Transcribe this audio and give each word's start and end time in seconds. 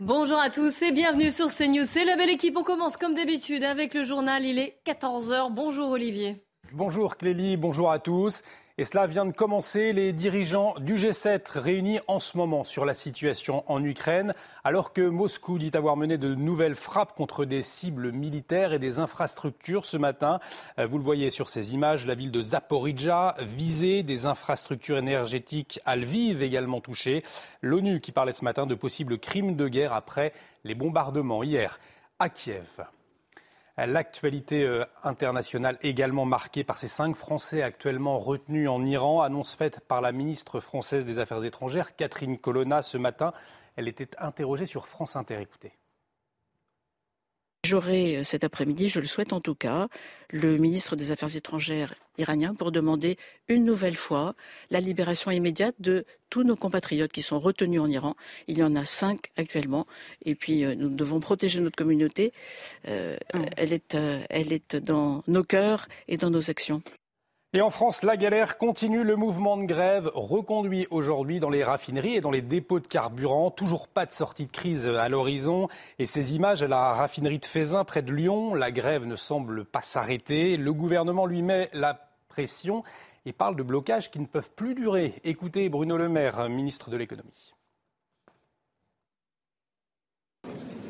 Bonjour 0.00 0.38
à 0.38 0.48
tous 0.48 0.80
et 0.80 0.92
bienvenue 0.92 1.30
sur 1.30 1.48
CNews. 1.54 1.84
C'est 1.84 2.06
la 2.06 2.16
belle 2.16 2.30
équipe. 2.30 2.56
On 2.56 2.62
commence 2.62 2.96
comme 2.96 3.12
d'habitude 3.12 3.62
avec 3.62 3.92
le 3.92 4.02
journal. 4.02 4.46
Il 4.46 4.58
est 4.58 4.80
14h. 4.86 5.52
Bonjour 5.52 5.90
Olivier. 5.90 6.42
Bonjour 6.72 7.18
Clélie, 7.18 7.58
bonjour 7.58 7.90
à 7.90 7.98
tous. 7.98 8.42
Et 8.80 8.84
cela 8.84 9.06
vient 9.06 9.26
de 9.26 9.32
commencer. 9.32 9.92
Les 9.92 10.14
dirigeants 10.14 10.72
du 10.80 10.94
G7 10.94 11.58
réunis 11.58 12.00
en 12.08 12.18
ce 12.18 12.38
moment 12.38 12.64
sur 12.64 12.86
la 12.86 12.94
situation 12.94 13.62
en 13.70 13.84
Ukraine, 13.84 14.32
alors 14.64 14.94
que 14.94 15.06
Moscou 15.06 15.58
dit 15.58 15.70
avoir 15.74 15.98
mené 15.98 16.16
de 16.16 16.34
nouvelles 16.34 16.74
frappes 16.74 17.14
contre 17.14 17.44
des 17.44 17.62
cibles 17.62 18.10
militaires 18.10 18.72
et 18.72 18.78
des 18.78 18.98
infrastructures 18.98 19.84
ce 19.84 19.98
matin. 19.98 20.40
Euh, 20.78 20.86
vous 20.86 20.96
le 20.96 21.04
voyez 21.04 21.28
sur 21.28 21.50
ces 21.50 21.74
images, 21.74 22.06
la 22.06 22.14
ville 22.14 22.30
de 22.30 22.40
Zaporizhia 22.40 23.36
visée, 23.40 24.02
des 24.02 24.24
infrastructures 24.24 24.96
énergétiques 24.96 25.78
à 25.84 25.96
Lviv 25.96 26.42
également 26.42 26.80
touchées. 26.80 27.22
L'ONU 27.60 28.00
qui 28.00 28.12
parlait 28.12 28.32
ce 28.32 28.46
matin 28.46 28.64
de 28.66 28.74
possibles 28.74 29.18
crimes 29.18 29.56
de 29.56 29.68
guerre 29.68 29.92
après 29.92 30.32
les 30.64 30.74
bombardements 30.74 31.42
hier 31.42 31.80
à 32.18 32.30
Kiev. 32.30 32.80
L'actualité 33.76 34.64
euh, 34.64 34.84
internationale 35.04 35.78
également 35.82 36.26
marquée 36.26 36.64
par 36.64 36.78
ces 36.78 36.88
cinq 36.88 37.16
Français 37.16 37.62
actuellement 37.62 38.18
retenus 38.18 38.68
en 38.68 38.84
Iran, 38.84 39.22
annonce 39.22 39.54
faite 39.54 39.80
par 39.80 40.00
la 40.00 40.12
ministre 40.12 40.60
française 40.60 41.06
des 41.06 41.18
Affaires 41.18 41.44
étrangères, 41.44 41.96
Catherine 41.96 42.38
Colonna, 42.38 42.82
ce 42.82 42.98
matin. 42.98 43.32
Elle 43.76 43.88
était 43.88 44.10
interrogée 44.18 44.66
sur 44.66 44.86
France 44.86 45.16
Inter. 45.16 45.40
Écoutez. 45.40 45.79
J'aurai 47.62 48.16
euh, 48.16 48.24
cet 48.24 48.42
après-midi, 48.42 48.88
je 48.88 49.00
le 49.00 49.06
souhaite 49.06 49.34
en 49.34 49.40
tout 49.40 49.54
cas, 49.54 49.88
le 50.30 50.56
ministre 50.56 50.96
des 50.96 51.10
Affaires 51.10 51.36
étrangères 51.36 51.94
iranien 52.16 52.54
pour 52.54 52.72
demander 52.72 53.18
une 53.48 53.66
nouvelle 53.66 53.96
fois 53.96 54.34
la 54.70 54.80
libération 54.80 55.30
immédiate 55.30 55.74
de 55.78 56.06
tous 56.30 56.42
nos 56.42 56.56
compatriotes 56.56 57.12
qui 57.12 57.20
sont 57.20 57.38
retenus 57.38 57.80
en 57.80 57.90
Iran. 57.90 58.16
Il 58.46 58.56
y 58.56 58.62
en 58.62 58.74
a 58.76 58.86
cinq 58.86 59.30
actuellement. 59.36 59.86
Et 60.24 60.34
puis, 60.34 60.64
euh, 60.64 60.74
nous 60.74 60.88
devons 60.88 61.20
protéger 61.20 61.60
notre 61.60 61.76
communauté. 61.76 62.32
Euh, 62.88 63.18
mm. 63.34 63.44
elle, 63.58 63.72
est, 63.74 63.94
elle 63.94 64.52
est 64.54 64.76
dans 64.76 65.22
nos 65.26 65.44
cœurs 65.44 65.86
et 66.08 66.16
dans 66.16 66.30
nos 66.30 66.48
actions. 66.48 66.82
Et 67.52 67.62
en 67.62 67.70
France, 67.70 68.04
la 68.04 68.16
galère 68.16 68.58
continue. 68.58 69.02
Le 69.02 69.16
mouvement 69.16 69.56
de 69.56 69.64
grève 69.64 70.08
reconduit 70.14 70.86
aujourd'hui 70.92 71.40
dans 71.40 71.50
les 71.50 71.64
raffineries 71.64 72.14
et 72.14 72.20
dans 72.20 72.30
les 72.30 72.42
dépôts 72.42 72.78
de 72.78 72.86
carburant. 72.86 73.50
Toujours 73.50 73.88
pas 73.88 74.06
de 74.06 74.12
sortie 74.12 74.46
de 74.46 74.52
crise 74.52 74.86
à 74.86 75.08
l'horizon. 75.08 75.66
Et 75.98 76.06
ces 76.06 76.36
images 76.36 76.62
à 76.62 76.68
la 76.68 76.92
raffinerie 76.92 77.40
de 77.40 77.44
Fézin, 77.44 77.82
près 77.82 78.02
de 78.02 78.12
Lyon, 78.12 78.54
la 78.54 78.70
grève 78.70 79.04
ne 79.04 79.16
semble 79.16 79.64
pas 79.64 79.82
s'arrêter. 79.82 80.56
Le 80.56 80.72
gouvernement 80.72 81.26
lui 81.26 81.42
met 81.42 81.70
la 81.72 81.98
pression 82.28 82.84
et 83.26 83.32
parle 83.32 83.56
de 83.56 83.64
blocages 83.64 84.12
qui 84.12 84.20
ne 84.20 84.26
peuvent 84.26 84.52
plus 84.54 84.76
durer. 84.76 85.14
Écoutez 85.24 85.68
Bruno 85.68 85.96
Le 85.96 86.08
Maire, 86.08 86.48
ministre 86.48 86.88
de 86.88 86.96
l'économie. 86.96 87.52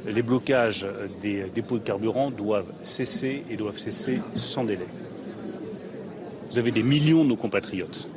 Les 0.05 0.23
blocages 0.23 0.87
des 1.23 1.45
dépôts 1.45 1.79
de 1.79 1.85
carburant 1.85 2.31
doivent 2.31 2.75
cesser 2.83 3.45
et 3.49 3.57
doivent 3.57 3.79
cesser 3.79 4.21
sans 4.35 4.65
délai. 4.65 4.87
Vous 6.51 6.59
avez 6.59 6.73
des 6.73 6.83
millions 6.83 7.23
de 7.23 7.29
nos 7.29 7.37
compatriotes 7.37 8.09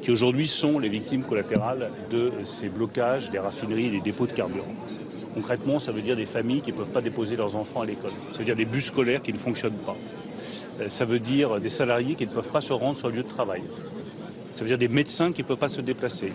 qui 0.00 0.12
aujourd'hui 0.12 0.46
sont 0.46 0.78
les 0.78 0.88
victimes 0.88 1.24
collatérales 1.24 1.90
de 2.10 2.30
ces 2.44 2.68
blocages 2.68 3.30
des 3.30 3.40
raffineries 3.40 3.86
et 3.86 3.90
des 3.90 4.00
dépôts 4.00 4.26
de 4.26 4.32
carburant. 4.32 4.72
Concrètement, 5.34 5.80
ça 5.80 5.90
veut 5.90 6.00
dire 6.00 6.14
des 6.14 6.24
familles 6.24 6.60
qui 6.60 6.70
ne 6.70 6.76
peuvent 6.76 6.92
pas 6.92 7.00
déposer 7.00 7.34
leurs 7.34 7.56
enfants 7.56 7.82
à 7.82 7.86
l'école. 7.86 8.12
Ça 8.30 8.38
veut 8.38 8.44
dire 8.44 8.54
des 8.54 8.64
bus 8.64 8.86
scolaires 8.86 9.20
qui 9.20 9.32
ne 9.32 9.38
fonctionnent 9.38 9.72
pas. 9.84 9.96
Euh, 10.80 10.88
ça 10.88 11.04
veut 11.04 11.18
dire 11.18 11.60
des 11.60 11.68
salariés 11.68 12.14
qui 12.14 12.26
ne 12.26 12.30
peuvent 12.30 12.50
pas 12.50 12.60
se 12.60 12.72
rendre 12.72 12.96
sur 12.96 13.08
le 13.08 13.16
lieu 13.16 13.22
de 13.24 13.28
travail. 13.28 13.62
Ça 14.52 14.60
veut 14.60 14.68
dire 14.68 14.78
des 14.78 14.88
médecins 14.88 15.32
qui 15.32 15.42
ne 15.42 15.48
peuvent 15.48 15.58
pas 15.58 15.68
se 15.68 15.80
déplacer. 15.80 16.32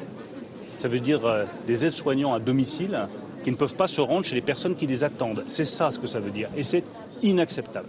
Ça 0.78 0.90
veut 0.90 1.00
dire 1.00 1.26
euh, 1.26 1.46
des 1.68 1.86
aides-soignants 1.86 2.34
à 2.34 2.40
domicile 2.40 3.08
qui 3.46 3.52
ne 3.52 3.56
peuvent 3.56 3.78
pas 3.78 3.88
se 3.88 4.02
rendre 4.02 4.26
chez 4.26 4.36
les 4.36 4.42
personnes 4.42 4.76
qui 4.76 4.88
les 4.88 5.06
attendent. 5.06 5.44
C'est 5.48 5.66
ça 5.66 5.90
ce 5.90 6.00
que 6.00 6.08
ça 6.08 6.20
veut 6.20 6.32
dire. 6.32 6.50
Et 6.58 6.64
c'est 6.64 6.84
inacceptable. 7.24 7.88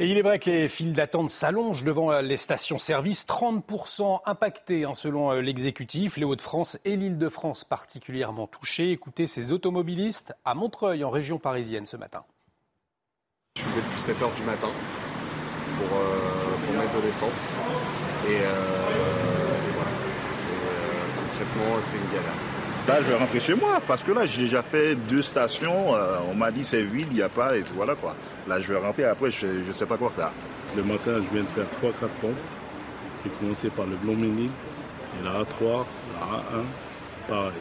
Et 0.00 0.06
il 0.06 0.16
est 0.16 0.22
vrai 0.22 0.38
que 0.38 0.48
les 0.48 0.68
files 0.68 0.92
d'attente 0.92 1.28
s'allongent 1.28 1.82
devant 1.82 2.20
les 2.20 2.36
stations-service, 2.36 3.26
30% 3.26 4.20
impactés 4.26 4.84
hein, 4.84 4.94
selon 4.94 5.32
euh, 5.32 5.40
l'exécutif. 5.40 6.16
Les 6.16 6.24
Hauts-de-France 6.24 6.78
et 6.84 6.94
l'Île-de-France 6.94 7.64
particulièrement 7.64 8.46
touchés. 8.46 8.92
Écoutez 8.92 9.26
ces 9.26 9.50
automobilistes 9.50 10.34
à 10.44 10.54
Montreuil, 10.54 11.02
en 11.02 11.10
région 11.10 11.38
parisienne, 11.40 11.84
ce 11.84 11.96
matin. 11.96 12.22
Je 13.56 13.62
suis 13.62 13.70
depuis 13.74 14.00
7 14.00 14.16
h 14.20 14.36
du 14.36 14.42
matin 14.42 14.68
pour, 15.78 15.98
euh, 15.98 16.78
mettre 16.78 16.94
de 17.00 17.04
l'essence. 17.04 17.50
Et, 18.28 18.36
euh, 18.36 18.52
voilà. 19.74 19.90
concrètement, 21.28 21.82
c'est 21.82 21.96
une 21.96 22.12
galère. 22.12 22.57
Là, 22.88 23.02
je 23.02 23.06
vais 23.06 23.16
rentrer 23.16 23.38
chez 23.38 23.54
moi 23.54 23.82
parce 23.86 24.02
que 24.02 24.12
là, 24.12 24.24
j'ai 24.24 24.40
déjà 24.40 24.62
fait 24.62 24.94
deux 24.94 25.20
stations. 25.20 25.94
Euh, 25.94 26.20
on 26.30 26.34
m'a 26.34 26.50
dit 26.50 26.64
c'est 26.64 26.80
vide, 26.80 27.08
il 27.10 27.16
n'y 27.16 27.22
a 27.22 27.28
pas, 27.28 27.54
et 27.54 27.62
voilà 27.74 27.94
quoi. 27.94 28.16
Là, 28.48 28.58
je 28.60 28.72
vais 28.72 28.78
rentrer. 28.78 29.04
Après, 29.04 29.30
je 29.30 29.46
ne 29.46 29.72
sais 29.72 29.84
pas 29.84 29.98
quoi 29.98 30.08
faire. 30.08 30.30
Le 30.74 30.82
matin, 30.82 31.16
je 31.16 31.34
viens 31.34 31.42
de 31.42 31.48
faire 31.48 31.66
3-4 31.82 32.08
pompes. 32.22 32.32
J'ai 33.22 33.30
commencé 33.30 33.68
par 33.68 33.84
le 33.84 33.96
Blanc-Ménil 33.96 34.48
et 34.48 35.22
la 35.22 35.42
A3, 35.42 35.84
la 36.14 36.38
A1, 36.38 36.64
pareil. 37.28 37.52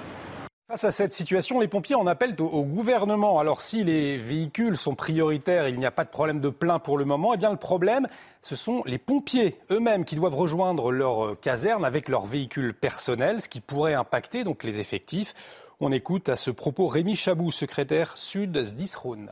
Face 0.69 0.83
à 0.83 0.91
cette 0.91 1.13
situation, 1.13 1.61
les 1.61 1.69
pompiers 1.69 1.95
en 1.95 2.07
appellent 2.07 2.35
au, 2.41 2.63
gouvernement. 2.63 3.39
Alors 3.39 3.61
si 3.61 3.85
les 3.85 4.17
véhicules 4.17 4.75
sont 4.75 4.95
prioritaires, 4.95 5.69
il 5.69 5.77
n'y 5.77 5.85
a 5.85 5.91
pas 5.91 6.03
de 6.03 6.09
problème 6.09 6.41
de 6.41 6.49
plein 6.49 6.77
pour 6.77 6.97
le 6.97 7.05
moment, 7.05 7.33
eh 7.33 7.37
bien 7.37 7.51
le 7.51 7.57
problème, 7.57 8.09
ce 8.41 8.57
sont 8.57 8.83
les 8.85 8.97
pompiers 8.97 9.55
eux-mêmes 9.71 10.03
qui 10.03 10.17
doivent 10.17 10.35
rejoindre 10.35 10.91
leur 10.91 11.25
euh, 11.25 11.35
caserne 11.35 11.85
avec 11.85 12.09
leurs 12.09 12.25
véhicules 12.25 12.73
personnels, 12.73 13.39
ce 13.39 13.47
qui 13.47 13.61
pourrait 13.61 13.93
impacter 13.93 14.43
donc 14.43 14.65
les 14.65 14.81
effectifs. 14.81 15.35
On 15.79 15.93
écoute 15.93 16.27
à 16.27 16.35
ce 16.35 16.51
propos 16.51 16.87
Rémi 16.87 17.15
Chabou, 17.15 17.49
secrétaire 17.49 18.17
sud 18.17 18.57
SDIS-Rhône. 18.57 19.29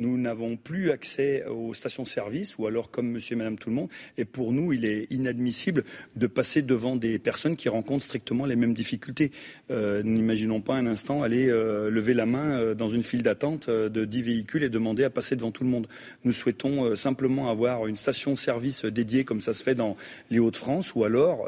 Nous 0.00 0.16
n'avons 0.16 0.56
plus 0.56 0.90
accès 0.90 1.44
aux 1.44 1.74
stations-service 1.74 2.56
ou 2.56 2.66
alors 2.66 2.90
comme 2.90 3.10
monsieur 3.10 3.34
et 3.34 3.38
madame 3.38 3.58
tout 3.58 3.68
le 3.68 3.76
monde. 3.76 3.90
Et 4.16 4.24
pour 4.24 4.52
nous, 4.52 4.72
il 4.72 4.86
est 4.86 5.06
inadmissible 5.10 5.84
de 6.16 6.26
passer 6.26 6.62
devant 6.62 6.96
des 6.96 7.18
personnes 7.18 7.54
qui 7.54 7.68
rencontrent 7.68 8.04
strictement 8.04 8.46
les 8.46 8.56
mêmes 8.56 8.72
difficultés. 8.72 9.30
Euh, 9.70 10.02
n'imaginons 10.02 10.62
pas 10.62 10.74
un 10.74 10.86
instant 10.86 11.22
aller 11.22 11.48
euh, 11.50 11.90
lever 11.90 12.14
la 12.14 12.24
main 12.24 12.58
euh, 12.58 12.74
dans 12.74 12.88
une 12.88 13.02
file 13.02 13.22
d'attente 13.22 13.68
de 13.68 14.04
10 14.06 14.22
véhicules 14.22 14.62
et 14.62 14.70
demander 14.70 15.04
à 15.04 15.10
passer 15.10 15.36
devant 15.36 15.50
tout 15.50 15.64
le 15.64 15.70
monde. 15.70 15.86
Nous 16.24 16.32
souhaitons 16.32 16.96
simplement 16.96 17.50
avoir 17.50 17.86
une 17.86 17.96
station-service 17.96 18.86
dédiée 18.86 19.24
comme 19.24 19.42
ça 19.42 19.52
se 19.52 19.62
fait 19.62 19.74
dans 19.74 19.98
les 20.30 20.38
Hauts-de-France 20.38 20.94
ou 20.94 21.04
alors 21.04 21.46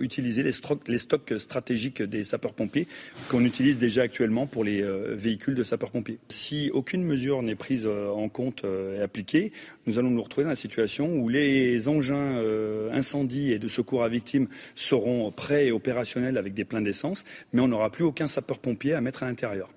utiliser 0.00 0.42
les, 0.42 0.52
les 0.86 0.98
stocks 0.98 1.34
stratégiques 1.36 2.02
des 2.02 2.24
sapeurs-pompiers 2.24 2.86
qu'on 3.28 3.44
utilise 3.44 3.78
déjà 3.78 4.02
actuellement 4.02 4.46
pour 4.46 4.64
les 4.64 4.82
véhicules 5.12 5.54
de 5.54 5.62
sapeurs-pompiers. 5.62 6.18
Si 6.28 6.70
aucune 6.72 7.04
mesure 7.04 7.42
n'est 7.42 7.57
prise 7.58 7.86
euh, 7.86 8.08
en 8.08 8.30
compte 8.30 8.64
euh, 8.64 8.98
et 8.98 9.02
appliquée, 9.02 9.52
nous 9.86 9.98
allons 9.98 10.10
nous 10.10 10.22
retrouver 10.22 10.44
dans 10.44 10.50
la 10.50 10.56
situation 10.56 11.14
où 11.16 11.28
les 11.28 11.88
engins 11.88 12.38
euh, 12.38 12.90
incendies 12.92 13.52
et 13.52 13.58
de 13.58 13.68
secours 13.68 14.02
à 14.02 14.08
victimes 14.08 14.48
seront 14.74 15.30
prêts 15.30 15.66
et 15.66 15.72
opérationnels 15.72 16.38
avec 16.38 16.54
des 16.54 16.64
pleins 16.64 16.80
d'essence, 16.80 17.24
mais 17.52 17.60
on 17.60 17.68
n'aura 17.68 17.90
plus 17.90 18.04
aucun 18.04 18.26
sapeur-pompier 18.26 18.94
à 18.94 19.02
mettre 19.02 19.22
à 19.22 19.26
l'intérieur. 19.26 19.68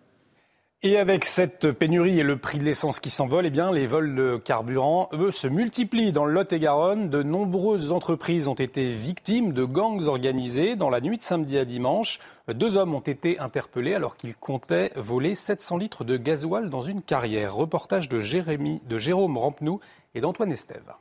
Et 0.83 0.97
avec 0.97 1.25
cette 1.25 1.71
pénurie 1.73 2.19
et 2.19 2.23
le 2.23 2.37
prix 2.37 2.57
de 2.57 2.63
l'essence 2.63 2.99
qui 2.99 3.11
s'envole, 3.11 3.45
eh 3.45 3.51
bien, 3.51 3.71
les 3.71 3.85
vols 3.85 4.15
de 4.15 4.37
carburant, 4.43 5.09
eux, 5.13 5.29
se 5.29 5.45
multiplient 5.45 6.11
dans 6.11 6.25
le 6.25 6.33
Lot-et-Garonne. 6.33 7.07
De 7.07 7.21
nombreuses 7.21 7.91
entreprises 7.91 8.47
ont 8.47 8.55
été 8.55 8.89
victimes 8.89 9.53
de 9.53 9.63
gangs 9.63 10.07
organisés. 10.07 10.75
Dans 10.75 10.89
la 10.89 10.99
nuit 10.99 11.19
de 11.19 11.21
samedi 11.21 11.59
à 11.59 11.65
dimanche, 11.65 12.17
deux 12.51 12.77
hommes 12.77 12.95
ont 12.95 12.99
été 12.99 13.37
interpellés 13.37 13.93
alors 13.93 14.17
qu'ils 14.17 14.35
comptaient 14.35 14.91
voler 14.95 15.35
700 15.35 15.77
litres 15.77 16.03
de 16.03 16.17
gasoil 16.17 16.71
dans 16.71 16.81
une 16.81 17.03
carrière. 17.03 17.53
Reportage 17.53 18.09
de, 18.09 18.19
Jérémy, 18.19 18.81
de 18.89 18.97
Jérôme 18.97 19.37
Rampenou 19.37 19.81
et 20.15 20.21
d'Antoine 20.21 20.51
Estève. 20.51 20.95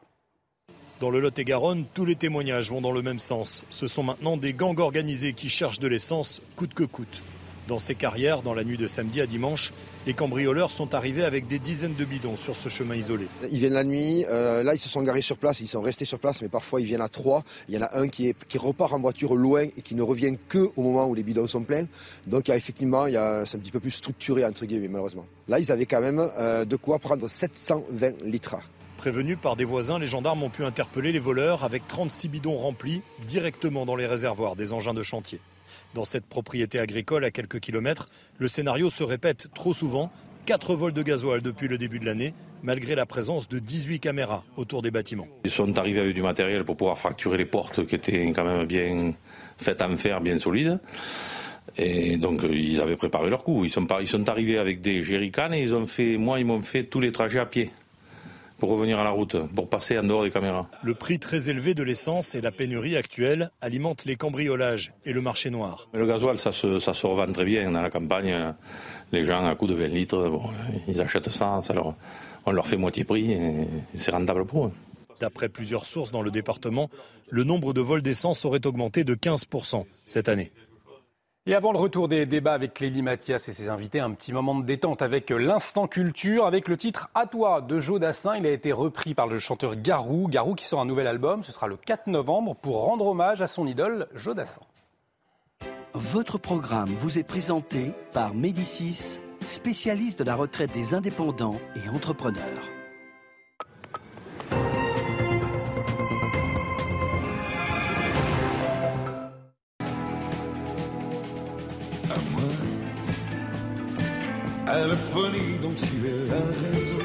Dans 1.01 1.09
le 1.09 1.21
Lot-et-Garonne, 1.21 1.87
tous 1.95 2.05
les 2.05 2.17
témoignages 2.17 2.71
vont 2.71 2.83
dans 2.83 2.93
le 2.93 3.01
même 3.01 3.19
sens. 3.19 3.65
Ce 3.71 3.89
sont 3.89 4.03
maintenant 4.03 4.37
des 4.37 4.53
gangs 4.53 4.79
organisés 4.79 5.33
qui 5.33 5.49
cherchent 5.49 5.81
de 5.81 5.89
l'essence 5.89 6.43
coûte 6.55 6.75
que 6.75 6.85
coûte. 6.85 7.23
Dans 7.71 7.79
ces 7.79 7.95
carrières, 7.95 8.43
dans 8.43 8.53
la 8.53 8.65
nuit 8.65 8.77
de 8.77 8.89
samedi 8.89 9.21
à 9.21 9.29
dimanche, 9.29 9.73
les 10.05 10.13
cambrioleurs 10.13 10.73
sont 10.73 10.93
arrivés 10.93 11.23
avec 11.23 11.47
des 11.47 11.61
dizaines 11.61 11.95
de 11.95 12.05
bidons 12.05 12.37
sur 12.37 12.57
ce 12.57 12.69
chemin 12.69 12.97
isolé. 12.97 13.29
Ils 13.49 13.61
viennent 13.61 13.75
la 13.75 13.85
nuit, 13.85 14.25
euh, 14.29 14.65
là 14.65 14.75
ils 14.75 14.81
se 14.81 14.89
sont 14.89 15.03
garés 15.03 15.23
sur 15.23 15.37
place, 15.37 15.61
ils 15.61 15.69
sont 15.69 15.81
restés 15.81 16.05
sur 16.05 16.19
place, 16.19 16.43
mais 16.43 16.49
parfois 16.49 16.81
ils 16.81 16.87
viennent 16.89 17.01
à 17.01 17.09
trois. 17.09 17.45
Il 17.69 17.77
y 17.77 17.79
en 17.79 17.83
a 17.83 17.97
un 17.97 18.09
qui, 18.09 18.27
est, 18.27 18.45
qui 18.49 18.59
repart 18.59 18.93
en 18.93 18.99
voiture 18.99 19.37
loin 19.37 19.63
et 19.63 19.83
qui 19.83 19.95
ne 19.95 20.03
revient 20.03 20.37
que 20.49 20.73
au 20.75 20.83
moment 20.83 21.07
où 21.07 21.15
les 21.15 21.23
bidons 21.23 21.47
sont 21.47 21.63
pleins. 21.63 21.87
Donc 22.27 22.49
effectivement, 22.49 23.07
il 23.07 23.15
y 23.15 23.17
a, 23.17 23.47
c'est 23.47 23.57
un 23.57 23.61
petit 23.61 23.71
peu 23.71 23.79
plus 23.79 23.93
structuré 23.93 24.45
entre 24.45 24.65
guillemets 24.65 24.89
malheureusement. 24.89 25.27
Là 25.47 25.61
ils 25.61 25.71
avaient 25.71 25.87
quand 25.87 26.01
même 26.01 26.29
euh, 26.41 26.65
de 26.65 26.75
quoi 26.75 26.99
prendre 26.99 27.31
720 27.31 28.25
litres. 28.25 28.57
Prévenus 28.97 29.39
par 29.41 29.55
des 29.55 29.65
voisins, 29.65 30.01
les 30.01 30.09
gendarmes 30.09 30.43
ont 30.43 30.51
pu 30.51 30.65
interpeller 30.65 31.13
les 31.13 31.21
voleurs 31.21 31.63
avec 31.63 31.87
36 31.87 32.27
bidons 32.27 32.59
remplis 32.59 33.01
directement 33.29 33.87
dans 33.87 33.95
les 33.95 34.07
réservoirs 34.07 34.57
des 34.57 34.73
engins 34.73 34.93
de 34.93 35.05
chantier. 35.05 35.39
Dans 35.95 36.05
cette 36.05 36.27
propriété 36.27 36.79
agricole 36.79 37.25
à 37.25 37.33
quelques 37.33 37.59
kilomètres, 37.59 38.09
le 38.39 38.47
scénario 38.47 38.91
se 38.91 39.03
répète 39.03 39.49
trop 39.55 39.75
souvent. 39.75 40.13
Quatre 40.47 40.75
vols 40.75 40.93
de 40.93 41.03
gasoil 41.03 41.43
depuis 41.43 41.67
le 41.67 41.79
début 41.79 41.99
de 41.99 42.07
l'année, 42.07 42.33
malgré 42.63 42.95
la 42.95 43.07
présence 43.07 43.49
de 43.49 43.59
18 43.59 43.99
caméras 43.99 44.45
autour 44.57 44.83
des 44.83 44.91
bâtiments. 44.91 45.27
Ils 45.45 45.51
sont 45.51 45.77
arrivés 45.79 46.01
avec 46.01 46.15
du 46.15 46.23
matériel 46.23 46.65
pour 46.65 46.77
pouvoir 46.77 46.97
fracturer 46.97 47.39
les 47.39 47.45
portes 47.45 47.85
qui 47.87 47.97
étaient 47.97 48.27
quand 48.31 48.45
même 48.45 48.67
bien 48.67 49.13
faites 49.59 49.83
en 49.83 49.97
fer, 49.97 50.21
bien 50.21 50.39
solides. 50.39 50.79
Et 51.77 52.17
donc 52.17 52.43
ils 52.51 52.81
avaient 52.81 52.97
préparé 52.97 53.29
leur 53.29 53.43
coup. 53.43 53.65
Ils 53.65 53.71
sont, 53.71 54.29
arrivés 54.29 54.59
avec 54.59 54.81
des 54.81 55.03
jerrycans 55.03 55.53
et 55.53 55.63
ils 55.63 55.75
ont 55.75 55.87
fait, 55.87 56.17
moi 56.17 56.39
ils 56.39 56.47
m'ont 56.47 56.61
fait 56.61 56.85
tous 56.85 57.01
les 57.01 57.13
trajets 57.13 57.41
à 57.41 57.47
pied 57.47 57.71
pour 58.61 58.71
revenir 58.71 59.01
à 59.01 59.05
la 59.05 59.11
route, 59.11 59.37
pour 59.55 59.69
passer 59.69 59.99
en 59.99 60.05
dehors 60.05 60.23
des 60.23 60.31
caméras. 60.31 60.69
Le 60.85 60.95
prix 60.95 61.19
très 61.19 61.51
élevé 61.51 61.75
de 61.75 61.83
l'essence 61.83 62.37
et 62.37 62.41
la 62.41 62.53
pénurie 62.53 62.95
actuelle 62.95 63.51
alimentent 63.61 64.05
les 64.05 64.15
cambriolages 64.15 64.93
et 65.05 65.13
le 65.13 65.21
marché 65.21 65.51
noir. 65.51 65.89
Mais 65.93 65.99
le 65.99 66.07
gasoil, 66.07 66.39
ça 66.39 66.53
se, 66.53 66.79
ça 66.79 66.95
se 66.95 67.07
revend 67.07 67.33
très 67.33 67.45
bien 67.45 67.69
dans 67.71 67.81
la 67.81 67.91
campagne. 67.91 68.55
Les 69.11 69.25
gens, 69.25 69.45
à 69.45 69.57
coup 69.57 69.67
de 69.67 69.75
20 69.75 69.89
litres, 69.89 70.29
bon, 70.29 70.43
ils 70.87 71.01
achètent 71.01 71.31
ça, 71.31 71.61
ça 71.63 71.75
leur, 71.75 71.95
on 72.47 72.53
leur 72.53 72.69
fait 72.69 72.77
moitié 72.77 73.03
prix 73.03 73.33
et 73.33 73.67
c'est 73.95 74.13
rentable 74.13 74.45
pour 74.45 74.67
eux. 74.67 74.73
D'après 75.21 75.49
plusieurs 75.49 75.85
sources 75.85 76.13
dans 76.13 76.23
le 76.23 76.31
département, 76.31 76.89
le 77.29 77.45
nombre 77.45 77.73
de 77.73 77.81
vols 77.81 78.03
d'essence 78.03 78.45
aurait 78.45 78.67
augmenté 78.67 79.05
de 79.05 79.15
15% 79.15 79.85
cette 80.05 80.29
année. 80.29 80.53
Et 81.47 81.55
avant 81.55 81.73
le 81.73 81.79
retour 81.79 82.07
des 82.07 82.27
débats 82.27 82.53
avec 82.53 82.75
Clélie 82.75 83.01
Mathias 83.01 83.49
et 83.49 83.55
ses 83.55 83.71
invités, 83.71 83.99
un 83.99 84.11
petit 84.11 84.31
moment 84.31 84.55
de 84.55 84.63
détente 84.63 85.01
avec 85.01 85.31
l'instant 85.31 85.87
culture, 85.87 86.45
avec 86.45 86.69
le 86.69 86.77
titre 86.77 87.09
À 87.15 87.27
toi 87.27 87.63
de 87.63 87.81
Joe 87.81 87.99
Dassin. 87.99 88.37
Il 88.37 88.45
a 88.45 88.51
été 88.51 88.73
repris 88.73 89.15
par 89.15 89.27
le 89.27 89.39
chanteur 89.39 89.77
Garou. 89.77 90.29
Garou 90.29 90.55
qui 90.55 90.67
sort 90.67 90.83
un 90.83 90.85
nouvel 90.85 91.07
album, 91.07 91.43
ce 91.43 91.51
sera 91.51 91.67
le 91.67 91.79
4 91.79 92.09
novembre, 92.09 92.55
pour 92.57 92.85
rendre 92.85 93.07
hommage 93.07 93.41
à 93.41 93.47
son 93.47 93.67
idole 93.67 94.07
Joe 94.15 94.35
Dassin. 94.35 94.61
Votre 95.95 96.37
programme 96.37 96.91
vous 96.91 97.19
est 97.19 97.25
présenté 97.25 97.93
par 98.13 98.35
Médicis, 98.35 99.19
spécialiste 99.41 100.19
de 100.19 100.25
la 100.25 100.35
retraite 100.35 100.73
des 100.73 100.93
indépendants 100.93 101.59
et 101.75 101.89
entrepreneurs. 101.89 102.80
À 114.71 114.87
la 114.87 114.97
folie 114.97 115.59
dont 115.61 115.75
tu 115.75 115.97
es 116.07 116.21
la 116.35 116.43
raison, 116.63 117.03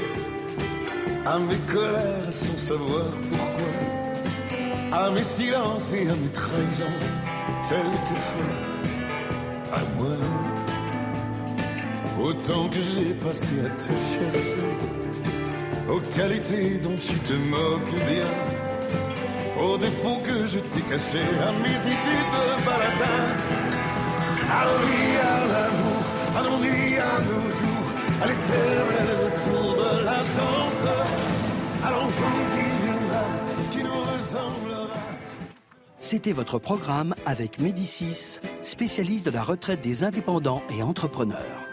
à 1.25 1.39
mes 1.39 1.62
colères 1.73 2.31
sans 2.31 2.57
savoir 2.57 3.07
pourquoi, 3.31 3.73
à 4.91 5.09
mes 5.09 5.23
silences 5.23 5.94
et 5.94 6.07
à 6.07 6.15
mes 6.15 6.29
trahisons, 6.29 7.00
quelquefois 7.69 8.56
à 9.71 9.81
moi. 9.97 10.17
Autant 12.21 12.69
que 12.69 12.81
j'ai 12.89 13.13
passé 13.25 13.53
à 13.65 13.69
te 13.69 13.91
chercher, 14.11 14.68
aux 15.89 16.03
qualités 16.15 16.77
dont 16.79 16.97
tu 17.07 17.18
te 17.19 17.33
moques 17.33 17.95
bien, 18.11 18.31
aux 19.63 19.77
défauts 19.77 20.21
que 20.23 20.45
je 20.45 20.59
t'ai 20.59 20.81
cachés, 20.81 21.31
à 21.47 21.51
mes 21.63 21.79
idées 21.95 22.25
de 22.33 22.65
baladin, 22.65 23.27
à 24.50 24.65
l'envie, 24.65 25.06
à 26.35 26.39
à 26.39 26.43
l'ennui, 26.43 26.97
à 26.97 27.19
nos 27.21 27.49
jours, 27.59 27.87
à 28.21 28.27
l'éternel 28.27 29.07
retour 29.23 29.75
de 29.75 30.05
la 30.05 30.17
chance, 30.17 30.85
à 31.83 31.91
l'enfant 31.91 32.35
qui 32.55 32.85
viendra, 32.85 33.25
qui 33.71 33.83
nous 33.83 34.13
ressemblera. 34.13 34.99
C'était 35.97 36.33
votre 36.33 36.59
programme 36.59 37.15
avec 37.25 37.59
Médicis, 37.59 38.39
spécialiste 38.61 39.25
de 39.25 39.31
la 39.31 39.43
retraite 39.43 39.81
des 39.81 40.03
indépendants 40.03 40.61
et 40.69 40.83
entrepreneurs. 40.83 41.65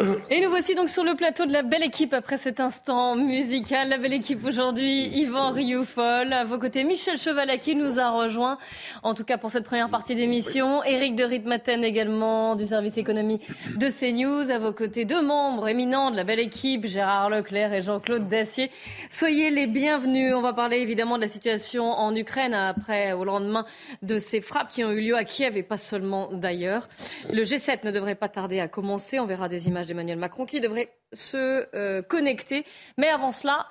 Et 0.00 0.40
nous 0.40 0.48
voici 0.48 0.76
donc 0.76 0.88
sur 0.88 1.02
le 1.02 1.16
plateau 1.16 1.44
de 1.44 1.52
la 1.52 1.64
belle 1.64 1.82
équipe 1.82 2.14
après 2.14 2.38
cet 2.38 2.60
instant 2.60 3.16
musical. 3.16 3.88
La 3.88 3.98
belle 3.98 4.12
équipe 4.12 4.44
aujourd'hui, 4.44 5.08
Yvan 5.08 5.50
Rioufol. 5.50 6.32
À 6.32 6.44
vos 6.44 6.56
côtés, 6.56 6.84
Michel 6.84 7.18
Chevalet 7.18 7.58
qui 7.58 7.74
nous 7.74 7.98
a 7.98 8.10
rejoint, 8.10 8.58
en 9.02 9.14
tout 9.14 9.24
cas 9.24 9.38
pour 9.38 9.50
cette 9.50 9.64
première 9.64 9.90
partie 9.90 10.14
d'émission. 10.14 10.84
Éric 10.84 11.16
de 11.16 11.24
Ritmaten 11.24 11.82
également 11.82 12.54
du 12.54 12.64
service 12.68 12.96
économie 12.96 13.40
de 13.74 13.88
CNews. 13.88 14.52
À 14.52 14.60
vos 14.60 14.72
côtés, 14.72 15.04
deux 15.04 15.20
membres 15.20 15.66
éminents 15.66 16.12
de 16.12 16.16
la 16.16 16.22
belle 16.22 16.38
équipe, 16.38 16.86
Gérard 16.86 17.28
Leclerc 17.28 17.72
et 17.72 17.82
Jean-Claude 17.82 18.28
Dacier. 18.28 18.70
Soyez 19.10 19.50
les 19.50 19.66
bienvenus. 19.66 20.32
On 20.32 20.42
va 20.42 20.52
parler 20.52 20.76
évidemment 20.76 21.16
de 21.16 21.22
la 21.22 21.28
situation 21.28 21.90
en 21.90 22.14
Ukraine 22.14 22.54
après, 22.54 23.14
au 23.14 23.24
lendemain 23.24 23.64
de 24.02 24.18
ces 24.18 24.42
frappes 24.42 24.68
qui 24.68 24.84
ont 24.84 24.92
eu 24.92 25.00
lieu 25.00 25.16
à 25.16 25.24
Kiev 25.24 25.56
et 25.56 25.64
pas 25.64 25.76
seulement 25.76 26.28
d'ailleurs. 26.32 26.88
Le 27.32 27.42
G7 27.42 27.84
ne 27.84 27.90
devrait 27.90 28.14
pas 28.14 28.28
tarder 28.28 28.60
à 28.60 28.68
commencer. 28.68 29.18
On 29.18 29.26
verra 29.26 29.48
des 29.48 29.66
images 29.66 29.87
d'Emmanuel 29.88 30.18
Macron 30.18 30.46
qui 30.46 30.60
devrait 30.60 30.92
se 31.12 31.66
euh, 31.74 32.02
connecter. 32.02 32.64
Mais 32.96 33.08
avant 33.08 33.30
cela, 33.30 33.66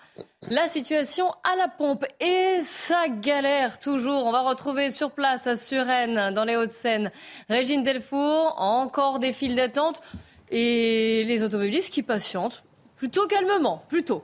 la 0.50 0.68
situation 0.68 1.32
à 1.44 1.56
la 1.58 1.68
pompe. 1.68 2.06
Et 2.20 2.60
ça 2.62 3.08
galère 3.08 3.80
toujours. 3.80 4.26
On 4.26 4.32
va 4.32 4.42
retrouver 4.42 4.90
sur 4.90 5.12
place 5.12 5.48
à 5.48 5.56
Suresnes, 5.56 6.34
dans 6.34 6.44
les 6.44 6.56
Hauts-de-Seine, 6.56 7.12
Régine 7.50 7.84
Delfour, 7.84 8.56
encore 8.58 9.20
des 9.20 9.34
files 9.34 9.56
d'attente 9.56 10.02
et 10.50 11.24
les 11.26 11.44
automobilistes 11.44 11.94
qui 11.94 12.04
patientent 12.04 12.64
plutôt 12.96 13.28
calmement, 13.28 13.84
plutôt. 13.88 14.24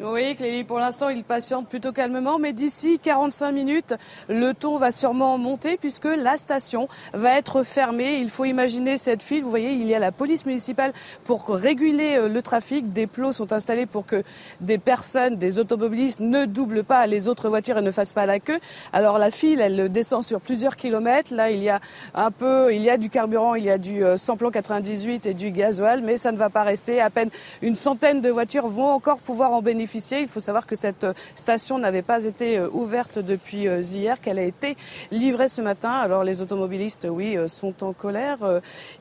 Oui, 0.00 0.36
Clélie, 0.36 0.62
pour 0.62 0.78
l'instant, 0.78 1.08
il 1.08 1.24
patiente 1.24 1.66
plutôt 1.66 1.90
calmement, 1.90 2.38
mais 2.38 2.52
d'ici 2.52 3.00
45 3.02 3.50
minutes, 3.50 3.94
le 4.28 4.52
ton 4.52 4.76
va 4.76 4.92
sûrement 4.92 5.38
monter 5.38 5.76
puisque 5.76 6.04
la 6.04 6.36
station 6.36 6.86
va 7.14 7.36
être 7.36 7.64
fermée. 7.64 8.18
Il 8.20 8.30
faut 8.30 8.44
imaginer 8.44 8.96
cette 8.96 9.24
file. 9.24 9.42
Vous 9.42 9.50
voyez, 9.50 9.72
il 9.72 9.88
y 9.88 9.96
a 9.96 9.98
la 9.98 10.12
police 10.12 10.46
municipale 10.46 10.92
pour 11.24 11.48
réguler 11.48 12.14
euh, 12.16 12.28
le 12.28 12.42
trafic. 12.42 12.92
Des 12.92 13.08
plots 13.08 13.32
sont 13.32 13.52
installés 13.52 13.86
pour 13.86 14.06
que 14.06 14.22
des 14.60 14.78
personnes, 14.78 15.34
des 15.34 15.58
automobilistes 15.58 16.20
ne 16.20 16.44
doublent 16.44 16.84
pas 16.84 17.04
les 17.08 17.26
autres 17.26 17.48
voitures 17.48 17.78
et 17.78 17.82
ne 17.82 17.90
fassent 17.90 18.12
pas 18.12 18.26
la 18.26 18.38
queue. 18.38 18.60
Alors 18.92 19.18
la 19.18 19.32
file, 19.32 19.60
elle 19.60 19.90
descend 19.90 20.22
sur 20.22 20.40
plusieurs 20.40 20.76
kilomètres. 20.76 21.34
Là, 21.34 21.50
il 21.50 21.60
y 21.60 21.70
a 21.70 21.80
un 22.14 22.30
peu, 22.30 22.72
il 22.72 22.82
y 22.82 22.90
a 22.90 22.98
du 22.98 23.10
carburant, 23.10 23.56
il 23.56 23.64
y 23.64 23.70
a 23.70 23.78
du 23.78 24.04
euh, 24.04 24.16
samplon 24.16 24.52
98 24.52 25.26
et 25.26 25.34
du 25.34 25.50
gasoil, 25.50 26.02
mais 26.02 26.18
ça 26.18 26.30
ne 26.30 26.36
va 26.36 26.50
pas 26.50 26.62
rester. 26.62 27.00
À 27.00 27.10
peine 27.10 27.30
une 27.62 27.74
centaine 27.74 28.20
de 28.20 28.30
voitures 28.30 28.68
vont 28.68 28.90
encore 28.92 29.18
pouvoir 29.18 29.50
en 29.50 29.60
bénéficier. 29.60 29.87
Il 29.94 30.28
faut 30.28 30.40
savoir 30.40 30.66
que 30.66 30.76
cette 30.76 31.04
euh, 31.04 31.14
station 31.34 31.78
n'avait 31.78 32.02
pas 32.02 32.24
été 32.24 32.58
euh, 32.58 32.68
ouverte 32.72 33.18
depuis 33.18 33.68
euh, 33.68 33.80
hier, 33.80 34.20
qu'elle 34.20 34.38
a 34.38 34.42
été 34.42 34.76
livrée 35.10 35.48
ce 35.48 35.62
matin. 35.62 35.90
Alors 35.90 36.24
les 36.24 36.42
automobilistes, 36.42 37.06
oui, 37.10 37.36
sont 37.46 37.82
en 37.82 37.92
colère. 37.92 38.38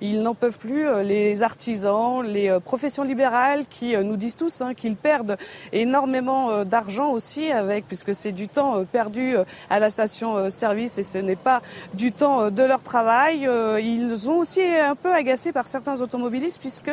Ils 0.02 0.22
n'en 0.22 0.34
peuvent 0.34 0.58
plus. 0.58 0.86
Les 1.04 1.44
artisans, 1.44 2.24
les 2.24 2.58
professions 2.64 3.04
libérales 3.04 3.66
qui 3.70 3.96
nous 3.98 4.16
disent 4.16 4.36
tous 4.36 4.62
hein, 4.62 4.74
qu'ils 4.74 4.96
perdent 4.96 5.38
énormément 5.74 6.64
d'argent 6.64 7.12
aussi 7.12 7.52
avec, 7.52 7.88
puisque 7.88 8.14
c'est 8.14 8.32
du 8.32 8.48
temps 8.48 8.84
perdu 8.86 9.36
à 9.70 9.80
la 9.80 9.90
station-service 9.90 10.98
et 10.98 11.04
ce 11.04 11.18
n'est 11.18 11.36
pas 11.36 11.62
du 11.94 12.12
temps 12.12 12.50
de 12.50 12.64
leur 12.64 12.84
travail. 12.84 13.48
Ils 13.82 14.30
ont 14.30 14.38
aussi 14.38 14.62
un 14.64 14.96
peu 14.96 15.14
agacé 15.14 15.52
par 15.52 15.68
certains 15.68 16.02
automobilistes 16.02 16.60
puisque 16.60 16.92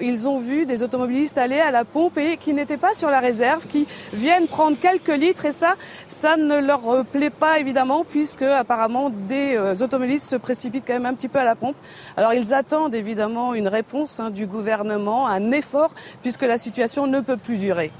ils 0.00 0.28
ont 0.28 0.38
vu 0.38 0.66
des 0.66 0.82
automobilistes 0.82 1.38
aller 1.38 1.60
à 1.60 1.70
la 1.70 1.84
pompe 1.84 2.18
et 2.18 2.36
qui 2.36 2.52
n'étaient 2.52 2.76
pas 2.76 2.94
sur 3.00 3.10
la 3.10 3.20
réserve, 3.20 3.66
qui 3.66 3.86
viennent 4.12 4.46
prendre 4.46 4.76
quelques 4.78 5.16
litres 5.16 5.46
et 5.46 5.52
ça, 5.52 5.74
ça 6.06 6.36
ne 6.36 6.58
leur 6.58 7.04
plaît 7.06 7.30
pas 7.30 7.58
évidemment 7.58 8.04
puisque 8.04 8.42
apparemment 8.42 9.10
des 9.10 9.56
euh, 9.56 9.74
automobilistes 9.80 10.28
se 10.28 10.36
précipitent 10.36 10.84
quand 10.86 10.92
même 10.92 11.06
un 11.06 11.14
petit 11.14 11.28
peu 11.28 11.38
à 11.38 11.44
la 11.44 11.56
pompe. 11.56 11.76
Alors 12.18 12.34
ils 12.34 12.52
attendent 12.52 12.94
évidemment 12.94 13.54
une 13.54 13.68
réponse 13.68 14.20
hein, 14.20 14.28
du 14.28 14.46
gouvernement, 14.46 15.26
un 15.26 15.50
effort 15.50 15.94
puisque 16.20 16.42
la 16.42 16.58
situation 16.58 17.06
ne 17.06 17.20
peut 17.20 17.38
plus 17.38 17.56
durer. 17.56 17.90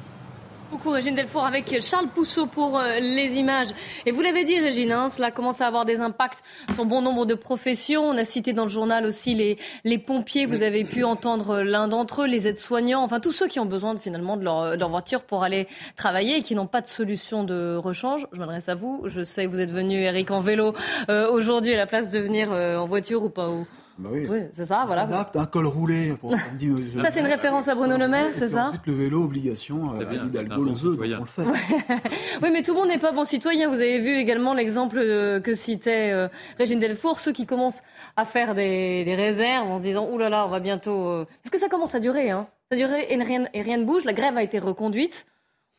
Beaucoup 0.71 0.91
Régine 0.91 1.17
Delfour 1.17 1.45
avec 1.45 1.83
Charles 1.83 2.09
Pousseau 2.09 2.47
pour 2.47 2.79
euh, 2.79 3.01
les 3.01 3.39
images. 3.39 3.69
Et 4.07 4.13
vous 4.13 4.21
l'avez 4.21 4.45
dit 4.45 4.59
Régine, 4.59 4.93
hein, 4.93 5.09
cela 5.09 5.33
commence 5.33 5.61
à 5.61 5.67
avoir 5.67 5.85
des 5.85 6.01
impacts 6.01 6.45
sur 6.75 6.85
bon 6.85 7.03
nombre 7.03 7.27
de 7.27 7.35
professions. 7.35 8.05
On 8.05 8.17
a 8.17 8.25
cité 8.25 8.53
dans 8.53 8.63
le 8.63 8.69
journal 8.69 9.05
aussi 9.05 9.35
les, 9.35 9.59
les 9.85 9.99
pompiers, 9.99 10.47
vous 10.47 10.63
avez 10.63 10.85
pu 10.85 11.03
entendre 11.03 11.63
l'un 11.63 11.89
d'entre 11.89 12.23
eux, 12.23 12.27
les 12.27 12.47
aides-soignants, 12.47 13.03
enfin 13.03 13.19
tous 13.19 13.33
ceux 13.33 13.49
qui 13.49 13.59
ont 13.59 13.67
besoin 13.67 13.97
finalement 13.99 14.37
de 14.37 14.45
leur, 14.45 14.73
de 14.73 14.77
leur 14.77 14.91
voiture 14.91 15.25
pour 15.25 15.43
aller 15.43 15.67
travailler 15.97 16.37
et 16.37 16.43
qui 16.43 16.55
n'ont 16.55 16.69
pas 16.69 16.81
de 16.81 16.87
solution 16.87 17.43
de 17.43 17.75
rechange. 17.77 18.29
Je 18.33 18.39
m'adresse 18.39 18.69
à 18.69 18.77
vous, 18.77 19.03
je 19.07 19.25
sais 19.25 19.47
que 19.47 19.51
vous 19.51 19.61
êtes 19.61 19.73
venu 19.73 19.97
Eric 19.97 20.31
en 20.31 20.41
vélo 20.41 20.75
euh, 21.09 21.29
aujourd'hui 21.31 21.75
à 21.75 21.77
la 21.77 21.87
place 21.87 22.11
de 22.11 22.21
venir 22.21 22.51
euh, 22.53 22.79
en 22.79 22.87
voiture 22.87 23.25
ou 23.25 23.29
pas 23.29 23.51
ou... 23.51 23.67
Bah 24.01 24.09
oui. 24.13 24.27
c'est 24.51 24.65
ça, 24.65 24.85
voilà. 24.87 25.03
S'adapte, 25.03 25.37
un 25.37 25.45
col 25.47 25.67
roulé. 25.67 26.15
Pour, 26.15 26.33
on 26.33 26.57
dit, 26.57 26.69
euh, 26.69 27.03
Ça, 27.03 27.11
c'est 27.11 27.21
une 27.21 27.27
référence 27.27 27.69
à 27.69 27.75
Bruno 27.75 27.99
Le 27.99 28.09
Maire, 28.09 28.31
c'est 28.33 28.49
ça 28.49 28.69
Ensuite, 28.69 28.87
le 28.87 28.95
vélo, 28.95 29.23
obligation. 29.23 29.93
Euh, 29.95 30.05
Anne 30.09 30.27
Hidalgo 30.29 30.65
le 30.65 30.73
veut, 30.73 30.97
on 30.99 31.21
le 31.21 31.25
fait. 31.27 31.43
Oui, 32.43 32.49
mais 32.53 32.63
tout 32.63 32.73
le 32.73 32.79
monde 32.81 32.89
n'est 32.89 32.99
pas 32.99 33.13
bon 33.13 33.25
citoyen. 33.25 33.69
Vous 33.69 33.75
avez 33.77 33.99
vu 34.01 34.17
également 34.17 34.55
l'exemple 34.55 34.99
euh, 34.99 35.39
que 35.41 35.55
citait 35.55 36.11
euh, 36.13 36.29
Régine 36.59 36.81
Delfour, 36.81 37.21
ceux 37.21 37.33
qui 37.33 37.45
commencent 37.47 37.83
à 38.17 38.25
faire 38.25 38.55
des, 38.55 39.05
des 39.05 39.15
réserves 39.15 39.69
en 39.69 39.79
se 39.79 39.83
disant 39.83 40.09
«Ouh 40.13 40.19
là 40.19 40.29
là, 40.31 40.47
on 40.47 40.49
va 40.49 40.61
bientôt... 40.61 41.07
euh, 41.09 41.27
Parce 41.43 41.51
que 41.53 41.59
ça 41.59 41.69
commence 41.69 41.95
à 41.95 42.01
durer, 42.01 42.31
hein. 42.31 42.47
Ça 42.71 42.77
a 42.77 42.79
duré 42.79 43.07
et 43.11 43.17
rien, 43.23 43.45
et 43.53 43.63
rien 43.63 43.77
ne 43.79 43.85
bouge. 43.85 44.05
La 44.05 44.13
grève 44.15 44.37
a 44.37 44.43
été 44.43 44.59
reconduite. 44.59 45.27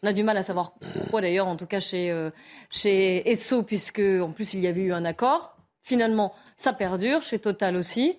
On 0.03 0.07
a 0.07 0.13
du 0.13 0.23
mal 0.23 0.35
à 0.35 0.43
savoir 0.43 0.73
pourquoi 0.95 1.21
d'ailleurs, 1.21 1.47
en 1.47 1.55
tout 1.55 1.67
cas 1.67 1.79
chez, 1.79 2.11
euh, 2.11 2.31
chez 2.69 3.29
Esso, 3.31 3.61
puisque 3.63 3.99
en 4.21 4.31
plus 4.31 4.53
il 4.55 4.59
y 4.59 4.67
avait 4.67 4.81
eu 4.81 4.93
un 4.93 5.05
accord. 5.05 5.50
Finalement, 5.83 6.33
ça 6.55 6.73
perdure, 6.73 7.21
chez 7.21 7.39
Total 7.39 7.75
aussi. 7.75 8.17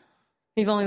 Yvan. 0.58 0.82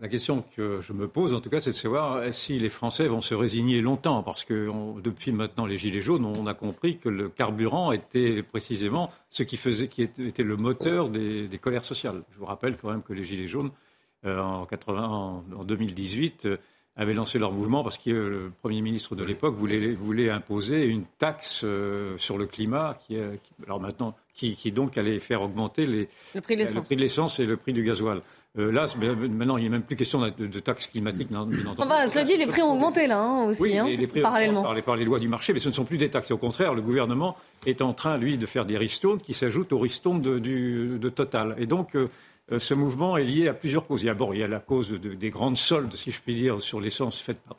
La 0.00 0.06
question 0.08 0.44
que 0.54 0.80
je 0.80 0.92
me 0.92 1.08
pose, 1.08 1.34
en 1.34 1.40
tout 1.40 1.50
cas, 1.50 1.60
c'est 1.60 1.70
de 1.72 1.76
savoir 1.76 2.32
si 2.32 2.56
les 2.60 2.68
Français 2.68 3.08
vont 3.08 3.20
se 3.20 3.34
résigner 3.34 3.80
longtemps, 3.80 4.22
parce 4.22 4.44
que 4.44 4.68
on- 4.68 5.00
depuis 5.00 5.32
maintenant 5.32 5.66
les 5.66 5.76
Gilets 5.76 6.00
jaunes, 6.00 6.24
on 6.24 6.46
a 6.46 6.54
compris 6.54 6.98
que 6.98 7.08
le 7.08 7.28
carburant 7.28 7.90
était 7.90 8.44
précisément 8.44 9.10
ce 9.28 9.42
qui 9.42 9.56
faisait, 9.56 9.88
qui 9.88 10.02
était 10.02 10.24
était 10.28 10.44
le 10.44 10.56
moteur 10.56 11.08
des, 11.08 11.48
des 11.48 11.58
colères 11.58 11.84
sociales. 11.84 12.22
Je 12.32 12.38
vous 12.38 12.44
rappelle 12.44 12.76
quand 12.76 12.90
même 12.90 13.02
que 13.02 13.12
les 13.12 13.24
Gilets 13.24 13.48
jaunes, 13.48 13.72
euh, 14.24 14.40
en, 14.40 14.66
80, 14.66 15.04
en, 15.08 15.44
en 15.58 15.64
2018, 15.64 16.46
euh, 16.46 16.56
avaient 16.94 17.14
lancé 17.14 17.40
leur 17.40 17.50
mouvement 17.50 17.82
parce 17.82 17.98
que 17.98 18.10
euh, 18.10 18.28
le 18.30 18.52
Premier 18.62 18.82
ministre 18.82 19.16
de 19.16 19.24
l'époque 19.24 19.56
voulait, 19.56 19.94
voulait 19.94 20.30
imposer 20.30 20.84
une 20.84 21.04
taxe 21.18 21.62
euh, 21.64 22.16
sur 22.18 22.38
le 22.38 22.46
climat, 22.46 22.96
qui, 23.04 23.16
euh, 23.16 23.34
qui- 23.42 23.52
alors 23.64 23.80
maintenant, 23.80 24.14
qui, 24.38 24.56
qui 24.56 24.72
donc 24.72 24.96
allait 24.96 25.18
faire 25.18 25.42
augmenter 25.42 25.84
les, 25.84 26.08
Le 26.34 26.40
prix 26.40 26.54
de 26.56 26.62
le 26.62 27.00
l'essence. 27.00 27.38
et 27.40 27.44
le 27.46 27.56
prix 27.56 27.72
du 27.72 27.82
gasoil. 27.82 28.22
Euh, 28.58 28.72
là, 28.72 28.86
maintenant, 29.28 29.56
il 29.58 29.64
n'est 29.64 29.68
même 29.68 29.82
plus 29.82 29.94
question 29.94 30.20
de, 30.22 30.46
de 30.46 30.60
taxes 30.60 30.86
climatiques, 30.86 31.30
non, 31.30 31.40
entendu. 31.42 31.60
Enfin, 31.78 32.06
cela 32.06 32.24
dit, 32.24 32.36
les 32.36 32.46
prix 32.46 32.62
ont 32.62 32.72
augmenté 32.72 33.06
là 33.06 33.20
hein, 33.20 33.44
aussi, 33.48 33.62
Oui, 33.62 33.76
hein, 33.76 33.86
les, 33.86 33.96
les 33.98 34.06
prix 34.06 34.22
parallèlement. 34.22 34.62
par 34.62 34.74
les, 34.74 34.82
par 34.82 34.96
les 34.96 35.04
lois 35.04 35.18
du 35.18 35.28
marché, 35.28 35.52
mais 35.52 35.60
ce 35.60 35.68
ne 35.68 35.74
sont 35.74 35.84
plus 35.84 35.98
des 35.98 36.08
taxes. 36.08 36.30
Au 36.30 36.38
contraire, 36.38 36.72
le 36.74 36.80
gouvernement 36.82 37.36
est 37.66 37.82
en 37.82 37.92
train, 37.92 38.16
lui, 38.16 38.38
de 38.38 38.46
faire 38.46 38.64
des 38.64 38.78
ristournes 38.78 39.20
qui 39.20 39.34
s'ajoutent 39.34 39.72
aux 39.72 39.78
ristournes 39.78 40.22
de, 40.22 40.38
du- 40.38 40.98
de 40.98 41.08
Total. 41.10 41.54
Et 41.58 41.66
donc, 41.66 41.94
euh, 41.94 42.08
euh, 42.50 42.58
ce 42.58 42.72
mouvement 42.74 43.16
est 43.18 43.24
lié 43.24 43.48
à 43.48 43.54
plusieurs 43.54 43.86
causes. 43.86 44.04
Bon, 44.16 44.32
il 44.32 44.38
y 44.38 44.42
a 44.42 44.48
la 44.48 44.60
cause 44.60 44.88
de- 44.90 45.14
des 45.14 45.30
grandes 45.30 45.58
soldes, 45.58 45.94
si 45.94 46.10
je 46.10 46.20
puis 46.20 46.34
dire, 46.34 46.62
sur 46.62 46.80
l'essence 46.80 47.20
faite 47.20 47.40
par, 47.42 47.56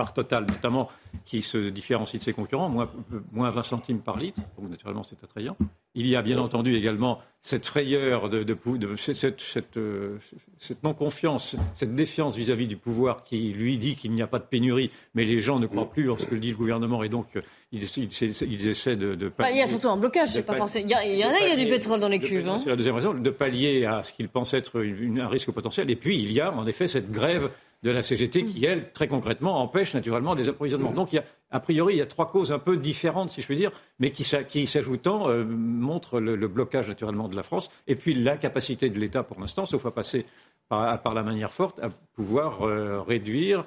par 0.00 0.14
Total, 0.14 0.46
notamment, 0.46 0.88
qui 1.26 1.42
se 1.42 1.58
différencie 1.68 2.18
de 2.18 2.24
ses 2.24 2.32
concurrents, 2.32 2.70
moins, 2.70 2.88
euh, 3.12 3.18
moins 3.32 3.50
20 3.50 3.62
centimes 3.62 4.00
par 4.00 4.16
litre. 4.18 4.40
Donc, 4.58 4.70
naturellement, 4.70 5.02
c'est 5.02 5.22
attrayant. 5.22 5.56
Il 5.94 6.06
y 6.06 6.16
a 6.16 6.22
bien 6.22 6.38
entendu 6.38 6.74
également 6.74 7.18
cette 7.42 7.66
frayeur 7.66 8.30
de, 8.30 8.42
de, 8.42 8.54
pou- 8.54 8.78
de- 8.78 8.96
cette, 8.96 9.40
cette, 9.40 9.76
euh, 9.76 10.16
cette 10.56 10.82
non-confiance, 10.84 11.56
cette 11.74 11.94
défiance 11.94 12.34
vis-à-vis 12.36 12.66
du 12.66 12.76
pouvoir 12.78 13.24
qui 13.24 13.52
lui 13.52 13.76
dit 13.76 13.94
qu'il 13.96 14.12
n'y 14.12 14.22
a 14.22 14.26
pas 14.26 14.38
de 14.38 14.44
pénurie, 14.44 14.90
mais 15.14 15.24
les 15.24 15.40
gens 15.42 15.58
ne 15.58 15.66
croient 15.66 15.90
plus 15.90 16.10
en 16.10 16.16
ce 16.16 16.24
que 16.24 16.34
dit 16.34 16.50
le 16.50 16.56
gouvernement 16.56 17.02
et 17.02 17.08
donc 17.10 17.26
euh, 17.36 17.40
ils, 17.72 17.82
ils- 17.98 18.42
ils 18.42 18.68
essaient 18.68 18.96
de, 18.96 19.14
de 19.14 19.30
Bah, 19.36 19.50
il 19.50 19.58
y 19.58 19.62
a 19.62 19.66
surtout 19.66 19.88
un 19.88 19.96
blocage, 19.98 20.30
c'est 20.30 20.42
pas 20.42 20.52
pallier- 20.54 20.58
forcément. 20.58 20.86
Il 20.86 20.90
y, 21.18 21.24
en 21.24 21.28
a, 21.30 21.38
il 21.40 21.48
y 21.48 21.52
a 21.52 21.56
du 21.56 21.64
pallier- 21.64 21.68
pétrole 21.70 22.00
dans 22.00 22.08
les 22.08 22.20
cuves. 22.20 22.44
pallier- 22.44 22.48
hein. 22.48 22.58
C'est 22.58 22.70
la 22.70 22.76
deuxième 22.76 22.94
raison, 22.94 23.12
de 23.14 23.30
pallier 23.30 23.84
à 23.84 24.02
ce 24.02 24.12
qu'ils 24.12 24.28
pensent 24.30 24.54
être 24.54 24.80
une- 24.82 25.20
un 25.20 25.28
risque 25.28 25.50
potentiel. 25.50 25.90
Et 25.90 25.96
puis, 25.96 26.18
il 26.22 26.32
y 26.32 26.40
a 26.40 26.52
en 26.52 26.66
effet 26.66 26.86
cette 26.86 27.10
grève 27.10 27.50
de 27.82 27.90
la 27.90 28.02
CGT 28.02 28.44
qui, 28.44 28.64
elle, 28.64 28.92
très 28.92 29.08
concrètement, 29.08 29.60
empêche 29.60 29.94
naturellement 29.94 30.34
des 30.34 30.48
approvisionnements. 30.48 30.92
Donc, 30.92 31.12
il 31.12 31.16
y 31.16 31.18
a, 31.18 31.24
a 31.50 31.60
priori, 31.60 31.94
il 31.94 31.98
y 31.98 32.02
a 32.02 32.06
trois 32.06 32.30
causes 32.30 32.52
un 32.52 32.58
peu 32.58 32.76
différentes, 32.76 33.30
si 33.30 33.40
je 33.40 33.46
puis 33.46 33.56
dire, 33.56 33.72
mais 33.98 34.10
qui, 34.10 34.24
qui 34.48 34.66
s'ajoutant, 34.66 35.28
euh, 35.30 35.44
montrent 35.44 36.20
le, 36.20 36.36
le 36.36 36.48
blocage 36.48 36.88
naturellement 36.88 37.28
de 37.28 37.36
la 37.36 37.42
France 37.42 37.70
et 37.86 37.96
puis 37.96 38.14
l'incapacité 38.14 38.90
de 38.90 38.98
l'État 38.98 39.22
pour 39.22 39.40
l'instant, 39.40 39.64
sauf 39.64 39.86
à 39.86 39.90
passer 39.90 40.26
par, 40.70 41.02
par 41.02 41.12
la 41.14 41.22
manière 41.22 41.52
forte, 41.52 41.78
à 41.80 41.90
pouvoir 42.14 42.62
euh, 42.62 43.00
réduire 43.02 43.64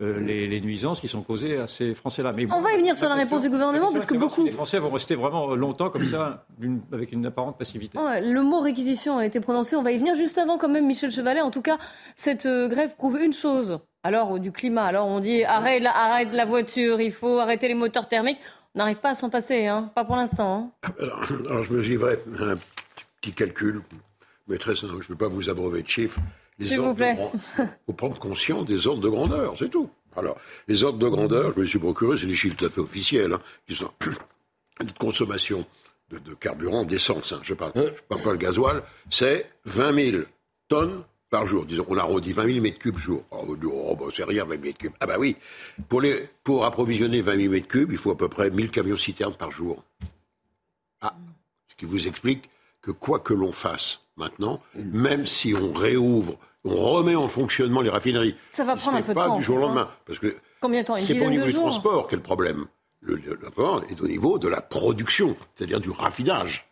euh, 0.00 0.18
les, 0.20 0.46
les 0.48 0.60
nuisances 0.62 1.00
qui 1.00 1.06
sont 1.06 1.20
causées 1.20 1.58
à 1.58 1.66
ces 1.66 1.92
Français-là. 1.92 2.32
Mais 2.32 2.46
On 2.50 2.62
va 2.62 2.72
y 2.72 2.76
venir 2.78 2.96
sur 2.96 3.08
la 3.10 3.14
réponse 3.14 3.42
du 3.42 3.50
gouvernement, 3.50 3.92
parce 3.92 4.06
que 4.06 4.14
beaucoup. 4.14 4.44
les 4.46 4.50
Français 4.52 4.78
vont 4.78 4.90
rester 4.90 5.14
vraiment 5.14 5.54
longtemps 5.54 5.90
comme 5.90 6.04
ça, 6.04 6.46
avec 6.92 7.12
une 7.12 7.26
apparente 7.26 7.58
passivité. 7.58 7.98
Ouais, 7.98 8.22
le 8.22 8.42
mot 8.42 8.60
réquisition 8.60 9.18
a 9.18 9.26
été 9.26 9.38
prononcé. 9.40 9.76
On 9.76 9.82
va 9.82 9.92
y 9.92 9.98
venir 9.98 10.14
juste 10.14 10.38
avant, 10.38 10.56
quand 10.56 10.70
même, 10.70 10.86
Michel 10.86 11.10
Chevalet. 11.12 11.42
En 11.42 11.50
tout 11.50 11.62
cas, 11.62 11.76
cette 12.16 12.46
euh, 12.46 12.68
grève 12.68 12.96
prouve 12.96 13.20
une 13.22 13.34
chose. 13.34 13.78
Alors, 14.02 14.38
du 14.38 14.50
climat. 14.50 14.84
Alors, 14.84 15.06
on 15.08 15.20
dit 15.20 15.44
arrête 15.44 15.82
la, 15.82 15.90
arrête 15.94 16.28
la 16.32 16.46
voiture, 16.46 17.00
il 17.02 17.12
faut 17.12 17.38
arrêter 17.38 17.68
les 17.68 17.74
moteurs 17.74 18.08
thermiques. 18.08 18.40
On 18.74 18.78
n'arrive 18.78 18.96
pas 18.98 19.10
à 19.10 19.14
s'en 19.14 19.28
passer, 19.30 19.66
hein. 19.66 19.90
Pas 19.94 20.04
pour 20.04 20.16
l'instant. 20.16 20.72
hein. 20.84 20.90
Alors, 21.00 21.20
alors, 21.50 21.64
je 21.64 21.72
me 21.74 21.80
livrerai 21.82 22.18
un 22.40 22.56
petit 23.20 23.32
calcul, 23.32 23.82
mais 24.48 24.56
très 24.58 24.74
simple, 24.74 25.02
je 25.02 25.12
ne 25.12 25.18
vais 25.18 25.18
pas 25.18 25.28
vous 25.28 25.50
abreuver 25.50 25.82
de 25.82 25.88
chiffres. 25.88 26.20
Les 26.58 26.66
S'il 26.66 26.80
vous 26.80 26.94
plaît. 26.94 27.14
grand- 27.16 27.32
faut 27.86 27.92
prendre 27.92 28.18
conscience 28.18 28.64
des 28.64 28.86
ordres 28.86 29.02
de 29.02 29.08
grandeur, 29.08 29.54
c'est 29.58 29.68
tout. 29.68 29.90
Alors, 30.16 30.36
les 30.68 30.82
ordres 30.84 30.98
de 30.98 31.08
grandeur, 31.08 31.52
je 31.54 31.60
me 31.60 31.66
suis 31.66 31.78
procuré, 31.78 32.16
c'est 32.16 32.26
des 32.26 32.34
chiffres 32.34 32.56
tout 32.56 32.64
à 32.64 32.70
fait 32.70 32.80
officiels, 32.80 33.34
hein, 33.34 33.40
qui 33.68 33.74
sont 33.74 33.90
de 34.80 34.92
consommation 34.98 35.66
de, 36.10 36.18
de 36.18 36.34
carburant, 36.34 36.84
d'essence, 36.84 37.32
hein, 37.32 37.40
je 37.42 37.52
parle, 37.52 37.72
je 37.74 38.02
parle 38.08 38.22
pas 38.22 38.32
le 38.32 38.38
gasoil, 38.38 38.82
c'est 39.10 39.50
20 39.66 40.10
000 40.12 40.22
tonnes 40.68 41.02
par 41.28 41.44
jour. 41.44 41.66
Disons 41.66 41.84
qu'on 41.84 41.98
arrondit 41.98 42.32
20 42.32 42.46
000 42.46 42.60
mètres 42.62 42.78
cubes 42.78 42.96
jour. 42.96 43.24
Oh, 43.32 43.44
on 43.48 43.54
dit, 43.54 43.66
oh, 43.70 43.96
bah, 43.96 44.06
c'est 44.14 44.24
rien, 44.24 44.44
20 44.46 44.56
mètres 44.58 44.78
cubes. 44.78 44.92
Ah 45.00 45.06
bah 45.06 45.16
oui, 45.18 45.36
pour, 45.88 46.00
les, 46.00 46.28
pour 46.44 46.64
approvisionner 46.64 47.20
20 47.20 47.36
000 47.36 47.52
mètres 47.52 47.66
cubes, 47.68 47.90
il 47.92 47.98
faut 47.98 48.12
à 48.12 48.16
peu 48.16 48.28
près 48.28 48.50
1000 48.50 48.70
camions 48.70 48.96
citernes 48.96 49.34
par 49.36 49.50
jour. 49.50 49.84
Ah, 51.02 51.14
ce 51.68 51.74
qui 51.74 51.84
vous 51.84 52.06
explique 52.06 52.48
que 52.80 52.92
quoi 52.92 53.18
que 53.18 53.34
l'on 53.34 53.52
fasse 53.52 54.00
maintenant, 54.16 54.60
même 54.74 55.26
si 55.26 55.54
on 55.54 55.72
réouvre, 55.72 56.36
on 56.64 56.74
remet 56.74 57.14
en 57.14 57.28
fonctionnement 57.28 57.80
les 57.80 57.90
raffineries, 57.90 58.34
Ça 58.52 58.64
va 58.64 58.76
prendre 58.76 58.96
un 58.98 59.02
peu 59.02 59.08
de 59.10 59.14
pas 59.14 59.26
temps. 59.26 59.36
du 59.36 59.42
jour 59.42 59.56
au 59.58 59.60
lendemain. 59.60 59.88
Parce 60.06 60.18
que 60.18 60.34
Combien 60.60 60.82
de 60.82 60.86
temps? 60.86 60.96
C'est 60.96 61.14
pas 61.14 61.26
au 61.26 61.30
dizaine 61.30 61.30
niveau 61.30 61.46
du 61.46 61.52
transport 61.54 62.08
qu'est 62.08 62.16
le 62.16 62.22
problème. 62.22 62.66
Le, 63.00 63.16
le- 63.16 63.38
le 63.40 63.50
problème 63.50 63.84
est 63.90 64.00
au 64.00 64.08
niveau 64.08 64.38
de 64.38 64.48
la 64.48 64.60
production, 64.60 65.36
c'est-à-dire 65.54 65.80
du 65.80 65.90
raffinage. 65.90 66.68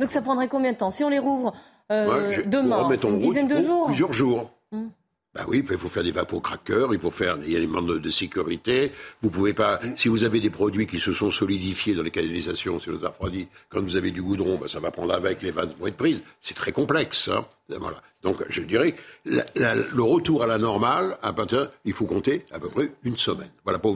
Donc, 0.00 0.10
ça 0.10 0.20
prendrait 0.20 0.48
combien 0.48 0.72
de 0.72 0.76
temps? 0.78 0.90
Si 0.90 1.04
on 1.04 1.08
les 1.08 1.18
rouvre 1.18 1.54
euh, 1.92 2.28
Ouais, 2.28 2.42
pour 2.42 2.50
demain, 2.50 2.88
une 2.90 3.00
route, 3.04 3.18
dizaine 3.18 3.46
de 3.48 3.60
jours 3.60 3.86
Plusieurs 3.86 4.12
jours. 4.12 4.50
Hmm. 4.72 4.88
Bah 5.36 5.44
oui, 5.46 5.62
il 5.68 5.76
faut 5.76 5.90
faire 5.90 6.02
des 6.02 6.12
vapocraqueurs, 6.12 6.94
il 6.94 6.98
faut 6.98 7.10
faire, 7.10 7.36
il 7.44 7.52
y 7.52 7.56
a 7.56 7.60
des 7.60 7.66
demandes 7.66 7.98
de, 7.98 8.10
sécurité. 8.10 8.90
Vous 9.20 9.28
pouvez 9.28 9.52
pas, 9.52 9.80
si 9.94 10.08
vous 10.08 10.24
avez 10.24 10.40
des 10.40 10.48
produits 10.48 10.86
qui 10.86 10.98
se 10.98 11.12
sont 11.12 11.30
solidifiés 11.30 11.94
dans 11.94 12.02
les 12.02 12.10
canalisations, 12.10 12.80
les 12.86 13.04
a 13.04 13.08
refroidis, 13.08 13.46
quand 13.68 13.82
vous 13.82 13.96
avez 13.96 14.12
du 14.12 14.22
goudron, 14.22 14.56
bah, 14.56 14.66
ça 14.66 14.80
va 14.80 14.90
prendre 14.90 15.12
avec, 15.12 15.42
les 15.42 15.50
vannes 15.50 15.74
vont 15.78 15.88
être 15.88 15.96
prises. 15.98 16.22
C'est 16.40 16.54
très 16.54 16.72
complexe, 16.72 17.28
hein. 17.28 17.44
Voilà. 17.68 18.00
Donc, 18.22 18.42
je 18.48 18.62
dirais, 18.62 18.92
que 18.92 19.30
le 19.54 20.02
retour 20.02 20.42
à 20.42 20.46
la 20.46 20.56
normale, 20.56 21.18
à 21.20 21.34
partir, 21.34 21.70
il 21.84 21.92
faut 21.92 22.06
compter 22.06 22.46
à 22.50 22.58
peu 22.58 22.70
près 22.70 22.90
une 23.04 23.18
semaine. 23.18 23.50
Voilà, 23.64 23.78
pas. 23.78 23.90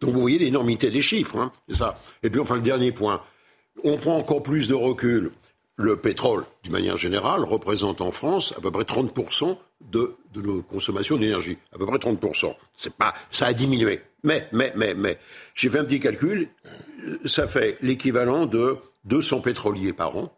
Donc, 0.00 0.10
vous 0.12 0.20
voyez 0.20 0.38
l'énormité 0.38 0.90
des 0.90 1.02
chiffres, 1.02 1.36
hein. 1.36 1.52
C'est 1.68 1.76
ça. 1.76 2.00
Et 2.24 2.30
puis, 2.30 2.40
enfin, 2.40 2.56
le 2.56 2.62
dernier 2.62 2.90
point. 2.90 3.22
On 3.84 3.96
prend 3.98 4.16
encore 4.16 4.42
plus 4.42 4.66
de 4.66 4.74
recul. 4.74 5.30
Le 5.76 5.96
pétrole, 5.96 6.44
d'une 6.64 6.72
manière 6.72 6.98
générale, 6.98 7.44
représente 7.44 8.00
en 8.00 8.10
France 8.10 8.52
à 8.58 8.60
peu 8.60 8.70
près 8.70 8.82
30% 8.82 9.56
de, 9.90 10.16
de 10.32 10.40
nos 10.40 10.62
consommations 10.62 11.16
d'énergie. 11.16 11.58
À 11.72 11.78
peu 11.78 11.86
près 11.86 11.98
30%. 11.98 12.54
C'est 12.72 12.94
pas, 12.94 13.14
ça 13.30 13.46
a 13.46 13.52
diminué. 13.52 14.00
Mais, 14.22 14.48
mais, 14.52 14.72
mais, 14.76 14.94
mais, 14.94 15.18
j'ai 15.54 15.68
fait 15.68 15.78
un 15.78 15.84
petit 15.84 16.00
calcul. 16.00 16.48
Ça 17.24 17.46
fait 17.46 17.76
l'équivalent 17.82 18.46
de 18.46 18.76
200 19.04 19.40
pétroliers 19.40 19.92
par 19.92 20.16
an, 20.16 20.32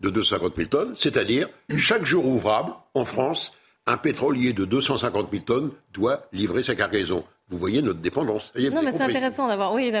de 0.00 0.10
250 0.10 0.56
000 0.56 0.68
tonnes. 0.68 0.94
C'est-à-dire, 0.96 1.48
chaque 1.76 2.04
jour 2.04 2.26
ouvrable, 2.26 2.72
en 2.94 3.04
France, 3.04 3.52
un 3.86 3.96
pétrolier 3.96 4.52
de 4.52 4.64
250 4.64 5.28
000 5.30 5.44
tonnes 5.44 5.70
doit 5.92 6.22
livrer 6.32 6.62
sa 6.62 6.74
cargaison. 6.74 7.24
Vous 7.48 7.58
voyez 7.58 7.80
notre 7.80 8.00
dépendance. 8.00 8.52
Vous 8.56 8.70
Non, 8.70 8.82
mais 8.82 8.92
c'est 8.92 9.02
intéressant 9.02 9.46
d'avoir 9.46 9.72
oui, 9.72 9.92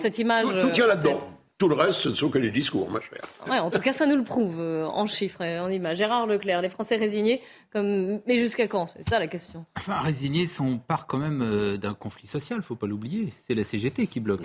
cette 0.00 0.18
image. 0.18 0.44
Tout, 0.44 0.52
tout 0.52 0.66
euh, 0.68 0.70
tient 0.70 0.86
là-dedans. 0.86 1.20
Tout 1.62 1.68
le 1.68 1.76
reste, 1.76 2.00
ce 2.00 2.08
ne 2.08 2.14
sont 2.14 2.28
que 2.28 2.38
des 2.40 2.50
discours, 2.50 2.90
ma 2.90 2.98
chère. 3.00 3.22
Ouais, 3.48 3.60
en 3.60 3.70
tout 3.70 3.78
cas, 3.78 3.92
ça 3.92 4.04
nous 4.04 4.16
le 4.16 4.24
prouve 4.24 4.58
euh, 4.58 4.84
en 4.84 5.06
chiffres 5.06 5.42
et 5.42 5.60
en 5.60 5.70
images. 5.70 5.98
Gérard 5.98 6.26
Leclerc, 6.26 6.60
les 6.60 6.68
Français 6.68 6.96
résignés, 6.96 7.40
comme... 7.72 8.18
mais 8.26 8.38
jusqu'à 8.38 8.66
quand? 8.66 8.88
C'est 8.88 9.08
ça 9.08 9.20
la 9.20 9.28
question. 9.28 9.64
Enfin, 9.78 10.00
résigner, 10.00 10.48
on 10.58 10.78
part 10.78 11.06
quand 11.06 11.18
même 11.18 11.40
euh, 11.40 11.76
d'un 11.76 11.94
conflit 11.94 12.26
social, 12.26 12.60
faut 12.62 12.74
pas 12.74 12.88
l'oublier. 12.88 13.32
C'est 13.46 13.54
la 13.54 13.62
CGT 13.62 14.08
qui 14.08 14.18
bloque. 14.18 14.40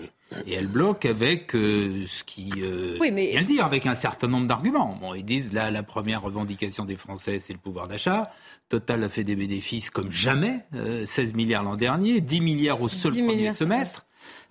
Et 0.46 0.54
elle 0.54 0.68
bloque 0.68 1.06
avec 1.06 1.56
euh, 1.56 2.04
ce 2.06 2.24
qui. 2.24 2.52
Euh, 2.58 2.98
Oui, 3.02 3.10
mais- 3.12 3.32
Bien 3.32 3.40
le 3.40 3.48
dire, 3.48 3.66
avec 3.66 3.88
un 3.88 3.96
certain 3.96 4.28
nombre 4.28 4.46
d'arguments. 4.46 4.96
Bon, 5.02 5.16
ils 5.16 5.26
disent 5.26 5.54
là, 5.54 5.72
la 5.72 5.82
première 5.82 6.22
revendication 6.22 6.86
des 6.86 6.96
Français, 6.96 7.40
c'est 7.40 7.54
le 7.54 7.58
pouvoir 7.60 7.88
d'achat. 7.88 8.30
Total 8.70 9.04
a 9.04 9.10
fait 9.10 9.24
des 9.24 9.36
bénéfices 9.36 9.90
comme 9.90 10.12
jamais, 10.12 10.60
euh, 10.76 11.04
16 11.06 11.34
milliards 11.34 11.64
l'an 11.64 11.78
dernier, 11.78 12.22
10 12.22 12.42
milliards 12.42 12.82
au 12.82 12.90
seul 12.90 13.12
10 13.14 13.22
premier 13.24 13.36
milliards, 13.38 13.56
semestre. 13.56 14.06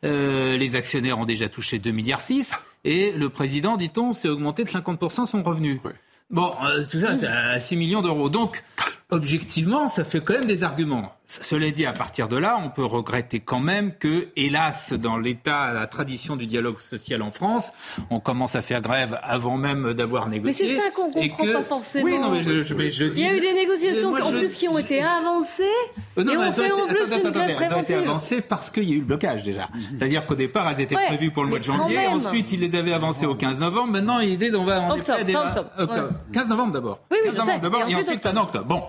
Euh, 0.04 0.56
les 0.56 0.76
actionnaires 0.76 1.18
ont 1.18 1.24
déjà 1.24 1.48
touché 1.48 1.78
2,6 1.78 1.92
milliards 1.92 2.20
et 2.84 3.12
le 3.12 3.28
président, 3.28 3.76
dit-on, 3.76 4.12
s'est 4.12 4.28
augmenté 4.28 4.64
de 4.64 4.70
50% 4.70 5.26
son 5.26 5.42
revenu. 5.42 5.80
Bon, 6.30 6.52
euh, 6.64 6.84
tout 6.88 7.00
ça, 7.00 7.16
c'est 7.18 7.26
à 7.26 7.58
6 7.58 7.76
millions 7.76 8.02
d'euros. 8.02 8.28
Donc, 8.28 8.62
objectivement, 9.10 9.88
ça 9.88 10.04
fait 10.04 10.20
quand 10.20 10.34
même 10.34 10.46
des 10.46 10.62
arguments. 10.62 11.16
Cela 11.28 11.70
dit, 11.72 11.84
à 11.84 11.92
partir 11.92 12.28
de 12.28 12.36
là, 12.36 12.56
on 12.64 12.70
peut 12.70 12.84
regretter 12.84 13.40
quand 13.40 13.58
même 13.58 13.92
que, 13.98 14.28
hélas, 14.36 14.92
dans 14.92 15.18
l'état, 15.18 15.74
la 15.74 15.88
tradition 15.88 16.36
du 16.36 16.46
dialogue 16.46 16.78
social 16.78 17.20
en 17.20 17.32
France, 17.32 17.72
on 18.10 18.20
commence 18.20 18.54
à 18.54 18.62
faire 18.62 18.80
grève 18.80 19.18
avant 19.24 19.56
même 19.56 19.92
d'avoir 19.92 20.28
négocié. 20.28 20.66
Mais 20.68 20.74
c'est 20.76 20.80
ça 20.80 20.90
qu'on 20.90 21.10
comprend 21.10 21.44
que... 21.44 21.52
pas 21.52 21.62
forcément. 21.64 22.04
Oui, 22.04 22.18
non, 22.20 22.30
mais 22.30 22.44
je, 22.44 22.62
je, 22.62 22.74
mais 22.74 22.90
je 22.92 23.04
Il 23.06 23.18
y 23.18 23.24
a 23.24 23.34
eu 23.34 23.40
des 23.40 23.54
négociations 23.54 24.10
Moi, 24.10 24.22
en 24.22 24.30
je- 24.30 24.38
plus 24.38 24.54
qui 24.54 24.68
ont 24.68 24.78
été 24.78 25.02
avancées. 25.02 25.64
Euh, 26.16 26.22
non, 26.22 26.32
et 26.34 26.36
on 26.36 26.52
fait 26.52 26.62
été- 26.66 26.72
en 26.72 26.86
plus 26.86 27.02
attends, 27.02 27.20
une 27.20 27.26
attends, 27.26 27.30
grève 27.32 27.50
attends, 27.50 27.50
elles 27.50 27.50
ont 27.50 27.50
été 27.50 27.64
préventive. 27.94 27.96
avancées 28.08 28.40
parce 28.42 28.70
qu'il 28.70 28.84
y 28.88 28.92
a 28.92 28.94
eu 28.94 28.98
le 29.00 29.04
blocage 29.06 29.42
déjà. 29.42 29.68
C'est-à-dire 29.98 30.26
qu'au 30.26 30.36
départ, 30.36 30.68
elles 30.70 30.80
étaient 30.80 30.94
Ouais, 30.94 31.06
prévues 31.08 31.32
pour 31.32 31.42
le 31.42 31.48
mois 31.50 31.58
de 31.58 31.64
janvier. 31.64 32.06
Ensuite, 32.06 32.52
ils 32.52 32.60
les 32.60 32.78
avaient 32.78 32.92
avancées 32.92 33.26
au 33.26 33.34
15 33.34 33.58
novembre. 33.60 33.92
Maintenant, 33.94 34.20
ils 34.20 34.38
disent 34.38 34.54
on 34.54 34.64
va 34.64 34.76
est 34.76 34.90
Octobre, 34.90 35.02
prêt 35.02 35.12
à 35.20 35.24
démarrer- 35.24 35.52
fin 35.54 35.60
octobre, 35.60 35.70
octobre. 35.76 36.02
ouais. 36.08 36.32
15 36.32 36.48
novembre 36.48 36.72
d'abord. 36.72 37.00
Oui, 37.10 37.16
oui, 37.20 37.26
15 37.30 37.34
je 37.34 37.40
novembre 37.40 37.60
d'abord 37.62 37.80
Et 37.80 37.82
et 37.90 37.94
ensuite 37.96 38.08
ensuite, 38.10 38.26
en 38.26 38.36
octobre. 38.42 38.64
Bon. 38.66 38.82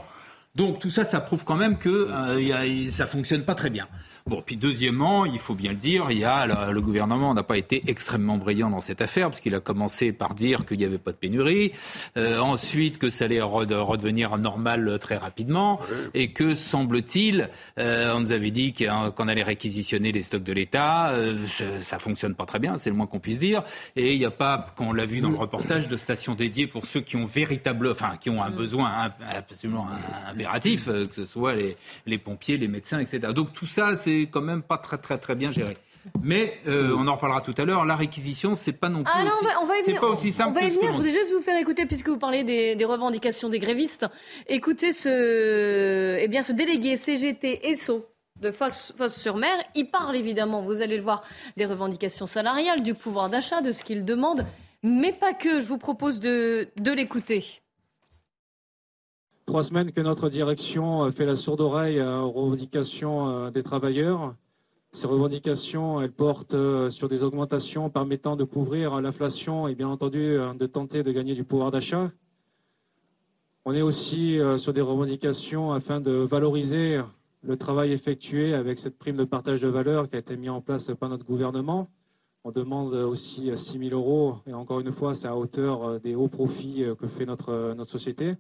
Donc 0.58 0.80
tout 0.80 0.90
ça, 0.90 1.04
ça 1.04 1.22
prouve 1.22 1.46
quand 1.46 1.56
même 1.56 1.78
que 1.78 2.10
euh, 2.12 2.42
y 2.42 2.90
ça 2.90 3.06
fonctionne 3.06 3.44
pas 3.44 3.54
très 3.54 3.70
bien. 3.70 3.88
Bon, 4.28 4.44
puis 4.46 4.58
deuxièmement, 4.58 5.24
il 5.26 5.40
faut 5.40 5.56
bien 5.56 5.72
le 5.72 5.78
dire, 5.78 6.08
il 6.10 6.18
y 6.18 6.26
a 6.26 6.46
le, 6.48 6.82
gouvernement 6.82 7.34
n'a 7.34 7.44
pas 7.44 7.58
été 7.58 7.82
extrêmement 7.88 8.36
brillant 8.36 8.70
dans 8.70 8.82
cette 8.82 9.00
affaire 9.02 9.30
parce 9.30 9.40
qu'il 9.40 9.56
a 9.56 9.62
commencé 9.62 10.12
par 10.12 10.36
dire 10.36 10.66
qu'il 10.66 10.78
n'y 10.80 10.84
avait 10.84 10.98
pas 10.98 11.14
de 11.14 11.18
pénurie, 11.18 11.72
euh, 12.18 12.40
ensuite 12.40 12.98
que 12.98 13.10
ça 13.10 13.24
allait 13.24 13.40
re- 13.40 13.74
redevenir 13.74 14.38
normal 14.38 15.00
très 15.00 15.16
rapidement 15.16 15.80
et 16.14 16.34
que 16.34 16.56
semble-t-il, 16.56 17.50
euh, 17.80 18.14
on 18.16 18.20
nous 18.20 18.32
avait 18.34 18.52
dit 18.52 18.74
qu'on 18.74 19.12
qu'on 19.12 19.30
allait 19.30 19.44
réquisitionner 19.44 20.12
les 20.12 20.24
stocks 20.24 20.44
de 20.44 20.52
l'État, 20.52 21.12
euh, 21.12 21.46
ça 21.80 21.98
fonctionne 21.98 22.36
pas 22.36 22.46
très 22.46 22.60
bien, 22.60 22.78
c'est 22.78 22.90
le 22.90 22.98
moins 22.98 23.08
qu'on 23.08 23.20
puisse 23.20 23.40
dire, 23.40 23.64
et 23.96 24.12
il 24.12 24.20
n'y 24.20 24.26
a 24.26 24.32
pas, 24.32 24.74
comme 24.76 24.90
on 24.90 24.94
l'a 24.94 25.06
vu 25.06 25.22
dans 25.22 25.30
le 25.30 25.38
reportage, 25.38 25.88
de 25.88 25.96
stations 25.96 26.36
dédiées 26.36 26.68
pour 26.68 26.86
ceux 26.86 27.00
qui 27.00 27.16
ont 27.16 27.26
véritable, 27.26 27.90
enfin 27.92 28.18
qui 28.20 28.30
ont 28.30 28.44
un 28.44 28.52
besoin 28.52 28.92
absolument 29.34 29.88
impératif, 30.30 30.90
euh, 30.90 31.06
que 31.06 31.16
ce 31.16 31.26
soit 31.26 31.56
les, 31.56 31.78
les 32.06 32.18
pompiers, 32.18 32.58
les 32.58 32.68
médecins, 32.68 33.00
etc. 33.00 33.32
Donc 33.34 33.54
tout 33.54 33.66
ça, 33.66 33.96
c'est 33.96 34.17
quand 34.26 34.42
même 34.42 34.64
pas 34.64 34.78
très 34.78 34.98
très 34.98 35.18
très 35.18 35.36
bien 35.36 35.52
géré. 35.52 35.76
Mais 36.24 36.58
euh, 36.68 36.96
on 36.98 37.06
en 37.08 37.16
reparlera 37.16 37.42
tout 37.42 37.54
à 37.58 37.66
l'heure. 37.66 37.84
La 37.86 37.96
réquisition, 37.96 38.56
c'est 38.56 38.72
pas 38.72 38.88
non 38.90 39.04
plus 39.04 39.12
Ah 39.14 39.24
non, 39.24 39.32
on 39.32 39.36
aussi, 39.36 39.46
va, 39.46 39.62
on 39.62 39.66
va 39.66 39.76
y 39.76 39.80
c'est 39.80 39.86
venir. 39.88 40.02
pas 40.02 40.08
aussi 40.08 40.32
simple 40.32 40.52
on 40.52 40.54
va 40.54 40.62
y 40.66 40.70
venir. 40.70 40.92
Je 40.92 40.96
voudrais 40.96 41.12
juste 41.12 41.34
vous 41.36 41.42
faire 41.42 41.60
écouter, 41.60 41.86
puisque 41.86 42.08
vous 42.10 42.18
parlez 42.18 42.44
des, 42.46 42.76
des 42.76 42.86
revendications 42.86 43.50
des 43.50 43.60
grévistes. 43.60 44.06
Écoutez 44.48 44.94
ce, 44.94 46.18
eh 46.20 46.28
bien, 46.30 46.44
ce 46.44 46.54
délégué 46.54 46.96
CGT 46.98 47.68
ESSO 47.72 48.06
de 48.40 48.52
Fosse-sur-Mer. 48.52 49.52
Il 49.76 49.92
parle 49.92 50.16
évidemment, 50.16 50.62
vous 50.62 50.82
allez 50.82 50.96
le 50.96 51.04
voir, 51.04 51.24
des 51.58 51.66
revendications 51.66 52.26
salariales, 52.28 52.84
du 52.84 52.94
pouvoir 52.94 53.30
d'achat, 53.30 53.62
de 53.62 53.72
ce 53.74 53.84
qu'il 53.84 54.06
demande, 54.06 54.46
mais 54.84 55.12
pas 55.12 55.34
que. 55.34 55.60
Je 55.60 55.66
vous 55.68 55.78
propose 55.80 56.20
de, 56.22 56.70
de 56.78 56.92
l'écouter. 56.92 57.44
Trois 59.48 59.64
semaines 59.64 59.94
que 59.94 60.02
notre 60.02 60.28
direction 60.28 61.06
euh, 61.06 61.12
fait 61.12 61.26
la 61.26 61.38
sourde 61.38 61.62
oreille 61.62 62.00
euh, 62.00 62.20
aux 62.20 62.32
revendications 62.32 63.30
euh, 63.30 63.50
des 63.50 63.64
travailleurs. 63.64 64.36
Ces 64.92 65.08
revendications, 65.08 66.02
elles 66.02 66.12
portent 66.12 66.56
sur 66.90 67.08
des 67.08 67.24
augmentations 67.24 67.90
permettant 67.90 68.36
de 68.36 68.44
couvrir 68.44 69.00
l'inflation 69.00 69.70
et 69.70 69.76
bien 69.76 69.88
entendu 69.88 70.38
de 70.60 70.66
tenter 70.66 71.04
de 71.04 71.12
gagner 71.12 71.36
du 71.36 71.44
pouvoir 71.44 71.72
d'achat. 71.72 72.12
On 73.64 73.74
est 73.74 73.82
aussi 73.82 74.40
sur 74.58 74.74
des 74.74 74.82
revendications 74.82 75.72
afin 75.72 76.00
de 76.00 76.12
valoriser 76.12 77.02
le 77.44 77.58
travail 77.58 77.92
effectué 77.92 78.56
avec 78.56 78.80
cette 78.80 78.98
prime 78.98 79.18
de 79.18 79.26
partage 79.26 79.62
de 79.62 79.68
valeur 79.68 80.10
qui 80.10 80.16
a 80.16 80.20
été 80.20 80.36
mise 80.36 80.50
en 80.50 80.62
place 80.62 80.90
par 81.00 81.10
notre 81.10 81.26
gouvernement. 81.26 81.90
On 82.44 82.52
demande 82.52 82.94
aussi 82.94 83.52
6 83.56 83.78
000 83.90 83.92
euros 83.92 84.38
et 84.48 84.54
encore 84.54 84.80
une 84.80 84.94
fois, 84.94 85.14
c'est 85.14 85.28
à 85.28 85.36
hauteur 85.36 86.00
des 86.00 86.16
hauts 86.16 86.30
profits 86.30 86.86
que 86.98 87.08
fait 87.08 87.26
notre, 87.26 87.76
notre 87.76 87.92
société. 87.92 88.36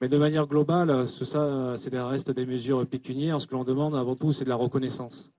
Mais 0.00 0.08
de 0.08 0.16
manière 0.16 0.46
globale, 0.46 1.06
tout 1.18 1.24
ça, 1.24 1.74
c'est 1.76 1.92
le 1.92 2.02
reste 2.02 2.30
des 2.30 2.46
mesures 2.46 2.86
pécuniaires. 2.86 3.40
Ce 3.40 3.46
que 3.46 3.54
l'on 3.54 3.64
demande 3.64 3.96
avant 3.96 4.14
tout, 4.14 4.32
c'est 4.32 4.44
de 4.44 4.48
la 4.48 4.54
reconnaissance. 4.54 5.32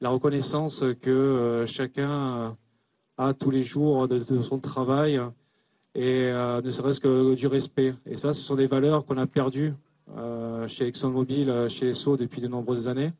La 0.00 0.10
reconnaissance 0.10 0.84
que 1.00 1.10
euh, 1.10 1.66
chacun 1.66 2.36
euh, 2.36 2.50
a 3.16 3.34
tous 3.34 3.50
les 3.50 3.64
jours 3.64 4.06
de, 4.06 4.42
son 4.42 4.58
travail 4.58 5.20
et 5.94 6.26
euh, 6.26 6.60
ne 6.60 6.70
serait-ce 6.70 7.00
que 7.00 7.34
du 7.34 7.46
respect. 7.46 7.94
Et 8.04 8.16
ça, 8.16 8.34
ce 8.34 8.42
sont 8.42 8.56
des 8.56 8.66
valeurs 8.66 9.06
qu'on 9.06 9.16
a 9.16 9.26
perdues 9.26 9.74
chez 10.68 10.86
ExxonMobil, 10.86 11.68
chez 11.68 11.90
Esso 11.90 12.16
depuis 12.16 12.40
de 12.40 12.48
nombreuses 12.48 12.88
années. 12.88 13.12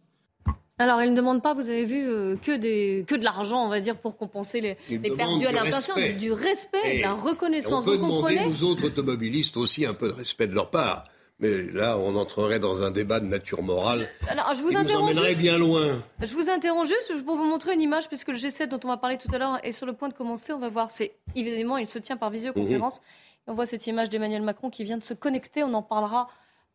Alors, 0.78 1.02
il 1.02 1.10
ne 1.10 1.16
demande 1.16 1.42
pas, 1.42 1.54
vous 1.54 1.68
avez 1.68 1.84
vu, 1.84 2.08
euh, 2.08 2.36
que, 2.36 2.56
des, 2.56 3.04
que 3.06 3.14
de 3.16 3.24
l'argent, 3.24 3.64
on 3.64 3.68
va 3.68 3.80
dire, 3.80 3.96
pour 3.96 4.16
compenser 4.16 4.60
les, 4.60 4.76
les 4.88 4.98
demande 4.98 5.16
perdus 5.16 5.46
à 5.46 5.52
l'inflation, 5.52 5.94
du 6.16 6.32
respect, 6.32 6.98
de 6.98 7.02
la 7.02 7.08
Et 7.08 7.12
reconnaissance. 7.12 7.82
On 7.82 7.84
peut 7.84 7.96
Vous 7.96 8.06
demander 8.06 8.36
comprenez 8.36 8.46
aux 8.46 8.62
autres 8.62 8.86
automobilistes 8.86 9.56
aussi 9.56 9.84
un 9.84 9.94
peu 9.94 10.08
de 10.08 10.12
respect 10.12 10.46
de 10.46 10.54
leur 10.54 10.70
part. 10.70 11.04
Mais 11.40 11.62
là, 11.70 11.96
on 11.98 12.16
entrerait 12.16 12.58
dans 12.58 12.82
un 12.82 12.90
débat 12.90 13.20
de 13.20 13.26
nature 13.26 13.62
morale 13.62 14.08
Alors, 14.28 14.54
je 14.56 14.60
vous 14.62 14.68
qui 14.68 14.74
nous 14.74 14.80
interromps 14.80 15.12
emmènerait 15.12 15.28
juste. 15.30 15.40
bien 15.40 15.56
loin. 15.56 16.02
Je 16.20 16.34
vous 16.34 16.50
interromps 16.50 16.88
juste 16.88 17.24
pour 17.24 17.36
vous 17.36 17.44
montrer 17.44 17.74
une 17.74 17.80
image, 17.80 18.08
puisque 18.08 18.28
le 18.28 18.34
G7 18.34 18.66
dont 18.66 18.80
on 18.84 18.88
va 18.88 18.96
parler 18.96 19.18
tout 19.18 19.32
à 19.32 19.38
l'heure 19.38 19.58
est 19.62 19.70
sur 19.70 19.86
le 19.86 19.92
point 19.92 20.08
de 20.08 20.14
commencer. 20.14 20.52
On 20.52 20.58
va 20.58 20.68
voir, 20.68 20.90
c'est 20.90 21.14
évidemment, 21.36 21.76
il 21.76 21.86
se 21.86 21.98
tient 22.00 22.16
par 22.16 22.30
visioconférence. 22.30 22.98
Et 23.46 23.50
on 23.50 23.54
voit 23.54 23.66
cette 23.66 23.86
image 23.86 24.10
d'Emmanuel 24.10 24.42
Macron 24.42 24.68
qui 24.68 24.82
vient 24.82 24.98
de 24.98 25.04
se 25.04 25.14
connecter. 25.14 25.62
On 25.62 25.74
en 25.74 25.82
parlera 25.82 26.28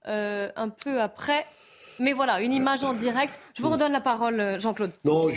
euh, 0.08 0.50
un 0.56 0.70
peu 0.70 1.02
après. 1.02 1.46
Mais 2.00 2.14
voilà, 2.14 2.42
une 2.42 2.54
image 2.54 2.84
en 2.84 2.94
direct. 2.94 3.40
Je 3.56 3.62
vous 3.62 3.70
redonne 3.70 3.92
la 3.92 4.02
parole, 4.02 4.40
euh, 4.40 4.60
Jean-Claude. 4.60 4.92
Non, 5.06 5.30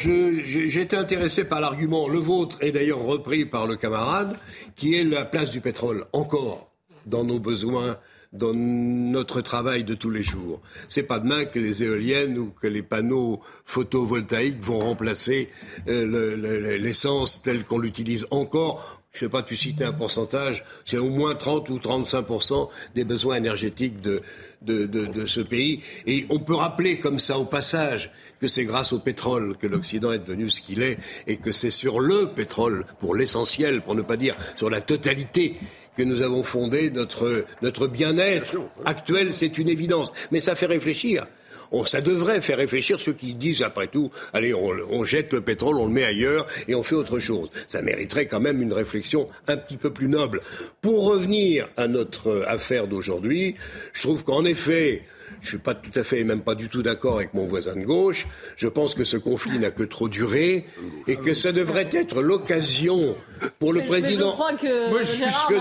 été 0.80 0.96
intéressé 0.96 1.44
par 1.44 1.60
l'argument, 1.60 2.08
le 2.08 2.18
vôtre 2.18 2.58
est 2.60 2.72
d'ailleurs 2.72 3.02
repris 3.02 3.44
par 3.46 3.66
le 3.66 3.76
camarade, 3.76 4.36
qui 4.74 4.94
est 4.94 5.04
la 5.04 5.24
place 5.24 5.50
du 5.50 5.60
pétrole, 5.60 6.06
encore, 6.12 6.70
dans 7.06 7.24
nos 7.24 7.38
besoins, 7.38 7.98
dans 8.32 8.52
notre 8.54 9.40
travail 9.40 9.84
de 9.84 9.94
tous 9.94 10.10
les 10.10 10.22
jours. 10.22 10.60
C'est 10.88 11.04
pas 11.04 11.18
demain 11.20 11.44
que 11.44 11.58
les 11.58 11.82
éoliennes 11.82 12.36
ou 12.38 12.50
que 12.50 12.66
les 12.66 12.82
panneaux 12.82 13.40
photovoltaïques 13.64 14.60
vont 14.60 14.80
remplacer 14.80 15.48
euh, 15.88 16.04
le- 16.06 16.36
le- 16.36 16.76
l'essence 16.76 17.40
telle 17.42 17.64
qu'on 17.64 17.78
l'utilise 17.78 18.26
encore. 18.30 19.00
Je 19.16 19.20
sais 19.20 19.30
pas, 19.30 19.42
tu 19.42 19.56
citais 19.56 19.84
un 19.84 19.94
pourcentage, 19.94 20.62
c'est 20.84 20.98
au 20.98 21.08
moins 21.08 21.34
30 21.34 21.70
ou 21.70 21.78
35% 21.78 22.68
des 22.94 23.04
besoins 23.04 23.36
énergétiques 23.36 24.02
de, 24.02 24.20
de, 24.60 24.84
de, 24.84 25.06
de 25.06 25.24
ce 25.24 25.40
pays. 25.40 25.80
Et 26.06 26.26
on 26.28 26.38
peut 26.38 26.54
rappeler 26.54 26.98
comme 26.98 27.18
ça 27.18 27.38
au 27.38 27.46
passage 27.46 28.12
que 28.42 28.46
c'est 28.46 28.66
grâce 28.66 28.92
au 28.92 28.98
pétrole 28.98 29.56
que 29.56 29.66
l'Occident 29.66 30.12
est 30.12 30.18
devenu 30.18 30.50
ce 30.50 30.60
qu'il 30.60 30.82
est 30.82 30.98
et 31.26 31.38
que 31.38 31.50
c'est 31.50 31.70
sur 31.70 31.98
le 31.98 32.26
pétrole, 32.26 32.84
pour 33.00 33.14
l'essentiel, 33.14 33.80
pour 33.80 33.94
ne 33.94 34.02
pas 34.02 34.18
dire 34.18 34.36
sur 34.54 34.68
la 34.68 34.82
totalité, 34.82 35.56
que 35.96 36.02
nous 36.02 36.20
avons 36.20 36.42
fondé 36.42 36.90
notre, 36.90 37.46
notre 37.62 37.86
bien-être 37.86 38.54
actuel, 38.84 39.32
c'est 39.32 39.56
une 39.56 39.70
évidence. 39.70 40.12
Mais 40.30 40.40
ça 40.40 40.54
fait 40.54 40.66
réfléchir. 40.66 41.26
On, 41.72 41.84
ça 41.84 42.00
devrait 42.00 42.40
faire 42.40 42.58
réfléchir 42.58 43.00
ceux 43.00 43.12
qui 43.12 43.34
disent, 43.34 43.62
après 43.62 43.88
tout, 43.88 44.10
allez, 44.32 44.54
on, 44.54 44.72
on 44.90 45.04
jette 45.04 45.32
le 45.32 45.40
pétrole, 45.40 45.76
on 45.76 45.86
le 45.86 45.92
met 45.92 46.04
ailleurs 46.04 46.46
et 46.68 46.74
on 46.74 46.82
fait 46.82 46.94
autre 46.94 47.18
chose. 47.18 47.50
Ça 47.68 47.82
mériterait 47.82 48.26
quand 48.26 48.40
même 48.40 48.62
une 48.62 48.72
réflexion 48.72 49.28
un 49.48 49.56
petit 49.56 49.76
peu 49.76 49.90
plus 49.90 50.08
noble. 50.08 50.40
Pour 50.80 51.04
revenir 51.04 51.68
à 51.76 51.88
notre 51.88 52.44
affaire 52.46 52.86
d'aujourd'hui, 52.86 53.56
je 53.92 54.02
trouve 54.02 54.24
qu'en 54.24 54.44
effet, 54.44 55.02
je 55.40 55.48
suis 55.48 55.58
pas 55.58 55.74
tout 55.74 55.90
à 55.98 56.02
fait 56.04 56.20
et 56.20 56.24
même 56.24 56.40
pas 56.42 56.54
du 56.54 56.68
tout 56.68 56.82
d'accord 56.82 57.16
avec 57.16 57.34
mon 57.34 57.44
voisin 57.46 57.74
de 57.76 57.84
gauche. 57.84 58.26
Je 58.56 58.68
pense 58.68 58.94
que 58.94 59.04
ce 59.04 59.16
conflit 59.16 59.58
n'a 59.58 59.70
que 59.70 59.82
trop 59.82 60.08
duré 60.08 60.64
et 61.06 61.16
que 61.16 61.34
ça 61.34 61.52
devrait 61.52 61.88
être 61.92 62.22
l'occasion 62.22 63.16
pour 63.58 63.72
le 63.72 63.80
Mais- 63.80 63.84
mais 63.84 63.88
président 63.90 64.28
je 64.30 64.32
crois 64.32 64.52
que 64.54 64.90
Moi, 64.90 65.00
je 65.02 65.08
suis 65.10 65.18
Gérard 65.18 65.48
que 65.48 65.54
a 65.54 65.60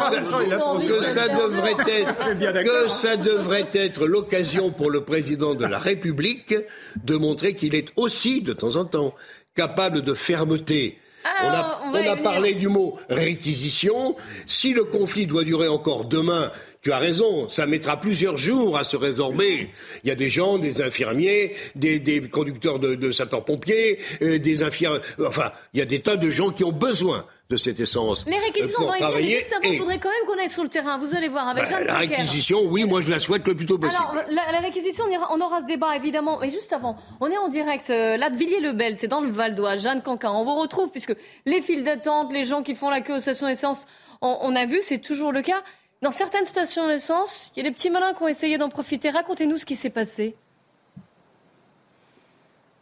ça, 1.03 1.27
que 1.27 1.45
devrait 1.45 1.75
être 1.87 2.63
que 2.63 2.87
ça 2.87 3.17
devrait 3.17 3.69
être 3.73 4.05
l'occasion 4.07 4.71
pour 4.71 4.89
le 4.89 5.01
président 5.03 5.53
de 5.55 5.65
la 5.65 5.79
République 5.79 6.55
de 7.03 7.15
montrer 7.17 7.53
qu'il 7.53 7.75
est 7.75 7.89
aussi 7.95 8.41
de 8.41 8.53
temps 8.53 8.75
en 8.77 8.85
temps 8.85 9.13
capable 9.55 10.01
de 10.01 10.13
fermeté. 10.13 10.97
On 11.43 11.47
Alors, 11.47 11.81
a, 11.83 11.91
on 11.91 11.93
a 12.11 12.15
parlé 12.17 12.53
du 12.53 12.67
mot 12.67 12.99
réquisition. 13.09 14.15
Si 14.45 14.73
le 14.73 14.83
conflit 14.83 15.25
doit 15.25 15.43
durer 15.43 15.67
encore 15.67 16.05
demain, 16.05 16.51
tu 16.85 16.91
as 16.93 16.99
raison, 16.99 17.49
ça 17.49 17.65
mettra 17.65 17.99
plusieurs 17.99 18.37
jours 18.37 18.77
à 18.77 18.83
se 18.83 18.95
résorber. 18.95 19.71
Il 20.03 20.07
y 20.07 20.11
a 20.11 20.15
des 20.15 20.29
gens, 20.29 20.59
des 20.59 20.83
infirmiers, 20.83 21.55
des, 21.73 21.97
des 21.97 22.21
conducteurs 22.29 22.77
de, 22.77 22.93
de 22.93 23.09
sapeurs-pompiers, 23.11 23.97
euh, 24.21 24.37
des 24.37 24.61
infirmiers. 24.61 24.99
Enfin, 25.25 25.51
il 25.73 25.79
y 25.79 25.81
a 25.81 25.85
des 25.85 25.99
tas 26.01 26.15
de 26.15 26.29
gens 26.29 26.51
qui 26.51 26.63
ont 26.63 26.71
besoin 26.71 27.25
de 27.49 27.57
cette 27.57 27.79
essence 27.79 28.23
Les 28.27 28.33
euh, 28.33 28.39
réquisitions, 28.39 28.77
pour 28.77 28.91
venir, 28.91 28.93
mais 28.93 28.99
travailler. 28.99 29.37
juste 29.37 29.51
avant, 29.53 29.61
il 29.67 29.73
Et, 29.73 29.77
faudrait 29.79 29.97
quand 29.97 30.09
même 30.09 30.27
qu'on 30.27 30.39
aille 30.39 30.49
sur 30.49 30.61
le 30.61 30.69
terrain. 30.69 30.99
Vous 30.99 31.15
allez 31.15 31.27
voir, 31.27 31.47
avec 31.47 31.63
bah, 31.63 31.69
Jeanne 31.71 31.85
la 31.87 31.97
réquisition, 31.97 32.61
oui, 32.65 32.83
moi 32.85 33.01
je 33.01 33.09
la 33.09 33.17
souhaite 33.17 33.47
le 33.47 33.55
plus 33.55 33.65
tôt 33.65 33.79
possible. 33.79 34.03
Alors, 34.11 34.23
la, 34.29 34.51
la 34.51 34.59
réquisition, 34.59 35.05
on, 35.07 35.11
ira- 35.11 35.29
on 35.33 35.41
aura 35.41 35.61
ce 35.61 35.65
débat 35.65 35.95
évidemment. 35.95 36.37
Mais 36.39 36.51
juste 36.51 36.71
avant, 36.71 36.97
on 37.19 37.31
est 37.31 37.37
en 37.37 37.47
direct 37.47 37.89
euh, 37.89 38.15
là 38.15 38.29
de 38.29 38.37
Villiers-le-Bel, 38.37 38.97
c'est 38.99 39.07
dans 39.07 39.21
le 39.21 39.31
Val 39.31 39.55
d'Oise, 39.55 39.81
Jeanne 39.81 40.03
Cancan. 40.03 40.39
On 40.39 40.43
vous 40.43 40.59
retrouve 40.59 40.91
puisque 40.91 41.15
les 41.47 41.61
files 41.61 41.83
d'attente, 41.83 42.31
les 42.31 42.45
gens 42.45 42.61
qui 42.61 42.75
font 42.75 42.91
la 42.91 43.01
queue 43.01 43.15
aux 43.15 43.19
stations 43.19 43.47
essence, 43.47 43.87
on, 44.21 44.37
on 44.41 44.55
a 44.55 44.65
vu, 44.67 44.77
c'est 44.81 44.99
toujours 44.99 45.31
le 45.31 45.41
cas. 45.41 45.63
Dans 46.01 46.11
certaines 46.11 46.45
stations 46.45 46.87
d'essence, 46.87 47.51
il 47.55 47.63
y 47.63 47.65
a 47.65 47.69
des 47.69 47.73
petits 47.73 47.89
malins 47.89 48.13
qui 48.13 48.23
ont 48.23 48.27
essayé 48.27 48.57
d'en 48.57 48.69
profiter. 48.69 49.09
Racontez-nous 49.09 49.57
ce 49.57 49.65
qui 49.65 49.75
s'est 49.75 49.89
passé. 49.89 50.35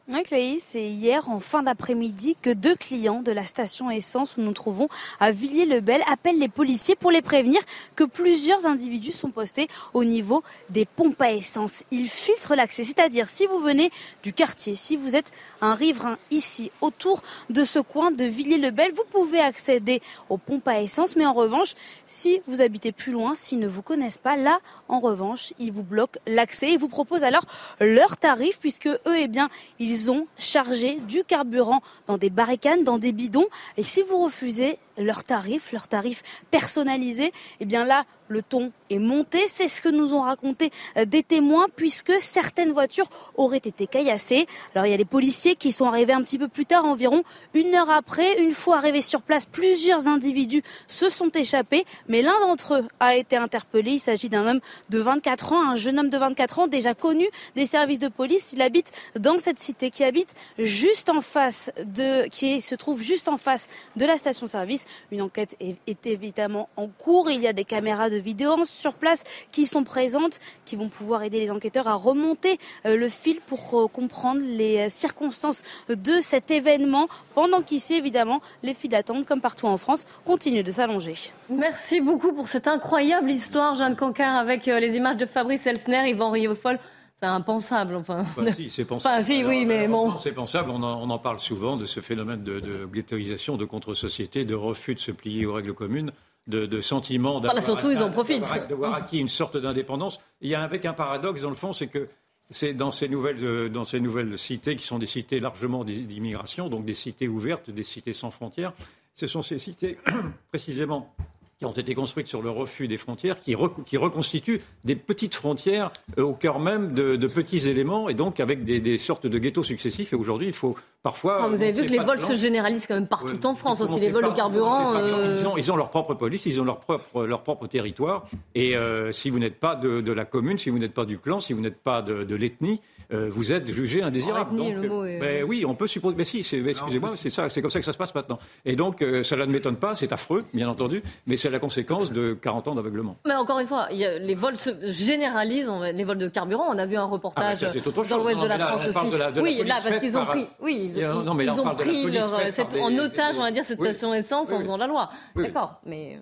Oui, 0.09 0.59
c'est 0.59 0.89
hier 0.89 1.29
en 1.29 1.39
fin 1.39 1.63
d'après-midi 1.63 2.35
que 2.41 2.49
deux 2.49 2.75
clients 2.75 3.21
de 3.21 3.31
la 3.31 3.45
station 3.45 3.89
essence 3.89 4.35
où 4.35 4.41
nous 4.41 4.47
nous 4.47 4.53
trouvons 4.53 4.89
à 5.21 5.31
Villiers-le-Bel 5.31 6.01
appellent 6.11 6.39
les 6.39 6.49
policiers 6.49 6.95
pour 6.95 7.09
les 7.09 7.21
prévenir 7.21 7.61
que 7.95 8.03
plusieurs 8.03 8.65
individus 8.65 9.13
sont 9.13 9.29
postés 9.29 9.69
au 9.93 10.03
niveau 10.03 10.43
des 10.69 10.83
pompes 10.85 11.21
à 11.21 11.31
essence. 11.31 11.83
Ils 11.91 12.09
filtrent 12.09 12.55
l'accès, 12.55 12.83
c'est-à-dire 12.83 13.29
si 13.29 13.45
vous 13.45 13.59
venez 13.59 13.91
du 14.23 14.33
quartier, 14.33 14.75
si 14.75 14.97
vous 14.97 15.15
êtes 15.15 15.31
un 15.61 15.73
riverain 15.73 16.17
ici, 16.31 16.71
autour 16.81 17.21
de 17.49 17.63
ce 17.63 17.79
coin 17.79 18.11
de 18.11 18.25
Villiers-le-Bel, 18.25 18.91
vous 18.91 19.05
pouvez 19.09 19.39
accéder 19.39 20.01
aux 20.29 20.37
pompes 20.37 20.67
à 20.67 20.81
essence, 20.81 21.15
mais 21.15 21.25
en 21.25 21.33
revanche, 21.33 21.75
si 22.07 22.41
vous 22.47 22.59
habitez 22.61 22.91
plus 22.91 23.13
loin, 23.13 23.35
s'ils 23.35 23.59
ne 23.59 23.67
vous 23.67 23.83
connaissent 23.83 24.17
pas, 24.17 24.35
là, 24.35 24.59
en 24.89 24.99
revanche, 24.99 25.53
ils 25.59 25.71
vous 25.71 25.83
bloquent 25.83 26.19
l'accès 26.27 26.71
et 26.71 26.77
vous 26.77 26.89
proposent 26.89 27.23
alors 27.23 27.45
leur 27.79 28.17
tarif, 28.17 28.59
puisque 28.59 28.87
eux, 28.87 28.99
eh 29.17 29.27
bien, 29.27 29.49
ils 29.79 29.92
ils 29.93 30.09
ont 30.09 30.25
chargé 30.39 30.97
du 31.07 31.23
carburant 31.23 31.81
dans 32.07 32.17
des 32.17 32.31
barricades, 32.31 32.83
dans 32.83 32.97
des 32.97 33.11
bidons. 33.11 33.45
Et 33.77 33.83
si 33.83 34.01
vous 34.01 34.23
refusez 34.23 34.79
leur 34.97 35.23
tarif, 35.23 35.71
leur 35.71 35.87
tarif 35.87 36.23
personnalisé, 36.49 37.31
eh 37.59 37.65
bien 37.65 37.85
là, 37.85 38.05
le 38.33 38.41
ton 38.41 38.71
est 38.89 38.99
monté. 38.99 39.43
C'est 39.47 39.67
ce 39.67 39.81
que 39.81 39.89
nous 39.89 40.13
ont 40.13 40.21
raconté 40.21 40.71
euh, 40.97 41.05
des 41.05 41.23
témoins 41.23 41.67
puisque 41.73 42.13
certaines 42.19 42.71
voitures 42.71 43.07
auraient 43.35 43.57
été 43.57 43.87
caillassées. 43.87 44.47
Alors 44.73 44.87
il 44.87 44.91
y 44.91 44.93
a 44.93 44.97
les 44.97 45.05
policiers 45.05 45.55
qui 45.55 45.71
sont 45.71 45.85
arrivés 45.85 46.13
un 46.13 46.21
petit 46.21 46.39
peu 46.39 46.47
plus 46.47 46.65
tard, 46.65 46.85
environ 46.85 47.23
une 47.53 47.73
heure 47.75 47.91
après. 47.91 48.41
Une 48.41 48.53
fois 48.53 48.77
arrivés 48.77 49.01
sur 49.01 49.21
place, 49.21 49.45
plusieurs 49.45 50.07
individus 50.07 50.63
se 50.87 51.09
sont 51.09 51.29
échappés, 51.29 51.85
mais 52.09 52.21
l'un 52.21 52.39
d'entre 52.41 52.75
eux 52.75 52.87
a 52.99 53.15
été 53.15 53.37
interpellé. 53.37 53.91
Il 53.91 53.99
s'agit 53.99 54.29
d'un 54.29 54.47
homme 54.47 54.59
de 54.89 54.99
24 54.99 55.53
ans, 55.53 55.69
un 55.69 55.75
jeune 55.75 55.99
homme 55.99 56.09
de 56.09 56.17
24 56.17 56.59
ans 56.59 56.67
déjà 56.67 56.93
connu 56.95 57.27
des 57.55 57.67
services 57.67 57.99
de 57.99 58.07
police. 58.07 58.51
Il 58.53 58.61
habite 58.61 58.91
dans 59.19 59.37
cette 59.37 59.59
cité 59.59 59.91
qui 59.91 60.03
habite 60.03 60.33
juste 60.57 61.09
en 61.09 61.21
face 61.21 61.71
de, 61.85 62.27
qui 62.29 62.61
se 62.61 62.73
trouve 62.73 63.01
juste 63.01 63.27
en 63.27 63.37
face 63.37 63.67
de 63.95 64.05
la 64.05 64.17
station-service. 64.17 64.85
Une 65.11 65.21
enquête 65.21 65.55
est 65.59 66.07
évidemment 66.07 66.69
en 66.77 66.87
cours. 66.87 67.29
Il 67.29 67.41
y 67.41 67.47
a 67.47 67.53
des 67.53 67.65
caméras 67.65 68.09
de 68.09 68.17
vidéos 68.23 68.65
sur 68.65 68.93
place 68.93 69.23
qui 69.51 69.65
sont 69.67 69.83
présentes, 69.83 70.39
qui 70.65 70.75
vont 70.75 70.89
pouvoir 70.89 71.23
aider 71.23 71.39
les 71.39 71.51
enquêteurs 71.51 71.87
à 71.87 71.95
remonter 71.95 72.57
euh, 72.85 72.97
le 72.97 73.09
fil 73.09 73.37
pour 73.47 73.59
euh, 73.79 73.87
comprendre 73.87 74.41
les 74.43 74.77
euh, 74.77 74.89
circonstances 74.89 75.61
de 75.89 76.19
cet 76.19 76.49
événement, 76.51 77.07
pendant 77.35 77.61
qu'ici, 77.61 77.95
évidemment, 77.95 78.41
les 78.63 78.73
files 78.73 78.91
d'attente, 78.91 79.25
comme 79.25 79.41
partout 79.41 79.67
en 79.67 79.77
France, 79.77 80.05
continuent 80.25 80.63
de 80.63 80.71
s'allonger. 80.71 81.15
Merci 81.49 82.01
beaucoup 82.01 82.33
pour 82.33 82.47
cette 82.47 82.67
incroyable 82.67 83.29
histoire, 83.29 83.75
Jeanne 83.75 83.95
Cancar, 83.95 84.37
avec 84.37 84.65
les 84.65 84.95
images 84.95 85.17
de 85.17 85.25
Fabrice 85.25 85.65
Elsner, 85.65 86.09
Yvan 86.09 86.31
Riofol. 86.31 86.79
C'est 87.19 87.25
impensable. 87.27 87.95
Enfin, 87.95 88.25
bah, 88.35 88.51
si, 88.53 88.69
c'est 88.69 88.85
pensable. 88.93 89.15
Enfin, 89.15 89.21
si, 89.23 89.43
oui, 89.43 89.65
mais 89.65 89.87
bon. 89.87 90.17
C'est 90.17 90.33
pensable. 90.33 90.71
On 90.71 90.83
en, 90.83 91.01
on 91.01 91.09
en, 91.09 91.19
parle 91.19 91.39
souvent 91.39 91.77
de 91.77 91.85
ce 91.85 91.99
phénomène 91.99 92.43
de, 92.43 92.59
de 92.59 92.85
ghettoisation, 92.85 93.55
de 93.57 93.65
contre-société, 93.65 94.45
de 94.45 94.55
refus 94.55 94.95
de 94.95 94.99
se 94.99 95.11
plier 95.11 95.45
aux 95.45 95.53
règles 95.53 95.73
communes 95.73 96.11
de, 96.47 96.65
de 96.65 96.81
sentiment 96.81 97.39
d'avoir 97.39 97.63
surtout, 97.63 97.91
ils 97.91 98.01
en 98.01 98.09
profitent. 98.09 98.43
D'avoir 98.69 98.93
acquis 98.95 99.19
une 99.19 99.29
sorte 99.29 99.57
d'indépendance. 99.57 100.19
Il 100.41 100.49
y 100.49 100.55
a 100.55 100.61
avec 100.61 100.85
un 100.85 100.93
paradoxe, 100.93 101.41
dans 101.41 101.49
le 101.49 101.55
fond, 101.55 101.73
c'est 101.73 101.87
que 101.87 102.09
c'est 102.49 102.73
dans 102.73 102.91
ces 102.91 103.07
nouvelles 103.07 103.43
euh, 103.43 103.69
dans 103.69 103.85
ces 103.85 103.99
nouvelles 103.99 104.37
cités 104.37 104.75
qui 104.75 104.85
sont 104.85 104.99
des 104.99 105.05
cités 105.05 105.39
largement 105.39 105.83
d'immigration, 105.83 106.69
donc 106.69 106.85
des 106.85 106.93
cités 106.93 107.27
ouvertes, 107.27 107.69
des 107.69 107.83
cités 107.83 108.13
sans 108.13 108.31
frontières. 108.31 108.73
Ce 109.15 109.27
sont 109.27 109.41
ces 109.41 109.59
cités 109.59 109.97
précisément 110.49 111.13
qui 111.59 111.65
ont 111.65 111.71
été 111.71 111.93
construites 111.95 112.27
sur 112.27 112.41
le 112.41 112.49
refus 112.49 112.87
des 112.87 112.97
frontières, 112.97 113.39
qui, 113.39 113.55
qui 113.85 113.97
reconstituent 113.97 114.61
des 114.83 114.95
petites 114.95 115.35
frontières 115.35 115.91
euh, 116.17 116.23
au 116.23 116.33
cœur 116.33 116.59
même 116.59 116.93
de, 116.93 117.15
de, 117.15 117.27
petits 117.27 117.67
éléments, 117.69 118.09
et 118.09 118.13
donc 118.13 118.39
avec 118.39 118.63
des, 118.63 118.79
des 118.79 118.97
sortes 118.97 119.27
de 119.27 119.37
ghettos 119.37 119.63
successifs. 119.63 120.13
Et 120.13 120.15
aujourd'hui, 120.15 120.47
il 120.47 120.53
faut 120.53 120.75
parfois... 121.01 121.47
vous 121.47 121.61
avez 121.61 121.71
vu 121.71 121.85
que 121.85 121.91
les 121.91 121.99
vols 121.99 122.19
se 122.19 122.35
généralisent 122.35 122.87
quand 122.87 122.95
même 122.95 123.07
partout 123.07 123.45
en 123.45 123.55
France, 123.55 123.81
aussi 123.81 123.99
les 123.99 124.09
vols 124.09 124.25
de 124.25 124.35
carburant. 124.35 124.95
Euh... 124.95 125.37
Ils, 125.39 125.47
ont, 125.47 125.57
ils, 125.57 125.71
ont, 125.71 125.75
leur 125.75 125.89
propre 125.89 126.13
police, 126.13 126.45
ils 126.45 126.59
ont 126.59 126.65
leur 126.65 126.79
propre, 126.79 127.25
leur 127.25 127.43
propre 127.43 127.67
territoire, 127.67 128.27
et 128.55 128.75
euh, 128.75 129.11
si 129.11 129.29
vous 129.29 129.39
n'êtes 129.39 129.59
pas 129.59 129.75
de, 129.75 130.01
de, 130.01 130.11
la 130.11 130.25
commune, 130.25 130.57
si 130.57 130.69
vous 130.69 130.79
n'êtes 130.79 130.93
pas 130.93 131.05
du 131.05 131.17
clan, 131.17 131.39
si 131.39 131.53
vous 131.53 131.61
n'êtes 131.61 131.81
pas 131.81 132.01
de, 132.01 132.23
de 132.23 132.35
l'ethnie, 132.35 132.81
euh, 133.11 133.29
vous 133.31 133.51
êtes 133.51 133.69
jugé 133.71 134.01
indésirable. 134.01 134.55
Donc, 134.55 134.73
le 134.73 134.89
mot 134.89 135.05
est... 135.05 135.19
ben, 135.19 135.43
oui, 135.43 135.65
on 135.67 135.75
peut 135.75 135.87
supposer. 135.87 136.15
Mais 136.17 136.25
si, 136.25 136.39
excusez-moi, 136.39 137.11
c'est 137.15 137.29
ça, 137.29 137.49
c'est 137.49 137.61
comme 137.61 137.69
ça 137.69 137.79
que 137.79 137.85
ça 137.85 137.93
se 137.93 137.97
passe 137.97 138.15
maintenant. 138.15 138.39
Et 138.65 138.75
donc, 138.75 139.01
euh, 139.01 139.23
cela 139.23 139.45
ne 139.45 139.51
m'étonne 139.51 139.75
pas, 139.75 139.95
c'est 139.95 140.11
affreux, 140.13 140.43
bien 140.53 140.69
entendu, 140.69 141.03
mais 141.27 141.37
c'est 141.43 141.49
la 141.49 141.59
conséquence 141.59 142.09
de 142.09 142.33
40 142.41 142.69
ans 142.69 142.75
d'aveuglement. 142.75 143.17
Mais 143.25 143.35
encore 143.35 143.59
une 143.59 143.67
fois, 143.67 143.87
y 143.91 144.05
a, 144.05 144.17
les 144.17 144.33
vols 144.33 144.55
se 144.55 144.69
généralisent, 144.83 145.69
les 145.93 146.03
vols 146.05 146.17
de 146.17 146.29
carburant. 146.29 146.67
On 146.69 146.77
a 146.77 146.85
vu 146.85 146.95
un 146.95 147.03
reportage 147.03 147.63
ah 147.63 147.71
ben 147.73 148.07
dans 148.07 148.17
l'ouest 148.17 148.39
de 148.39 148.47
la 148.47 148.59
France 148.59 148.87
aussi. 148.87 149.09
De 149.09 149.17
la, 149.17 149.31
de 149.31 149.41
oui, 149.41 149.57
la 149.59 149.65
là, 149.65 149.75
parce 149.83 149.99
qu'ils 149.99 150.17
ont 150.17 150.25
pris, 150.25 150.47
oui, 150.61 150.93
ils, 150.95 151.03
non, 151.03 151.23
non, 151.23 151.39
ils 151.39 151.59
ont 151.59 151.75
pris 151.75 152.09
leur, 152.09 152.29
cette, 152.51 152.77
en 152.77 152.97
otage, 152.97 153.37
on 153.37 153.41
va 153.41 153.51
dire, 153.51 153.65
cette 153.65 153.79
oui. 153.79 153.87
station 153.89 154.13
essence 154.13 154.49
oui, 154.49 154.55
en 154.55 154.59
faisant 154.59 154.77
la 154.77 154.87
loi. 154.87 155.09
D'accord, 155.35 155.81
mais. 155.85 156.21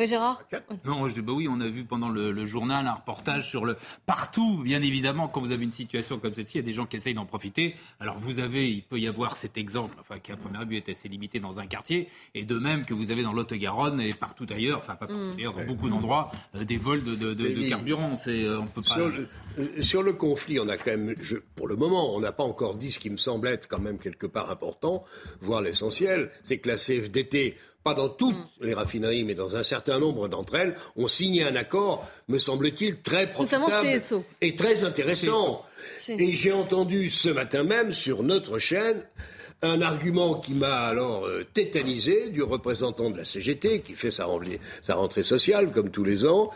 Oui, 0.00 0.06
Gérard 0.06 0.42
Non, 0.86 1.06
je 1.08 1.12
dis, 1.12 1.20
bah 1.20 1.34
oui, 1.34 1.46
on 1.46 1.60
a 1.60 1.68
vu 1.68 1.84
pendant 1.84 2.08
le, 2.08 2.32
le, 2.32 2.46
journal 2.46 2.86
un 2.86 2.94
reportage 2.94 3.46
sur 3.46 3.66
le. 3.66 3.76
Partout, 4.06 4.62
bien 4.64 4.80
évidemment, 4.80 5.28
quand 5.28 5.42
vous 5.42 5.52
avez 5.52 5.62
une 5.62 5.70
situation 5.70 6.18
comme 6.18 6.32
celle-ci, 6.32 6.56
il 6.56 6.60
y 6.62 6.64
a 6.64 6.66
des 6.66 6.72
gens 6.72 6.86
qui 6.86 6.96
essayent 6.96 7.12
d'en 7.12 7.26
profiter. 7.26 7.74
Alors, 8.00 8.16
vous 8.16 8.38
avez, 8.38 8.70
il 8.70 8.82
peut 8.82 8.98
y 8.98 9.06
avoir 9.06 9.36
cet 9.36 9.58
exemple, 9.58 9.96
enfin, 10.00 10.18
qui 10.18 10.32
à 10.32 10.38
première 10.38 10.64
vue 10.64 10.78
est 10.78 10.88
assez 10.88 11.06
limité 11.06 11.38
dans 11.38 11.60
un 11.60 11.66
quartier, 11.66 12.08
et 12.34 12.46
de 12.46 12.58
même 12.58 12.86
que 12.86 12.94
vous 12.94 13.10
avez 13.10 13.22
dans 13.22 13.34
l'Haute-Garonne 13.34 14.00
et 14.00 14.14
partout 14.14 14.46
ailleurs, 14.48 14.78
enfin, 14.78 14.94
pas 14.94 15.06
partout 15.06 15.32
ailleurs, 15.36 15.52
dans 15.52 15.66
beaucoup 15.66 15.90
d'endroits, 15.90 16.30
euh, 16.54 16.64
des 16.64 16.78
vols 16.78 17.04
de, 17.04 17.14
de, 17.14 17.34
de, 17.34 17.48
de 17.48 17.68
carburant. 17.68 18.16
C'est, 18.16 18.44
euh, 18.44 18.58
on 18.58 18.66
peut 18.68 18.80
pas. 18.80 18.94
Sur 18.94 19.08
le, 19.10 19.28
euh, 19.58 19.82
sur 19.82 20.02
le, 20.02 20.14
conflit, 20.14 20.58
on 20.60 20.68
a 20.70 20.78
quand 20.78 20.92
même, 20.92 21.14
je, 21.20 21.36
pour 21.56 21.68
le 21.68 21.76
moment, 21.76 22.16
on 22.16 22.20
n'a 22.20 22.32
pas 22.32 22.44
encore 22.44 22.76
dit 22.76 22.90
ce 22.90 22.98
qui 22.98 23.10
me 23.10 23.18
semble 23.18 23.48
être 23.48 23.68
quand 23.68 23.80
même 23.80 23.98
quelque 23.98 24.26
part 24.26 24.50
important, 24.50 25.04
voire 25.42 25.60
l'essentiel, 25.60 26.30
c'est 26.42 26.56
que 26.56 26.70
la 26.70 26.76
CFDT 26.76 27.58
pas 27.82 27.94
dans 27.94 28.08
toutes 28.08 28.36
mm. 28.36 28.48
les 28.62 28.74
raffineries, 28.74 29.24
mais 29.24 29.34
dans 29.34 29.56
un 29.56 29.62
certain 29.62 29.98
nombre 29.98 30.28
d'entre 30.28 30.56
elles, 30.56 30.76
ont 30.96 31.08
signé 31.08 31.44
un 31.44 31.56
accord, 31.56 32.08
me 32.28 32.38
semble-t-il, 32.38 33.00
très 33.00 33.30
profitable 33.30 34.00
et 34.40 34.54
très 34.54 34.84
intéressant. 34.84 35.64
Et 36.08 36.32
j'ai 36.32 36.52
entendu 36.52 37.10
ce 37.10 37.28
matin 37.28 37.62
même 37.62 37.92
sur 37.92 38.22
notre 38.22 38.58
chaîne 38.58 39.02
un 39.62 39.82
argument 39.82 40.40
qui 40.40 40.54
m'a 40.54 40.86
alors 40.86 41.26
euh, 41.26 41.44
tétanisé 41.52 42.30
du 42.30 42.42
représentant 42.42 43.10
de 43.10 43.18
la 43.18 43.26
CGT, 43.26 43.80
qui 43.80 43.92
fait 43.92 44.10
sa 44.10 44.24
rentrée, 44.24 44.58
sa 44.82 44.94
rentrée 44.94 45.22
sociale 45.22 45.70
comme 45.70 45.90
tous 45.90 46.04
les 46.04 46.24
ans, 46.24 46.50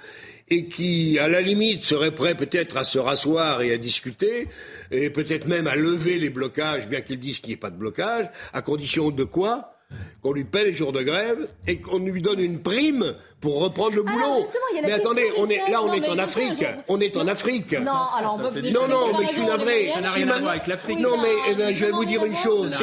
et 0.48 0.68
qui, 0.68 1.18
à 1.18 1.28
la 1.28 1.40
limite, 1.40 1.84
serait 1.84 2.14
prêt 2.14 2.34
peut-être 2.34 2.76
à 2.76 2.84
se 2.84 2.98
rasseoir 2.98 3.62
et 3.62 3.72
à 3.72 3.76
discuter, 3.76 4.48
et 4.90 5.10
peut-être 5.10 5.46
même 5.46 5.66
à 5.66 5.76
lever 5.76 6.18
les 6.18 6.30
blocages, 6.30 6.88
bien 6.88 7.00
qu'ils 7.00 7.18
disent 7.18 7.40
qu'il 7.40 7.48
n'y 7.48 7.54
ait 7.54 7.58
pas 7.58 7.70
de 7.70 7.76
blocage, 7.76 8.30
à 8.52 8.62
condition 8.62 9.10
de 9.10 9.24
quoi 9.24 9.73
qu'on 10.22 10.32
lui 10.32 10.44
paie 10.44 10.64
les 10.64 10.72
jours 10.72 10.92
de 10.92 11.02
grève 11.02 11.48
et 11.66 11.80
qu'on 11.80 11.98
lui 11.98 12.22
donne 12.22 12.40
une 12.40 12.60
prime 12.60 13.14
pour 13.44 13.60
reprendre 13.60 13.94
le 13.94 14.02
boulot. 14.02 14.46
mais 14.82 14.92
attendez, 14.92 15.26
on 15.36 15.46
est, 15.50 15.60
là, 15.70 15.82
on 15.82 15.92
est 15.92 16.08
en 16.08 16.18
Afrique. 16.18 16.64
On 16.88 16.98
est 16.98 17.14
en 17.18 17.28
Afrique. 17.28 17.72
Non, 17.72 17.92
alors, 18.18 18.38
non, 18.38 18.88
non, 18.88 19.18
mais 19.18 19.26
je 19.26 19.32
suis 19.32 19.44
navré. 19.44 19.90
Ça 19.94 20.00
n'a 20.00 20.10
rien 20.12 20.28
à 20.30 20.38
voir 20.38 20.52
avec 20.52 20.66
l'Afrique. 20.66 20.98
Non, 20.98 21.18
mais 21.18 21.34
eh 21.50 21.54
ben, 21.54 21.74
je 21.74 21.84
vais 21.84 21.92
vous 21.92 22.06
dire 22.06 22.24
une 22.24 22.34
chose. 22.34 22.74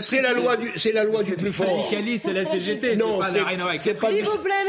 C'est 0.00 0.22
la 0.22 0.32
loi 0.32 0.56
du, 0.56 0.72
c'est 0.76 0.92
la 0.92 1.04
loi 1.04 1.22
du 1.22 1.34
plus 1.34 1.52
fort. 1.52 1.90
c'est 1.90 2.32
la 2.32 2.46
CGT. 2.46 2.96
Non, 2.96 3.20
c'est 3.78 3.94
pas 4.00 4.10
du, 4.10 4.24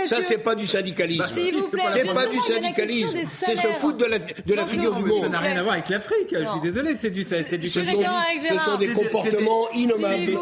ça 0.08 0.18
c'est 0.22 0.40
pas 0.40 0.56
du 0.56 0.68
syndicalisme. 0.68 1.24
C'est 1.32 2.14
pas 2.14 2.28
du 2.28 2.40
syndicalisme. 2.42 3.20
C'est 3.34 3.56
se 3.56 3.68
foutre 3.80 3.98
de 3.98 4.06
la, 4.06 4.20
de 4.20 4.54
la 4.54 4.66
figure 4.66 4.94
du 4.96 5.06
monde. 5.06 5.24
Ça 5.24 5.30
n'a 5.30 5.40
rien 5.40 5.58
à 5.58 5.64
voir 5.64 5.76
avec 5.76 5.88
l'Afrique. 5.88 6.34
Je 6.34 6.50
suis 6.50 6.62
désolé, 6.62 6.96
c'est 6.96 7.12
du, 7.12 7.24
c'est 7.24 7.58
du. 7.58 7.70
Ce 7.70 7.80
sont 7.82 8.76
des 8.78 8.90
comportements 8.90 9.72
innommables. 9.74 10.38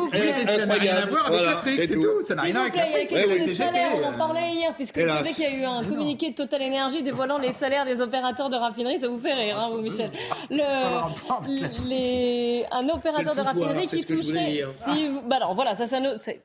Ça 0.45 0.65
n'a 0.65 0.73
rien 0.73 0.95
à 0.95 1.05
voir 1.05 1.27
avec 1.27 1.41
l'Afrique, 1.45 1.81
c'est 1.87 1.99
tout. 1.99 2.23
Ça 2.27 2.33
n'a 2.33 2.41
rien 2.41 2.55
à 2.55 2.69
voir 2.69 2.85
avec 2.95 3.11
l'Afrique. 3.11 3.61
On 3.61 4.07
en 4.07 4.17
parlait 4.17 4.49
hier, 4.53 4.73
puisque 4.91 5.07
vous 5.07 5.13
savez 5.13 5.29
qu'il 5.31 5.43
y 5.43 5.47
a 5.47 5.59
eu 5.59 5.63
un 5.65 5.83
communiqué 5.83 6.31
de 6.31 6.35
Total 6.35 6.61
Énergie 6.61 7.03
dévoilant 7.03 7.37
les 7.37 7.53
salaires 7.53 7.85
des 7.85 8.01
opérateurs 8.01 8.49
de 8.49 8.55
raffinerie? 8.55 8.99
Ça 8.99 9.07
vous 9.07 9.19
fait 9.19 9.33
rire, 9.33 9.59
hein, 9.59 9.69
vous, 9.71 9.81
Michel 9.81 10.11
le, 10.49 11.87
les, 11.87 12.65
Un 12.71 12.87
opérateur 12.89 13.35
de 13.35 13.41
raffinerie 13.41 13.87
qui 13.87 14.05
toucherait. 14.05 14.63
Si 14.85 15.07
vous, 15.07 15.21
bah 15.21 15.37
alors 15.37 15.55
voilà, 15.55 15.75
ça 15.75 15.85
c'est 15.85 16.41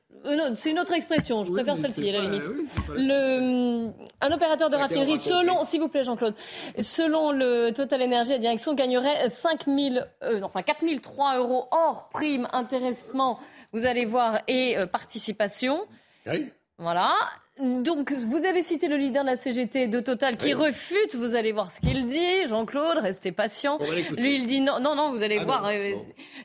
c'est 0.54 0.70
une 0.70 0.78
autre 0.78 0.92
expression, 0.92 1.44
je 1.44 1.50
préfère 1.52 1.76
celle-ci 1.76 2.08
à 2.08 2.12
la 2.12 2.20
limite. 2.20 2.44
Le, 2.90 3.90
un 4.20 4.32
opérateur 4.32 4.70
de 4.70 4.76
raffinerie, 4.76 5.18
selon, 5.18 5.64
s'il 5.64 5.80
vous 5.80 5.88
plaît 5.88 6.04
Jean-Claude, 6.04 6.34
selon 6.78 7.32
le 7.32 7.70
Total 7.70 8.02
Énergie, 8.02 8.30
la 8.30 8.38
direction 8.38 8.74
gagnerait 8.74 9.28
5 9.28 9.64
000, 9.66 9.96
euh, 10.22 10.40
enfin 10.44 10.62
4 10.62 10.84
003 11.02 11.38
euros 11.38 11.66
hors 11.72 12.08
prime, 12.10 12.46
intéressement, 12.52 13.40
vous 13.72 13.84
allez 13.84 14.04
voir, 14.04 14.42
et 14.46 14.78
euh, 14.78 14.86
participation. 14.86 15.86
Oui. 16.26 16.52
Voilà. 16.78 17.12
Donc, 17.62 18.10
vous 18.12 18.44
avez 18.44 18.62
cité 18.62 18.88
le 18.88 18.96
leader 18.96 19.22
de 19.22 19.28
la 19.28 19.36
CGT 19.36 19.86
de 19.86 20.00
Total 20.00 20.36
qui 20.36 20.52
refute. 20.52 21.14
Vous 21.14 21.36
allez 21.36 21.52
voir 21.52 21.70
ce 21.70 21.80
qu'il 21.80 22.08
dit. 22.08 22.46
Jean-Claude, 22.48 22.98
restez 22.98 23.30
patient. 23.30 23.78
Lui, 24.16 24.34
il 24.34 24.46
dit 24.46 24.60
non, 24.60 24.80
non, 24.80 24.96
non, 24.96 25.12
vous 25.12 25.22
allez 25.22 25.38
Ah 25.40 25.44
voir. 25.44 25.62
non, 25.62 25.68
euh. 25.68 25.92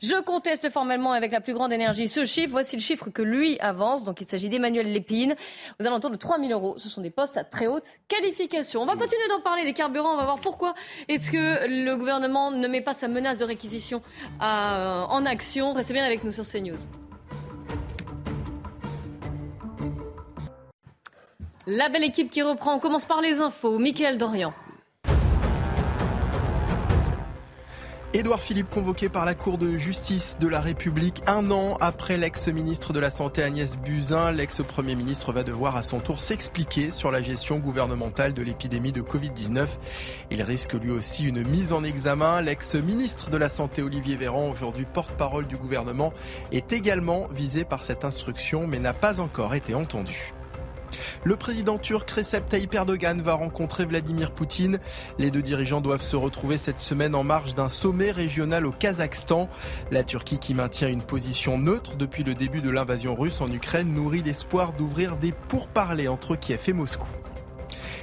Je 0.03 0.21
conteste 0.21 0.69
formellement 0.69 1.13
avec 1.13 1.31
la 1.31 1.41
plus 1.41 1.53
grande 1.55 1.73
énergie 1.73 2.07
ce 2.07 2.23
chiffre. 2.23 2.51
Voici 2.51 2.75
le 2.75 2.81
chiffre 2.83 3.09
que 3.09 3.23
lui 3.23 3.59
avance. 3.59 4.03
Donc, 4.03 4.21
il 4.21 4.27
s'agit 4.27 4.47
d'Emmanuel 4.47 4.91
Lépine. 4.93 5.35
Aux 5.81 5.85
alentours 5.87 6.11
de 6.11 6.17
3 6.17 6.37
000 6.39 6.51
euros. 6.51 6.75
Ce 6.77 6.87
sont 6.87 7.01
des 7.01 7.09
postes 7.09 7.35
à 7.37 7.43
très 7.43 7.65
haute 7.65 7.85
qualification. 8.07 8.81
On 8.81 8.85
va 8.85 8.93
continuer 8.95 9.27
d'en 9.29 9.41
parler 9.41 9.63
des 9.63 9.73
carburants. 9.73 10.13
On 10.13 10.17
va 10.17 10.25
voir 10.25 10.39
pourquoi 10.39 10.75
est-ce 11.07 11.31
que 11.31 11.67
le 11.67 11.95
gouvernement 11.97 12.51
ne 12.51 12.67
met 12.67 12.81
pas 12.81 12.93
sa 12.93 13.07
menace 13.07 13.39
de 13.39 13.43
réquisition 13.45 14.03
à- 14.39 15.07
en 15.09 15.25
action. 15.25 15.73
Restez 15.73 15.93
bien 15.93 16.03
avec 16.03 16.23
nous 16.23 16.31
sur 16.31 16.45
CNews. 16.45 16.77
La 21.69 21.89
belle 21.89 22.05
équipe 22.05 22.29
qui 22.29 22.41
reprend. 22.41 22.75
On 22.75 22.79
commence 22.79 23.03
par 23.03 23.19
les 23.19 23.41
infos. 23.41 23.77
Mickaël 23.77 24.17
Dorian. 24.17 24.53
Édouard 28.13 28.39
Philippe 28.39 28.69
convoqué 28.69 29.09
par 29.09 29.25
la 29.25 29.35
Cour 29.35 29.57
de 29.57 29.77
justice 29.77 30.37
de 30.39 30.47
la 30.47 30.61
République 30.61 31.21
un 31.27 31.51
an 31.51 31.75
après 31.81 32.15
l'ex-ministre 32.15 32.93
de 32.93 33.01
la 33.01 33.11
Santé 33.11 33.43
Agnès 33.43 33.77
Buzyn. 33.77 34.31
L'ex-premier 34.31 34.95
ministre 34.95 35.33
va 35.33 35.43
devoir 35.43 35.75
à 35.75 35.83
son 35.83 35.99
tour 35.99 36.21
s'expliquer 36.21 36.89
sur 36.89 37.11
la 37.11 37.21
gestion 37.21 37.59
gouvernementale 37.59 38.31
de 38.31 38.41
l'épidémie 38.41 38.93
de 38.93 39.01
Covid-19. 39.01 39.67
Il 40.31 40.41
risque 40.43 40.73
lui 40.73 40.91
aussi 40.91 41.25
une 41.25 41.45
mise 41.45 41.73
en 41.73 41.83
examen. 41.83 42.41
L'ex-ministre 42.41 43.29
de 43.29 43.35
la 43.35 43.49
Santé 43.49 43.81
Olivier 43.81 44.15
Véran, 44.15 44.49
aujourd'hui 44.49 44.85
porte-parole 44.85 45.47
du 45.47 45.57
gouvernement, 45.57 46.13
est 46.53 46.71
également 46.71 47.27
visé 47.27 47.65
par 47.65 47.83
cette 47.83 48.05
instruction 48.05 48.67
mais 48.67 48.79
n'a 48.79 48.93
pas 48.93 49.19
encore 49.19 49.53
été 49.53 49.75
entendu. 49.75 50.33
Le 51.23 51.35
président 51.35 51.77
turc 51.77 52.09
Recep 52.09 52.47
Tayyip 52.47 52.73
Erdogan 52.73 53.21
va 53.21 53.33
rencontrer 53.33 53.85
Vladimir 53.85 54.31
Poutine. 54.31 54.79
Les 55.17 55.31
deux 55.31 55.41
dirigeants 55.41 55.81
doivent 55.81 56.01
se 56.01 56.15
retrouver 56.15 56.57
cette 56.57 56.79
semaine 56.79 57.15
en 57.15 57.23
marge 57.23 57.53
d'un 57.53 57.69
sommet 57.69 58.11
régional 58.11 58.65
au 58.65 58.71
Kazakhstan. 58.71 59.49
La 59.91 60.03
Turquie, 60.03 60.39
qui 60.39 60.53
maintient 60.53 60.87
une 60.87 61.03
position 61.03 61.57
neutre 61.57 61.95
depuis 61.95 62.23
le 62.23 62.33
début 62.33 62.61
de 62.61 62.69
l'invasion 62.69 63.15
russe 63.15 63.41
en 63.41 63.47
Ukraine, 63.47 63.93
nourrit 63.93 64.23
l'espoir 64.23 64.73
d'ouvrir 64.73 65.17
des 65.17 65.31
pourparlers 65.31 66.07
entre 66.07 66.35
Kiev 66.35 66.63
et 66.67 66.73
Moscou. 66.73 67.07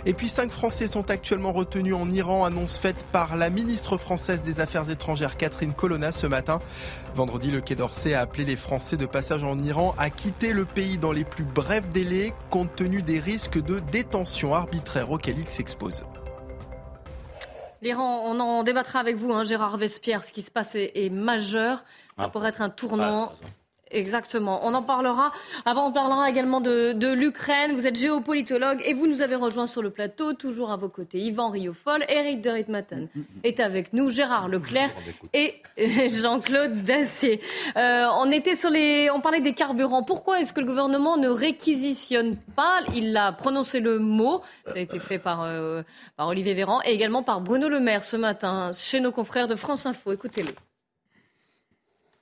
Et 0.07 0.13
puis 0.13 0.29
cinq 0.29 0.51
Français 0.51 0.87
sont 0.87 1.11
actuellement 1.11 1.51
retenus 1.51 1.95
en 1.95 2.11
Iran, 2.11 2.45
annonce 2.45 2.77
faite 2.77 3.07
par 3.11 3.37
la 3.37 3.49
ministre 3.49 3.97
française 3.97 4.43
des 4.43 4.61
Affaires 4.61 4.91
étrangères 4.91 5.39
Catherine 5.39 5.73
Colonna 5.73 6.13
ce 6.13 6.27
matin. 6.27 6.59
Vendredi, 7.15 7.51
le 7.51 7.63
Quai 7.63 7.75
d'Orsay 7.75 8.13
a 8.13 8.21
appelé 8.21 8.45
les 8.45 8.57
Français 8.57 8.99
de 8.99 9.07
passage 9.07 9.45
en 9.45 9.59
Iran 9.59 9.95
à 9.97 10.11
quitter 10.11 10.53
le 10.53 10.67
pays 10.67 10.99
dans 10.99 11.13
les 11.13 11.25
plus 11.25 11.45
brefs 11.45 11.89
délais, 11.89 12.35
compte 12.51 12.77
tenu 12.77 13.01
des 13.01 13.19
risques 13.19 13.63
de 13.63 13.79
détention 13.79 14.55
arbitraire 14.55 15.11
auxquels 15.11 15.39
ils 15.39 15.49
s'exposent. 15.49 16.05
L'Iran, 17.81 18.23
on 18.27 18.41
en 18.41 18.63
débattra 18.63 18.99
avec 18.99 19.17
vous, 19.17 19.33
hein, 19.33 19.45
Gérard 19.45 19.77
Vespierre. 19.79 20.25
Ce 20.25 20.33
qui 20.33 20.43
se 20.43 20.51
passe 20.51 20.75
est, 20.75 20.93
est 20.95 21.11
majeur. 21.11 21.79
Ça 22.19 22.25
Ah. 22.25 22.29
pourrait 22.29 22.49
être 22.51 22.63
un 22.63 22.71
tournant. 22.71 23.33
Ah, 23.35 23.47
Exactement. 23.95 24.61
On 24.67 24.75
en 24.75 24.83
parlera. 24.83 25.31
Avant, 25.65 25.89
on 25.89 25.93
parlera 25.93 26.29
également 26.29 26.61
de, 26.61 26.93
de 26.93 27.13
l'Ukraine. 27.13 27.73
Vous 27.75 27.87
êtes 27.87 27.97
géopolitologue 27.97 28.83
et 28.85 28.93
vous 28.93 29.07
nous 29.07 29.23
avez 29.23 29.37
rejoint 29.37 29.69
sur 29.69 29.83
le 29.83 29.91
plateau, 29.91 30.33
toujours 30.33 30.73
à 30.73 30.77
vos 30.77 30.89
côtés. 30.89 31.19
Yvan 31.19 31.49
Riofol, 31.51 32.05
Eric 32.09 32.41
de 32.41 32.51
Ritmaten 32.51 33.09
est 33.45 33.61
avec 33.61 33.93
nous, 33.93 34.11
Gérard 34.11 34.49
Leclerc 34.49 34.91
et 35.33 35.55
euh, 35.79 36.09
Jean-Claude 36.11 36.83
Dacier. 36.83 37.41
Euh, 37.77 38.07
on 38.19 38.31
était 38.33 38.57
sur 38.57 38.71
les, 38.71 39.11
on 39.11 39.21
parlait 39.21 39.41
des 39.41 39.55
carburants. 39.55 40.03
Pourquoi 40.03 40.41
est-ce 40.41 40.53
que 40.53 40.61
le 40.61 40.67
gouvernement 40.67 41.17
ne 41.17 41.29
réquisitionne 41.29 42.37
pas 42.57 42.81
Il 42.95 43.17
a 43.17 43.31
prononcé 43.33 43.79
le 43.79 44.01
mot. 44.01 44.43
Ça 44.67 44.73
a 44.75 44.81
été 44.81 44.99
fait 44.99 45.21
par, 45.21 45.43
euh, 45.43 45.83
par 46.17 46.27
Olivier 46.29 46.55
Véran 46.55 46.81
et 46.85 46.93
également 46.93 47.23
par 47.23 47.41
Bruno 47.41 47.69
Le 47.69 47.79
Maire 47.79 48.03
ce 48.03 48.17
matin 48.17 48.73
chez 48.77 48.99
nos 48.99 49.13
confrères 49.13 49.47
de 49.47 49.55
France 49.55 49.87
Info. 49.87 50.13
Écoutez-le. 50.13 50.51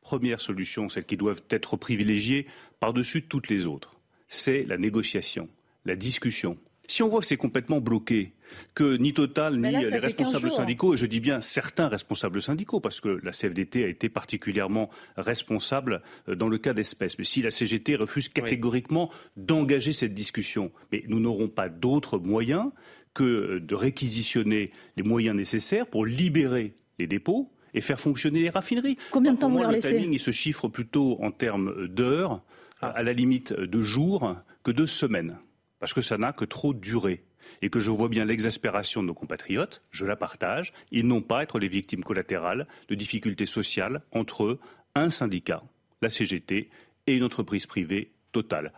Première 0.03 0.41
solution, 0.41 0.89
celle 0.89 1.05
qui 1.05 1.17
doivent 1.17 1.43
être 1.51 1.77
privilégiées 1.77 2.47
par-dessus 2.81 3.23
toutes 3.23 3.49
les 3.49 3.67
autres, 3.67 3.97
c'est 4.29 4.65
la 4.65 4.77
négociation, 4.77 5.49
la 5.85 5.97
discussion. 5.97 6.59
Si 6.89 7.03
on 7.03 7.09
voit 7.09 7.21
que 7.21 7.27
c'est 7.27 7.37
complètement 7.37 7.81
bloqué, 7.81 8.33
que 8.75 8.97
ni 8.97 9.15
Total, 9.15 9.57
ni 9.57 9.71
là, 9.71 9.81
les 9.81 9.87
fait 9.87 9.93
15 9.93 10.03
responsables 10.03 10.51
syndicaux, 10.51 10.95
et 10.95 10.97
je 10.97 11.07
dis 11.07 11.21
bien 11.21 11.41
certains 11.41 11.89
responsables 11.89 12.43
syndicaux, 12.43 12.81
parce 12.81 13.01
que 13.01 13.21
la 13.23 13.31
CFDT 13.31 13.85
a 13.85 13.89
été 13.89 14.09
particulièrement 14.09 14.91
responsable 15.17 16.03
euh, 16.29 16.35
dans 16.35 16.49
le 16.49 16.59
cas 16.59 16.75
d'espèces. 16.75 17.19
Mais 17.19 17.25
si 17.25 17.43
la 17.43 17.51
CGT 17.51 17.97
refuse 17.97 18.29
catégoriquement 18.29 19.11
d'engager 19.37 19.93
cette 19.93 20.15
discussion, 20.15 20.73
mais 20.91 21.03
nous 21.09 21.21
n'aurons 21.21 21.49
pas 21.49 21.69
d'autre 21.69 22.19
moyen 22.19 22.73
que 23.15 23.25
euh, 23.25 23.61
de 23.61 23.75
réquisitionner 23.75 24.71
les 24.97 25.03
moyens 25.03 25.37
nécessaires 25.37 25.87
pour 25.87 26.05
libérer 26.05 26.75
les 26.99 27.07
dépôts 27.07 27.53
et 27.75 27.81
faire 27.81 28.01
fonctionner 28.01 28.41
les 28.41 28.51
raffineries. 28.51 28.97
Combien 29.11 29.35
de 29.35 29.39
temps 29.39 29.49
vous 29.49 29.59
leur 29.59 29.71
le 29.71 29.77
laissez 29.77 29.97
timing, 29.97 30.13
il 30.13 30.19
se 30.19 30.31
chiffre 30.31 30.69
plutôt 30.69 31.19
en 31.23 31.31
termes 31.31 31.89
d'heures, 31.89 32.43
à 32.81 33.03
la 33.03 33.13
limite 33.13 33.53
de 33.53 33.83
jours, 33.83 34.37
que 34.63 34.71
de 34.71 34.87
semaines. 34.87 35.39
Parce 35.79 35.95
que 35.95 36.03
ça 36.03 36.19
n'a 36.19 36.33
que 36.33 36.45
trop 36.45 36.75
duré. 36.75 37.25
Et 37.61 37.71
que 37.71 37.81
je 37.81 37.91
vois 37.91 38.09
bien 38.09 38.25
l'exaspération 38.25 39.03
de 39.03 39.09
nos 39.09 39.15
compatriotes, 39.15 39.83
je 39.91 40.07
la 40.07 40.17
partage. 40.17 40.73
Ils 40.91 41.07
n'ont 41.07 41.23
pas 41.23 41.41
à 41.41 41.43
être 41.43 41.59
les 41.59 41.69
victimes 41.69 42.05
collatérales 42.05 42.67
de 42.89 42.95
difficultés 42.95 43.47
sociales 43.47 44.03
entre 44.13 44.45
eux, 44.45 44.61
un 44.95 45.11
syndicat, 45.11 45.63
la 46.01 46.09
CGT, 46.09 46.71
et 47.07 47.17
une 47.17 47.25
entreprise 47.25 47.67
privée 47.67 48.13
totale. 48.31 48.73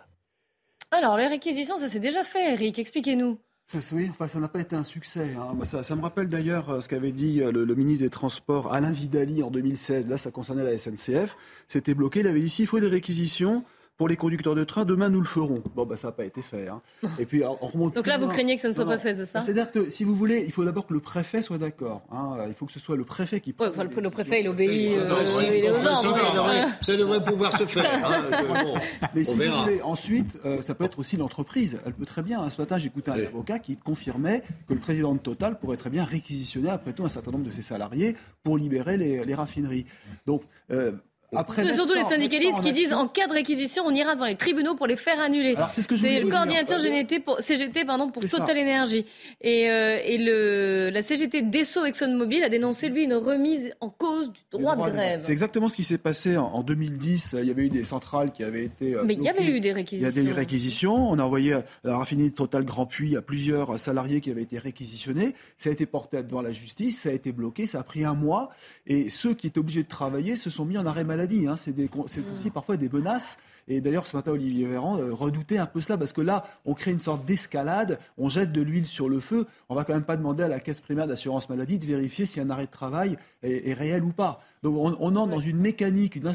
Alors, 0.91 1.17
les 1.17 1.27
réquisitions, 1.27 1.77
ça 1.77 1.89
s'est 1.89 2.01
déjà 2.01 2.25
fait, 2.25 2.53
Eric. 2.53 2.79
Expliquez-nous. 2.79 3.39
Ça, 3.67 3.79
oui, 3.93 4.09
enfin, 4.11 4.29
ça 4.29 4.41
n'a 4.41 4.49
pas 4.49 4.61
été 4.61 4.77
un 4.77 4.85
succès. 4.85 5.35
hein. 5.39 5.55
Bah, 5.55 5.65
Ça, 5.65 5.97
me 5.97 6.03
rappelle 6.03 6.29
d'ailleurs 6.29 6.69
euh, 6.69 6.81
ce 6.81 6.89
qu'avait 6.89 7.13
dit 7.13 7.41
euh, 7.41 7.51
le, 7.51 7.65
le 7.65 7.75
ministre 7.75 8.05
des 8.05 8.11
Transports 8.11 8.73
Alain 8.75 8.91
Vidali 8.93 9.43
en 9.43 9.51
2016. 9.51 10.07
Là, 10.07 10.19
ça 10.19 10.31
concernait 10.31 10.65
la 10.65 10.77
SNCF. 10.77 11.35
C'était 11.67 11.95
bloqué. 11.95 12.21
Il 12.21 12.27
avait 12.27 12.41
dit 12.41 12.51
s'il 12.51 12.67
faut 12.67 12.79
des 12.79 12.89
réquisitions 12.89 13.65
pour 13.97 14.09
les 14.09 14.17
conducteurs 14.17 14.55
de 14.57 14.65
train, 14.65 14.85
demain 14.85 15.09
nous 15.09 15.21
le 15.21 15.27
ferons. 15.27 15.63
Bon, 15.77 15.87
bah, 15.87 15.97
ça 15.97 16.09
n'a 16.09 16.13
pas 16.13 16.25
été 16.25 16.43
fait. 16.43 16.67
hein. 16.69 16.83
Et 17.19 17.27
puis, 17.27 17.43
on 17.45 17.55
remonte 17.67 17.95
Donc 17.95 18.07
là, 18.09 18.19
vous 18.19 18.27
craignez 18.27 18.57
que 18.57 18.63
ça 18.63 18.69
ne 18.69 18.73
soit 18.73 18.85
Non, 18.85 18.91
pas 18.91 18.99
fait, 18.99 19.15
c'est 19.15 19.25
ça 19.27 19.39
Bah, 19.39 19.45
C'est-à-dire 19.45 19.71
que 19.71 19.89
si 19.89 20.03
vous 20.03 20.17
voulez, 20.17 20.43
il 20.45 20.51
faut 20.53 20.65
d'abord 20.65 20.87
que 20.87 20.95
le 20.95 21.01
préfet 21.01 21.43
soit 21.43 21.59
d'accord. 21.59 22.03
hein. 22.11 22.37
Il 22.49 22.55
faut 22.55 22.67
que 22.67 22.73
ce 22.73 22.81
soit 22.81 22.97
le 22.97 23.05
préfet 23.05 23.41
qui. 23.41 23.55
Ouais, 23.59 23.69
enfin, 23.69 23.85
le, 23.85 23.91
le 24.01 24.11
préfet, 24.11 24.41
il 24.41 24.49
obéit, 24.49 24.95
euh, 24.99 25.25
il 25.43 25.65
est 25.65 25.71
aux 25.71 25.79
ça, 25.79 25.93
ordres. 25.93 26.19
ça 26.19 26.35
devrait- 26.35 26.61
hein. 26.61 26.73
Ça 26.83 26.97
devrait 26.97 27.25
pouvoir 27.25 27.57
se 27.57 27.67
faire. 27.67 28.05
hein. 28.05 28.25
Bon, 28.65 28.75
Mais 29.15 29.21
on 29.21 29.25
si 29.25 29.37
vous 29.49 29.63
voulez, 29.63 29.83
ensuite, 29.83 30.41
euh, 30.45 30.61
ça 30.61 30.75
peut 30.75 30.85
être 30.85 30.99
aussi 30.99 31.17
l'entreprise. 31.17 31.81
Elle 31.87 31.93
peut 31.95 32.05
très 32.07 32.23
bien. 32.23 32.43
hein. 32.43 32.51
Ce 32.51 32.61
matin, 32.61 32.79
j'écoutais 32.79 33.11
un 33.13 33.25
avocat 33.25 33.59
qui 33.61 33.77
confirmait 33.77 34.43
que 34.69 34.75
le 34.75 34.81
président 34.81 35.15
de 35.15 35.19
Total 35.21 35.59
pourrait 35.59 35.77
très 35.77 35.91
bien 35.91 36.05
réquisitionner 36.05 36.71
après 36.71 36.93
tout 36.93 37.05
un 37.05 37.09
certain 37.09 37.31
nombre 37.31 37.45
de 37.47 37.51
ses 37.53 37.63
salariés 37.63 38.17
pour 38.43 38.59
libérer 38.59 38.97
les, 38.97 39.25
les 39.25 39.35
raffineries. 39.35 39.87
Donc, 40.27 40.43
euh, 40.71 40.93
après. 41.37 41.75
Surtout 41.75 41.95
les 41.95 42.03
syndicalistes 42.05 42.61
qui 42.63 42.73
disent 42.73 42.93
en 42.93 43.09
cas 43.09 43.27
de 43.27 43.33
réquisition, 43.33 43.85
on 43.87 43.91
ira 43.95 44.15
devant 44.15 44.27
les 44.27 44.35
tribunaux 44.37 44.75
pour 44.75 44.87
les 44.87 44.97
faire 44.97 45.21
annuler. 45.21 45.55
Alors, 45.57 45.71
c'est 45.73 45.83
ce 45.83 45.89
que 45.89 45.97
je 45.97 46.01
voulais 46.01 46.21
le 46.21 46.29
coordinateur 46.29 46.79
GNT 46.79 47.21
pour, 47.25 47.41
CGT 47.41 47.85
pardon, 47.85 48.11
pour. 48.11 48.25
Total 48.25 48.57
Énergie. 48.59 49.05
Et, 49.41 49.71
euh, 49.71 49.99
et 50.05 50.19
le, 50.19 50.91
la 50.91 51.03
CGT 51.03 51.43
d'Esso 51.43 51.85
ExxonMobil 51.85 52.43
a 52.45 52.49
dénoncé, 52.49 52.89
lui, 52.89 53.05
une 53.05 53.15
remise 53.15 53.73
en 53.81 53.91
cause 53.91 54.33
du 54.33 54.41
droit 54.51 54.77
de 54.77 54.91
grève. 54.91 55.21
C'est 55.21 55.33
exactement 55.33 55.69
ce 55.69 55.77
qui 55.77 55.85
s'est 55.85 55.99
passé 55.99 56.37
en, 56.37 56.45
en 56.47 56.63
2010. 56.63 57.37
Il 57.41 57.47
y 57.49 57.51
avait 57.51 57.65
eu 57.67 57.69
des 57.71 57.85
centrales 57.85 58.33
qui 58.33 58.43
avaient 58.45 58.65
été. 58.65 58.95
euh, 58.95 59.03
Mais 59.05 59.15
il 59.15 59.23
y 59.23 59.29
avait 59.29 59.45
eu 59.47 59.61
des 59.61 59.69
Il 59.69 59.73
y 59.73 59.75
réquisitions. 59.75 60.09
a 60.09 60.21
eu 60.23 60.25
des 60.25 60.33
réquisitions. 60.33 61.11
On 61.11 61.19
a 61.19 61.23
envoyé 61.23 61.55
à 61.55 61.65
la 61.85 61.97
raffinerie 61.99 62.33
Total 62.33 62.65
Grand 62.65 62.87
Puy 62.87 63.17
à 63.17 63.23
plusieurs 63.23 63.79
salariés 63.79 64.21
qui 64.21 64.31
avaient 64.31 64.43
été 64.43 64.59
réquisitionnés. 64.59 65.35
Ça 65.59 65.69
a 65.71 65.73
été 65.73 65.87
porté 65.87 66.23
devant 66.23 66.43
la 66.43 66.53
justice, 66.53 67.01
ça 67.01 67.09
a 67.09 67.13
été 67.13 67.33
bloqué, 67.33 67.67
ça 67.67 67.81
a 67.81 67.83
pris 67.83 68.05
un 68.05 68.15
mois. 68.15 68.51
Et 68.87 69.11
ceux 69.11 69.35
qui 69.35 69.47
étaient 69.47 69.59
obligés 69.59 69.83
de 69.83 69.89
travailler 69.89 70.37
se 70.37 70.51
sont 70.51 70.65
mis 70.65 70.79
en 70.79 70.87
arrêt 70.87 71.05
maladie. 71.05 71.24
Hein. 71.47 71.57
C'est 71.57 72.33
aussi 72.33 72.51
parfois 72.51 72.77
des 72.77 72.89
menaces. 72.89 73.37
Et 73.69 73.81
d'ailleurs, 73.81 74.07
ce 74.07 74.17
matin, 74.17 74.33
Olivier 74.33 74.67
Véran 74.67 74.99
euh, 74.99 75.13
redoutait 75.13 75.59
un 75.59 75.67
peu 75.67 75.81
cela, 75.81 75.97
parce 75.99 76.13
que 76.13 76.21
là, 76.21 76.45
on 76.65 76.75
crée 76.75 76.93
une 76.93 77.01
sorte 77.01 77.25
d'escalade, 77.25 77.99
on 78.19 78.29
jette 78.29 78.53
de 78.53 78.63
l'huile 78.63 78.87
sur 78.87 79.09
le 79.09 79.21
feu. 79.21 79.47
On 79.69 79.75
va 79.75 79.85
quand 79.85 79.95
même 79.95 80.05
pas 80.05 80.17
demander 80.17 80.43
à 80.43 80.49
la 80.49 80.61
caisse 80.61 80.81
primaire 80.81 81.07
d'assurance 81.07 81.49
maladie 81.49 81.79
de 81.79 81.87
vérifier 81.87 82.27
si 82.27 82.41
un 82.41 82.51
arrêt 82.51 82.67
de 82.67 82.71
travail 82.71 83.17
est, 83.43 83.69
est 83.71 83.75
réel 83.75 84.05
ou 84.05 84.13
pas. 84.13 84.41
Donc 84.63 84.77
on, 84.79 84.97
on 84.99 85.17
entre 85.17 85.31
dans 85.31 85.41
une 85.41 85.59
mécanique 85.59 86.17
une 86.17 86.27
euh, 86.27 86.33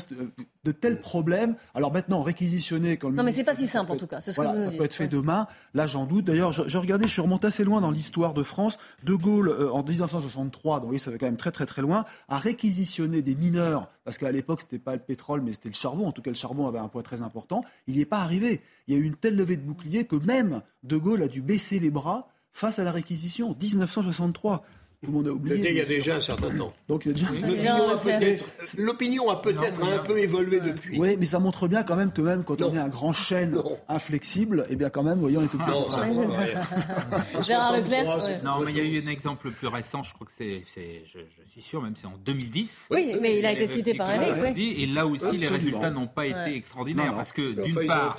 de 0.64 0.72
tels 0.72 1.00
problèmes. 1.00 1.56
Alors 1.74 1.92
maintenant, 1.92 2.22
réquisitionner 2.22 2.98
quand 2.98 3.10
le 3.10 3.16
Non, 3.16 3.24
mais 3.24 3.32
c'est 3.32 3.44
pas 3.44 3.56
si 3.56 3.68
simple 3.68 3.92
en 3.92 3.96
tout 3.98 4.06
cas. 4.06 4.22
C'est 4.22 4.32
ce 4.32 4.36
voilà, 4.36 4.52
que 4.52 4.58
vous 4.58 4.64
ça 4.66 4.72
nous 4.72 4.78
peut 4.78 4.84
dites. 4.84 4.92
être 4.92 4.96
fait 4.96 5.08
demain. 5.08 5.48
Là, 5.74 5.88
j'en 5.88 6.06
doute. 6.06 6.26
D'ailleurs, 6.26 6.52
je, 6.52 6.68
je 6.68 6.78
regardais, 6.78 7.08
je 7.08 7.12
suis 7.12 7.22
remonté 7.22 7.48
assez 7.48 7.64
loin 7.64 7.82
dans 7.82 7.90
l'histoire 7.92 8.34
de 8.36 8.44
France. 8.44 8.78
De 9.04 9.16
Gaulle, 9.16 9.50
euh, 9.50 9.72
en 9.72 9.84
1963, 9.84 10.82
donc 10.82 10.92
oui, 10.92 11.00
ça 11.00 11.12
fait 11.12 11.18
quand 11.18 11.26
même 11.26 11.38
très 11.38 11.52
très 11.52 11.66
très 11.66 11.82
loin, 11.82 12.06
a 12.28 12.38
réquisitionné 12.38 13.22
des 13.22 13.36
mineurs, 13.36 13.90
parce 14.04 14.18
qu'à 14.18 14.32
l'époque, 14.32 14.62
c'était 14.62 14.80
pas 14.80 14.94
le 14.94 15.02
pétrole, 15.02 15.42
mais 15.42 15.54
c'était 15.54 15.70
le 15.70 15.76
charbon. 15.76 16.08
En 16.08 16.12
tout 16.12 16.22
cas, 16.22 16.30
le 16.32 16.36
charbon 16.36 16.68
avait 16.68 16.80
un 16.80 16.88
poids 16.88 17.04
très 17.04 17.19
important. 17.24 17.64
Il 17.88 17.96
n'y 17.96 18.02
est 18.02 18.06
pas 18.06 18.22
arrivé. 18.22 18.62
Il 18.88 18.94
y 18.94 18.98
a 18.98 19.00
eu 19.00 19.06
une 19.06 19.16
telle 19.16 19.36
levée 19.36 19.58
de 19.58 19.62
bouclier 19.62 20.06
que 20.06 20.16
même 20.16 20.62
De 20.84 20.98
Gaulle 20.98 21.24
a 21.24 21.28
dû 21.28 21.42
baisser 21.42 21.80
les 21.80 21.92
bras 21.92 22.30
face 22.52 22.80
à 22.80 22.84
la 22.84 22.92
réquisition. 22.92 23.56
1963. 23.62 24.64
Tout 25.02 25.12
le 25.12 25.14
monde 25.14 25.28
a 25.30 25.32
oublié. 25.32 25.70
Il 25.70 25.78
y 25.78 25.80
a 25.82 25.86
déjà 25.86 26.18
un 26.18 26.20
certain 26.22 26.50
temps. 26.58 26.74
Donc 26.90 27.06
il 27.06 27.18
y 27.18 27.26
a 27.26 27.30
déjà- 27.32 27.48
L'opinion 27.48 27.90
a 27.90 27.98
peut-être, 27.98 28.46
l'opinion 28.80 29.30
a 29.30 29.36
peut-être 29.42 29.82
un 29.82 30.00
peu 30.00 30.20
évolué 30.20 30.60
depuis. 30.60 31.00
Oui, 31.00 31.16
mais 31.18 31.26
ça 31.26 31.40
montre 31.40 31.70
bien 31.70 31.84
quand 31.84 31.96
même 31.96 32.12
que 32.12 32.22
même 32.22 32.44
quand 32.44 32.62
on 32.62 32.74
est 32.74 32.78
un 32.80 32.90
grand 32.90 33.14
chêne 33.14 33.58
inflexible, 33.88 34.66
eh 34.70 34.76
bien 34.76 34.90
quand 34.90 35.04
même, 35.04 35.20
voyons, 35.20 35.40
on 35.40 35.44
est 35.44 35.56
obligé 35.56 35.72
Non, 35.72 35.90
ça. 35.90 37.42
Gérard 37.44 37.76
63, 37.76 37.78
Leclerc. 37.78 38.44
Non, 38.44 38.60
mais 38.66 38.72
il 38.72 38.78
y 38.78 38.82
a 38.82 38.84
eu 38.84 39.02
un 39.02 39.08
exemple 39.08 39.52
plus 39.52 39.68
récent, 39.68 40.04
je 40.04 40.14
crois 40.14 40.28
que 40.28 40.34
c'est, 40.36 40.64
je, 40.76 41.20
je 41.46 41.52
suis 41.52 41.62
sûr, 41.62 41.82
même 41.82 41.96
c'est 41.96 42.08
en 42.08 42.18
2010. 42.26 42.88
Oui, 42.92 43.16
mais 43.22 43.40
il 43.40 43.46
a 43.46 43.54
été 43.54 43.68
cité 43.68 43.94
par 43.94 44.10
Eric. 44.12 44.58
Et 44.58 44.86
là 44.86 45.08
aussi, 45.08 45.38
les 45.38 45.48
résultats 45.48 45.92
n'ont 45.92 46.08
pas 46.08 46.26
été 46.26 46.56
extraordinaires 46.56 47.14
parce 47.16 47.32
que 47.32 47.54
d'une 47.64 47.86
part, 47.88 48.18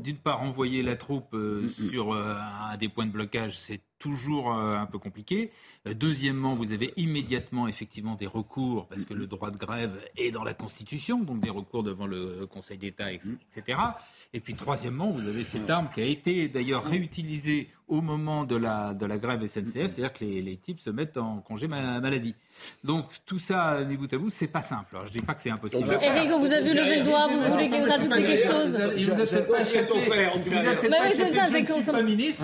d'une 0.00 0.16
part, 0.16 0.42
envoyer 0.42 0.82
la 0.82 0.96
troupe 0.96 1.34
euh, 1.34 1.66
sur 1.90 2.14
euh, 2.14 2.34
un 2.72 2.76
des 2.78 2.88
points 2.88 3.04
de 3.06 3.10
blocage, 3.12 3.58
c'est 3.58 3.80
toujours 4.02 4.52
euh, 4.54 4.76
un 4.76 4.86
peu 4.86 4.98
compliqué. 4.98 5.50
Euh, 5.86 5.94
deuxièmement, 5.94 6.54
vous 6.54 6.72
avez 6.72 6.92
immédiatement 6.96 7.68
effectivement 7.68 8.16
des 8.16 8.26
recours 8.26 8.86
parce 8.88 9.04
que 9.04 9.14
le 9.14 9.26
droit 9.26 9.50
de 9.50 9.56
grève 9.56 9.94
est 10.16 10.30
dans 10.32 10.42
la 10.44 10.54
Constitution, 10.54 11.20
donc 11.22 11.40
des 11.40 11.50
recours 11.50 11.82
devant 11.84 12.06
le 12.06 12.46
Conseil 12.46 12.78
d'État, 12.78 13.12
etc. 13.12 13.78
Et 14.34 14.40
puis 14.40 14.54
troisièmement, 14.54 15.10
vous 15.10 15.26
avez 15.26 15.44
cette 15.44 15.70
arme 15.70 15.88
qui 15.94 16.00
a 16.00 16.04
été 16.06 16.48
d'ailleurs 16.48 16.84
réutilisée 16.84 17.68
au 17.88 18.00
moment 18.00 18.44
de 18.44 18.56
la, 18.56 18.94
de 18.94 19.04
la 19.06 19.18
grève 19.18 19.46
SNCF, 19.46 19.74
c'est-à-dire 19.92 20.12
que 20.12 20.24
les, 20.24 20.40
les 20.40 20.56
types 20.56 20.80
se 20.80 20.88
mettent 20.90 21.18
en 21.18 21.38
congé 21.40 21.68
ma- 21.68 22.00
maladie. 22.00 22.34
Donc 22.84 23.06
tout 23.26 23.38
ça, 23.38 23.80
mis 23.88 23.96
bout 23.96 24.12
à 24.12 24.18
bout, 24.18 24.30
c'est 24.30 24.46
pas 24.46 24.62
simple. 24.62 24.86
Alors, 24.94 25.06
je 25.06 25.12
dis 25.12 25.20
pas 25.20 25.34
que 25.34 25.40
c'est 25.42 25.50
impossible. 25.50 25.98
Eric, 26.00 26.30
on 26.32 26.38
vous 26.38 26.52
a 26.52 26.60
vu 26.60 26.74
lever 26.74 26.98
le 27.00 27.04
doigt, 27.04 27.26
vous 27.28 27.40
voulez 27.52 27.68
que 27.68 27.88
rajouter 27.90 28.22
quelque 28.24 28.46
chose 28.52 28.78
Il 28.96 29.04
vous 29.10 29.12
a 29.20 29.24
peut-être 29.24 29.48
pas 29.48 29.54
On 29.60 29.64
fait 29.64 29.82
son 29.82 29.94
échappé. 29.96 30.10
faire, 30.10 30.36
ne 30.38 30.42
Mais 30.82 30.88
pas 30.88 30.96
oui, 31.04 31.10
c'est 31.16 31.34
ça, 31.34 31.46
je 31.46 31.52
c'est 31.52 31.60
ne 31.62 31.66
qu'on 31.66 31.74
suis 31.74 31.82
s'en- 31.82 31.92
pas 31.92 32.02
ministre. 32.02 32.42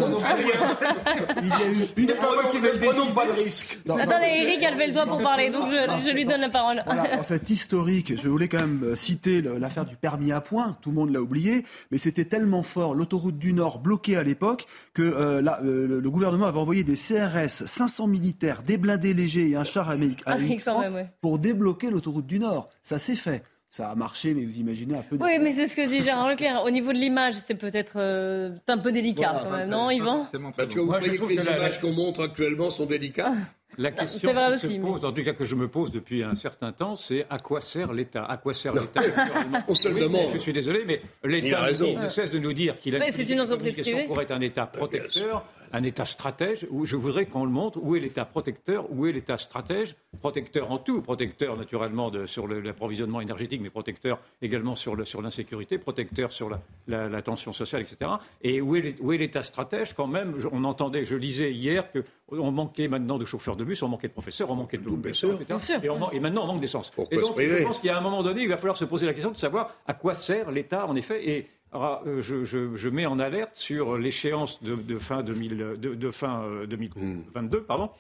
Il 1.41 1.49
y 1.49 1.53
a 1.53 1.71
eu 1.71 1.77
C'est 1.97 2.07
pas 2.19 2.33
moi 2.35 2.45
qui 2.51 2.59
vais 2.59 2.73
le 2.73 2.79
prenons 2.79 3.07
pas 3.13 3.25
le 3.27 3.33
risque. 3.33 3.79
Attendez, 3.89 4.27
Eric 4.43 4.63
a 4.65 4.71
levé 4.73 4.87
le 4.89 4.93
doigt 4.93 5.07
pour 5.07 5.23
parler, 5.23 5.51
donc 5.51 5.69
je, 5.71 6.07
je 6.09 6.13
lui 6.15 6.25
donne 6.25 6.41
la 6.41 6.49
parole. 6.51 6.83
Cet 7.23 7.51
historique, 7.51 8.15
je 8.21 8.29
voulais 8.29 8.49
quand 8.49 8.61
même 8.61 8.83
euh, 8.85 8.95
citer 8.97 9.43
l'affaire 9.43 9.85
du 9.85 9.97
permis 9.97 10.33
à 10.33 10.41
point. 10.41 10.77
Tout 10.83 10.91
le 10.91 10.97
monde 10.97 11.13
l'a 11.13 11.21
oublié, 11.21 11.65
mais 11.91 11.99
c'était 11.99 12.25
tellement 12.25 12.63
fort, 12.63 12.95
l'autoroute 12.95 13.39
du 13.39 13.53
Nord 13.53 13.79
bloquée 13.81 14.17
à 14.17 14.23
l'époque, 14.23 14.67
que 14.95 15.03
euh, 15.03 15.43
euh, 15.65 16.01
le- 16.01 16.09
gouvernement 16.11 16.47
avait 16.47 16.59
envoyé 16.59 16.85
des 16.85 16.95
CRS, 16.97 17.65
500 17.67 18.07
militaires, 18.07 18.63
des 18.63 18.77
blindés 18.79 19.13
légers 19.15 19.51
et 19.51 19.57
un 19.57 19.65
char 19.65 19.89
américain 19.91 19.98
Ah 20.27 20.37
oui, 20.39 20.57
quand 20.65 20.81
même, 20.81 20.95
ouais. 20.95 21.07
pour 21.21 21.39
débloquer 21.39 21.91
l'autoroute 21.91 22.27
du 22.27 22.39
Nord. 22.39 22.69
Ça 22.83 22.99
s'est 22.99 23.17
fait. 23.17 23.43
Ça 23.71 23.91
a 23.91 23.95
marché, 23.95 24.33
mais 24.33 24.45
vous 24.45 24.57
imaginez 24.59 24.97
un 24.97 25.03
peu. 25.03 25.19
de- 25.19 25.23
Oui, 25.23 25.39
mais 25.43 25.53
c'est 25.53 25.67
ce 25.67 25.77
que 25.77 25.87
dit 25.87 26.03
Gérard 26.03 26.31
Leclerc. 26.31 26.63
Au 26.65 26.71
niveau 26.71 26.91
de 26.93 26.97
l'image, 26.99 27.35
c'est 27.47 27.55
peut-être 27.55 27.93
euh, 27.97 28.51
c'est 28.57 28.73
un 28.73 28.79
peu 28.79 28.93
délicat 28.93 29.31
Voilà, 29.33 29.47
quand 29.47 29.57
même, 29.59 29.69
non, 29.69 29.91
Yvan 29.91 30.27
Parce 30.57 30.75
que 30.75 30.81
vous 30.81 30.87
Moi, 30.87 31.01
je 31.01 31.05
voyez 31.05 31.11
que 31.13 31.17
trouve 31.19 31.31
les 31.31 31.37
que 31.37 31.45
la- 31.45 31.57
images 31.59 31.79
qu'on 31.81 31.93
montre 31.93 32.23
actuellement 32.23 32.71
sont 32.71 32.87
délicates. 32.87 33.35
La 33.77 33.91
Non, 33.91 33.97
question 33.97 34.19
c'est 34.21 34.33
vrai 34.33 34.47
qui 34.47 34.53
aussi, 34.55 34.67
se 34.69 34.73
mais- 34.73 34.79
pose, 34.89 35.05
en 35.05 35.13
tout 35.13 35.23
cas 35.23 35.35
que 35.35 35.45
je 35.45 35.55
me 35.55 35.69
pose 35.69 35.93
depuis 35.93 36.25
un 36.25 36.35
certain 36.35 36.73
temps, 36.73 36.97
c'est 36.97 37.27
à 37.29 37.39
quoi 37.39 37.61
sert 37.61 37.93
l'État? 37.93 38.25
À 38.25 38.39
quoi 38.39 38.55
sert 38.55 38.73
l'État 38.75 39.03
On 39.69 39.75
se 39.75 39.87
le 39.87 39.95
Oui, 39.97 40.01
demande. 40.01 40.31
Je 40.33 40.39
suis 40.39 40.53
désolé, 40.55 40.85
mais 40.87 41.03
l'État 41.23 41.71
ne 41.71 42.09
cesse 42.09 42.31
de 42.31 42.39
nous 42.39 42.55
dire 42.55 42.75
qu'il 42.77 42.97
a 42.97 43.01
Mais 43.01 43.09
une 43.09 43.13
c'est 43.13 43.29
une 43.31 43.41
entreprise 43.43 43.79
privée. 43.79 44.07
pour 44.07 44.21
être 44.23 44.31
un 44.33 44.41
État 44.41 44.65
protecteur, 44.67 45.45
un 45.73 45.83
État 45.83 46.05
stratège. 46.05 46.67
Où 46.71 46.85
je 46.85 46.97
voudrais 46.97 47.27
qu'on 47.27 47.45
le 47.45 47.51
montre. 47.51 47.79
Où 47.83 47.97
est 47.97 48.01
l'État 48.01 48.25
protecteur 48.25 48.87
Où 48.91 49.07
est 49.07 49.13
l'État 49.13 49.37
stratège 49.37 49.97
Protecteur 50.21 50.71
en 50.73 50.79
tout, 50.79 51.03
protecteur 51.03 51.57
naturellement 51.57 52.11
de- 52.11 52.27
sur 52.27 52.49
l'approvisionnement 52.49 53.21
énergétique, 53.21 53.61
mais 53.63 53.71
protecteur 53.71 54.19
également 54.43 54.75
sur 54.75 54.97
l'insécurité, 54.97 55.79
protecteur 55.79 56.33
sur 56.33 56.49
la, 56.49 56.61
la- 56.87 57.09
la 57.09 57.23
tension 57.23 57.53
sociale, 57.53 57.83
etc. 57.83 58.11
Et 58.43 58.61
où 58.61 58.75
est 58.77 59.19
l'État 59.19 59.43
stratège 59.43 59.93
quand 59.95 60.07
même? 60.07 60.35
On 60.53 60.65
entendait, 60.65 61.05
je 61.05 61.15
lisais 61.17 61.53
hier 61.53 61.91
que 61.91 62.05
on 62.31 62.51
manquait 62.51 62.89
maintenant 62.89 63.17
de 63.19 63.25
chauffeurs 63.25 63.57
de 63.57 63.65
bus, 63.65 63.83
on 63.83 63.89
manquait 63.89 64.09
de 64.09 64.13
professeurs, 64.13 64.51
on 64.51 64.55
manquait 64.57 64.77
de 64.79 64.83
professeurs, 64.83 65.31
etc. 65.41 65.81
Et, 65.85 65.89
on 65.91 65.99
man- 65.99 66.09
et 66.13 66.21
maintenant 66.21 66.45
on 66.45 66.47
manque 66.49 66.61
d'essence. 66.61 66.91
Pourquoi 66.91 67.17
Et 67.17 67.21
se 67.21 67.27
donc 67.27 67.35
priver 67.37 67.61
je 67.61 67.65
pense 67.67 67.79
qu'il 67.79 67.89
y 67.89 67.91
a 67.91 67.97
un 67.99 68.03
moment 68.03 68.23
donné, 68.23 68.43
il 68.43 68.49
va 68.49 68.57
falloir 68.57 68.77
se 68.77 68.85
poser 68.85 69.07
la 69.07 69.13
question 69.15 69.31
de 69.31 69.37
savoir 69.37 69.75
à 69.87 69.95
quoi 69.95 70.15
sert 70.15 70.51
l'État 70.51 70.87
en 70.87 70.95
effet. 70.95 71.29
Et 71.29 71.47
alors, 71.73 72.03
euh, 72.07 72.21
je, 72.23 72.45
je- 72.45 72.75
je 72.75 72.89
mets 72.89 73.07
en 73.07 73.19
alerte 73.19 73.55
sur 73.57 73.99
l'échéance 73.99 74.63
de, 74.63 74.75
de 74.75 74.99
fin, 74.99 75.23
2000, 75.23 75.57
de, 75.57 75.95
de 75.95 76.11
fin 76.11 76.43
euh, 76.43 76.67
2022, 76.67 77.63
pardon, 77.63 77.91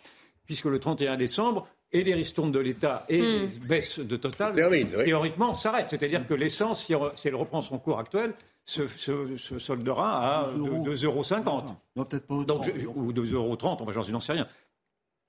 puisque 0.47 0.65
le 0.67 0.79
31 0.79 1.17
décembre, 1.17 1.67
et 1.93 2.05
les 2.05 2.15
ristournes 2.15 2.53
de 2.53 2.59
l'État 2.59 3.07
et 3.09 3.19
Hmm. 3.21 3.23
les 3.23 3.47
baisses 3.67 3.99
de 3.99 4.17
Total, 4.19 4.53
Termine, 4.53 4.89
oui. 4.97 5.05
théoriquement, 5.05 5.55
s'arrêtent. 5.55 5.89
C'est-à-dire 5.91 6.27
que 6.27 6.35
l'essence, 6.35 6.85
si, 6.85 6.93
elle- 6.93 7.13
si 7.15 7.29
elle 7.29 7.35
reprend 7.35 7.63
son 7.63 7.79
cours 7.79 7.99
actuel, 7.99 8.35
se, 8.67 8.87
se- 8.87 9.37
se 9.39 9.59
soldera 9.59 10.41
à 10.43 10.53
2 10.53 10.59
euros. 10.59 10.85
2,50 10.85 11.45
euros. 11.47 11.65
Non, 11.97 12.05
peut-être 12.05 12.27
pas 12.27 12.35
Donc, 12.45 12.67
autant. 12.67 12.71
je- 12.77 12.87
ou 12.87 13.13
2,30 13.15 13.33
euros, 13.33 13.57
enfin, 13.63 13.93
j'en 14.03 14.13
n'en 14.13 14.21
sais 14.21 14.35
rien. 14.35 14.47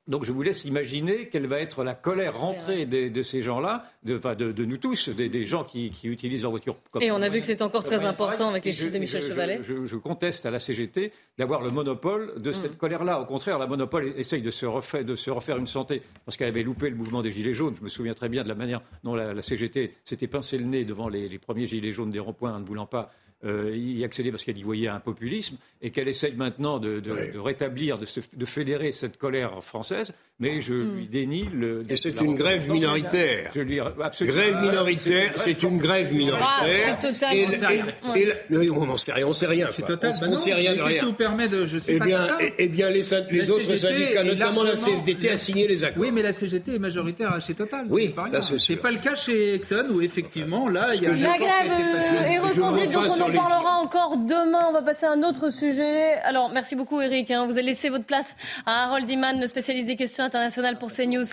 Donc 0.10 0.26
je 0.26 0.32
vous 0.32 0.42
laisse 0.42 0.66
imaginer 0.66 1.30
quelle 1.30 1.46
va 1.48 1.60
être 1.60 1.84
la 1.84 1.94
colère 1.94 2.38
rentrée 2.38 2.86
de, 2.86 3.22
ces 3.22 3.42
gens-là, 3.42 3.86
de, 4.04 4.18
enfin, 4.18 4.36
de, 4.36 4.52
de 4.52 4.66
nous 4.66 4.78
tous, 4.78 5.08
des, 5.10 5.30
des 5.30 5.46
gens 5.46 5.64
qui, 5.64 5.92
qui 5.92 6.08
utilisent 6.08 6.42
leur 6.42 6.52
voiture. 6.52 6.76
Comme 6.92 7.02
Et 7.02 7.12
on 7.12 7.22
a 7.22 7.30
vu 7.30 7.40
que 7.40 7.46
c'est 7.46 7.62
encore 7.62 7.84
très 7.84 8.04
important 8.06 8.50
avec 8.50 8.66
les 8.66 8.74
chiffres 8.74 8.92
de 8.92 8.98
Michel 8.98 9.22
je- 9.22 9.28
Chevalet. 9.28 9.60
Je, 9.62 9.86
je 9.86 9.96
conteste 9.96 10.46
à 10.46 10.52
la 10.52 10.60
CGT 10.60 11.14
d'avoir 11.38 11.62
le 11.62 11.70
monopole 11.72 12.42
de 12.42 12.52
cette 12.52 12.78
colère-là. 12.78 13.22
Au 13.22 13.26
contraire, 13.26 13.60
la 13.60 13.68
monopole 13.68 14.14
essaye 14.18 14.42
de 14.42 14.52
se, 14.52 14.66
refaire, 14.66 15.06
de 15.06 15.16
se 15.16 15.30
refaire 15.30 15.58
une 15.58 15.68
santé 15.68 16.02
parce 16.26 16.36
qu'elle 16.38 16.48
avait 16.50 16.64
loupé 16.64 16.90
le 16.90 16.96
mouvement 16.96 17.22
des 17.22 17.32
Gilets 17.32 17.54
jaunes. 17.54 17.76
Je 17.78 17.84
me 17.84 17.90
souviens 17.90 18.16
très 18.16 18.30
bien 18.30 18.42
de 18.44 18.50
la 18.50 18.56
manière 18.56 18.82
dont 19.04 19.14
la, 19.16 19.34
la 19.34 19.42
CGT 19.44 19.94
s'était 20.04 20.28
pincé 20.28 20.58
le 20.58 20.66
nez 20.66 20.86
devant 20.86 21.08
les, 21.08 21.30
les 21.30 21.38
premiers 21.38 21.68
Gilets 21.68 21.92
jaunes 21.92 22.10
des 22.10 22.20
ronds-points 22.20 22.54
en 22.56 22.60
ne 22.60 22.66
voulant 22.66 22.88
pas 22.88 23.12
euh, 23.46 23.76
y 23.76 24.04
accéder 24.04 24.32
parce 24.32 24.44
qu'elle 24.44 24.58
y 24.58 24.64
voyait 24.64 24.88
un 24.90 25.00
populisme 25.00 25.58
et 25.82 25.92
qu'elle 25.92 26.08
essaye 26.08 26.34
maintenant 26.36 26.80
de, 26.80 27.00
de- 27.00 27.32
de 27.34 27.40
rétablir, 27.40 27.98
de, 27.98 28.06
se- 28.06 28.20
de 28.34 28.46
fédérer 28.46 28.92
cette 28.92 29.18
colère 29.18 29.64
française. 29.64 30.14
Mais 30.42 30.62
je 30.62 30.74
lui 30.74 31.06
dénie 31.08 31.50
le. 31.54 31.84
Et 31.90 31.98
c'est 31.98 32.22
une 32.22 32.36
grève 32.36 32.70
minoritaire. 32.70 33.52
Je 33.54 33.60
lui 33.60 33.78
absolument. 33.80 34.38
Grève 34.38 34.62
minoritaire, 34.62 35.32
c'est 35.36 35.62
une 35.64 35.78
grève 35.78 36.14
minoritaire. 36.14 36.48
Ah, 36.48 36.98
c'est 37.02 37.12
total. 37.12 37.36
Et, 37.36 37.48
sait 37.48 38.38
et- 38.56 38.70
on 38.72 38.86
n'en 38.86 38.96
sait 38.98 39.12
rien, 39.12 39.28
on 39.28 39.34
sait 39.34 39.48
rien. 39.48 39.68
C'est 39.76 39.86
total. 39.86 40.14
On, 40.16 40.20
Bah 40.22 40.26
on 40.30 40.32
non, 40.32 40.38
sait 40.38 40.54
rien 40.54 40.72
de 40.72 40.78
Qu'est-ce 40.78 40.88
rien. 40.88 41.00
qui 41.02 41.06
vous 41.08 41.14
permet 41.14 41.48
de. 41.50 41.66
Je 41.66 41.78
suis 41.78 41.94
Eh 41.96 42.00
pas 42.00 42.06
bien, 42.06 42.26
certain. 42.26 42.44
eh, 42.46 42.54
eh 42.58 42.68
bien, 42.70 42.90
les, 42.90 43.04
syn- 43.04 43.26
les 43.30 43.42
La 43.46 43.54
autres 43.54 43.66
CGT 43.66 43.78
syndicats, 43.94 44.24
notamment 44.24 44.64
la 44.64 44.76
CFDT, 44.78 45.30
a 45.30 45.36
signé 45.38 45.68
les 45.68 45.84
accords. 45.84 46.04
Oui, 46.04 46.12
mais 46.14 46.22
la 46.22 46.32
CGT 46.32 46.76
est 46.76 46.80
majoritaire 46.80 47.38
chez 47.42 47.54
Total. 47.54 47.86
Oui, 47.90 48.08
pas 48.10 48.30
ça, 48.32 48.42
c'est 48.42 48.58
sûr. 48.60 48.80
pas 48.80 48.92
le 48.92 49.00
cas 49.00 49.16
chez 49.16 49.56
Exxon 49.56 49.88
où 49.92 50.02
effectivement 50.02 50.70
là 50.70 50.92
il 50.96 51.04
y 51.04 51.06
a. 51.06 51.10
La 51.10 51.38
grève 51.38 51.70
euh, 51.70 52.22
est 52.24 52.40
reconduite, 52.40 52.92
donc 52.92 53.08
pas 53.08 53.14
on 53.18 53.22
en 53.24 53.32
parlera 53.34 53.74
encore 53.82 54.16
demain. 54.16 54.68
On 54.70 54.72
va 54.72 54.84
passer 54.84 55.06
à 55.06 55.12
un 55.12 55.22
autre 55.24 55.52
sujet. 55.52 56.14
Alors, 56.24 56.50
merci 56.54 56.78
beaucoup 56.78 57.02
Eric. 57.02 57.30
hein. 57.32 57.46
Vous 57.46 57.52
avez 57.52 57.64
laissé 57.64 57.90
votre 57.90 58.06
place 58.06 58.34
à 58.66 58.86
Harold 58.86 59.10
Iman, 59.10 59.38
le 59.38 59.46
spécialiste 59.48 59.86
des 59.88 59.98
questions 59.98 60.29
internationales 60.30 60.78
pour 60.78 60.92
CNews, 60.92 61.26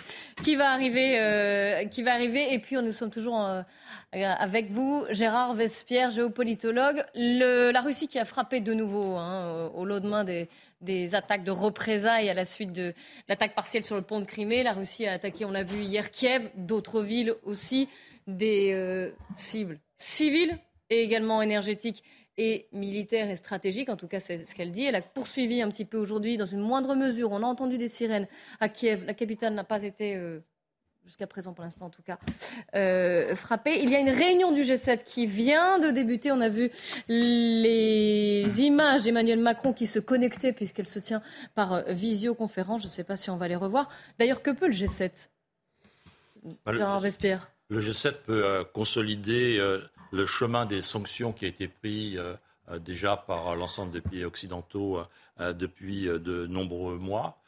qui 0.43 0.57
va 0.57 0.71
arriver, 0.71 1.21
euh, 1.21 1.85
qui 1.85 2.03
va 2.03 2.15
arriver. 2.15 2.53
Et 2.55 2.59
puis, 2.59 2.77
nous 2.77 2.93
sommes 2.93 3.11
toujours 3.11 3.41
euh, 3.41 3.63
avec 4.13 4.71
vous, 4.71 5.05
Gérard 5.11 5.55
Vespierre, 5.55 6.11
géopolitologue. 6.11 7.05
La 7.15 7.81
Russie 7.83 8.09
qui 8.09 8.19
a 8.19 8.25
frappé 8.25 8.61
de 8.61 8.73
nouveau 8.73 9.17
hein, 9.17 9.71
au 9.75 9.85
lendemain 9.85 10.25
des, 10.25 10.49
des 10.81 11.15
attaques 11.15 11.45
de 11.45 11.51
représailles 11.51 12.31
à 12.31 12.35
la 12.35 12.45
suite 12.45 12.73
de 12.73 12.95
l'attaque 13.29 13.55
partielle 13.55 13.85
sur 13.85 13.97
le 13.97 14.03
pont 14.03 14.21
de 14.21 14.25
Crimée. 14.25 14.63
La 14.63 14.73
Russie 14.73 15.07
a 15.07 15.13
attaqué, 15.13 15.45
on 15.45 15.51
l'a 15.51 15.63
vu 15.63 15.83
hier, 15.83 16.11
Kiev, 16.11 16.49
d'autres 16.57 17.03
villes 17.03 17.35
aussi, 17.45 17.89
des 18.27 18.73
euh, 18.73 19.11
cibles 19.35 19.79
civiles 19.97 20.59
et 20.91 21.03
également 21.03 21.43
énergétiques 21.43 22.03
et 22.39 22.67
militaires 22.73 23.31
et 23.31 23.37
stratégiques. 23.37 23.89
En 23.89 23.97
tout 23.97 24.09
cas, 24.09 24.21
c'est 24.21 24.39
ce 24.39 24.55
qu'elle 24.55 24.73
dit. 24.73 24.85
Elle 24.85 24.95
a 24.97 25.03
poursuivi 25.03 25.63
un 25.63 25.71
petit 25.71 25.85
peu 25.85 25.97
aujourd'hui, 25.99 26.37
dans 26.37 26.47
une 26.47 26.61
moindre 26.61 26.95
mesure. 26.95 27.33
On 27.33 27.43
a 27.43 27.47
entendu 27.47 27.79
des 27.79 27.89
sirènes 27.89 28.27
à 28.61 28.69
Kiev. 28.69 29.05
La 29.07 29.15
capitale 29.15 29.55
n'a 29.55 29.65
pas 29.65 29.83
été, 29.83 30.17
euh, 30.17 30.41
jusqu'à 31.05 31.27
présent 31.27 31.53
pour 31.55 31.65
l'instant 31.65 31.87
en 31.87 31.91
tout 31.91 32.03
cas, 32.03 32.19
euh, 32.75 33.35
frappée. 33.37 33.81
Il 33.83 33.91
y 33.91 33.95
a 33.97 34.01
une 34.01 34.11
réunion 34.11 34.51
du 34.53 34.63
G7 34.63 35.03
qui 35.05 35.25
vient 35.27 35.79
de 35.79 35.91
débuter. 35.91 36.31
On 36.33 36.41
a 36.41 36.49
vu 36.49 36.71
les 37.09 38.63
images 38.63 39.03
d'Emmanuel 39.03 39.39
Macron 39.39 39.73
qui 39.73 39.87
se 39.87 39.99
connectait, 39.99 40.53
puisqu'elle 40.53 40.89
se 40.89 40.99
tient 40.99 41.23
par 41.55 41.73
euh, 41.73 41.83
visioconférence. 41.89 42.83
Je 42.83 42.87
ne 42.87 42.93
sais 42.93 43.05
pas 43.05 43.17
si 43.17 43.31
on 43.31 43.37
va 43.37 43.49
les 43.49 43.57
revoir. 43.57 43.89
D'ailleurs, 44.19 44.43
que 44.43 44.51
peut 44.51 44.67
le 44.67 44.75
G7 44.75 45.29
Bah, 46.65 46.73
le- 46.73 46.79
Gérard 46.79 47.01
Vespierre 47.01 47.51
Le 47.69 47.81
G7 47.81 48.13
peut 48.27 48.45
euh, 48.45 48.65
consolider 48.65 49.59
le 50.11 50.27
chemin 50.27 50.67
des 50.67 50.83
sanctions 50.83 51.33
qui 51.33 51.45
a 51.45 51.49
été 51.49 51.69
pris 51.69 52.19
euh, 52.19 52.35
euh, 52.69 52.79
déjà 52.79 53.17
par 53.17 53.57
l'ensemble 53.57 53.93
des 53.93 54.01
pays 54.01 54.25
occidentaux 54.25 55.03
euh, 55.41 55.53
depuis 55.53 56.05
de 56.07 56.47
nombreux 56.47 56.99
mois. 56.99 57.39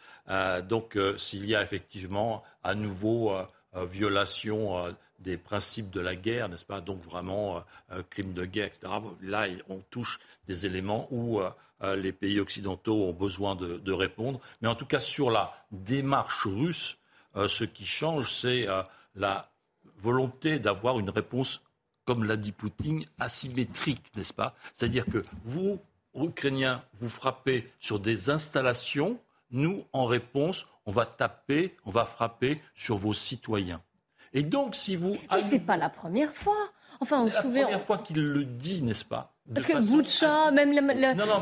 Donc, 0.68 0.98
s'il 1.16 1.46
y 1.46 1.54
a 1.54 1.62
effectivement 1.62 2.42
à 2.62 2.74
nouveau 2.74 3.32
violation 3.74 4.94
des 5.20 5.38
principes 5.38 5.88
de 5.88 6.00
la 6.00 6.16
guerre, 6.16 6.50
n'est-ce 6.50 6.66
pas 6.66 6.82
Donc 6.82 7.02
vraiment 7.02 7.64
crime 8.10 8.34
de 8.34 8.44
guerre, 8.44 8.66
etc. 8.66 8.92
Là, 9.22 9.46
on 9.70 9.78
touche 9.88 10.18
des 10.46 10.66
éléments 10.66 11.08
où 11.10 11.40
les 11.82 12.12
pays 12.12 12.40
occidentaux 12.40 13.06
ont 13.06 13.14
besoin 13.14 13.56
de, 13.56 13.78
de 13.78 13.92
répondre. 13.92 14.38
Mais 14.60 14.68
en 14.68 14.74
tout 14.74 14.84
cas, 14.84 15.00
sur 15.00 15.30
la 15.30 15.54
démarche 15.72 16.44
russe, 16.44 16.98
ce 17.34 17.64
qui 17.64 17.86
change, 17.86 18.30
c'est 18.30 18.66
la 19.14 19.50
volonté 19.96 20.58
d'avoir 20.58 20.98
une 20.98 21.08
réponse, 21.08 21.62
comme 22.08 22.24
l'a 22.24 22.38
dit 22.38 22.52
Poutine, 22.52 23.04
asymétrique, 23.20 24.10
n'est-ce 24.16 24.32
pas? 24.32 24.54
C'est-à-dire 24.72 25.04
que 25.04 25.22
vous, 25.44 25.78
Ukrainiens, 26.14 26.82
vous 27.00 27.10
frappez 27.10 27.70
sur 27.80 28.00
des 28.00 28.30
installations, 28.30 29.20
nous, 29.50 29.84
en 29.92 30.06
réponse, 30.06 30.64
on 30.86 30.90
va 30.90 31.04
taper, 31.04 31.70
on 31.84 31.90
va 31.90 32.06
frapper 32.06 32.62
sur 32.74 32.96
vos 32.96 33.12
citoyens. 33.12 33.82
Et 34.32 34.42
donc, 34.42 34.74
si 34.74 34.96
vous... 34.96 35.18
Mais 35.30 35.42
c'est 35.42 35.58
pas 35.58 35.76
la 35.76 35.90
première 35.90 36.32
fois. 36.32 36.56
Enfin, 37.00 37.20
on 37.20 37.26
se 37.26 37.28
C'est 37.32 37.36
la 37.36 37.42
souvient. 37.42 37.62
première 37.64 37.82
fois 37.84 37.98
qu'il 37.98 38.22
le 38.22 38.46
dit, 38.46 38.80
n'est-ce 38.80 39.04
pas? 39.04 39.34
Parce 39.54 39.66
que 39.66 39.86
Boucha, 39.86 40.50
même 40.50 40.72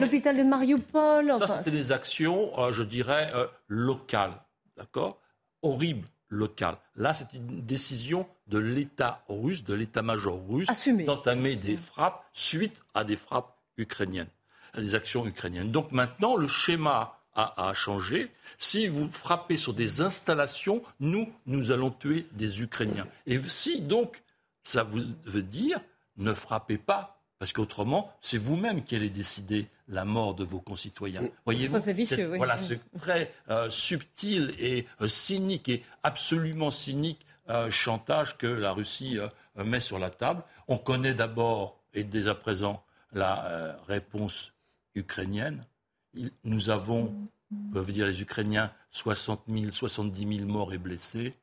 l'hôpital 0.01 0.37
de 0.37 0.43
Mariupol. 0.43 1.33
Ça, 1.39 1.47
c'était 1.47 1.71
des 1.71 1.93
actions, 1.93 2.59
euh, 2.59 2.73
je 2.73 2.83
dirais, 2.83 3.31
euh, 3.37 3.47
locales. 3.69 4.35
D'accord? 4.77 5.21
Horribles, 5.63 6.09
locales. 6.29 6.79
Là, 6.97 7.15
c'est 7.15 7.33
une 7.35 7.61
décision 7.65 8.27
de 8.47 8.59
l'État 8.59 9.23
russe, 9.29 9.65
de 9.65 9.75
l'état-major 9.75 10.41
russe, 10.49 10.69
Assumé. 10.71 11.05
d'entamer 11.05 11.57
des 11.57 11.77
frappes 11.77 12.25
suite 12.33 12.75
à 12.95 13.05
des 13.05 13.17
frappes 13.17 13.57
ukrainiennes, 13.77 14.29
à 14.73 14.81
des 14.81 14.95
actions 14.95 15.27
ukrainiennes. 15.27 15.71
Donc 15.73 15.93
maintenant, 15.93 16.37
le 16.37 16.47
schéma 16.49 17.19
a, 17.35 17.69
a 17.69 17.75
changé. 17.75 18.31
Si 18.59 18.87
vous 18.89 19.09
frappez 19.09 19.57
sur 19.57 19.75
des 19.75 20.01
installations, 20.01 20.83
nous, 21.01 21.31
nous 21.47 21.71
allons 21.73 21.91
tuer 21.91 22.27
des 22.33 22.63
Ukrainiens. 22.63 23.07
Et 23.27 23.39
si 23.49 23.81
donc, 23.83 24.23
ça 24.63 24.83
vous 24.85 25.01
veut 25.25 25.43
dire, 25.43 25.81
ne 26.17 26.33
frappez 26.33 26.79
pas 26.79 27.13
parce 27.39 27.53
qu'autrement, 27.53 28.11
c'est 28.23 28.39
vous-même 28.39 28.83
qui 28.83 28.97
allez 28.97 29.11
décider 29.11 29.67
la 29.89 30.07
mort 30.07 30.35
de 30.35 30.43
vos 30.43 30.59
concitoyens. 30.61 31.21
Voyez-vous 31.45 31.75
Enfin, 31.77 31.85
c'est 31.85 31.93
vicieux, 31.93 32.17
c'est- 32.17 32.27
oui. 32.27 32.39
Voilà, 32.39 32.57
ce 32.57 32.73
très 32.99 33.31
euh, 33.51 33.69
subtil 33.69 34.55
et 34.59 34.87
euh, 35.03 35.07
cynique 35.09 35.69
et 35.69 35.83
absolument 36.03 36.71
cynique 36.71 37.27
euh, 37.51 37.71
chantage 37.71 38.37
que 38.39 38.47
la 38.47 38.73
Russie 38.73 39.19
euh, 39.19 39.29
met 39.65 39.81
sur 39.81 39.99
la 39.99 40.11
table. 40.11 40.43
On 40.69 40.79
connaît 40.79 41.15
d'abord 41.15 41.81
et 41.95 42.05
dès 42.05 42.29
à 42.29 42.35
présent 42.35 42.83
la 43.13 43.45
euh, 43.47 43.73
réponse 43.87 44.53
ukrainienne. 44.95 45.65
Il- 46.15 46.31
nous 46.45 46.71
avons, 46.71 47.15
peuvent 47.73 47.93
dire 47.93 48.07
les 48.07 48.21
Ukrainiens, 48.23 48.73
60 48.91 49.43
000, 49.49 49.71
70 49.71 50.39
000 50.39 50.49
morts 50.51 50.73
et 50.73 50.79
blessés. 50.79 51.35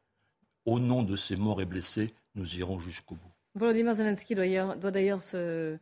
Au 0.66 0.80
nom 0.80 1.04
de 1.04 1.16
ces 1.16 1.36
morts 1.36 1.62
et 1.62 1.66
blessés, 1.66 2.14
nous 2.36 2.56
irons 2.58 2.80
jusqu'au 2.80 3.16
bout. 3.16 3.32
Volodymyr 3.56 3.94
Zelensky 3.94 4.34
doit, 4.36 4.46
d'ailleurs- 4.46 4.76
doit 4.78 4.92
d'ailleurs 4.92 5.22
se, 5.22 5.78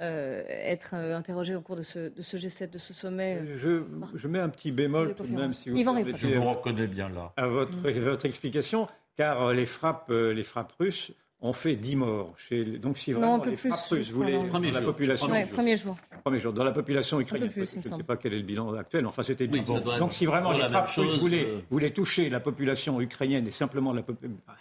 euh, 0.00 0.42
être 0.48 0.90
euh, 0.94 1.16
interrogé 1.16 1.54
au 1.56 1.60
cours 1.62 1.76
de 1.76 1.82
ce, 1.82 2.10
de 2.10 2.22
ce 2.22 2.36
G7, 2.36 2.70
de 2.70 2.78
ce 2.78 2.92
sommet. 2.94 3.42
Je, 3.56 3.82
je 4.14 4.28
mets 4.28 4.38
un 4.38 4.48
petit 4.50 4.70
bémol 4.72 5.14
tout 5.14 5.24
de 5.24 5.34
même, 5.34 5.52
si 5.52 5.70
vous 5.70 5.76
Je 5.76 6.26
vous 6.28 6.42
reconnais 6.50 6.86
bien 6.86 7.08
là. 7.08 7.32
à 7.36 7.46
votre, 7.46 7.76
votre 8.00 8.26
explication, 8.26 8.86
car 9.16 9.42
euh, 9.42 9.54
les 9.54 9.66
frappes, 9.66 10.10
euh, 10.10 10.32
les 10.32 10.42
frappes 10.42 10.72
russes 10.78 11.12
ont 11.42 11.52
fait 11.52 11.76
10 11.76 11.96
morts. 11.96 12.34
Chez, 12.38 12.64
donc 12.64 12.96
si 12.96 13.10
Non, 13.12 13.18
vraiment 13.18 13.34
un 13.36 13.38
peu 13.40 13.50
les 13.50 13.56
plus, 13.56 13.68
frappes 13.68 13.90
russes 13.90 14.10
voulaient, 14.10 14.32
dans 14.32 14.46
Premier 14.48 14.70
la 14.70 14.80
jour. 14.80 14.92
population, 14.92 15.28
Ouais, 15.28 15.46
premier 15.46 15.76
jour. 15.76 15.96
Premier 16.24 16.38
jour. 16.38 16.52
Dans 16.54 16.64
la 16.64 16.72
population 16.72 17.20
ukrainienne, 17.20 17.50
plus, 17.50 17.60
il 17.60 17.62
me 17.62 17.66
je 17.72 17.78
ne 17.78 17.82
sais 17.84 17.88
semble. 17.90 18.04
pas 18.04 18.16
quel 18.16 18.32
est 18.32 18.38
le 18.38 18.42
bilan 18.42 18.72
actuel, 18.74 19.06
enfin 19.06 19.22
c'était 19.22 19.46
Oui, 19.52 19.60
doit 19.60 19.98
Donc 19.98 20.12
si 20.14 20.24
vraiment 20.24 20.52
les 20.52 20.60
frappes 20.60 20.86
russes 20.86 20.94
chose, 20.94 21.18
voulaient, 21.20 21.44
euh. 21.44 21.58
voulaient 21.70 21.90
toucher 21.90 22.30
la 22.30 22.40
population 22.40 23.00
ukrainienne 23.00 23.46
et 23.46 23.50
simplement 23.50 23.92
la 23.92 24.02
pop- 24.02 24.16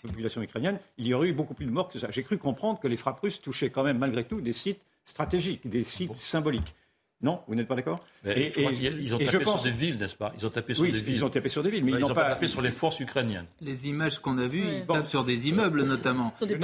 population 0.05 0.41
ukrainienne, 0.41 0.77
il 0.97 1.07
y 1.07 1.13
aurait 1.13 1.29
eu 1.29 1.33
beaucoup 1.33 1.53
plus 1.53 1.65
de 1.65 1.71
morts 1.71 1.87
que 1.87 1.97
ça. 1.97 2.07
J'ai 2.11 2.23
cru 2.23 2.37
comprendre 2.37 2.79
que 2.79 2.87
les 2.89 2.97
frappes 2.97 3.21
russes 3.21 3.41
touchaient 3.41 3.69
quand 3.69 3.83
même 3.83 3.97
malgré 3.97 4.23
tout 4.25 4.41
des 4.41 4.53
sites 4.53 4.81
stratégiques, 5.05 5.67
des 5.69 5.83
sites 5.83 6.15
symboliques. 6.15 6.75
Non, 7.21 7.39
vous 7.47 7.55
n'êtes 7.55 7.67
pas 7.67 7.75
d'accord 7.75 8.03
je 8.25 8.31
ils 8.31 9.15
ont 9.15 9.17
et 9.19 9.25
tapé 9.25 9.37
je 9.39 9.43
pense- 9.43 9.61
sur 9.61 9.71
des 9.71 9.75
villes, 9.75 9.97
n'est-ce 9.97 10.15
pas? 10.15 10.33
Ils 10.37 10.45
ont 10.45 10.49
tapé 10.49 10.73
sur 10.73 10.83
Oui, 10.83 10.91
des 10.91 10.99
villes. 10.99 11.15
ils 11.15 11.23
ont 11.25 11.29
tapé 11.29 11.47
sur 11.49 11.63
des 11.63 11.69
villes, 11.69 11.83
mais 11.85 11.93
Ouais, 11.93 11.97
ils 11.99 12.01
n'ont 12.01 12.09
pas 12.09 12.23
pas 12.25 12.29
tapé 12.29 12.47
sur 12.47 12.61
les 12.61 12.71
forces 12.71 12.99
ukrainiennes. 12.99 13.45
Les 13.61 13.87
images 13.87 14.19
qu'on 14.19 14.37
a 14.37 14.47
vues, 14.47 14.65
Ouais. 14.65 14.79
ils 14.81 14.85
tapent 14.85 15.07
sur 15.07 15.23
des 15.23 15.47
immeubles 15.47 15.83
notamment. 15.83 16.33
Sur 16.37 16.45
des 16.47 16.55
des 16.55 16.61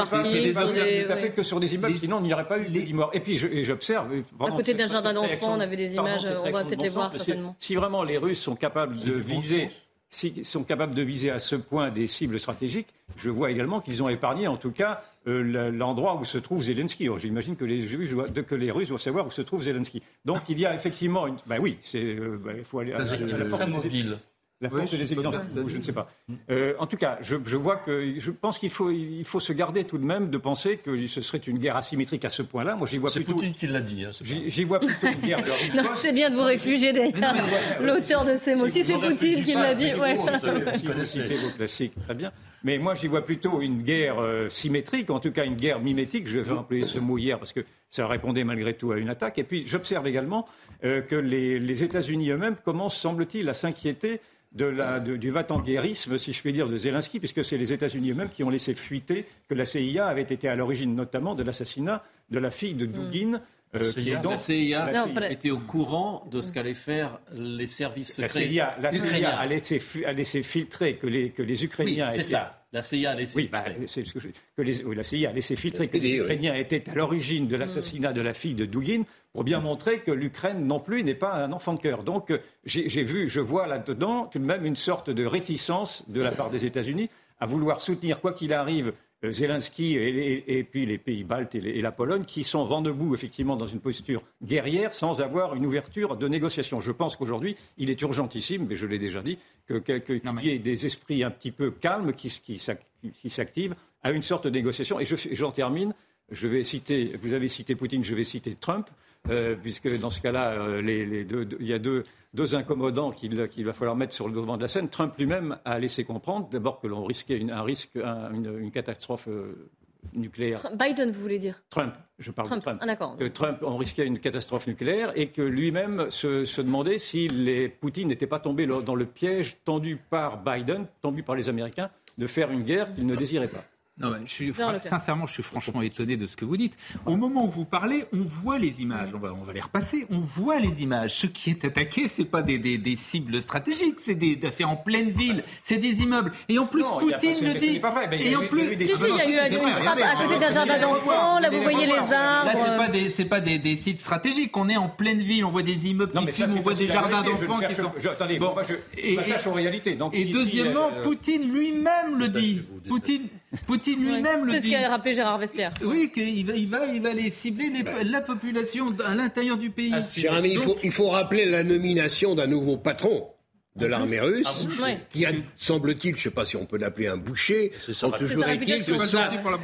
sur 0.54 0.62
immeubles, 0.62 0.74
des- 0.74 1.06
ouais. 1.08 1.32
que 1.36 1.44
sur 1.44 1.60
des 1.60 1.74
immeubles, 1.74 1.94
Les- 1.94 2.00
sinon 2.00 2.20
il 2.20 2.24
n'y 2.24 2.34
aurait 2.34 2.48
pas 2.48 2.60
eu 2.60 2.66
de 2.70 2.80
10 2.82 2.94
morts. 2.94 3.12
Et 3.14 3.22
puis 3.22 3.38
j'observe. 3.38 4.12
euh, 4.14 4.46
À 4.46 4.52
côté 4.52 4.74
d'un 4.74 4.88
jardin 4.88 5.14
d'enfants, 5.14 5.56
on 5.56 5.60
avait 5.60 5.78
des 5.78 5.96
images, 5.96 6.22
on 6.26 6.52
va 6.52 6.64
peut-être 6.64 6.78
bon 6.78 6.84
les 6.84 6.90
voir, 6.90 7.12
certainement. 7.14 7.56
Si 7.58 7.76
vraiment 7.76 8.04
les 8.04 8.18
Russes 8.18 8.42
sont 8.42 8.56
capables 8.56 9.00
de 9.00 9.14
bon 9.14 9.22
viser. 9.24 9.70
S'ils 10.12 10.46
sont 10.46 10.64
capables 10.64 10.94
de 10.94 11.02
viser 11.02 11.32
à 11.32 11.40
ce 11.40 11.56
point 11.56 11.90
des 11.90 12.06
cibles 12.06 12.40
stratégiques, 12.40 12.90
je 13.18 13.30
vois 13.30 13.50
également 13.50 13.80
qu'ils 13.82 14.04
ont 14.04 14.10
épargné 14.10 14.48
en 14.48 14.58
tout 14.58 14.72
cas 14.72 15.04
euh, 15.28 15.42
le- 15.42 15.70
l'endroit 15.72 16.18
où 16.20 16.26
se 16.26 16.38
trouve 16.38 16.62
Zelensky. 16.64 17.08
J'imagine 17.18 17.56
que 17.56 17.64
les, 17.66 17.88
Juifs 17.88 18.14
que 18.48 18.56
les 18.56 18.72
Russes 18.72 18.90
doivent 18.90 19.02
savoir 19.02 19.26
où 19.28 19.32
se 19.32 19.42
trouve 19.42 19.64
Zelensky. 19.64 20.02
Donc 20.26 20.42
il 20.50 20.60
y 20.60 20.66
a 20.66 20.76
effectivement 20.76 21.28
une. 21.28 21.38
Ben 21.48 21.60
oui, 21.60 21.78
euh, 21.96 22.38
ben, 22.38 22.56
il 22.58 22.64
faut 22.64 22.80
aller. 22.80 22.94
à 22.94 23.04
Très 23.06 23.18
la 23.20 23.46
force 23.46 23.68
mobile. 23.68 24.18
La 24.62 24.70
force 24.70 24.92
je 24.92 24.98
des 24.98 25.12
évidences, 25.12 25.36
ou 25.58 25.68
je 25.68 25.78
ne 25.78 25.82
sais 25.82 25.92
pas. 25.92 26.10
Euh, 26.50 26.74
en 26.80 26.86
tout 26.88 26.98
cas, 26.98 27.18
je, 27.22 27.36
je 27.46 27.58
vois 27.58 27.78
que 27.78 28.14
je 28.20 28.32
pense 28.32 28.58
qu'il 28.60 28.70
faut, 28.70 28.92
il 28.92 29.24
faut 29.26 29.40
se 29.40 29.52
garder 29.54 29.84
tout 29.84 29.98
de 29.98 30.06
même 30.06 30.30
de 30.30 30.38
penser 30.38 30.78
que 30.78 31.08
ce 31.08 31.20
serait 31.22 31.40
une 31.40 31.58
guerre 31.58 31.76
asymétrique 31.78 32.24
à 32.26 32.30
ce 32.30 32.44
point-là. 32.44 32.76
Moi, 32.76 32.88
j'y 32.88 32.98
vois 33.00 33.10
C'est 33.10 33.20
plutôt. 33.22 33.34
Poutine 33.40 33.54
qui 33.56 33.68
l'a 33.68 33.82
dit. 33.82 34.06
hein, 34.06 34.12
c'est 34.14 34.26
J'y 34.50 34.64
vois 34.64 34.80
plutôt 34.80 35.08
une 35.08 35.28
guerre 35.28 35.44
Non, 35.76 35.84
c'est 35.96 36.14
bien 36.14 36.30
de 36.30 36.36
vous 36.36 36.44
réfugier 36.44 36.94
derrière 36.94 37.34
l'auteur 37.82 38.24
de 38.26 38.36
ces 38.36 38.56
mots. 38.56 38.68
Si 38.68 38.84
c'est 38.84 38.94
Poutine 39.00 39.44
qui 39.44 39.54
l'a 39.54 39.74
dit, 39.76 39.90
c'est 39.94 40.00
ouais. 40.00 40.16
vous, 40.16 40.28
c'est- 40.28 40.78
si 40.80 40.86
vous 40.88 41.04
citez 41.04 41.38
vos 41.38 41.50
classiques, 41.52 41.94
très 42.04 42.14
bien. 42.14 42.32
Mais 42.64 42.78
moi, 42.78 42.94
j'y 42.94 43.08
vois 43.08 43.26
plutôt 43.26 43.60
une 43.62 43.82
guerre 43.82 44.20
euh, 44.22 44.48
symétrique, 44.48 45.10
en 45.10 45.20
tout 45.20 45.32
cas 45.32 45.46
une 45.46 45.56
guerre 45.56 45.80
mimétique. 45.80 46.28
Je 46.28 46.40
vais 46.40 46.52
employer 46.52 46.86
ce 46.86 47.00
mot 47.00 47.18
hier 47.18 47.40
parce 47.40 47.54
que 47.54 47.62
ça 47.90 48.06
répondait 48.06 48.44
malgré 48.44 48.76
tout 48.76 48.92
à 48.92 48.98
une 48.98 49.10
attaque. 49.10 49.40
Et 49.40 49.44
puis, 49.44 49.64
j'observe 49.66 50.06
également 50.08 50.48
euh, 50.84 51.02
que 51.02 51.16
les, 51.16 51.58
les 51.60 51.84
États-Unis 51.84 52.30
eux-mêmes 52.30 52.56
commencent, 52.64 52.96
semble-t-il, 52.98 53.50
à 53.50 53.56
s'inquiéter 53.56 54.22
de 54.52 54.66
la, 54.66 55.00
de- 55.00 55.16
du 55.16 55.30
va-t-en-guérisme, 55.32 56.18
si 56.18 56.34
je 56.34 56.42
puis 56.42 56.52
dire, 56.54 56.68
de 56.68 56.76
Zelensky, 56.78 57.20
puisque 57.20 57.44
c'est 57.46 57.58
les 57.58 57.72
États-Unis 57.74 58.12
eux-mêmes 58.12 58.30
qui 58.30 58.44
ont 58.44 58.50
laissé 58.50 58.76
fuiter 58.76 59.26
que 59.48 59.54
la 59.56 59.66
CIA 59.66 60.08
avait 60.08 60.22
été 60.24 60.48
à 60.50 60.56
l'origine 60.56 60.94
notamment 60.96 61.36
de 61.36 61.44
l'assassinat 61.44 62.04
de 62.30 62.40
la 62.40 62.52
fille 62.52 62.74
de 62.76 62.86
Dugin. 62.86 63.42
euh, 63.74 63.90
qui 63.94 64.10
est 64.10 64.18
donc 64.22 64.34
La 64.34 64.38
CIA 64.38 64.92
Non, 64.92 65.14
la- 65.16 65.32
était 65.32 65.50
au 65.52 65.58
courant 65.60 66.28
de 66.30 66.42
ce 66.42 66.52
qu'allaient 66.52 66.74
faire 66.74 67.20
les 67.34 67.68
services 67.68 68.18
la 68.20 68.28
secrets 68.28 68.50
CIA, 68.50 68.76
la 68.82 68.92
CIA 68.92 69.06
ukrainiens. 69.06 69.30
a, 69.30 69.46
laissé, 69.46 69.80
fu- 69.80 70.04
a 70.04 70.12
laissé 70.12 70.44
filtrer 70.44 70.98
que 70.98 71.08
les, 71.08 71.30
que 71.30 71.42
les 71.42 71.58
Oui, 71.60 71.66
Ukrainiens 71.68 72.10
c'est 72.10 72.16
étaient- 72.16 72.24
ça. 72.24 72.58
La 72.74 72.84
CIA 72.84 73.12
a 73.12 73.16
laissé. 73.16 73.34
Oui, 73.38 73.50
bah, 73.52 73.64
c'est 73.88 74.06
ce 74.06 74.14
que 74.14 74.20
je- 74.20 74.28
que 74.58 74.62
les, 74.62 74.84
oui, 74.84 74.96
la 74.96 75.04
CIA 75.04 75.30
a 75.30 75.32
laissé 75.34 75.56
filtrer 75.56 75.88
que 75.88 75.98
les 75.98 76.14
oui. 76.14 76.20
Ukrainiens 76.20 76.54
étaient 76.56 76.90
à 76.90 76.96
l'origine 76.96 77.48
de 77.48 77.56
l'assassinat 77.56 78.12
de 78.12 78.20
la 78.22 78.34
fille 78.34 78.56
de 78.56 78.66
Dugin 78.66 79.04
pour 79.34 79.44
bien 79.44 79.60
montrer 79.60 80.00
que 80.02 80.12
l'Ukraine 80.12 80.66
non 80.68 80.80
plus 80.80 81.04
n'est 81.04 81.16
pas 81.16 81.34
un 81.34 81.52
enfant 81.52 81.74
de 81.74 81.80
cœur. 81.82 82.04
Donc 82.04 82.32
euh, 82.32 82.38
j'ai 82.66 83.04
vu, 83.04 83.30
je 83.30 83.40
vois 83.40 83.68
là-dedans 83.68 84.26
tout 84.26 84.40
de 84.40 84.46
même 84.46 84.66
une 84.66 84.76
sorte 84.76 85.10
de 85.10 85.26
réticence 85.26 86.04
de 86.10 86.22
la 86.22 86.32
part 86.32 86.50
des 86.50 86.66
États-Unis 86.66 87.10
à 87.40 87.46
vouloir 87.46 87.82
soutenir, 87.82 88.20
quoi 88.22 88.34
qu'il 88.34 88.54
arrive, 88.54 88.94
euh, 89.24 89.32
Zelensky 89.32 89.96
et, 89.96 90.10
et- 90.10 90.58
et 90.60 90.64
puis 90.64 90.86
les 90.86 90.98
pays 90.98 91.24
baltes 91.24 91.56
et, 91.56 91.62
les- 91.62 91.72
et 91.72 91.82
la 91.82 91.92
Pologne, 91.92 92.24
qui 92.24 92.44
sont 92.44 92.66
vent 92.66 92.82
debout 92.82 93.16
effectivement 93.16 93.56
dans 93.56 93.68
une 93.68 93.80
posture 93.80 94.22
guerrière 94.44 94.94
sans 94.94 95.22
avoir 95.22 95.56
une 95.56 95.66
ouverture 95.66 96.18
de 96.18 96.28
négociation. 96.28 96.82
Je 96.82 96.92
pense 96.92 97.16
qu'aujourd'hui, 97.16 97.56
il 97.78 97.90
est 97.90 98.02
urgentissime, 98.02 98.66
mais 98.68 98.76
je 98.76 98.86
l'ai 98.86 99.00
déjà 99.00 99.22
dit, 99.24 99.38
que 99.66 99.76
que- 99.76 99.98
qu'il 100.00 100.22
y 100.44 100.50
ait 100.50 100.60
des 100.60 100.86
esprits 100.86 101.24
un 101.24 101.32
petit 101.32 101.52
peu 101.52 101.72
calmes 101.72 102.12
qui, 102.14 102.30
qui 102.30 102.60
s'ac- 102.60 102.86
qui 103.14 103.30
s'activent 103.30 103.76
à 104.04 104.12
une 104.12 104.22
sorte 104.24 104.46
de 104.46 104.50
négociation. 104.50 105.00
Et 105.00 105.06
je- 105.06 105.16
j'en 105.34 105.52
termine. 105.52 105.94
Je 106.30 106.48
vais 106.48 106.64
citer, 106.64 107.14
vous 107.22 107.34
avez 107.34 107.48
cité 107.50 107.76
Poutine, 107.76 108.04
je 108.04 108.16
vais 108.16 108.24
citer 108.24 108.56
Trump, 108.56 108.88
euh, 109.30 109.56
puisque 109.62 110.00
dans 110.00 110.10
ce 110.10 110.20
cas-là, 110.22 110.52
euh, 110.54 110.82
les- 110.82 111.06
les 111.06 111.24
deux- 111.26 111.46
deux- 111.46 111.58
il 111.60 111.68
y 111.68 111.74
a 111.74 111.80
deux, 111.80 112.04
deux 112.34 112.56
incommodants 112.56 113.12
qu'il 113.12 113.36
va 113.36 113.74
falloir 113.74 113.96
mettre 113.96 114.14
sur 114.14 114.28
le 114.28 114.34
devant 114.34 114.58
de 114.58 114.62
la 114.62 114.68
scène. 114.68 114.90
Trump 114.90 115.14
lui-même 115.18 115.58
a 115.66 115.80
laissé 115.80 116.04
comprendre, 116.04 116.50
d'abord 116.50 116.80
que 116.80 116.88
l'on 116.88 117.04
risquait 117.04 117.38
une, 117.38 117.52
un 117.52 117.62
risque, 117.64 117.96
un- 117.98 118.34
une, 118.34 118.58
une 118.60 118.72
catastrophe 118.72 119.28
euh, 119.28 119.70
nucléaire. 120.14 120.64
Biden, 120.80 121.12
vous 121.12 121.22
voulez 121.22 121.38
dire? 121.38 121.62
Trump, 121.70 121.94
je 122.18 122.32
parle 122.32 122.48
Trump. 122.48 122.62
de 122.62 122.64
Trump. 122.66 122.80
Ah, 122.82 122.86
d'accord. 122.88 123.16
Que 123.18 123.26
Trump, 123.26 123.60
on 123.62 123.78
risquait 123.78 124.08
une 124.08 124.18
catastrophe 124.18 124.66
nucléaire 124.66 125.12
et 125.16 125.28
que 125.28 125.44
lui-même 125.44 126.10
se, 126.10 126.44
se 126.46 126.62
demandait 126.62 126.98
si 126.98 127.28
les 127.28 127.70
Poutine 127.70 128.08
n'était 128.08 128.26
pas 128.28 128.40
tombé 128.40 128.66
dans 128.66 128.96
le 128.96 129.06
piège 129.06 129.58
tendu 129.64 129.98
par 130.10 130.42
Biden, 130.44 130.88
tendu 131.02 131.22
par 131.22 131.36
les 131.36 131.50
Américains, 131.50 131.92
de 132.18 132.26
faire 132.28 132.50
une 132.52 132.64
guerre 132.64 132.94
qu'il 132.96 133.06
ne 133.06 133.16
désirait 133.16 133.48
pas. 133.48 133.64
Non, 134.02 134.10
mais 134.12 134.18
je 134.26 134.32
suis, 134.32 134.54
sincèrement, 134.84 135.26
je 135.26 135.34
suis 135.34 135.44
franchement 135.44 135.82
étonné 135.82 136.18
de 136.18 136.28
ce 136.28 136.36
que 136.36 136.46
vous 136.46 136.58
dites. 136.58 136.76
Au 137.06 137.16
moment 137.18 137.46
où 137.46 137.50
vous 137.50 137.66
parlez, 137.66 138.06
on 138.14 138.24
voit 138.24 138.60
les 138.60 138.82
images. 138.82 139.10
On 139.14 139.20
va, 139.20 139.34
on 139.34 139.44
va 139.44 139.54
les 139.54 139.62
repasser. 139.62 140.06
On 140.10 140.20
voit 140.20 140.60
les 140.60 140.82
images. 140.84 141.16
Ce 141.16 141.28
qui 141.28 141.50
est 141.50 141.64
attaqué, 141.66 142.08
c'est 142.08 142.26
pas 142.26 142.42
des, 142.42 142.58
des, 142.58 142.78
des 142.78 142.96
cibles 142.96 143.42
stratégiques. 143.42 144.00
C'est 144.00 144.16
des, 144.16 144.40
c'est 144.52 144.64
en 144.64 144.76
pleine 144.76 145.12
ville. 145.12 145.44
C'est 145.64 145.78
des 145.78 146.02
immeubles. 146.02 146.32
Et 146.50 146.58
en 146.60 146.66
plus, 146.66 146.82
Non, 146.82 146.98
Poutine 147.00 147.46
le 147.48 147.54
dit. 147.54 147.80
pas 147.80 147.92
vrai. 147.92 148.08
Mais 148.10 148.18
il 148.18 148.24
y 148.24 148.28
a 148.28 148.30
Et 148.30 148.34
eu- 148.34 148.38
en 148.38 148.40
il 148.42 148.44
y 148.44 148.46
a 148.46 148.50
plus, 148.50 148.72
eu 148.72 148.76
des 148.76 148.86
Si, 148.86 148.94
si, 148.96 149.02
il 149.04 149.16
y 149.34 149.40
a 149.40 149.48
eu 149.50 149.54
une 149.54 149.68
frappe 149.82 150.00
à 150.00 150.16
côté 150.24 150.40
d'un 150.40 150.50
jardin 150.52 150.80
d'enfants. 150.80 151.40
Là, 151.40 151.50
vous 151.50 151.62
voyez 151.62 151.86
les 151.86 151.94
arbres. 151.94 152.46
Là, 152.46 152.54
c'est 152.54 152.78
pas 152.78 152.88
des, 152.88 153.10
c'est 153.10 153.26
pas 153.26 153.40
des, 153.40 153.58
des 153.60 153.76
sites 153.76 154.00
stratégiques. 154.00 154.56
On 154.58 154.68
est 154.70 154.78
en 154.78 154.90
pleine 154.90 155.20
ville. 155.20 155.46
On 155.46 155.50
voit 155.50 155.64
des 155.64 155.88
immeubles 155.88 156.14
Non, 156.16 156.26
qui 156.26 156.34
filment. 156.34 156.58
On 156.58 156.62
voit 156.62 156.74
des 156.74 156.88
jardins 156.88 157.22
d'enfants 157.24 157.60
qui 157.60 157.74
sont. 157.76 157.92
je- 157.98 158.10
attendez, 158.10 158.40
Bon. 158.40 158.54
moi, 158.54 158.64
je 158.68 158.76
Et- 159.02 159.16
m'attache 159.16 159.48
aux 159.48 159.54
réalités. 159.54 159.98
Et 160.14 160.26
deuxièmement, 160.26 160.90
euh, 160.94 161.02
Poutine 161.02 161.52
lui-même 161.54 162.18
le 162.18 162.28
dit. 162.30 162.62
Poutine, 162.88 163.24
Poutine 163.68 164.00
lui-même 164.04 164.46
le 164.46 164.52
C'est 164.54 164.58
ce 164.60 164.64
dit. 164.64 164.72
qu'a 164.72 164.90
rappelé 164.90 165.14
Gérard 165.14 165.38
Vespierre. 165.38 165.74
Oui, 165.84 166.10
qu'il 166.14 166.46
va, 166.46 166.54
il 166.56 166.68
va, 166.70 166.86
il 166.86 167.02
va 167.02 167.10
aller 167.10 167.30
cibler 167.30 167.70
les- 167.70 168.10
la 168.10 168.22
population 168.22 168.88
à 169.06 169.14
l'intérieur 169.14 169.58
du 169.58 169.70
pays. 169.70 169.94
Ami, 170.30 170.52
il 170.54 170.60
faut, 170.60 170.78
il 170.84 170.92
faut 170.92 171.10
rappeler 171.10 171.46
la 171.46 171.64
nomination 171.64 172.34
d'un 172.36 172.48
nouveau 172.48 172.78
patron 172.78 173.28
de 173.76 173.86
l'armée 173.86 174.20
russe, 174.20 174.68
Ouais. 174.82 175.00
qui 175.10 175.26
a, 175.26 175.32
semble-t-il, 175.58 176.12
je 176.14 176.18
ne 176.18 176.22
sais 176.24 176.32
pas 176.32 176.44
si 176.46 176.56
on 176.58 176.66
peut 176.66 176.78
l'appeler 176.78 177.08
un 177.08 177.18
boucher, 177.18 177.72
en 178.04 178.12
toujours 178.12 178.46
est-il 178.46 178.84
que 178.86 178.98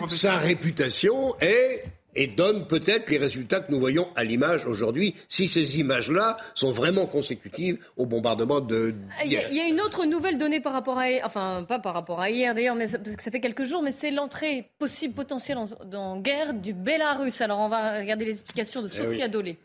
sa 0.10 0.38
réputation 0.38 1.36
est 1.42 1.84
et 2.18 2.26
donne 2.26 2.66
peut-être 2.68 3.10
les 3.12 3.20
résultats 3.20 3.62
que 3.62 3.72
nous 3.72 3.80
voyons 3.80 4.10
à 4.16 4.24
l'image 4.24 4.66
aujourd'hui, 4.66 5.16
si 5.30 5.48
ces 5.48 5.80
images-là 5.80 6.38
sont 6.56 6.72
vraiment 6.72 7.06
consécutives 7.06 7.78
au 7.96 8.08
bombardement 8.08 8.60
de. 8.60 8.96
Il 9.24 9.32
y, 9.32 9.38
a, 9.38 9.48
il 9.50 9.56
y, 9.56 9.62
a 9.62 9.68
une 9.68 9.80
autre 9.80 10.06
nouvelle 10.06 10.40
donnée 10.40 10.60
par 10.60 10.74
rapport 10.74 10.98
à, 10.98 11.06
enfin 11.24 11.64
pas 11.68 11.78
par 11.80 11.94
rapport 11.94 12.20
à 12.20 12.32
hier 12.32 12.56
d'ailleurs, 12.56 12.76
mais 12.76 12.88
ça, 12.88 12.98
parce 12.98 13.16
que 13.16 13.24
ça 13.24 13.30
fait 13.30 13.40
quelques 13.40 13.64
jours, 13.64 13.84
mais 13.84 13.92
c'est 13.92 14.10
l'entrée 14.10 14.68
possible 14.80 15.14
potentielle 15.14 15.60
en, 15.60 15.68
en, 15.94 16.20
guerre 16.20 16.56
du 16.56 16.74
Bélarus. 16.74 17.40
Alors 17.42 17.60
on 17.60 17.70
va 17.70 18.00
regarder 18.00 18.26
les 18.26 18.32
explications 18.32 18.82
de 18.82 18.88
Sophie 18.88 19.10
eh 19.12 19.18
oui. 19.18 19.22
Adolé. 19.22 19.58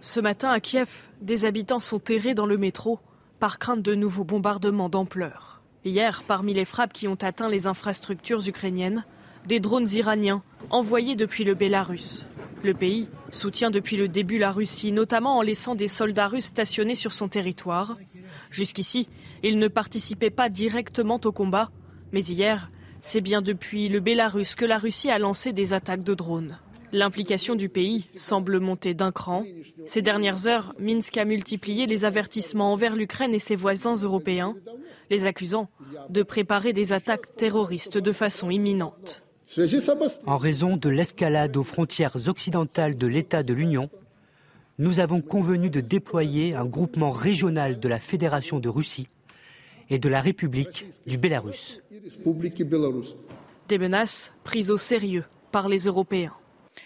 Ce 0.00 0.20
matin 0.20 0.50
à 0.50 0.60
Kiev, 0.60 1.06
des 1.22 1.46
habitants 1.46 1.80
sont 1.80 2.00
terrés 2.00 2.34
dans 2.34 2.46
le 2.46 2.58
métro 2.58 2.98
par 3.38 3.58
crainte 3.58 3.82
de 3.82 3.94
nouveaux 3.94 4.24
bombardements 4.24 4.90
d'ampleur. 4.90 5.51
Hier, 5.84 6.22
parmi 6.22 6.54
les 6.54 6.64
frappes 6.64 6.92
qui 6.92 7.08
ont 7.08 7.18
atteint 7.20 7.48
les 7.48 7.66
infrastructures 7.66 8.46
ukrainiennes, 8.46 9.04
des 9.46 9.58
drones 9.58 9.88
iraniens 9.88 10.42
envoyés 10.70 11.16
depuis 11.16 11.42
le 11.42 11.54
Bélarus. 11.54 12.26
Le 12.62 12.74
pays 12.74 13.08
soutient 13.30 13.72
depuis 13.72 13.96
le 13.96 14.06
début 14.06 14.38
la 14.38 14.52
Russie, 14.52 14.92
notamment 14.92 15.38
en 15.38 15.42
laissant 15.42 15.74
des 15.74 15.88
soldats 15.88 16.28
russes 16.28 16.46
stationnés 16.46 16.94
sur 16.94 17.12
son 17.12 17.26
territoire. 17.26 17.98
Jusqu'ici, 18.50 19.08
ils 19.42 19.58
ne 19.58 19.66
participaient 19.66 20.30
pas 20.30 20.48
directement 20.48 21.20
au 21.24 21.32
combat, 21.32 21.70
mais 22.12 22.22
hier, 22.22 22.70
c'est 23.00 23.20
bien 23.20 23.42
depuis 23.42 23.88
le 23.88 23.98
Bélarus 23.98 24.54
que 24.54 24.64
la 24.64 24.78
Russie 24.78 25.10
a 25.10 25.18
lancé 25.18 25.52
des 25.52 25.72
attaques 25.72 26.04
de 26.04 26.14
drones. 26.14 26.58
L'implication 26.92 27.54
du 27.54 27.70
pays 27.70 28.06
semble 28.16 28.60
monter 28.60 28.92
d'un 28.92 29.12
cran. 29.12 29.44
Ces 29.86 30.02
dernières 30.02 30.46
heures, 30.46 30.74
Minsk 30.78 31.16
a 31.16 31.24
multiplié 31.24 31.86
les 31.86 32.04
avertissements 32.04 32.72
envers 32.72 32.94
l'Ukraine 32.94 33.34
et 33.34 33.38
ses 33.38 33.56
voisins 33.56 33.94
européens, 33.94 34.54
les 35.08 35.24
accusant 35.26 35.70
de 36.10 36.22
préparer 36.22 36.74
des 36.74 36.92
attaques 36.92 37.34
terroristes 37.34 37.96
de 37.96 38.12
façon 38.12 38.50
imminente. 38.50 39.22
En 40.26 40.36
raison 40.36 40.76
de 40.76 40.88
l'escalade 40.90 41.56
aux 41.56 41.64
frontières 41.64 42.28
occidentales 42.28 42.96
de 42.96 43.06
l'État 43.06 43.42
de 43.42 43.54
l'Union, 43.54 43.88
nous 44.78 45.00
avons 45.00 45.20
convenu 45.22 45.70
de 45.70 45.80
déployer 45.80 46.54
un 46.54 46.64
groupement 46.64 47.10
régional 47.10 47.80
de 47.80 47.88
la 47.88 48.00
Fédération 48.00 48.58
de 48.58 48.68
Russie 48.68 49.08
et 49.88 49.98
de 49.98 50.08
la 50.08 50.20
République 50.20 50.86
du 51.06 51.16
Bélarus. 51.16 51.80
Des 53.68 53.78
menaces 53.78 54.32
prises 54.44 54.70
au 54.70 54.76
sérieux 54.76 55.24
par 55.50 55.68
les 55.68 55.84
Européens. 55.84 56.34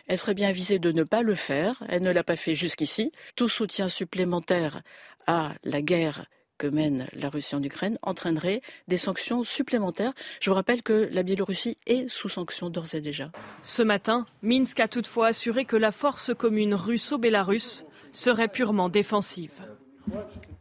Elle 0.07 0.19
serait 0.19 0.35
bien 0.35 0.49
avisée 0.49 0.79
de 0.79 0.93
ne 0.93 1.03
pas 1.03 1.23
le 1.23 1.35
faire. 1.35 1.83
Elle 1.89 2.03
ne 2.03 2.11
l'a 2.11 2.25
pas 2.25 2.37
fait 2.37 2.55
jusqu'ici. 2.55 3.13
Tout 3.35 3.49
soutien 3.49 3.89
supplémentaire 3.89 4.83
à 5.27 5.55
la 5.65 5.83
guerre 5.83 6.27
que 6.59 6.67
mène 6.67 7.07
la 7.13 7.29
Russie 7.29 7.55
en 7.55 7.63
Ukraine 7.63 7.99
entraînerait 8.03 8.63
des 8.89 8.99
sanctions 8.99 9.45
supplémentaires. 9.45 10.13
Je 10.41 10.51
vous 10.51 10.55
rappelle 10.55 10.83
que 10.83 11.09
la 11.13 11.23
Biélorussie 11.23 11.77
est 11.87 12.09
sous 12.09 12.29
sanctions 12.29 12.71
d'ores 12.71 12.95
et 12.95 13.01
déjà. 13.01 13.31
Ce 13.63 13.83
matin, 13.83 14.27
Minsk 14.43 14.81
a 14.81 14.89
toutefois 14.89 15.29
assuré 15.29 15.65
que 15.65 15.77
la 15.77 15.93
force 15.93 16.33
commune 16.35 16.75
russo-bélarusse 16.75 17.85
serait 18.13 18.49
purement 18.49 18.89
défensive. 18.89 19.63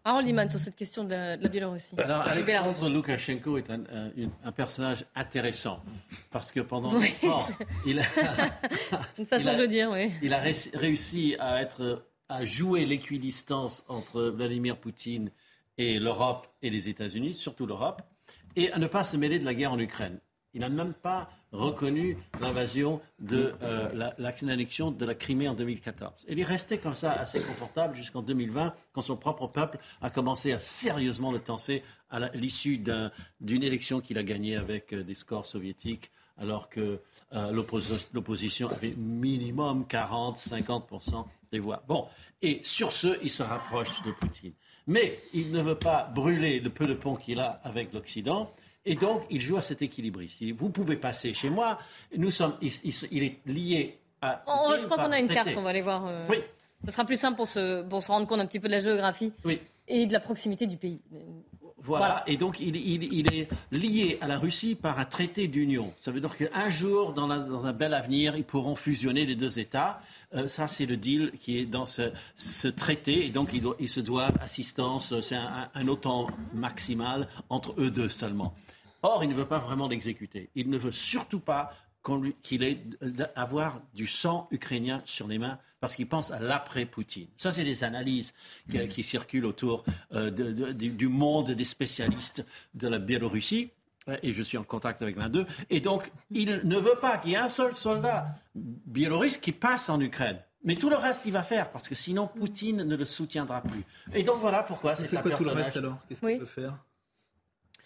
Harold 0.03 0.27
Iman 0.27 0.49
sur 0.49 0.59
cette 0.59 0.75
question 0.75 1.03
de 1.03 1.09
la, 1.09 1.37
de 1.37 1.43
la 1.43 1.49
Biélorussie. 1.49 1.95
Alors, 1.99 2.21
Alexandre 2.21 2.89
Loukachenko 2.89 3.57
est 3.57 3.69
un, 3.69 3.81
un, 3.91 4.11
un, 4.43 4.51
personnage 4.51 5.05
intéressant 5.15 5.83
parce 6.31 6.51
que 6.51 6.59
pendant 6.59 6.93
oui. 6.95 7.13
longtemps, 7.23 7.47
il 7.85 7.99
a, 7.99 8.03
Une 9.17 9.25
façon 9.25 9.45
il 9.45 9.49
a, 9.49 9.55
de 9.55 9.61
le 9.61 9.67
dire, 9.67 9.89
oui. 9.91 10.11
Il 10.21 10.33
a 10.33 10.41
réussi 10.73 11.35
à, 11.39 11.61
être, 11.61 12.05
à 12.29 12.45
jouer 12.45 12.85
l'équidistance 12.85 13.83
entre 13.87 14.23
Vladimir 14.23 14.77
Poutine 14.77 15.31
et 15.77 15.99
l'Europe 15.99 16.47
et 16.61 16.69
les 16.69 16.89
États-Unis, 16.89 17.35
surtout 17.35 17.65
l'Europe, 17.65 18.01
et 18.55 18.71
à 18.71 18.79
ne 18.79 18.87
pas 18.87 19.03
se 19.03 19.17
mêler 19.17 19.39
de 19.39 19.45
la 19.45 19.53
guerre 19.53 19.73
en 19.73 19.79
Ukraine. 19.79 20.19
Il 20.53 20.61
n'a 20.61 20.69
même 20.69 20.93
pas 20.93 21.29
reconnu 21.55 22.17
l'invasion 22.39 23.01
de 23.19 23.53
euh, 23.63 24.11
l'annexion 24.41 24.91
la, 24.91 24.97
de 24.97 25.05
la 25.05 25.15
Crimée 25.15 25.47
en 25.47 25.53
2014. 25.53 26.25
Il 26.29 26.39
est 26.39 26.43
resté 26.43 26.77
comme 26.77 26.95
ça 26.95 27.13
assez 27.13 27.41
confortable 27.41 27.95
jusqu'en 27.95 28.21
2020, 28.21 28.73
quand 28.93 29.01
son 29.01 29.17
propre 29.17 29.47
peuple 29.47 29.79
a 30.01 30.09
commencé 30.09 30.51
à 30.51 30.59
sérieusement 30.59 31.31
le 31.31 31.39
tenser 31.39 31.83
à 32.09 32.19
l'issue 32.35 32.77
d'une 32.77 33.11
un, 33.41 33.61
élection 33.61 34.01
qu'il 34.01 34.17
a 34.17 34.23
gagnée 34.23 34.55
avec 34.55 34.93
euh, 34.93 35.03
des 35.03 35.15
scores 35.15 35.45
soviétiques, 35.45 36.11
alors 36.37 36.69
que 36.69 36.99
euh, 37.33 37.51
l'opposition 38.13 38.69
avait 38.69 38.93
minimum 38.97 39.85
40-50% 39.89 41.25
des 41.51 41.59
voix. 41.59 41.83
Bon, 41.87 42.07
et 42.41 42.59
sur 42.63 42.91
ce, 42.91 43.17
il 43.23 43.29
se 43.29 43.43
rapproche 43.43 44.01
de 44.03 44.11
Poutine. 44.11 44.53
Mais 44.87 45.19
il 45.33 45.51
ne 45.51 45.61
veut 45.61 45.77
pas 45.77 46.03
brûler 46.13 46.59
le 46.59 46.69
peu 46.69 46.85
de 46.85 46.93
pont 46.93 47.15
qu'il 47.15 47.39
a 47.39 47.59
avec 47.63 47.91
l'Occident. 47.93 48.53
Et 48.85 48.95
donc, 48.95 49.23
il 49.29 49.41
joue 49.41 49.57
à 49.57 49.61
cet 49.61 49.81
équilibriste. 49.81 50.43
Vous 50.57 50.69
pouvez 50.69 50.95
passer 50.95 51.33
chez 51.33 51.49
moi. 51.49 51.79
Nous 52.15 52.31
sommes, 52.31 52.55
il, 52.61 52.71
il, 52.83 52.93
il 53.11 53.23
est 53.23 53.39
lié 53.45 53.97
à. 54.21 54.43
Oh, 54.47 54.75
je 54.79 54.85
crois 54.85 54.97
qu'on 54.97 55.11
a 55.11 55.19
une 55.19 55.27
traité. 55.27 55.45
carte. 55.45 55.57
On 55.57 55.63
va 55.63 55.71
aller 55.71 55.81
voir. 55.81 56.05
Euh... 56.05 56.27
Oui. 56.29 56.37
Ce 56.85 56.91
sera 56.91 57.05
plus 57.05 57.17
simple 57.17 57.35
pour 57.35 57.47
se, 57.47 57.81
pour 57.83 58.03
se 58.03 58.11
rendre 58.11 58.27
compte 58.27 58.39
un 58.39 58.45
petit 58.45 58.59
peu 58.59 58.67
de 58.67 58.73
la 58.73 58.79
géographie 58.79 59.33
oui. 59.43 59.59
et 59.87 60.05
de 60.05 60.13
la 60.13 60.19
proximité 60.19 60.67
du 60.67 60.77
pays. 60.77 60.99
Voilà. 61.85 62.07
voilà. 62.07 62.23
Et 62.27 62.37
donc, 62.37 62.59
il, 62.59 62.75
il, 62.75 63.33
est 63.33 63.47
lié 63.71 64.17
à 64.21 64.27
la 64.27 64.37
Russie 64.37 64.75
par 64.75 64.99
un 64.99 65.05
traité 65.05 65.47
d'union. 65.47 65.93
Ça 65.97 66.11
veut 66.11 66.19
dire 66.19 66.35
qu'un 66.35 66.69
jour, 66.69 67.13
dans, 67.13 67.27
la, 67.27 67.39
dans, 67.39 67.65
un 67.65 67.73
bel 67.73 67.93
avenir, 67.93 68.35
ils 68.35 68.43
pourront 68.43 68.75
fusionner 68.75 69.25
les 69.25 69.35
deux 69.35 69.59
États. 69.59 69.99
Euh, 70.33 70.47
ça, 70.47 70.67
c'est 70.67 70.85
le 70.85 70.97
deal 70.97 71.31
qui 71.39 71.57
est 71.59 71.65
dans 71.65 71.85
ce, 71.85 72.11
ce 72.35 72.67
traité. 72.67 73.25
Et 73.25 73.29
donc, 73.29 73.49
ils, 73.79 73.89
se 73.89 73.99
doivent 73.99 74.37
assistance. 74.41 75.19
C'est 75.21 75.35
un, 75.35 75.69
un, 75.73 75.87
OTAN 75.87 76.27
maximal 76.53 77.27
entre 77.49 77.73
eux 77.79 77.89
deux 77.89 78.09
seulement. 78.09 78.53
Or, 79.05 79.23
il 79.23 79.29
ne 79.29 79.35
veut 79.35 79.45
pas 79.45 79.59
vraiment 79.59 79.87
l'exécuter. 79.87 80.49
Il 80.55 80.69
ne 80.71 80.79
veut 80.79 80.91
surtout 80.91 81.39
pas 81.39 81.71
qu'il 82.41 82.63
ait 82.63 82.81
avoir 83.35 83.79
du 83.93 84.07
sang 84.07 84.47
ukrainien 84.49 85.03
sur 85.05 85.27
les 85.27 85.37
mains 85.37 85.59
parce 85.79 85.95
qu'il 85.95 86.07
pense 86.07 86.31
à 86.31 86.39
l'après-Poutine. 86.39 87.27
Ça, 87.37 87.51
c'est 87.51 87.63
des 87.63 87.83
analyses 87.83 88.33
qui, 88.69 88.87
qui 88.89 89.03
circulent 89.03 89.45
autour 89.45 89.83
euh, 90.13 90.31
de, 90.31 90.51
de, 90.51 90.71
du 90.71 91.07
monde 91.07 91.51
des 91.51 91.63
spécialistes 91.65 92.43
de 92.73 92.87
la 92.87 92.97
Biélorussie. 92.97 93.69
Et 94.23 94.33
je 94.33 94.41
suis 94.41 94.57
en 94.57 94.63
contact 94.63 95.03
avec 95.03 95.19
l'un 95.19 95.29
d'eux. 95.29 95.45
Et 95.69 95.81
donc, 95.81 96.11
il 96.31 96.61
ne 96.63 96.77
veut 96.77 96.97
pas 96.99 97.19
qu'il 97.19 97.31
y 97.31 97.33
ait 97.35 97.37
un 97.37 97.49
seul 97.49 97.75
soldat 97.75 98.33
biélorusse 98.55 99.37
qui 99.37 99.51
passe 99.51 99.89
en 99.89 99.99
Ukraine. 99.99 100.39
Mais 100.63 100.73
tout 100.73 100.89
le 100.89 100.95
reste, 100.95 101.25
il 101.25 101.31
va 101.31 101.43
faire, 101.43 101.71
parce 101.71 101.87
que 101.87 101.95
sinon, 101.95 102.27
Poutine 102.27 102.83
ne 102.83 102.95
le 102.95 103.05
soutiendra 103.05 103.61
plus. 103.61 103.83
Et 104.13 104.23
donc, 104.23 104.39
voilà 104.39 104.63
pourquoi 104.63 104.95
c'est 104.95 105.15
un 105.15 105.21
quoi 105.21 105.31
personnage. 105.31 105.37
tout 105.37 105.57
le 105.57 105.63
reste, 105.63 105.77
alors? 105.77 105.97
Qu'est-ce 106.07 106.19
qu'il 106.19 106.29
oui. 106.29 106.39
peut 106.39 106.45
faire? 106.45 106.77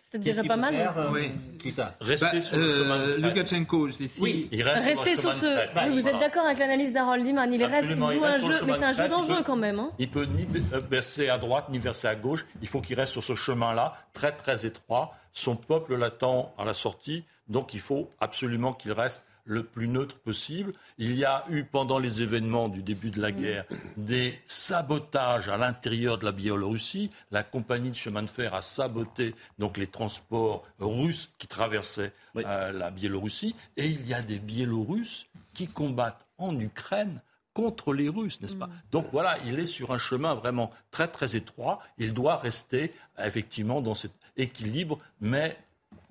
Peut-être 0.09 0.23
déjà 0.23 0.43
pas 0.43 0.55
mal. 0.55 0.73
Faire, 0.75 0.97
euh, 0.97 1.09
oui. 1.11 1.31
Qui 1.59 1.71
ça 1.71 1.95
Rester 1.99 2.27
bah, 2.33 2.41
sur 2.41 2.57
le 2.57 2.73
chemin 2.73 3.05
de 3.05 3.13
Lukashenko, 3.15 3.89
c'est 3.89 4.07
si. 4.07 4.21
Oui, 4.21 4.49
il 4.51 4.63
reste 4.63 4.83
Restez 4.83 5.15
sur, 5.15 5.33
sur 5.33 5.41
ce. 5.41 5.73
Bah, 5.73 5.83
oui, 5.85 5.95
vous 5.95 6.01
voilà. 6.01 6.15
êtes 6.15 6.19
d'accord 6.19 6.45
avec 6.45 6.59
l'analyse 6.59 6.93
d'Harold 6.93 7.23
Diman 7.23 7.51
Il 7.53 7.63
reste, 7.63 7.87
il 7.89 7.99
joue 7.99 8.23
un 8.23 8.37
jeu, 8.39 8.65
mais 8.65 8.73
c'est 8.77 8.85
un 8.85 8.93
jeu 8.93 9.09
dangereux 9.09 9.43
quand 9.45 9.55
même. 9.55 9.79
Hein. 9.79 9.91
Il 9.99 10.09
peut 10.09 10.25
ni 10.25 10.47
verser 10.89 11.29
à 11.29 11.37
droite 11.37 11.69
ni 11.69 11.79
verser 11.79 12.07
à 12.07 12.15
gauche. 12.15 12.45
Il 12.61 12.67
faut 12.67 12.81
qu'il 12.81 12.95
reste 12.95 13.11
sur 13.11 13.23
ce 13.23 13.35
chemin-là, 13.35 13.93
très 14.13 14.31
très 14.31 14.65
étroit. 14.65 15.15
Son 15.33 15.55
peuple 15.55 15.95
l'attend 15.95 16.53
à 16.57 16.65
la 16.65 16.73
sortie, 16.73 17.23
donc 17.47 17.73
il 17.73 17.79
faut 17.79 18.09
absolument 18.19 18.73
qu'il 18.73 18.91
reste 18.91 19.23
le 19.45 19.63
plus 19.63 19.87
neutre 19.87 20.19
possible. 20.19 20.71
Il 20.97 21.15
y 21.15 21.25
a 21.25 21.45
eu, 21.49 21.63
pendant 21.63 21.99
les 21.99 22.21
événements 22.21 22.69
du 22.69 22.83
début 22.83 23.11
de 23.11 23.21
la 23.21 23.31
guerre, 23.31 23.65
des 23.97 24.37
sabotages 24.47 25.49
à 25.49 25.57
l'intérieur 25.57 26.17
de 26.17 26.25
la 26.25 26.31
Biélorussie. 26.31 27.09
La 27.31 27.43
compagnie 27.43 27.91
de 27.91 27.95
chemin 27.95 28.23
de 28.23 28.29
fer 28.29 28.53
a 28.53 28.61
saboté 28.61 29.35
donc 29.57 29.77
les 29.77 29.87
transports 29.87 30.63
russes 30.79 31.31
qui 31.37 31.47
traversaient 31.47 32.13
oui. 32.35 32.43
euh, 32.45 32.71
la 32.71 32.91
Biélorussie. 32.91 33.55
Et 33.77 33.87
il 33.87 34.07
y 34.07 34.13
a 34.13 34.21
des 34.21 34.39
Biélorusses 34.39 35.25
qui 35.53 35.67
combattent 35.67 36.25
en 36.37 36.57
Ukraine 36.59 37.21
contre 37.53 37.93
les 37.93 38.07
Russes, 38.07 38.39
n'est-ce 38.41 38.55
pas? 38.55 38.67
Mmh. 38.67 38.81
Donc 38.91 39.07
voilà, 39.11 39.37
il 39.45 39.59
est 39.59 39.65
sur 39.65 39.91
un 39.91 39.97
chemin 39.97 40.35
vraiment 40.35 40.71
très 40.91 41.07
très 41.07 41.35
étroit. 41.35 41.79
Il 41.97 42.13
doit 42.13 42.37
rester 42.37 42.93
effectivement 43.17 43.81
dans 43.81 43.95
cet 43.95 44.13
équilibre, 44.37 44.97
mais 45.19 45.57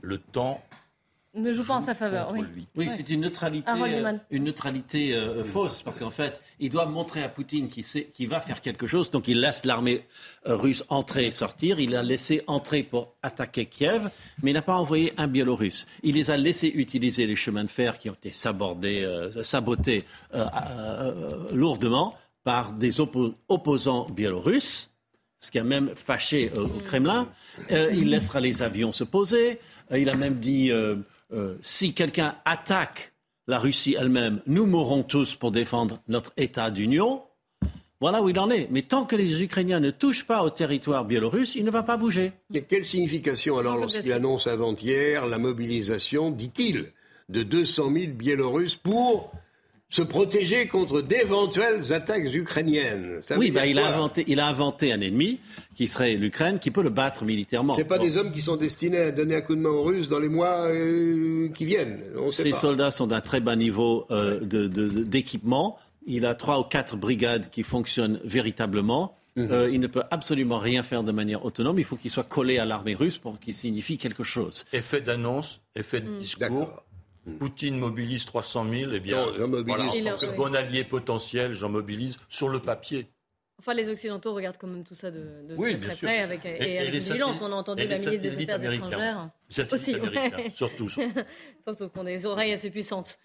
le 0.01 0.19
temps 0.19 0.63
ne 1.35 1.53
joue 1.53 1.65
pas 1.65 1.75
en 1.75 1.81
sa 1.81 1.95
faveur. 1.95 2.31
Oui, 2.33 2.41
lui. 2.55 2.67
oui 2.77 2.87
ouais. 2.87 2.95
c'est 2.97 3.09
une 3.11 3.21
neutralité, 3.21 3.71
euh, 3.71 4.13
une 4.31 4.45
neutralité 4.45 5.15
euh, 5.15 5.45
fausse, 5.45 5.83
parce 5.83 6.01
qu'en 6.01 6.11
fait, 6.11 6.43
il 6.59 6.71
doit 6.71 6.87
montrer 6.87 7.23
à 7.23 7.29
Poutine 7.29 7.69
qu'il 7.69 7.85
qu 7.85 8.27
va 8.27 8.41
faire 8.41 8.61
quelque 8.61 8.87
chose, 8.87 9.11
donc 9.11 9.29
il 9.29 9.41
laisse 9.41 9.65
l'armée 9.65 10.05
euh, 10.47 10.57
russe 10.57 10.85
entrer 10.89 11.27
et 11.27 11.31
sortir. 11.31 11.81
Il 11.81 11.95
a 11.97 12.03
laissé 12.03 12.43
entrer 12.47 12.83
pour 12.83 13.15
attaquer 13.23 13.67
Kiev, 13.67 14.11
mais 14.43 14.53
il 14.53 14.55
n'a 14.55 14.63
pas 14.63 14.77
envoyé 14.77 15.13
un 15.17 15.27
Biélorusse. 15.27 15.87
Il 16.03 16.15
les 16.15 16.31
a 16.31 16.37
laissés 16.37 16.73
utiliser 16.75 17.27
les 17.27 17.37
chemins 17.37 17.65
de 17.65 17.71
fer 17.71 17.99
qui 17.99 18.11
ont 18.11 18.15
été 18.15 18.33
sabordés, 18.33 19.03
euh, 19.05 19.43
sabotés 19.43 20.05
euh, 20.35 21.55
lourdement 21.55 22.15
par 22.45 22.73
des 22.73 23.01
oppo 23.01 23.35
opposants 23.49 24.07
biélorusses 24.11 24.89
ce 25.39 25.51
qui 25.51 25.59
a 25.59 25.65
même 25.65 25.91
fâché 25.95 26.51
euh, 26.57 26.65
au 26.65 26.81
Kremlin. 26.81 27.29
Euh, 27.71 27.91
il 27.93 28.11
laissera 28.11 28.41
les 28.41 28.63
avions 28.63 28.93
se 28.93 29.05
poser. 29.05 29.61
Euh, 29.93 29.99
il 29.99 30.09
a 30.09 30.15
même 30.15 30.35
dit 30.35 30.71
euh, 31.33 31.57
si 31.63 31.95
quelqu'un 31.95 32.37
attaque 32.45 33.13
la 33.47 33.59
Russie 33.59 33.97
elle-même, 33.99 34.43
nous 34.47 34.67
mourrons 34.67 35.03
tous 35.03 35.35
pour 35.35 35.51
défendre 35.51 36.01
notre 36.09 36.33
État 36.37 36.71
d'union. 36.71 37.23
Voilà 38.01 38.23
où 38.23 38.29
il 38.29 38.39
en 38.39 38.51
est. 38.51 38.69
Mais 38.71 38.83
tant 38.83 39.05
que 39.05 39.17
les 39.17 39.43
Ukrainiens 39.43 39.81
ne 39.81 39.91
touchent 39.91 40.27
pas 40.27 40.43
au 40.43 40.51
territoire 40.51 41.05
biélorusse, 41.05 41.57
il 41.57 41.65
ne 41.65 41.71
va 41.71 41.83
pas 41.83 41.97
bouger. 41.97 42.33
Et 42.55 42.63
quelle 42.63 42.85
signification 42.85 43.59
alors 43.59 43.77
lorsqu'il 43.77 44.13
annonce 44.13 44.47
avant-hier 44.47 45.27
la 45.27 45.39
mobilisation, 45.39 46.31
dit-il, 46.31 46.93
de 47.29 47.43
200 47.43 47.93
000 47.93 48.13
Biélorusses 48.13 48.77
pour 48.77 49.33
se 49.91 50.03
protéger 50.03 50.67
contre 50.67 51.01
d'éventuelles 51.01 51.93
attaques 51.93 52.33
ukrainiennes 52.35 53.21
Ça 53.23 53.39
oui, 53.39 53.51
bah, 53.51 53.67
il, 53.67 53.79
a 53.79 53.87
inventé, 53.89 54.25
il 54.27 54.39
a 54.39 54.47
inventé 54.47 54.93
un 54.93 55.01
ennemi 55.01 55.39
qui 55.77 55.89
serait 55.89 56.15
l'Ukraine, 56.17 56.59
qui 56.59 56.71
peut 56.71 56.83
le 56.83 56.91
battre 56.91 57.25
militairement. 57.25 57.75
C'est 57.75 57.85
pas 57.85 57.97
Bon. 57.99 58.05
des 58.05 58.17
hommes 58.19 58.33
qui 58.33 58.43
sont 58.43 58.57
destinés 58.57 58.99
à 58.99 59.11
donner 59.13 59.37
un 59.37 59.41
coup 59.41 59.55
de 59.55 59.61
main 59.61 59.71
aux 59.71 59.83
Russes 59.85 60.09
dans 60.09 60.19
les 60.21 60.29
mois 60.29 60.67
euh, 60.67 61.49
qui 61.51 61.65
viennent. 61.65 62.01
On 62.17 62.31
sait 62.31 62.43
Ces 62.45 62.51
pas. 62.51 62.57
soldats 62.57 62.91
sont 62.91 63.07
d'un 63.07 63.21
très 63.23 63.41
bas 63.41 63.57
niveau 63.57 64.07
euh, 64.11 64.41
de- 64.41 64.67
de- 64.69 64.89
de- 64.89 65.05
d'équipement. 65.05 65.79
il 66.07 66.25
a 66.27 66.35
trois 66.35 66.59
ou 66.61 66.65
quatre 66.65 66.97
brigades 66.97 67.51
qui 67.51 67.63
fonctionnent 67.63 68.19
véritablement. 68.25 69.15
Mhm. 69.37 69.49
Euh, 69.53 69.71
il 69.71 69.79
ne 69.79 69.87
peut 69.87 70.03
absolument 70.11 70.59
rien 70.59 70.83
faire 70.83 71.03
de 71.05 71.13
manière 71.13 71.45
autonome. 71.45 71.79
Il 71.79 71.85
faut 71.85 71.97
qu'il 71.97 72.11
soit 72.11 72.25
collé 72.25 72.59
à 72.59 72.65
l'armée 72.65 72.95
russe 72.95 73.19
pour 73.19 73.39
qu'il 73.39 73.53
signifie 73.55 73.97
quelque 73.99 74.25
chose. 74.25 74.65
Effet 74.73 75.01
d'annonce, 75.01 75.61
effet 75.77 76.01
de 76.01 76.19
discours. 76.19 76.83
Poutine 77.39 77.79
mobilise 77.79 78.25
300 78.27 78.67
000, 78.71 78.91
eh 78.93 79.01
bien, 79.01 79.17
Non, 79.39 79.49
mobilise 79.49 79.67
voilà, 79.67 80.15
en 80.15 80.19
tant 80.19 80.27
que 80.27 80.37
bon 80.37 80.55
allié 80.55 80.85
potentiel, 80.85 81.53
j'en 81.55 81.69
mobilise 81.69 82.19
sur 82.29 82.49
le 82.49 82.61
papier. 82.61 83.07
Enfin, 83.61 83.75
les 83.75 83.91
Occidentaux 83.91 84.35
regardent 84.35 84.57
quand 84.57 84.69
même 84.69 84.85
tout 84.85 84.95
ça 84.95 85.11
de, 85.11 85.19
de 85.49 85.55
Oui, 85.57 85.79
très, 85.81 85.97
près 85.97 86.19
avec, 86.21 86.45
et, 86.45 86.49
Et- 86.49 86.75
et 86.75 86.79
avec 86.79 86.93
les 86.93 86.99
vigilance. 87.01 87.39
On 87.43 87.53
a 87.53 87.57
entendu 87.57 87.83
la 87.87 87.99
ministre 87.99 88.11
des 88.17 88.51
Affaires 88.51 88.73
étrangères. 88.73 89.31
aussi. 89.73 89.95
Ouais. 89.97 90.51
surtout. 90.55 90.89
Surtout 91.67 91.89
qu'on 91.89 92.03
a 92.03 92.05
des 92.11 92.25
oreilles 92.25 92.53
assez 92.53 92.71
puissantes. 92.71 93.19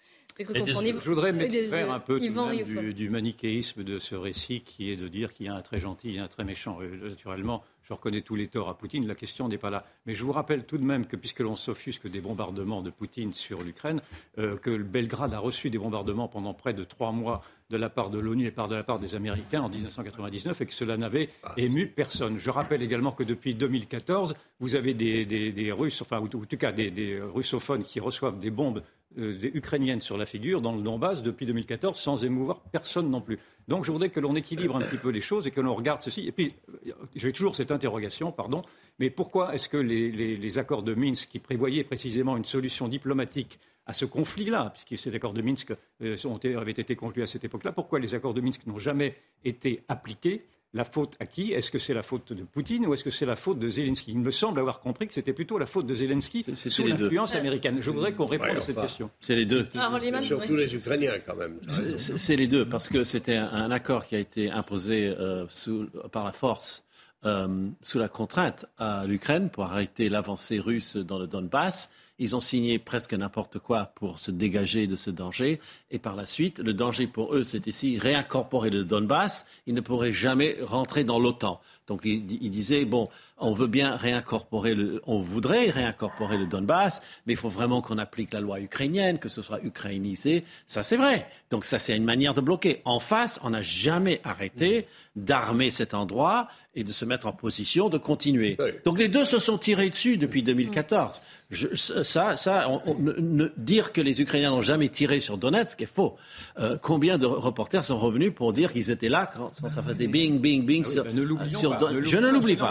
Je 1.00 1.08
voudrais 1.08 1.32
m'extraire 1.32 1.92
un 1.92 2.00
peu 2.00 2.18
Yvan 2.26 2.46
même 2.56 2.66
du, 2.82 2.94
du 2.94 3.08
manichéisme 3.10 3.84
de 3.84 3.98
ce 3.98 4.14
récit 4.16 4.62
qui 4.62 4.90
est 4.90 4.96
de 4.96 5.06
dire 5.08 5.32
qu'il 5.32 5.46
y 5.46 5.48
a 5.48 5.54
un 5.54 5.60
très 5.60 5.78
gentil 5.78 6.16
et 6.16 6.18
un 6.18 6.26
très 6.28 6.44
méchant. 6.44 6.78
Naturellement, 7.02 7.62
je 7.84 7.92
reconnais 7.92 8.22
tous 8.22 8.34
les 8.34 8.48
torts 8.48 8.68
à 8.68 8.76
Poutine, 8.76 9.06
la 9.06 9.14
question 9.14 9.46
n'est 9.48 9.58
pas 9.58 9.70
là. 9.70 9.84
Mais 10.06 10.14
je 10.14 10.24
vous 10.24 10.32
rappelle 10.32 10.64
tout 10.64 10.78
de 10.78 10.84
même 10.84 11.06
que, 11.06 11.16
puisque 11.16 11.40
l'on 11.40 11.54
s'offusque 11.54 12.08
des 12.08 12.20
bombardements 12.20 12.82
de 12.82 12.90
Poutine 12.90 13.32
sur 13.32 13.62
l'Ukraine, 13.62 14.00
euh, 14.38 14.56
que 14.56 14.76
Belgrade 14.76 15.34
a 15.34 15.38
reçu 15.38 15.70
des 15.70 15.78
bombardements 15.78 16.26
pendant 16.28 16.54
près 16.54 16.72
de 16.74 16.82
trois 16.82 17.12
mois 17.12 17.42
de 17.70 17.76
la 17.76 17.88
part 17.88 18.10
de 18.10 18.18
l'ONU 18.18 18.46
et 18.46 18.50
par 18.50 18.68
de 18.68 18.74
la 18.74 18.82
part 18.84 18.98
des 18.98 19.14
Américains 19.14 19.62
en 19.62 19.68
1999 19.68 20.60
et 20.60 20.66
que 20.66 20.72
cela 20.74 20.96
n'avait 20.96 21.28
ému 21.56 21.86
personne. 21.86 22.38
Je 22.38 22.50
rappelle 22.50 22.82
également 22.82 23.12
que 23.12 23.22
depuis 23.24 23.54
2014, 23.54 24.34
vous 24.60 24.74
avez 24.76 24.94
des, 24.94 25.24
des- 25.24 25.52
des 25.52 25.72
Russes, 25.72 26.02
enfin, 26.02 26.20
ou 26.20 26.24
en 26.24 26.28
tout 26.28 26.56
cas 26.58 26.72
des, 26.72 26.90
des 26.90 27.20
russophones 27.20 27.82
qui 27.82 28.00
reçoivent 28.00 28.38
des 28.38 28.50
bombes 28.50 28.82
euh, 29.18 29.38
ukrainiennes 29.54 30.00
sur 30.00 30.16
la 30.16 30.26
figure 30.26 30.60
dans 30.60 30.74
le 30.74 30.82
Donbass 30.82 31.22
depuis 31.22 31.46
2014 31.46 31.98
sans 31.98 32.24
émouvoir 32.24 32.60
personne 32.60 33.10
non 33.10 33.20
plus. 33.20 33.38
Donc 33.68 33.84
je 33.84 33.92
voudrais 33.92 34.10
que 34.10 34.20
l'on 34.20 34.34
équilibre 34.34 34.76
un 34.76 34.80
petit 34.80 34.96
peu 34.96 35.10
les 35.10 35.20
choses 35.20 35.46
et 35.46 35.50
que 35.50 35.60
l'on 35.60 35.74
regarde 35.74 36.02
ceci. 36.02 36.26
Et 36.26 36.32
puis, 36.32 36.54
euh, 36.86 36.92
j'ai 37.14 37.32
toujours 37.32 37.54
cette 37.56 37.70
interrogation, 37.70 38.32
pardon, 38.32 38.62
mais 38.98 39.10
pourquoi 39.10 39.54
est-ce 39.54 39.68
que 39.68 39.76
les, 39.76 40.58
accords 40.58 40.82
de 40.82 40.94
Minsk 40.94 41.28
qui 41.28 41.38
prévoyaient 41.38 41.84
précisément 41.84 42.36
une 42.36 42.44
solution 42.44 42.88
diplomatique 42.88 43.58
à 43.86 43.92
ce 43.92 44.04
conflit-là, 44.04 44.72
puisque 44.74 45.00
ces 45.00 45.14
accords 45.14 45.34
de 45.34 45.42
Minsk 45.42 45.72
euh, 46.02 46.16
avaient 46.56 46.72
été 46.72 46.96
conclus 46.96 47.22
à 47.22 47.26
cette 47.26 47.44
époque-là, 47.44 47.72
pourquoi 47.72 47.98
les 47.98 48.14
accords 48.14 48.34
de 48.34 48.40
Minsk 48.40 48.66
n'ont 48.66 48.78
jamais 48.78 49.16
été 49.44 49.80
appliqués 49.88 50.44
la 50.74 50.84
faute 50.84 51.14
à 51.20 51.26
qui 51.26 51.52
Est-ce 51.52 51.70
que 51.70 51.78
c'est 51.78 51.94
la 51.94 52.02
faute 52.02 52.32
de 52.32 52.42
Poutine 52.42 52.86
ou 52.86 52.92
est-ce 52.94 53.04
que 53.04 53.10
c'est 53.10 53.24
la 53.26 53.36
faute 53.36 53.58
de 53.58 53.68
Zelensky? 53.68 54.10
Il 54.12 54.18
me 54.18 54.30
semble 54.30 54.58
avoir 54.60 54.80
compris 54.80 55.06
que 55.06 55.14
c'était 55.14 55.32
plutôt 55.32 55.56
la 55.56 55.66
faute 55.66 55.86
de 55.86 55.94
Zelensky 55.94 56.44
sous 56.54 56.82
les 56.82 56.90
l'influence 56.90 57.34
américaine. 57.34 57.76
Je 57.80 57.90
voudrais 57.90 58.12
qu'on 58.12 58.26
réponde 58.26 58.48
Ouais, 58.50 58.56
à 58.56 58.60
cette 58.60 58.76
enfin, 58.76 58.86
question. 58.86 59.10
C'est 59.20 59.36
les 59.36 59.46
deux. 59.46 59.66
Ah, 59.74 59.88
Rolliman, 59.88 60.22
Surtout 60.22 60.56
les 60.56 60.74
Ukrainiens, 60.74 61.12
quand 61.26 61.36
même. 61.36 61.58
C'est- 61.68 62.34
les 62.36 62.48
deux, 62.48 62.66
parce 62.68 62.88
que 62.88 63.04
c'était 63.04 63.36
un, 63.36 63.46
un 63.52 63.70
accord 63.70 64.06
qui 64.06 64.16
a 64.16 64.18
été 64.18 64.50
imposé 64.50 65.06
euh, 65.08 65.46
sous- 65.48 65.86
par 66.10 66.24
la 66.24 66.32
force, 66.32 66.84
euh, 67.24 67.46
sous 67.80 67.98
la 68.00 68.08
contrainte 68.08 68.66
à 68.76 69.06
l'Ukraine 69.06 69.50
pour 69.50 69.64
arrêter 69.64 70.08
l'avancée 70.08 70.58
russe 70.58 70.96
dans 70.96 71.18
le 71.18 71.26
Donbass. 71.28 71.90
Ils 72.18 72.36
ont 72.36 72.40
signé 72.40 72.78
presque 72.78 73.14
n'importe 73.14 73.58
quoi 73.58 73.86
pour 73.86 74.18
se 74.18 74.30
dégager 74.30 74.86
de 74.86 74.94
ce 74.94 75.10
danger. 75.10 75.60
Et 75.90 75.98
par 75.98 76.14
la 76.14 76.26
suite, 76.26 76.60
le 76.60 76.72
danger 76.72 77.06
pour 77.06 77.34
eux, 77.34 77.42
c'était 77.44 77.72
si 77.72 77.98
réincorporer 77.98 78.70
le 78.70 78.84
Donbass, 78.84 79.46
ils 79.66 79.74
ne 79.74 79.80
pourraient 79.80 80.12
jamais 80.12 80.56
rentrer 80.62 81.02
dans 81.02 81.18
l'OTAN. 81.18 81.60
Donc 81.88 82.02
ils, 82.04 82.30
ils 82.42 82.50
disaient, 82.50 82.84
bon, 82.84 83.06
on 83.38 83.52
veut 83.52 83.66
bien 83.66 83.96
réincorporer 83.96 84.74
le, 84.74 85.02
on 85.06 85.20
voudrait 85.20 85.68
réincorporer 85.70 86.36
le 86.38 86.46
Donbass, 86.46 87.02
mais 87.26 87.32
il 87.32 87.36
faut 87.36 87.48
vraiment 87.48 87.82
qu'on 87.82 87.98
applique 87.98 88.32
la 88.32 88.40
loi 88.40 88.60
ukrainienne, 88.60 89.18
que 89.18 89.28
ce 89.28 89.42
soit 89.42 89.60
ukrainisé. 89.64 90.44
Ça, 90.66 90.82
c'est 90.82 90.96
vrai. 90.96 91.26
Donc 91.50 91.64
ça, 91.64 91.78
c'est 91.78 91.96
une 91.96 92.04
manière 92.04 92.34
de 92.34 92.40
bloquer. 92.40 92.80
En 92.84 93.00
face, 93.00 93.40
on 93.42 93.50
n'a 93.50 93.62
jamais 93.62 94.20
arrêté 94.24 94.86
d'armer 95.16 95.70
cet 95.70 95.94
endroit 95.94 96.48
et 96.74 96.82
de 96.82 96.92
se 96.92 97.04
mettre 97.04 97.28
en 97.28 97.32
position 97.32 97.88
de 97.88 97.98
continuer. 97.98 98.56
Donc 98.84 98.98
les 98.98 99.06
deux 99.06 99.24
se 99.24 99.38
sont 99.38 99.58
tirés 99.58 99.88
dessus 99.88 100.16
depuis 100.16 100.42
2014. 100.42 101.22
Je- 101.52 101.68
ça, 101.76 102.36
ça, 102.36 102.68
on- 102.68 102.80
on- 102.84 102.94
ne- 102.98 103.12
ne- 103.20 103.52
dire 103.56 103.92
que 103.92 104.00
les 104.00 104.20
Ukrainiens 104.20 104.50
n'ont 104.50 104.60
jamais 104.60 104.88
tiré 104.88 105.20
sur 105.20 105.38
Donetsk 105.38 105.80
est 105.82 105.86
faux. 105.86 106.16
Euh, 106.58 106.76
combien 106.82 107.16
de 107.16 107.26
reporters 107.26 107.84
sont 107.84 107.96
revenus 107.98 108.32
pour 108.34 108.52
dire 108.52 108.72
qu'ils 108.72 108.90
étaient 108.90 109.08
là 109.08 109.30
quand, 109.32 109.52
ça 109.68 109.82
faisait 109.84 110.08
bing, 110.08 110.40
bing, 110.40 110.64
bing 110.64 110.82
Ah 110.84 110.88
oui, 110.88 110.92
sur, 110.94 111.04
ben 111.04 111.14
ne 111.46 111.50
sur 111.50 111.70
pas, 111.70 111.76
Don- 111.76 111.90
ne 111.92 112.00
Je 112.00 112.16
ne 112.18 112.28
l'oublie 112.30 112.56
pas. 112.56 112.70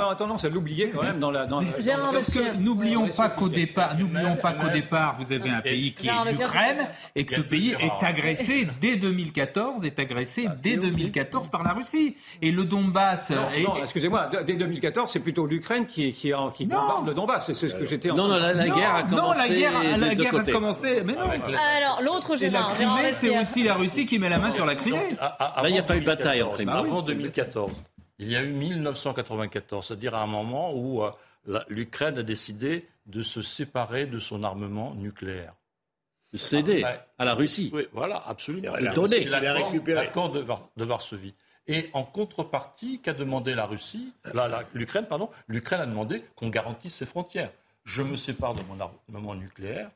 L'oublier 0.54 0.90
quand 0.90 1.02
même 1.04 1.20
dans 1.20 1.32
la. 1.32 1.46
Dans, 1.46 1.62
n'oublions 2.60 3.08
pas 3.10 3.30
qu'au 3.30 3.50
départ, 3.50 3.98
n'oublions 3.98 4.36
pas 4.36 4.54
qu'au 4.54 4.70
départ, 4.70 5.18
vous 5.20 5.32
avez 5.34 5.50
un 5.50 5.62
pays 5.62 5.94
qui 5.94 6.08
est 6.08 6.32
l'Ukraine 6.32 6.88
et 7.16 7.26
que 7.26 7.34
ce 7.34 7.42
pays 7.42 7.76
est 7.80 8.06
agressé 8.06 8.68
dès 8.80 8.96
2014, 8.98 9.86
est 9.86 10.00
agressé 10.00 10.48
dès 10.62 10.78
2014 10.78 11.50
par 11.50 11.64
la 11.64 11.74
Russie. 11.74 12.16
Et 12.42 12.52
le 12.52 12.66
Donbass. 12.66 13.32
Non, 13.32 13.38
non, 13.64 13.76
excusez-moi, 13.82 14.30
dès 14.46 14.56
2014, 14.56 15.10
c'est 15.12 15.20
plutôt 15.20 15.46
l'Ukraine 15.46 15.86
qui, 15.86 16.14
qui, 16.14 16.34
en- 16.34 16.50
qui 16.50 16.66
bombarde 16.66 17.08
le 17.08 17.14
Donbass. 17.14 17.46
C'est 17.48 17.54
c'est 17.54 17.70
ce 17.70 17.76
que 17.76 17.86
j'étais 17.86 18.12
en 18.12 18.16
Non, 18.16 18.28
non, 18.28 18.38
la, 18.38 18.68
guerre 18.70 18.96
a 18.96 19.04
commencé 19.04 19.22
non, 19.22 19.34
la 19.34 19.48
guerre, 19.48 19.72
la 19.98 20.40
a 20.40 20.44
commencé. 20.52 21.02
Mais 21.06 21.14
non. 21.14 21.30
Alors, 21.78 22.02
l'autre 22.02 22.42
Et 22.44 22.50
la 22.50 22.64
Crimée, 22.76 23.14
c'est 23.16 23.40
aussi 23.40 23.64
la 23.64 23.76
Russie 23.76 24.06
qui 24.06 24.20
met 24.20 24.30
la 24.30 24.40
main 24.40 24.52
sur 24.54 24.66
la 24.66 24.76
Crimée. 24.76 25.16
Là, 25.20 25.64
il 25.68 25.74
n'y 25.74 25.80
a 25.80 25.84
pas 25.84 25.98
eu 25.98 26.02
de 26.02 26.06
bataille 26.06 26.42
en 26.42 26.50
Crimée. 26.52 26.72
Avant 26.72 27.02
2014, 27.02 27.72
il 28.20 28.30
y 28.30 28.36
a 28.36 28.44
eu 28.44 28.52
1994, 28.52 29.86
c'est-à-dire 29.88 30.16
à 30.16 30.22
un 30.24 30.28
moment 30.28 30.74
où 30.74 31.04
euh, 31.04 31.12
l'Ukraine 31.68 32.18
a 32.18 32.24
décidé 32.24 32.88
de 33.06 33.22
se 33.24 33.42
séparer 33.42 34.06
de 34.06 34.20
son 34.20 34.44
armement 34.44 34.94
nucléaire. 34.96 35.54
De 36.32 36.38
céder 36.38 36.84
Ouais. 36.84 37.00
à 37.20 37.26
la 37.26 37.34
Russie. 37.36 37.70
Oui, 37.74 37.88
voilà, 37.92 38.24
absolument. 38.26 38.72
De 38.78 38.88
donner. 38.94 39.24
L'accord- 39.26 39.42
Il 39.44 39.48
a 39.48 39.54
récupéré. 39.66 40.06
L'accord 40.06 40.32
de, 40.32 40.40
Var- 40.40 40.70
de 40.78 40.84
Varsovie. 40.86 41.34
Et 41.68 41.90
en 41.94 42.04
contrepartie, 42.04 43.00
qu'a 43.02 43.14
demandé 43.14 43.56
la 43.56 43.66
Russie, 43.66 44.12
l'Ukraine, 44.74 45.06
pardon, 45.06 45.30
l'Ukraine 45.48 45.80
a 45.82 45.86
demandé 45.86 46.24
qu'on 46.36 46.50
garantisse 46.50 46.96
ses 46.96 47.06
frontières. 47.06 47.52
Je 47.86 48.02
me 48.02 48.16
sépare 48.16 48.54
de 48.56 48.62
mon 48.64 48.80
armement 48.80 49.36
nucléaire, 49.36 49.90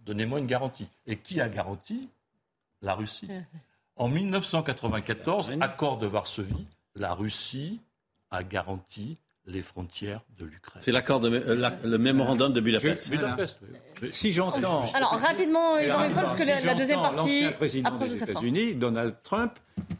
donnez-moi 0.00 0.38
une 0.40 0.46
garantie. 0.46 0.88
Et 1.06 1.16
qui 1.16 1.40
a 1.40 1.48
garanti? 1.48 2.08
La 2.82 2.94
Russie. 2.94 3.28
En 3.96 4.08
1994, 4.08 5.50
accord 5.60 5.98
de 5.98 6.06
Varsovie, 6.06 6.64
la 6.98 7.14
Russie 7.14 7.80
a 8.30 8.42
garanti 8.42 9.16
les 9.46 9.62
frontières 9.62 10.20
de 10.38 10.44
l'Ukraine. 10.44 10.82
C'est 10.84 10.92
l'accord 10.92 11.20
de 11.20 11.30
euh, 11.30 11.54
la- 11.54 11.72
le 11.82 11.96
mémorandum 11.96 12.52
de 12.52 12.60
Budapest. 12.60 13.10
Budapest, 13.10 13.58
oui. 14.02 14.08
Si 14.12 14.32
j'entends. 14.34 14.84
Alors, 14.92 15.12
rapidement, 15.18 15.78
Yvan 15.78 15.96
Rioufol, 16.02 16.22
parce 16.24 16.36
que 16.36 16.44
la, 16.44 16.60
Si 16.60 16.66
la 16.66 16.74
deuxième 16.74 16.98
j'entends 16.98 17.14
partie 17.14 17.40
l'ancien 17.42 17.52
président 17.56 17.88
approche 17.88 18.08
des. 18.10 18.22
États-Unis, 18.22 18.74
Donald 18.74 19.16
Trump. 19.22 19.52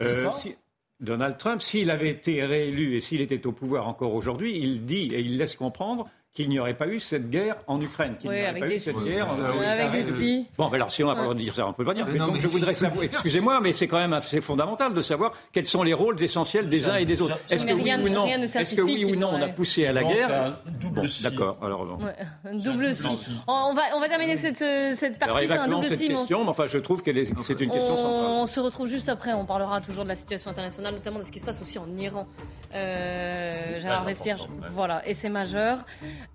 euh, 0.02 0.30
si- 0.32 0.54
Donald 1.00 1.38
Trump, 1.38 1.62
s'il 1.62 1.90
avait 1.90 2.10
été 2.10 2.44
réélu 2.44 2.96
et 2.96 3.00
s'il 3.00 3.20
était 3.22 3.46
au 3.46 3.52
pouvoir 3.52 3.86
encore 3.88 4.12
aujourd'hui, 4.14 4.58
il 4.58 4.84
dit 4.84 5.08
et 5.14 5.20
il 5.20 5.38
laisse 5.38 5.54
comprendre 5.56 6.08
qu'il 6.34 6.48
n'y 6.50 6.60
aurait 6.60 6.74
pas 6.74 6.86
eu 6.86 7.00
cette 7.00 7.30
guerre 7.30 7.56
en 7.66 7.80
Ukraine. 7.80 8.16
qu'il 8.16 8.30
Oui, 8.30 8.36
n'y 8.36 8.42
aurait 8.42 8.50
avec 8.50 8.62
pas 8.62 8.68
des 8.68 8.76
eu 8.76 8.78
cette 8.78 8.94
si. 8.96 9.02
guerre. 9.04 9.26
en- 9.28 9.58
Ouais, 9.58 9.66
avec 9.66 9.90
des 9.90 10.12
si. 10.12 10.46
Bon, 10.56 10.68
ben 10.68 10.76
alors 10.76 10.92
si 10.92 11.02
on 11.02 11.08
n'a 11.08 11.14
pas 11.14 11.20
le 11.20 11.24
droit 11.24 11.34
de 11.34 11.40
dire 11.40 11.54
ça, 11.54 11.66
on 11.66 11.72
peut 11.72 11.84
pas 11.84 11.94
dire. 11.94 12.06
Mais 12.06 12.12
Mais 12.12 12.18
non, 12.20 12.26
donc, 12.26 12.36
mais- 12.36 12.40
je 12.40 12.46
voudrais 12.48 12.74
savoir, 12.74 13.02
excusez-moi, 13.02 13.60
mais 13.60 13.72
c'est 13.72 13.88
quand 13.88 13.98
même 13.98 14.12
assez 14.12 14.40
fondamental 14.40 14.94
de 14.94 15.02
savoir 15.02 15.32
quels 15.52 15.66
sont 15.66 15.82
les 15.82 15.94
rôles 15.94 16.22
essentiels 16.22 16.68
des 16.68 16.88
uns 16.88 16.94
et 16.96 17.04
des 17.06 17.20
autres. 17.20 17.38
Est-ce 17.50 17.66
que 17.66 17.72
oui 17.72 17.92
ou 17.94 18.08
non, 18.10 18.26
ne 18.26 18.44
est-ce 18.44 18.74
que 18.74 18.82
oui 18.82 19.04
ou 19.04 19.16
non 19.16 19.30
on 19.32 19.42
a 19.42 19.48
poussé 19.48 19.86
à 19.86 19.92
la 19.92 20.04
guerre 20.04 20.58
Bon, 20.92 21.06
si. 21.08 21.22
D'accord. 21.24 21.58
Alors, 21.62 21.84
bon. 21.84 22.04
Ouais, 22.04 22.14
un 22.44 22.54
double 22.54 22.94
si. 22.94 23.06
On 23.48 23.74
va, 23.74 23.82
on 23.96 24.00
va 24.00 24.08
terminer 24.08 24.36
cette, 24.36 24.58
cette 24.58 25.20
Alors, 25.22 25.36
partie 25.36 25.48
sur 25.48 25.56
un 25.60 25.64
évacuons 25.64 25.72
double 25.76 25.84
cette 25.86 25.98
si. 25.98 26.08
question, 26.08 26.44
mais 26.44 26.50
enfin, 26.50 26.66
je 26.68 26.78
trouve 26.78 27.02
que 27.02 27.10
c'est 27.42 27.60
une 27.60 27.70
question 27.70 27.96
centrale. 27.96 28.24
On 28.26 28.46
se 28.46 28.60
retrouve 28.60 28.86
juste 28.86 29.08
après. 29.08 29.32
On 29.32 29.44
parlera 29.44 29.80
toujours 29.80 30.04
de 30.04 30.08
la 30.08 30.14
situation 30.16 30.50
internationale, 30.50 30.94
notamment 30.94 31.18
de 31.18 31.24
ce 31.24 31.32
qui 31.32 31.40
se 31.40 31.44
passe 31.44 31.60
aussi 31.60 31.78
en 31.80 31.88
Iran. 31.96 32.28
Euh, 32.74 33.80
Gérard 33.80 34.04
Vespierre, 34.04 34.46
voilà, 34.72 35.06
et 35.08 35.14
c'est 35.14 35.28
majeur. 35.30 35.84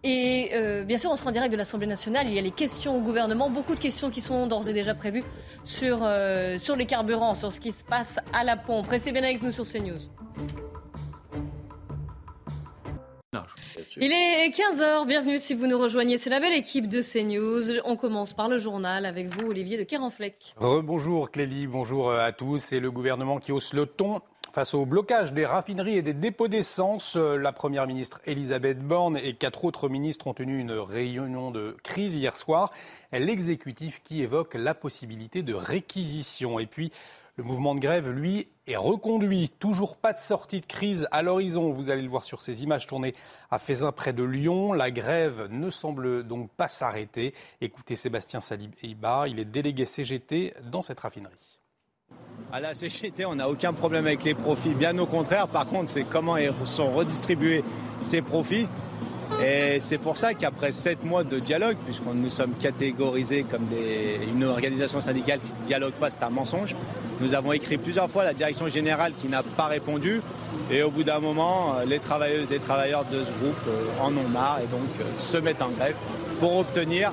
Et 0.04 0.50
euh, 0.54 0.84
bien 0.84 0.98
sûr, 0.98 1.12
on 1.12 1.16
sera 1.16 1.30
en 1.30 1.34
direct 1.34 1.52
de 1.52 1.58
l'Assemblée 1.58 1.88
nationale. 1.88 2.28
Il 2.28 2.34
y 2.34 2.40
a 2.40 2.42
les 2.42 2.52
questions 2.52 2.98
au 2.98 3.02
gouvernement, 3.02 3.50
beaucoup 3.50 3.74
de 3.74 3.80
questions 3.80 4.10
qui 4.10 4.20
sont 4.20 4.48
d'ores 4.48 4.68
et 4.68 4.74
déjà 4.74 4.94
prévues 4.94 5.24
sur, 5.64 6.00
euh, 6.02 6.58
sur 6.58 6.76
les 6.76 6.86
carburants, 6.86 7.36
sur 7.36 7.54
ce 7.54 7.60
qui 7.60 7.72
se 7.72 7.86
passe 7.86 8.18
à 8.34 8.44
la 8.44 8.58
pompe. 8.58 8.88
Restez 8.88 9.12
bien 9.12 9.24
avec 9.24 9.42
nous 9.42 9.52
sur 9.52 9.66
CNews. 9.66 10.00
Il 13.98 14.12
est 14.12 14.50
15h, 14.50 15.08
bienvenue 15.08 15.38
si 15.38 15.54
vous 15.54 15.68
nous 15.68 15.78
rejoignez. 15.78 16.18
C'est 16.18 16.30
la 16.30 16.40
belle 16.40 16.54
équipe 16.54 16.88
de 16.88 17.02
CNews. 17.02 17.80
On 17.86 17.96
commence 17.96 18.34
par 18.34 18.50
le 18.50 18.58
journal 18.58 19.06
avec 19.06 19.28
vous, 19.28 19.48
Olivier 19.48 19.78
de 19.78 19.84
Kerenfleck. 19.84 20.54
Rebonjour 20.58 21.32
Clélie, 21.32 21.68
bonjour 21.68 22.12
à 22.12 22.32
tous. 22.32 22.58
C'est 22.58 22.80
le 22.80 22.92
gouvernement 22.92 23.40
qui 23.40 23.52
hausse 23.52 23.74
le 23.74 23.86
ton 23.86 24.22
Face 24.54 24.76
au 24.76 24.86
blocage 24.86 25.34
des 25.34 25.48
raffineries 25.48 25.98
et 25.98 26.04
des 26.04 26.14
dépôts 26.14 26.48
d'essence, 26.48 27.16
euh, 27.16 27.38
la 27.38 27.52
Première 27.52 27.88
ministre 27.88 28.22
Elisabeth 28.28 28.78
Borne 28.78 29.18
et 29.18 29.34
quatre 29.34 29.66
autres 29.66 29.90
ministres 29.90 30.28
ont 30.28 30.36
tenu 30.36 30.60
une 30.60 30.74
réunion 30.74 31.50
de 31.50 31.76
crise 31.82 32.16
hier 32.16 32.38
soir. 32.38 32.72
L'exécutif 33.12 34.04
qui 34.04 34.22
évoque 34.22 34.54
la 34.54 34.76
possibilité 34.76 35.42
de 35.42 35.56
réquisition. 35.56 36.60
Et 36.60 36.68
puis, 36.68 36.92
le 37.36 37.44
mouvement 37.44 37.74
de 37.74 37.80
grève, 37.80 38.12
lui, 38.12 38.48
est 38.68 38.76
reconduit. 38.76 39.50
Toujours 39.50 39.98
pas 39.98 40.14
de 40.14 40.20
sortie 40.20 40.62
de 40.62 40.68
crise 40.68 41.08
à 41.10 41.24
l'horizon. 41.24 41.72
Vous 41.72 41.90
allez 41.90 42.04
le 42.04 42.10
voir 42.10 42.24
sur 42.24 42.44
ces 42.44 42.62
images 42.62 42.86
tournées 42.86 43.16
à 43.50 43.58
Fézin, 43.58 43.92
près 43.92 44.14
de 44.14 44.22
Lyon. 44.22 44.72
La 44.72 44.92
grève 44.92 45.48
ne 45.50 45.72
semble 45.72 46.28
donc 46.28 46.52
pas 46.52 46.68
s'arrêter. 46.68 47.34
Écoutez 47.60 47.96
Sébastien 47.96 48.40
Saliba, 48.40 49.28
il 49.28 49.40
est 49.40 49.46
délégué 49.46 49.86
CGT 49.86 50.54
dans 50.70 50.84
cette 50.84 51.00
raffinerie. 51.00 51.53
À 52.52 52.60
la 52.60 52.76
CGT, 52.76 53.26
on 53.26 53.36
n'a 53.36 53.50
aucun 53.50 53.74
problème 53.74 54.06
avec 54.06 54.24
les 54.24 54.34
profits. 54.34 54.74
Bien 54.74 54.98
au 54.98 55.06
contraire, 55.06 55.48
par 55.48 55.66
contre, 55.66 55.90
c'est 55.90 56.04
comment 56.04 56.36
sont 56.66 56.92
redistribués 56.92 57.64
ces 58.04 58.22
profits. 58.22 58.68
Et 59.44 59.80
c'est 59.80 59.98
pour 59.98 60.18
ça 60.18 60.34
qu'après 60.34 60.72
sept 60.72 61.04
mois 61.04 61.24
de 61.24 61.40
dialogue, 61.40 61.78
puisque 61.86 62.04
nous 62.06 62.30
sommes 62.30 62.54
catégorisés 62.54 63.44
comme 63.50 63.66
une 64.32 64.44
organisation 64.44 65.02
syndicale 65.02 65.40
qui 65.40 65.52
ne 65.60 65.66
dialogue 65.66 65.94
pas, 65.94 66.10
c'est 66.10 66.24
un 66.24 66.30
mensonge, 66.30 66.76
nous 67.20 67.34
avons 67.34 67.54
écrit 67.54 67.78
plusieurs 67.78 68.10
fois 68.10 68.24
à 68.24 68.26
la 68.26 68.34
direction 68.34 68.68
générale 68.68 69.14
qui 69.18 69.28
n'a 69.28 69.44
pas 69.44 69.68
répondu. 69.68 70.22
Et 70.70 70.84
au 70.84 70.92
bout 70.92 71.04
d'un 71.04 71.20
moment, 71.20 71.76
les 71.88 72.00
travailleuses 72.00 72.52
et 72.52 72.60
travailleurs 72.60 73.06
de 73.06 73.24
ce 73.24 73.32
groupe 73.44 73.56
euh, 73.68 74.04
en 74.04 74.16
ont 74.16 74.28
marre 74.32 74.60
et 74.64 74.68
donc 74.68 74.82
euh, 75.00 75.04
se 75.18 75.38
mettent 75.38 75.62
en 75.62 75.70
grève 75.70 75.96
pour 76.40 76.58
obtenir 76.58 77.12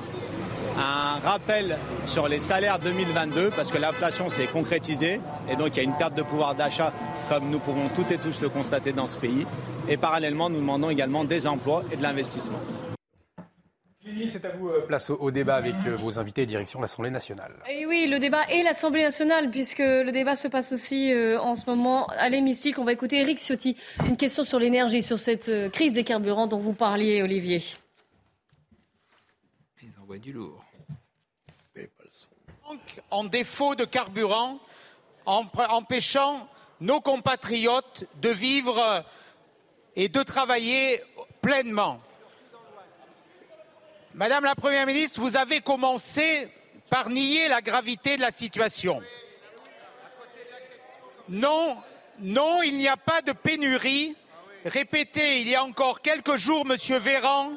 un 0.81 1.19
rappel 1.19 1.77
sur 2.05 2.27
les 2.27 2.39
salaires 2.39 2.79
2022 2.79 3.51
parce 3.55 3.71
que 3.71 3.77
l'inflation 3.77 4.29
s'est 4.29 4.47
concrétisée 4.47 5.19
et 5.49 5.55
donc 5.55 5.75
il 5.75 5.77
y 5.77 5.79
a 5.79 5.83
une 5.83 5.95
perte 5.95 6.15
de 6.15 6.23
pouvoir 6.23 6.55
d'achat 6.55 6.91
comme 7.29 7.49
nous 7.49 7.59
pouvons 7.59 7.87
toutes 7.95 8.11
et 8.11 8.17
tous 8.17 8.41
le 8.41 8.49
constater 8.49 8.91
dans 8.91 9.07
ce 9.07 9.17
pays. 9.17 9.45
Et 9.87 9.95
parallèlement, 9.95 10.49
nous 10.49 10.59
demandons 10.59 10.89
également 10.89 11.23
des 11.23 11.47
emplois 11.47 11.83
et 11.89 11.95
de 11.95 12.01
l'investissement. 12.01 12.59
C'est 14.25 14.43
à 14.43 14.49
vous, 14.49 14.67
euh, 14.67 14.81
place 14.81 15.09
au, 15.09 15.31
débat 15.31 15.55
avec 15.55 15.73
euh, 15.87 15.95
vos 15.95 16.19
invités 16.19 16.45
direction 16.45 16.81
l'Assemblée 16.81 17.09
nationale. 17.09 17.53
Et 17.69 17.85
oui, 17.85 18.07
le 18.09 18.19
débat 18.19 18.43
et 18.49 18.61
l'Assemblée 18.61 19.03
nationale, 19.03 19.49
puisque 19.49 19.79
le 19.79 20.11
débat 20.11 20.35
se 20.35 20.49
passe 20.49 20.73
aussi 20.73 21.13
euh, 21.13 21.39
en 21.39 21.55
ce 21.55 21.69
moment 21.69 22.07
à 22.07 22.27
l'hémicycle. 22.27 22.79
On 22.81 22.83
va 22.83 22.91
écouter 22.91 23.21
Eric 23.21 23.39
Ciotti. 23.39 23.77
Une 24.07 24.17
question 24.17 24.43
sur 24.43 24.59
l'énergie, 24.59 25.01
sur 25.01 25.17
cette 25.17 25.71
crise 25.71 25.93
des 25.93 26.03
carburants 26.03 26.47
dont 26.47 26.59
vous 26.59 26.73
parliez, 26.73 27.23
Olivier. 27.23 27.63
Ils 29.81 29.93
envoient 30.01 30.17
du 30.17 30.33
lourd 30.33 30.61
en 33.09 33.23
défaut 33.23 33.75
de 33.75 33.85
carburant, 33.85 34.59
empêchant 35.25 36.47
nos 36.79 37.01
compatriotes 37.01 38.05
de 38.21 38.29
vivre 38.29 39.05
et 39.95 40.09
de 40.09 40.23
travailler 40.23 41.03
pleinement. 41.41 42.01
Madame 44.13 44.43
la 44.43 44.55
Première 44.55 44.85
ministre, 44.85 45.21
vous 45.21 45.37
avez 45.37 45.61
commencé 45.61 46.49
par 46.89 47.09
nier 47.09 47.47
la 47.47 47.61
gravité 47.61 48.17
de 48.17 48.21
la 48.21 48.31
situation. 48.31 49.01
Non, 51.29 51.77
non, 52.19 52.61
il 52.61 52.77
n'y 52.77 52.89
a 52.89 52.97
pas 52.97 53.21
de 53.21 53.31
pénurie. 53.31 54.15
Répétez 54.65 55.41
il 55.41 55.47
y 55.47 55.55
a 55.55 55.63
encore 55.63 56.01
quelques 56.01 56.35
jours, 56.35 56.65
Monsieur 56.65 56.97
Véran, 56.97 57.53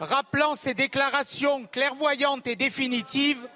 rappelant 0.00 0.54
ses 0.54 0.74
déclarations 0.74 1.66
clairvoyantes 1.66 2.46
et 2.46 2.56
définitives 2.56 3.46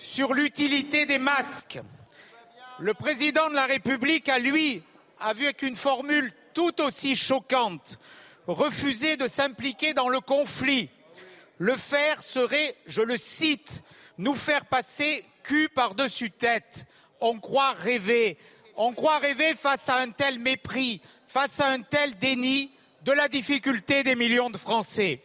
sur 0.00 0.32
l'utilité 0.32 1.04
des 1.04 1.18
masques. 1.18 1.78
Le 2.78 2.94
président 2.94 3.50
de 3.50 3.54
la 3.54 3.66
République 3.66 4.30
a, 4.30 4.38
lui, 4.38 4.82
avec 5.20 5.60
une 5.60 5.76
formule 5.76 6.32
tout 6.54 6.80
aussi 6.80 7.14
choquante, 7.14 7.98
refusé 8.46 9.16
de 9.16 9.26
s'impliquer 9.26 9.92
dans 9.92 10.08
le 10.08 10.20
conflit. 10.20 10.88
Le 11.58 11.76
faire 11.76 12.22
serait, 12.22 12.74
je 12.86 13.02
le 13.02 13.18
cite, 13.18 13.82
nous 14.16 14.34
faire 14.34 14.64
passer 14.64 15.22
cul 15.42 15.68
par-dessus 15.68 16.30
tête. 16.30 16.86
On 17.20 17.38
croit 17.38 17.72
rêver. 17.72 18.38
On 18.76 18.94
croit 18.94 19.18
rêver 19.18 19.54
face 19.54 19.90
à 19.90 19.98
un 19.98 20.10
tel 20.10 20.38
mépris, 20.38 21.02
face 21.26 21.60
à 21.60 21.68
un 21.68 21.82
tel 21.82 22.16
déni 22.16 22.70
de 23.02 23.12
la 23.12 23.28
difficulté 23.28 24.02
des 24.02 24.14
millions 24.14 24.48
de 24.48 24.56
Français. 24.56 25.22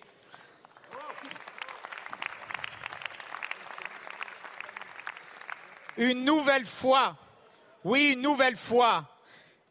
Une 5.98 6.26
nouvelle 6.26 6.66
fois, 6.66 7.16
oui, 7.84 8.14
une 8.14 8.22
nouvelle 8.22 8.58
fois, 8.58 9.06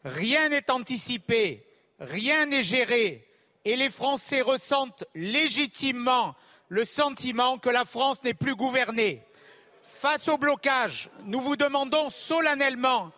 rien 0.04 0.48
n'est 0.48 0.70
anticipé, 0.70 1.66
rien 2.00 2.46
n'est 2.46 2.62
géré, 2.62 3.26
et 3.64 3.76
les 3.76 3.90
Français 3.90 4.40
ressentent 4.40 5.04
légitimement 5.14 6.34
le 6.68 6.84
sentiment 6.84 7.58
que 7.58 7.70
la 7.70 7.84
France 7.84 8.22
n'est 8.22 8.34
plus 8.34 8.54
gouvernée. 8.54 9.22
Face 9.84 10.28
au 10.28 10.38
blocage, 10.38 11.10
nous 11.24 11.40
vous 11.40 11.56
demandons 11.56 12.10
solennellement 12.10 13.12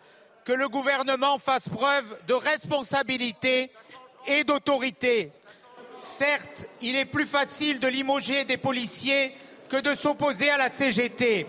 que 0.45 0.53
le 0.53 0.69
gouvernement 0.69 1.37
fasse 1.37 1.67
preuve 1.67 2.17
de 2.27 2.33
responsabilité 2.33 3.71
et 4.25 4.43
d'autorité. 4.43 5.31
Certes, 5.93 6.67
il 6.81 6.95
est 6.95 7.05
plus 7.05 7.25
facile 7.25 7.79
de 7.79 7.87
limoger 7.87 8.45
des 8.45 8.57
policiers 8.57 9.33
que 9.69 9.77
de 9.77 9.93
s'opposer 9.93 10.49
à 10.49 10.57
la 10.57 10.69
CGT. 10.69 11.47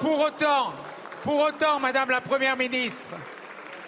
Pour 0.00 0.20
autant, 0.20 0.74
pour 1.22 1.40
autant, 1.40 1.80
Madame 1.80 2.10
la 2.10 2.20
Première 2.20 2.56
ministre, 2.56 3.14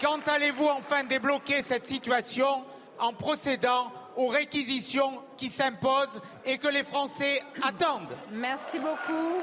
quand 0.00 0.26
allez-vous 0.26 0.66
enfin 0.66 1.04
débloquer 1.04 1.62
cette 1.62 1.86
situation 1.86 2.64
en 2.98 3.12
procédant 3.12 3.92
aux 4.16 4.28
réquisitions 4.28 5.22
qui 5.36 5.48
s'imposent 5.50 6.20
et 6.46 6.56
que 6.56 6.68
les 6.68 6.82
Français 6.82 7.42
attendent? 7.62 8.16
Merci 8.32 8.78
beaucoup. 8.78 9.42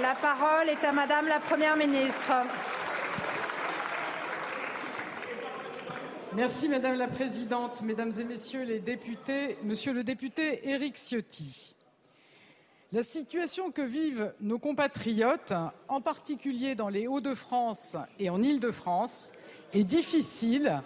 La 0.00 0.14
parole 0.14 0.68
est 0.68 0.84
à 0.84 0.92
Madame 0.92 1.26
la 1.26 1.40
Première 1.40 1.76
ministre. 1.76 2.32
Merci 6.32 6.68
Madame 6.68 6.94
la 6.94 7.08
Présidente, 7.08 7.82
Mesdames 7.82 8.12
et 8.18 8.24
Messieurs 8.24 8.62
les 8.62 8.78
députés, 8.78 9.58
Monsieur 9.64 9.92
le 9.92 10.04
député 10.04 10.70
Éric 10.70 10.94
Ciotti. 10.96 11.74
La 12.92 13.04
situation 13.04 13.70
que 13.70 13.82
vivent 13.82 14.32
nos 14.40 14.58
compatriotes, 14.58 15.52
en 15.86 16.00
particulier 16.00 16.74
dans 16.74 16.88
les 16.88 17.06
Hauts-de-France 17.06 17.96
et 18.18 18.30
en 18.30 18.42
Île-de-France, 18.42 19.30
est 19.72 19.84
difficile. 19.84 20.82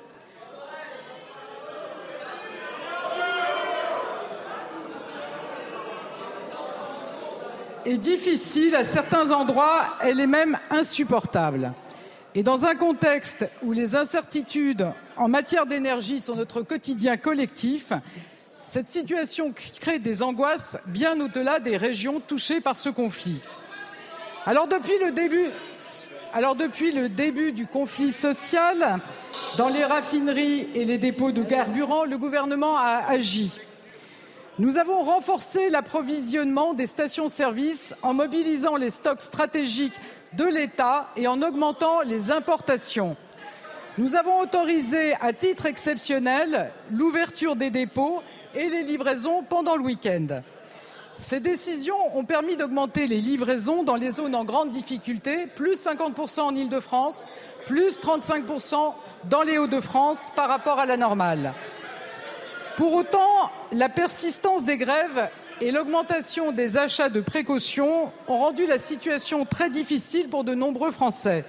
est 7.87 7.99
difficile, 7.99 8.75
à 8.75 8.85
certains 8.85 9.31
endroits, 9.31 9.97
elle 10.01 10.21
est 10.21 10.27
même 10.27 10.59
insupportable. 10.71 11.73
Et 12.35 12.43
dans 12.43 12.65
un 12.65 12.75
contexte 12.75 13.49
où 13.63 13.73
les 13.73 13.95
incertitudes 13.95 14.91
en 15.17 15.29
matière 15.29 15.67
d'énergie 15.67 16.19
sont 16.19 16.35
notre 16.35 16.63
quotidien 16.63 17.17
collectif, 17.17 17.93
cette 18.65 18.89
situation 18.89 19.53
crée 19.81 19.99
des 19.99 20.23
angoisses 20.23 20.79
bien 20.87 21.21
au-delà 21.21 21.61
des 21.61 21.77
régions 21.77 22.19
touchées 22.19 22.61
par 22.61 22.77
ce 22.77 22.89
conflit. 22.89 23.41
Alors 24.47 24.67
depuis 24.67 24.99
le 24.99 25.13
début, 27.09 27.53
du 27.53 27.67
conflit 27.67 28.11
social, 28.11 28.99
dans 29.59 29.69
les 29.69 29.85
raffineries 29.85 30.69
et 30.75 30.85
les 30.85 30.99
dépôts 30.99 31.31
de 31.31 31.43
carburant, 31.43 32.05
le 32.05 32.19
gouvernement 32.19 32.77
a 32.77 33.05
agi. 33.07 33.53
Nous 34.59 34.79
avons 34.79 35.03
renforcé 35.03 35.69
l'approvisionnement 35.69 36.75
des 36.75 36.87
stations-service 36.87 37.95
en 38.03 38.15
mobilisant 38.15 38.77
les 38.77 38.91
stocks 38.91 39.21
stratégiques 39.21 39.95
de 40.33 40.45
l'État 40.45 41.11
et 41.17 41.29
en 41.29 41.43
augmentant 41.43 42.01
les 42.01 42.31
importations. 42.31 43.17
Nous 43.99 44.17
avons 44.17 44.41
autorisé 44.41 45.15
à 45.21 45.33
titre 45.33 45.67
exceptionnel 45.67 46.71
l'ouverture 46.91 47.57
des 47.57 47.71
dépôts 47.71 48.23
et 48.55 48.69
les 48.69 48.83
livraisons 48.83 49.43
pendant 49.43 49.77
le 49.77 49.83
week-end. 49.83 50.43
Ces 51.17 51.39
décisions 51.39 52.17
ont 52.17 52.25
permis 52.25 52.57
d'augmenter 52.57 53.07
les 53.07 53.21
livraisons 53.21 53.85
dans 53.85 53.95
les 53.95 54.11
zones 54.11 54.35
en 54.35 54.45
grande 54.45 54.71
difficulté, 54.71 55.47
plus 55.47 55.85
50% 55.85 56.41
en 56.41 56.55
Ile-de-France, 56.55 57.27
plus 57.67 58.01
35% 58.01 58.95
dans 59.31 59.43
les 59.43 59.59
Hauts-de-France 59.59 60.33
par 60.35 60.49
rapport 60.49 60.81
à 60.81 60.87
la 60.87 60.97
normale. 60.97 61.55
Pour 62.77 62.95
autant, 62.95 63.51
la 63.71 63.89
persistance 63.89 64.65
des 64.65 64.77
grèves 64.77 65.29
et 65.61 65.71
l'augmentation 65.71 66.51
des 66.51 66.77
achats 66.77 67.09
de 67.09 67.21
précaution 67.21 68.11
ont 68.27 68.39
rendu 68.39 68.67
la 68.67 68.79
situation 68.79 69.45
très 69.45 69.71
difficile 69.71 70.29
pour 70.29 70.43
de 70.43 70.55
nombreux 70.55 70.91
Français. 70.91 71.45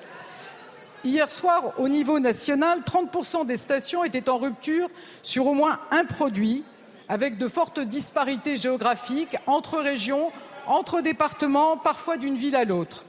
Hier 1.04 1.30
soir, 1.32 1.74
au 1.78 1.88
niveau 1.88 2.20
national, 2.20 2.82
30% 2.82 3.48
des 3.48 3.58
stations 3.58 4.04
étaient 4.04 4.30
en 4.30 4.38
rupture 4.38 4.90
sur 5.24 5.48
au 5.48 5.54
moins 5.54 5.80
un 5.90 6.06
produit 6.06 6.64
avec 7.10 7.38
de 7.38 7.48
fortes 7.48 7.80
disparités 7.80 8.58
géographiques 8.58 9.38
entre 9.48 9.80
régions, 9.80 10.32
entre 10.68 11.02
départements, 11.02 11.78
parfois 11.78 12.18
d'une 12.18 12.36
ville 12.36 12.56
à 12.56 12.66
l'autre. 12.66 13.06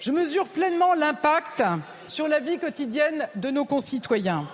Je 0.00 0.12
mesure 0.12 0.46
pleinement 0.48 0.94
l'impact 0.94 1.62
sur 2.06 2.28
la 2.28 2.40
vie 2.40 2.58
quotidienne 2.58 3.28
de 3.34 3.50
nos 3.50 3.64
concitoyens. 3.64 4.46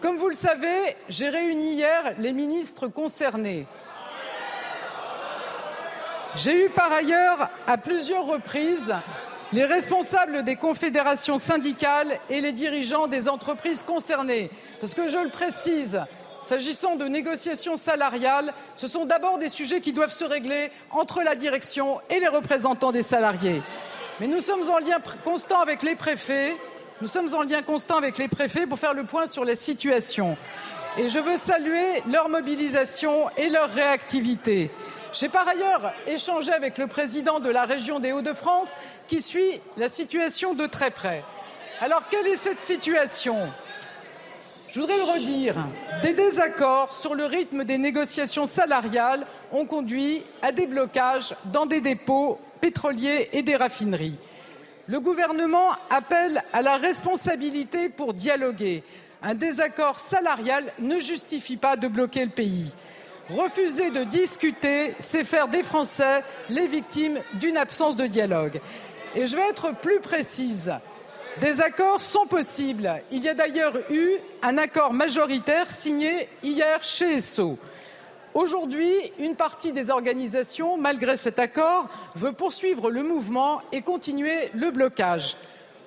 Comme 0.00 0.16
vous 0.16 0.28
le 0.28 0.34
savez, 0.34 0.96
j'ai 1.08 1.28
réuni 1.28 1.74
hier 1.74 2.14
les 2.18 2.32
ministres 2.32 2.88
concernés. 2.88 3.66
J'ai 6.36 6.66
eu 6.66 6.70
par 6.70 6.92
ailleurs 6.92 7.50
à 7.66 7.76
plusieurs 7.76 8.24
reprises 8.24 8.94
les 9.52 9.64
responsables 9.64 10.44
des 10.44 10.56
confédérations 10.56 11.38
syndicales 11.38 12.18
et 12.28 12.40
les 12.40 12.52
dirigeants 12.52 13.08
des 13.08 13.28
entreprises 13.28 13.82
concernées. 13.82 14.50
Parce 14.80 14.94
que 14.94 15.08
je 15.08 15.18
le 15.18 15.28
précise, 15.28 16.00
s'agissant 16.42 16.96
de 16.96 17.06
négociations 17.06 17.76
salariales, 17.76 18.52
ce 18.76 18.86
sont 18.86 19.04
d'abord 19.04 19.38
des 19.38 19.48
sujets 19.48 19.80
qui 19.80 19.92
doivent 19.92 20.12
se 20.12 20.24
régler 20.24 20.70
entre 20.90 21.22
la 21.22 21.34
direction 21.34 22.00
et 22.10 22.20
les 22.20 22.28
représentants 22.28 22.92
des 22.92 23.02
salariés. 23.02 23.62
Mais 24.20 24.26
nous 24.26 24.40
sommes 24.40 24.68
en 24.68 24.78
lien 24.78 24.98
constant 25.24 25.60
avec 25.60 25.82
les 25.82 25.96
préfets. 25.96 26.54
Nous 27.00 27.08
sommes 27.08 27.32
en 27.34 27.42
lien 27.42 27.62
constant 27.62 27.96
avec 27.96 28.18
les 28.18 28.28
préfets 28.28 28.66
pour 28.66 28.78
faire 28.78 28.94
le 28.94 29.04
point 29.04 29.26
sur 29.26 29.44
la 29.44 29.56
situation. 29.56 30.36
Et 30.98 31.08
je 31.08 31.18
veux 31.18 31.36
saluer 31.36 32.02
leur 32.10 32.28
mobilisation 32.28 33.30
et 33.36 33.48
leur 33.48 33.70
réactivité. 33.70 34.70
J'ai 35.12 35.28
par 35.28 35.48
ailleurs 35.48 35.92
échangé 36.06 36.52
avec 36.52 36.78
le 36.78 36.86
président 36.86 37.40
de 37.40 37.50
la 37.50 37.64
région 37.64 37.98
des 37.98 38.12
Hauts-de-France 38.12 38.72
qui 39.08 39.20
suit 39.20 39.60
la 39.76 39.88
situation 39.88 40.54
de 40.54 40.66
très 40.66 40.90
près. 40.90 41.24
Alors, 41.80 42.02
quelle 42.10 42.26
est 42.26 42.36
cette 42.36 42.60
situation? 42.60 43.50
Je 44.72 44.78
voudrais 44.78 44.98
le 44.98 45.02
redire. 45.02 45.56
Des 46.00 46.12
désaccords 46.12 46.92
sur 46.92 47.16
le 47.16 47.24
rythme 47.24 47.64
des 47.64 47.76
négociations 47.76 48.46
salariales 48.46 49.26
ont 49.50 49.66
conduit 49.66 50.22
à 50.42 50.52
des 50.52 50.66
blocages 50.66 51.34
dans 51.46 51.66
des 51.66 51.80
dépôts 51.80 52.38
pétroliers 52.60 53.28
et 53.32 53.42
des 53.42 53.56
raffineries. 53.56 54.20
Le 54.86 55.00
gouvernement 55.00 55.70
appelle 55.90 56.40
à 56.52 56.62
la 56.62 56.76
responsabilité 56.76 57.88
pour 57.88 58.14
dialoguer. 58.14 58.84
Un 59.24 59.34
désaccord 59.34 59.98
salarial 59.98 60.72
ne 60.78 61.00
justifie 61.00 61.56
pas 61.56 61.76
de 61.76 61.88
bloquer 61.88 62.24
le 62.24 62.30
pays. 62.30 62.72
Refuser 63.28 63.90
de 63.90 64.04
discuter, 64.04 64.94
c'est 65.00 65.24
faire 65.24 65.48
des 65.48 65.64
Français 65.64 66.22
les 66.48 66.68
victimes 66.68 67.18
d'une 67.34 67.56
absence 67.56 67.96
de 67.96 68.06
dialogue. 68.06 68.60
Et 69.16 69.26
je 69.26 69.34
vais 69.34 69.48
être 69.48 69.74
plus 69.74 69.98
précise. 69.98 70.72
Des 71.40 71.62
accords 71.62 72.02
sont 72.02 72.26
possibles. 72.26 73.02
Il 73.10 73.22
y 73.22 73.28
a 73.28 73.34
d'ailleurs 73.34 73.72
eu 73.90 74.10
un 74.42 74.58
accord 74.58 74.92
majoritaire 74.92 75.66
signé 75.66 76.28
hier 76.42 76.82
chez 76.82 77.16
ESSO. 77.16 77.58
Aujourd'hui, 78.34 78.92
une 79.18 79.36
partie 79.36 79.72
des 79.72 79.90
organisations, 79.90 80.76
malgré 80.76 81.16
cet 81.16 81.38
accord, 81.38 81.88
veut 82.14 82.32
poursuivre 82.32 82.90
le 82.90 83.02
mouvement 83.02 83.62
et 83.72 83.80
continuer 83.80 84.50
le 84.54 84.70
blocage. 84.70 85.38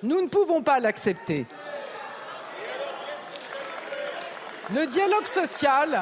Nous 0.02 0.20
ne 0.20 0.26
pouvons 0.26 0.60
pas 0.60 0.80
l'accepter. 0.80 1.46
Le 4.74 4.86
dialogue 4.86 5.26
social, 5.26 6.00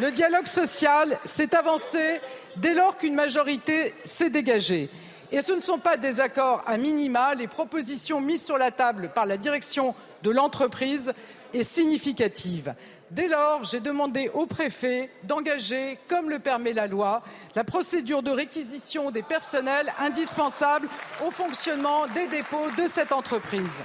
le 0.00 0.10
dialogue 0.10 0.46
social 0.46 1.18
s'est 1.24 1.54
avancé 1.54 2.20
dès 2.56 2.74
lors 2.74 2.96
qu'une 2.96 3.14
majorité 3.14 3.94
s'est 4.04 4.30
dégagée. 4.30 4.90
Et 5.34 5.42
ce 5.42 5.52
ne 5.52 5.60
sont 5.60 5.78
pas 5.78 5.96
des 5.96 6.20
accords 6.20 6.62
à 6.64 6.76
minima. 6.76 7.34
Les 7.34 7.48
propositions 7.48 8.20
mises 8.20 8.44
sur 8.44 8.56
la 8.56 8.70
table 8.70 9.10
par 9.12 9.26
la 9.26 9.36
direction 9.36 9.92
de 10.22 10.30
l'entreprise 10.30 11.12
est 11.52 11.64
significative. 11.64 12.72
Dès 13.10 13.26
lors, 13.26 13.64
j'ai 13.64 13.80
demandé 13.80 14.30
au 14.32 14.46
préfet 14.46 15.10
d'engager, 15.24 15.98
comme 16.06 16.30
le 16.30 16.38
permet 16.38 16.72
la 16.72 16.86
loi, 16.86 17.20
la 17.56 17.64
procédure 17.64 18.22
de 18.22 18.30
réquisition 18.30 19.10
des 19.10 19.24
personnels 19.24 19.92
indispensables 19.98 20.88
au 21.26 21.32
fonctionnement 21.32 22.06
des 22.14 22.28
dépôts 22.28 22.70
de 22.78 22.86
cette 22.86 23.10
entreprise. 23.10 23.82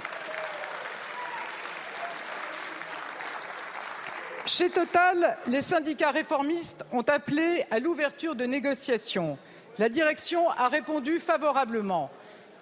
Chez 4.46 4.70
Total, 4.70 5.36
les 5.48 5.62
syndicats 5.62 6.12
réformistes 6.12 6.84
ont 6.92 7.02
appelé 7.02 7.66
à 7.72 7.80
l'ouverture 7.80 8.36
de 8.36 8.44
négociations. 8.44 9.36
La 9.78 9.88
direction 9.88 10.48
a 10.50 10.68
répondu 10.68 11.20
favorablement. 11.20 12.10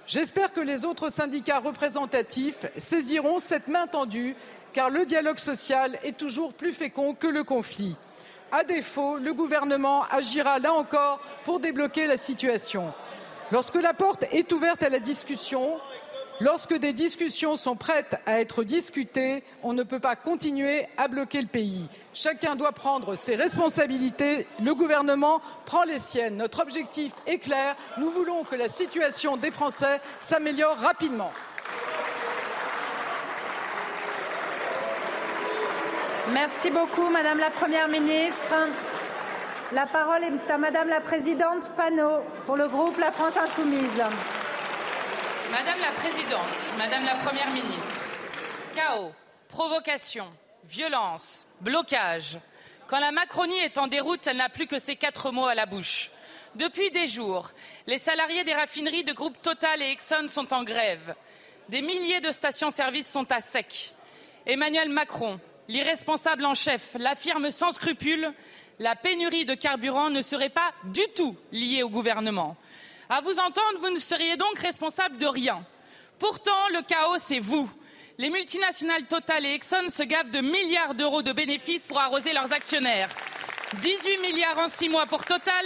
J'espère 0.06 0.52
que 0.52 0.60
les 0.60 0.84
autres 0.84 1.10
syndicats 1.10 1.58
représentatifs 1.58 2.66
saisiront 2.76 3.38
cette 3.38 3.68
main 3.68 3.86
tendue, 3.86 4.36
car 4.72 4.90
le 4.90 5.04
dialogue 5.04 5.38
social 5.38 5.98
est 6.02 6.16
toujours 6.16 6.54
plus 6.54 6.72
fécond 6.72 7.14
que 7.14 7.26
le 7.26 7.44
conflit. 7.44 7.96
À 8.52 8.64
défaut, 8.64 9.18
le 9.18 9.34
gouvernement 9.34 10.04
agira 10.04 10.58
là 10.58 10.72
encore 10.72 11.20
pour 11.44 11.60
débloquer 11.60 12.06
la 12.06 12.16
situation. 12.16 12.92
Lorsque 13.52 13.74
la 13.76 13.94
porte 13.94 14.24
est 14.30 14.52
ouverte 14.52 14.82
à 14.82 14.88
la 14.88 15.00
discussion, 15.00 15.78
Lorsque 16.40 16.74
des 16.74 16.92
discussions 16.92 17.56
sont 17.56 17.74
prêtes 17.74 18.16
à 18.24 18.40
être 18.40 18.62
discutées, 18.62 19.42
on 19.64 19.72
ne 19.72 19.82
peut 19.82 19.98
pas 19.98 20.14
continuer 20.14 20.86
à 20.96 21.08
bloquer 21.08 21.40
le 21.40 21.48
pays. 21.48 21.88
Chacun 22.14 22.54
doit 22.54 22.70
prendre 22.70 23.16
ses 23.16 23.34
responsabilités. 23.34 24.46
Le 24.62 24.72
gouvernement 24.72 25.40
prend 25.64 25.82
les 25.82 25.98
siennes. 25.98 26.36
Notre 26.36 26.62
objectif 26.62 27.12
est 27.26 27.38
clair. 27.38 27.74
Nous 27.96 28.10
voulons 28.10 28.44
que 28.44 28.54
la 28.54 28.68
situation 28.68 29.36
des 29.36 29.50
Français 29.50 30.00
s'améliore 30.20 30.76
rapidement. 30.76 31.32
Merci 36.32 36.70
beaucoup, 36.70 37.08
Madame 37.10 37.38
la 37.38 37.50
Première 37.50 37.88
ministre. 37.88 38.54
La 39.72 39.86
parole 39.86 40.22
est 40.22 40.50
à 40.52 40.56
Madame 40.56 40.88
la 40.88 41.00
Présidente 41.00 41.68
Panot 41.76 42.22
pour 42.44 42.56
le 42.56 42.68
groupe 42.68 42.96
La 42.98 43.10
France 43.10 43.36
Insoumise. 43.36 44.02
Madame 45.50 45.80
la 45.80 45.92
Présidente, 45.92 46.72
Madame 46.76 47.04
la 47.04 47.14
Première 47.14 47.50
ministre, 47.50 48.04
chaos, 48.74 49.12
provocation, 49.48 50.26
violence, 50.64 51.46
blocage. 51.60 52.38
Quand 52.86 52.98
la 52.98 53.12
Macronie 53.12 53.58
est 53.58 53.78
en 53.78 53.86
déroute, 53.86 54.26
elle 54.26 54.36
n'a 54.36 54.50
plus 54.50 54.66
que 54.66 54.78
ces 54.78 54.96
quatre 54.96 55.30
mots 55.30 55.46
à 55.46 55.54
la 55.54 55.64
bouche. 55.66 56.10
Depuis 56.54 56.90
des 56.90 57.06
jours, 57.06 57.50
les 57.86 57.98
salariés 57.98 58.44
des 58.44 58.52
raffineries 58.52 59.04
de 59.04 59.12
groupe 59.12 59.40
Total 59.40 59.80
et 59.80 59.90
Exxon 59.90 60.28
sont 60.28 60.52
en 60.52 60.64
grève. 60.64 61.14
Des 61.68 61.80
milliers 61.80 62.20
de 62.20 62.30
stations-service 62.32 63.10
sont 63.10 63.30
à 63.32 63.40
sec. 63.40 63.94
Emmanuel 64.46 64.90
Macron, 64.90 65.40
l'irresponsable 65.68 66.44
en 66.44 66.54
chef, 66.54 66.94
l'affirme 66.98 67.50
sans 67.50 67.72
scrupule 67.72 68.32
la 68.78 68.94
pénurie 68.94 69.44
de 69.44 69.54
carburant 69.54 70.10
ne 70.10 70.22
serait 70.22 70.50
pas 70.50 70.72
du 70.84 71.02
tout 71.16 71.36
liée 71.52 71.82
au 71.82 71.88
gouvernement. 71.88 72.56
À 73.10 73.22
vous 73.22 73.38
entendre, 73.38 73.78
vous 73.80 73.90
ne 73.90 73.98
seriez 73.98 74.36
donc 74.36 74.58
responsable 74.58 75.16
de 75.16 75.26
rien. 75.26 75.64
Pourtant, 76.18 76.68
le 76.72 76.82
chaos, 76.82 77.16
c'est 77.18 77.38
vous. 77.38 77.70
Les 78.18 78.28
multinationales 78.28 79.06
Total 79.06 79.46
et 79.46 79.54
Exxon 79.54 79.88
se 79.88 80.02
gavent 80.02 80.30
de 80.30 80.40
milliards 80.40 80.94
d'euros 80.94 81.22
de 81.22 81.32
bénéfices 81.32 81.86
pour 81.86 81.98
arroser 82.00 82.32
leurs 82.34 82.52
actionnaires. 82.52 83.08
18 83.80 84.18
milliards 84.18 84.58
en 84.58 84.68
six 84.68 84.90
mois 84.90 85.06
pour 85.06 85.24
Total, 85.24 85.64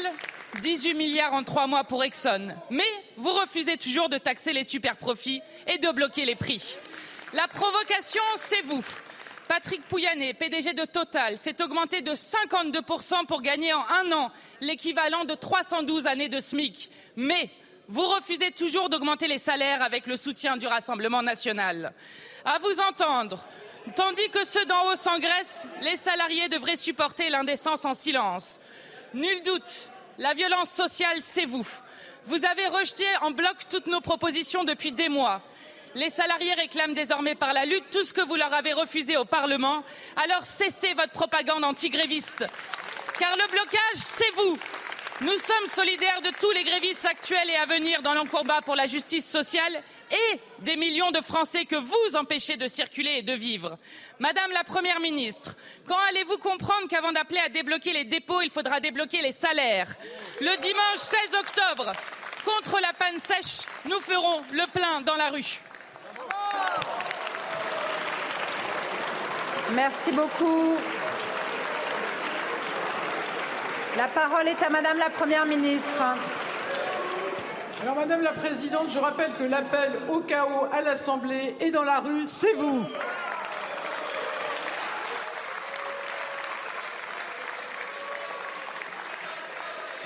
18 0.61 0.95
milliards 0.95 1.33
en 1.33 1.43
trois 1.43 1.67
mois 1.67 1.83
pour 1.83 2.05
Exxon. 2.05 2.55
Mais 2.71 2.87
vous 3.17 3.33
refusez 3.33 3.77
toujours 3.77 4.09
de 4.09 4.19
taxer 4.19 4.53
les 4.53 4.65
super 4.65 4.97
profits 4.97 5.41
et 5.67 5.79
de 5.79 5.91
bloquer 5.91 6.25
les 6.25 6.37
prix. 6.37 6.77
La 7.33 7.49
provocation, 7.49 8.23
c'est 8.37 8.63
vous. 8.63 8.85
Patrick 9.53 9.83
Pouyanné, 9.83 10.33
PDG 10.33 10.73
de 10.73 10.87
Total, 10.87 11.37
s'est 11.37 11.63
augmenté 11.63 12.01
de 12.01 12.13
52% 12.13 13.27
pour 13.27 13.43
gagner 13.43 13.75
en 13.75 13.85
un 13.87 14.13
an 14.13 14.33
l'équivalent 14.63 15.27
de 15.27 15.35
312 15.35 16.07
années 16.07 16.31
de 16.31 16.41
SMIC. 16.41 16.91
Mais 17.17 17.51
vous 17.87 18.09
refusez 18.09 18.53
toujours 18.53 18.89
d'augmenter 18.89 19.29
les 19.29 19.37
salaires 19.37 19.83
avec 19.83 20.07
le 20.07 20.17
soutien 20.17 20.57
du 20.57 20.67
Rassemblement 20.67 21.21
national. 21.21 21.93
À 22.47 22.61
vous 22.61 22.81
entendre, 22.81 23.47
tandis 23.95 24.31
que 24.31 24.43
ceux 24.47 24.65
d'en 24.65 24.87
haut 24.87 24.97
s'engraissent, 24.97 25.69
les 25.83 25.99
salariés 25.99 26.49
devraient 26.49 26.77
supporter 26.77 27.29
l'indécence 27.29 27.85
en 27.85 27.93
silence. 27.93 28.59
Nul 29.13 29.43
doute, 29.43 29.91
la 30.17 30.33
violence 30.33 30.71
sociale, 30.71 31.19
c'est 31.21 31.45
vous. 31.45 31.69
Vous 32.25 32.43
avez 32.47 32.69
rejeté 32.69 33.05
en 33.21 33.33
bloc 33.33 33.69
toutes 33.69 33.87
nos 33.87 34.01
propositions 34.01 34.65
depuis 34.65 34.93
des 34.93 35.11
mois. 35.11 35.43
Les 35.95 36.09
salariés 36.09 36.55
réclament 36.55 36.95
désormais 36.95 37.35
par 37.35 37.53
la 37.53 37.67
lutte 37.67 37.91
tout 37.91 38.03
ce 38.03 38.15
que 38.15 38.23
vous 38.23 38.37
leur 38.37 38.53
avez 38.55 38.73
refusé 38.73 39.17
au 39.17 39.27
Parlement. 39.27 39.85
Alors 40.17 40.43
cessez 40.43 40.95
votre 40.95 41.13
propagande 41.13 41.65
antigréviste. 41.65 42.47
Car 43.19 43.37
le 43.37 43.47
blocage, 43.51 43.97
c'est 43.97 44.31
vous. 44.37 44.59
Nous 45.21 45.39
sommes 45.39 45.67
solidaires 45.67 46.23
de 46.23 46.31
tous 46.41 46.51
les 46.51 46.65
grévistes 46.65 47.05
actuels 47.05 47.51
et 47.51 47.57
à 47.57 47.67
venir 47.67 48.01
dans 48.01 48.15
le 48.15 48.29
combat 48.29 48.63
pour 48.63 48.75
la 48.75 48.87
justice 48.87 49.29
sociale 49.29 49.83
et 50.11 50.41
des 50.61 50.77
millions 50.77 51.11
de 51.11 51.21
Français 51.21 51.67
que 51.67 51.77
vous 51.77 52.17
empêchez 52.17 52.57
de 52.57 52.67
circuler 52.67 53.19
et 53.19 53.23
de 53.23 53.35
vivre. 53.35 53.79
Madame 54.19 54.51
la 54.53 54.65
Première 54.65 54.99
ministre, 54.99 55.55
quand 55.87 55.99
allez-vous 56.09 56.39
comprendre 56.39 56.89
qu'avant 56.89 57.13
d'appeler 57.13 57.41
à 57.41 57.51
débloquer 57.51 57.93
les 57.93 58.05
dépôts, 58.05 58.41
il 58.41 58.51
faudra 58.51 58.81
débloquer 58.81 59.21
les 59.21 59.33
salaires? 59.33 59.95
Le 60.41 60.57
dimanche 60.61 60.97
16 60.97 61.35
octobre, 61.39 61.93
contre 62.45 62.81
la 62.81 62.93
panne 62.95 63.19
sèche, 63.19 63.67
nous 63.85 64.01
ferons 64.01 64.43
le 64.53 64.67
plein 64.73 65.03
dans 65.03 65.17
la 65.17 65.29
rue. 65.29 65.61
Merci 69.75 70.13
beaucoup. 70.13 70.77
La 73.97 74.09
parole 74.09 74.49
est 74.49 74.63
à 74.63 74.71
Madame 74.71 74.99
la 74.99 75.11
Première 75.11 75.47
ministre. 75.47 76.03
Alors, 77.83 77.97
Madame 77.97 78.23
la 78.23 78.33
Présidente, 78.33 78.91
je 78.91 78.99
rappelle 78.99 79.33
que 79.35 79.45
l'appel 79.45 79.91
au 80.09 80.21
chaos 80.21 80.67
à 80.73 80.83
l'Assemblée 80.83 81.57
et 81.61 81.71
dans 81.71 81.83
la 81.83 82.01
rue, 82.01 82.25
c'est 82.25 82.53
vous. 82.55 82.85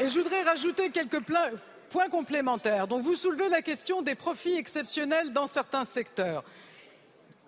Et 0.00 0.08
je 0.08 0.20
voudrais 0.20 0.42
rajouter 0.42 0.90
quelques 0.90 1.20
points 1.96 2.10
complémentaires. 2.10 2.88
Donc, 2.88 3.00
vous 3.00 3.14
soulevez 3.14 3.48
la 3.48 3.62
question 3.62 4.02
des 4.02 4.14
profits 4.14 4.54
exceptionnels 4.54 5.32
dans 5.32 5.46
certains 5.46 5.84
secteurs. 5.84 6.44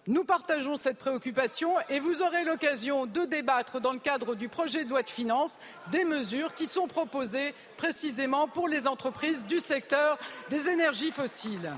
Nous 0.07 0.25
partageons 0.25 0.77
cette 0.77 0.97
préoccupation 0.97 1.75
et 1.91 2.01
vous 2.01 2.23
aurez 2.23 2.47
l'occasion 2.47 3.05
de 3.05 3.27
débattre 3.27 3.79
dans 3.79 3.93
le 3.93 3.99
cadre 3.99 4.35
du 4.35 4.49
projet 4.49 4.87
de 4.87 4.89
loi 4.89 5.03
de 5.03 5.11
finances 5.11 5.59
des 5.91 6.07
mesures 6.07 6.55
qui 6.55 6.67
sont 6.67 6.87
proposées 6.87 7.53
précisément 7.77 8.49
pour 8.49 8.69
les 8.69 8.87
entreprises 8.87 9.47
du 9.47 9.61
secteur 9.61 10.17
des 10.49 10.71
énergies 10.71 11.11
fossiles. 11.11 11.71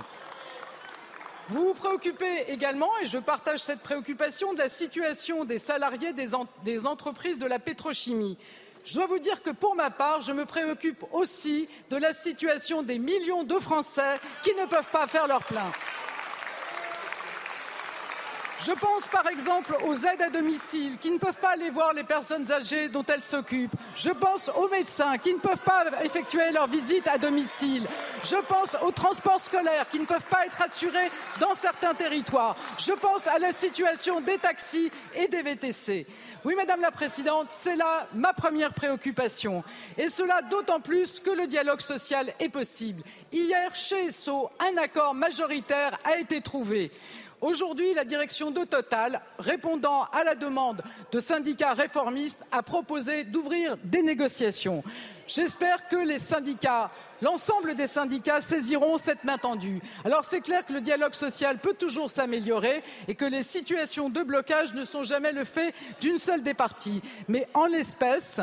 Vous 1.48 1.64
vous 1.66 1.74
préoccupez 1.74 2.52
également, 2.52 2.96
et 3.02 3.06
je 3.06 3.18
partage 3.18 3.58
cette 3.58 3.80
préoccupation, 3.80 4.52
de 4.52 4.58
la 4.58 4.68
situation 4.68 5.44
des 5.44 5.58
salariés 5.58 6.12
des 6.12 6.86
entreprises 6.86 7.40
de 7.40 7.46
la 7.46 7.58
pétrochimie. 7.58 8.38
Je 8.84 8.94
dois 8.94 9.06
vous 9.06 9.18
dire 9.18 9.42
que 9.42 9.50
pour 9.50 9.74
ma 9.74 9.90
part, 9.90 10.20
je 10.20 10.32
me 10.32 10.44
préoccupe 10.44 11.04
aussi 11.12 11.68
de 11.90 11.96
la 11.96 12.12
situation 12.12 12.82
des 12.82 12.98
millions 12.98 13.44
de 13.44 13.58
Français 13.58 14.18
qui 14.42 14.54
ne 14.54 14.66
peuvent 14.66 14.90
pas 14.90 15.06
faire 15.06 15.26
leur 15.26 15.42
plein. 15.44 15.70
Je 18.62 18.72
pense 18.72 19.06
par 19.06 19.26
exemple 19.28 19.74
aux 19.86 19.96
aides 19.96 20.20
à 20.20 20.28
domicile 20.28 20.98
qui 20.98 21.10
ne 21.10 21.16
peuvent 21.16 21.38
pas 21.38 21.52
aller 21.52 21.70
voir 21.70 21.94
les 21.94 22.04
personnes 22.04 22.52
âgées 22.52 22.90
dont 22.90 23.04
elles 23.08 23.22
s'occupent. 23.22 23.74
Je 23.94 24.10
pense 24.10 24.50
aux 24.50 24.68
médecins 24.68 25.16
qui 25.16 25.32
ne 25.32 25.38
peuvent 25.38 25.62
pas 25.64 25.86
effectuer 26.04 26.50
leur 26.52 26.66
visite 26.66 27.08
à 27.08 27.16
domicile. 27.16 27.86
Je 28.22 28.36
pense 28.48 28.76
aux 28.82 28.90
transports 28.90 29.40
scolaires 29.40 29.88
qui 29.88 29.98
ne 29.98 30.04
peuvent 30.04 30.26
pas 30.26 30.44
être 30.44 30.60
assurés 30.60 31.10
dans 31.40 31.54
certains 31.54 31.94
territoires. 31.94 32.54
Je 32.76 32.92
pense 32.92 33.26
à 33.26 33.38
la 33.38 33.52
situation 33.52 34.20
des 34.20 34.36
taxis 34.36 34.92
et 35.14 35.26
des 35.26 35.40
VTC. 35.40 36.06
Oui, 36.44 36.54
Madame 36.54 36.82
la 36.82 36.90
Présidente, 36.90 37.46
c'est 37.48 37.76
là 37.76 38.08
ma 38.12 38.34
première 38.34 38.74
préoccupation. 38.74 39.64
Et 39.96 40.08
cela 40.08 40.42
d'autant 40.42 40.80
plus 40.80 41.18
que 41.20 41.30
le 41.30 41.46
dialogue 41.46 41.80
social 41.80 42.30
est 42.38 42.50
possible. 42.50 43.02
Hier, 43.32 43.74
chez 43.74 44.04
ESSO, 44.04 44.50
un 44.58 44.76
accord 44.82 45.14
majoritaire 45.14 45.98
a 46.04 46.18
été 46.18 46.42
trouvé. 46.42 46.92
Aujourd'hui, 47.40 47.94
la 47.94 48.04
direction 48.04 48.50
de 48.50 48.64
Total, 48.64 49.20
répondant 49.38 50.04
à 50.12 50.24
la 50.24 50.34
demande 50.34 50.82
de 51.10 51.20
syndicats 51.20 51.72
réformistes, 51.72 52.40
a 52.52 52.62
proposé 52.62 53.24
d'ouvrir 53.24 53.76
des 53.82 54.02
négociations. 54.02 54.84
J'espère 55.26 55.88
que 55.88 55.96
les 55.96 56.18
syndicats 56.18 56.90
l'ensemble 57.22 57.74
des 57.74 57.86
syndicats 57.86 58.42
saisiront 58.42 58.98
cette 58.98 59.24
main 59.24 59.38
tendue. 59.38 59.80
Alors 60.04 60.24
c'est 60.24 60.40
clair 60.40 60.64
que 60.64 60.72
le 60.72 60.80
dialogue 60.80 61.14
social 61.14 61.58
peut 61.58 61.74
toujours 61.74 62.10
s'améliorer 62.10 62.82
et 63.08 63.14
que 63.14 63.24
les 63.24 63.42
situations 63.42 64.08
de 64.08 64.22
blocage 64.22 64.74
ne 64.74 64.84
sont 64.84 65.02
jamais 65.02 65.32
le 65.32 65.44
fait 65.44 65.74
d'une 66.00 66.18
seule 66.18 66.42
des 66.42 66.54
parties. 66.54 67.02
Mais 67.28 67.46
en 67.54 67.66
l'espèce, 67.66 68.40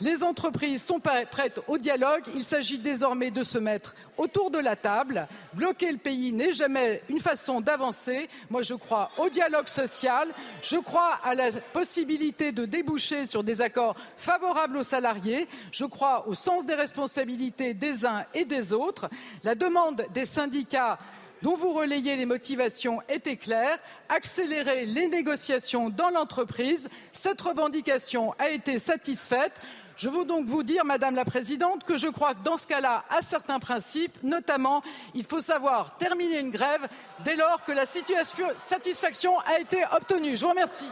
les 0.00 0.22
entreprises 0.22 0.82
sont 0.82 1.00
prêtes 1.00 1.60
au 1.66 1.78
dialogue. 1.78 2.24
Il 2.34 2.44
s'agit 2.44 2.78
désormais 2.78 3.30
de 3.30 3.42
se 3.42 3.58
mettre 3.58 3.94
autour 4.16 4.50
de 4.50 4.58
la 4.58 4.76
table. 4.76 5.26
Bloquer 5.54 5.90
le 5.90 5.98
pays 5.98 6.32
n'est 6.32 6.52
jamais 6.52 7.02
une 7.08 7.20
façon 7.20 7.60
d'avancer. 7.60 8.28
Moi, 8.50 8.62
je 8.62 8.74
crois 8.74 9.10
au 9.18 9.28
dialogue 9.28 9.68
social. 9.68 10.28
Je 10.62 10.76
crois 10.76 11.18
à 11.24 11.34
la 11.34 11.50
possibilité 11.72 12.52
de 12.52 12.64
déboucher 12.64 13.26
sur 13.26 13.42
des 13.42 13.60
accords 13.60 13.96
favorables 14.16 14.76
aux 14.76 14.82
salariés. 14.82 15.48
Je 15.72 15.84
crois 15.84 16.28
au 16.28 16.34
sens 16.34 16.64
des 16.64 16.74
responsabilités 16.74 17.74
des 17.74 18.06
uns 18.06 18.24
et 18.34 18.44
des 18.44 18.72
autres. 18.72 19.08
La 19.42 19.54
demande 19.54 20.06
des 20.14 20.26
syndicats 20.26 20.98
dont 21.42 21.54
vous 21.54 21.72
relayez 21.72 22.16
les 22.16 22.26
motivations 22.26 23.00
était 23.08 23.36
claire 23.36 23.78
accélérer 24.08 24.86
les 24.86 25.08
négociations 25.08 25.90
dans 25.90 26.10
l'entreprise. 26.10 26.88
Cette 27.12 27.40
revendication 27.40 28.34
a 28.38 28.50
été 28.50 28.78
satisfaite. 28.78 29.52
Je 29.98 30.08
veux 30.08 30.24
donc 30.24 30.46
vous 30.46 30.62
dire, 30.62 30.84
Madame 30.84 31.16
la 31.16 31.24
Présidente, 31.24 31.82
que 31.82 31.96
je 31.96 32.06
crois 32.06 32.32
que 32.34 32.44
dans 32.44 32.56
ce 32.56 32.68
cas-là, 32.68 33.04
à 33.10 33.20
certains 33.20 33.58
principes, 33.58 34.16
notamment, 34.22 34.80
il 35.12 35.24
faut 35.24 35.40
savoir 35.40 35.96
terminer 35.96 36.38
une 36.38 36.50
grève 36.50 36.86
dès 37.24 37.34
lors 37.34 37.64
que 37.64 37.72
la 37.72 37.84
satisfaction 37.84 39.40
a 39.40 39.58
été 39.58 39.82
obtenue. 39.92 40.36
Je 40.36 40.44
vous 40.44 40.50
remercie. 40.50 40.86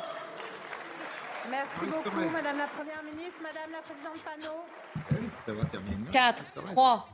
Merci 1.49 1.87
beaucoup, 1.87 2.19
Madame 2.33 2.59
la 2.59 2.67
Première 2.67 3.03
ministre. 3.05 3.39
Madame 3.41 3.71
la 3.71 3.83
Présidente 3.83 4.19
Panot. 4.25 4.65
Ça 5.47 5.53
va 5.53 5.65
terminer. 5.67 6.11
4, 6.11 6.45
3, 6.67 7.09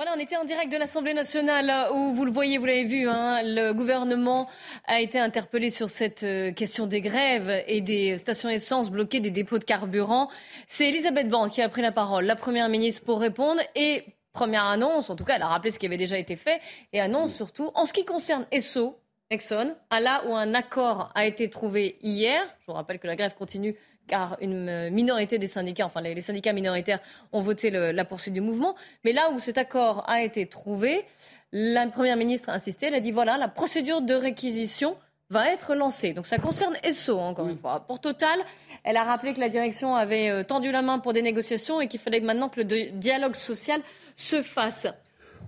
voilà, 0.00 0.14
on 0.16 0.18
était 0.18 0.38
en 0.38 0.46
direct 0.46 0.72
de 0.72 0.78
l'Assemblée 0.78 1.12
nationale 1.12 1.92
où, 1.92 2.14
vous 2.14 2.24
le 2.24 2.30
voyez, 2.30 2.56
vous 2.56 2.64
l'avez 2.64 2.86
vu, 2.86 3.06
hein, 3.06 3.42
le 3.42 3.74
gouvernement 3.74 4.48
a 4.86 5.02
été 5.02 5.18
interpellé 5.18 5.68
sur 5.68 5.90
cette 5.90 6.22
euh, 6.22 6.52
question 6.52 6.86
des 6.86 7.02
grèves 7.02 7.62
et 7.66 7.82
des 7.82 8.16
stations 8.16 8.48
essence 8.48 8.90
bloquées, 8.90 9.20
des 9.20 9.30
dépôts 9.30 9.58
de 9.58 9.64
carburant. 9.64 10.30
C'est 10.66 10.88
Elisabeth 10.88 11.28
Borne 11.28 11.50
qui 11.50 11.60
a 11.60 11.68
pris 11.68 11.82
la 11.82 11.92
parole, 11.92 12.24
la 12.24 12.34
Première 12.34 12.70
ministre, 12.70 13.04
pour 13.04 13.20
répondre. 13.20 13.60
Et 13.74 14.02
première 14.32 14.64
annonce, 14.64 15.10
en 15.10 15.16
tout 15.16 15.24
cas, 15.24 15.36
elle 15.36 15.42
a 15.42 15.48
rappelé 15.48 15.70
ce 15.70 15.78
qui 15.78 15.84
avait 15.84 15.98
déjà 15.98 16.16
été 16.16 16.34
fait, 16.34 16.62
et 16.94 17.00
annonce 17.02 17.34
surtout, 17.34 17.70
en 17.74 17.84
ce 17.84 17.92
qui 17.92 18.06
concerne 18.06 18.46
Esso, 18.52 18.98
Exxon, 19.28 19.76
à 19.90 20.00
là 20.00 20.24
où 20.26 20.34
un 20.34 20.54
accord 20.54 21.12
a 21.14 21.26
été 21.26 21.50
trouvé 21.50 21.98
hier, 22.00 22.42
je 22.60 22.66
vous 22.68 22.72
rappelle 22.72 22.98
que 22.98 23.06
la 23.06 23.16
grève 23.16 23.34
continue 23.34 23.76
car 24.10 24.36
une 24.40 24.90
minorité 24.90 25.38
des 25.38 25.46
syndicats, 25.46 25.86
enfin 25.86 26.00
les, 26.00 26.20
syndicats 26.20 26.52
minoritaires 26.52 26.98
ont 27.32 27.42
voté 27.42 27.70
la 27.70 28.04
poursuite 28.04 28.34
du 28.34 28.40
mouvement. 28.40 28.74
Mais 29.04 29.12
là 29.12 29.30
où 29.30 29.38
cet 29.38 29.56
accord 29.56 30.02
a 30.08 30.24
été 30.24 30.46
trouvé, 30.46 31.04
la 31.52 31.86
Première 31.86 32.16
ministre 32.16 32.48
a 32.48 32.54
insisté, 32.54 32.86
elle 32.86 32.96
a 32.96 33.00
dit 33.00 33.12
voilà, 33.12 33.38
la 33.38 33.46
procédure 33.46 34.02
de 34.02 34.14
réquisition 34.14 34.96
va 35.30 35.52
être 35.52 35.76
lancée. 35.76 36.12
Donc 36.12 36.26
ça 36.26 36.38
concerne 36.38 36.76
ESSO, 36.82 37.18
encore 37.18 37.46
une 37.46 37.56
fois. 37.56 37.84
Pour 37.86 38.00
Total, 38.00 38.40
elle 38.82 38.96
a 38.96 39.04
rappelé 39.04 39.32
que 39.32 39.38
la 39.38 39.48
direction 39.48 39.94
avait 39.94 40.28
euh, 40.28 40.42
tendu 40.42 40.72
la 40.72 40.82
main 40.82 40.98
pour 40.98 41.12
des 41.12 41.22
négociations 41.22 41.80
et 41.80 41.86
qu'il 41.86 42.00
fallait 42.00 42.20
maintenant 42.20 42.48
que 42.48 42.60
le 42.60 42.90
dialogue 42.90 43.36
social 43.36 43.80
se 44.16 44.42
fasse. 44.42 44.88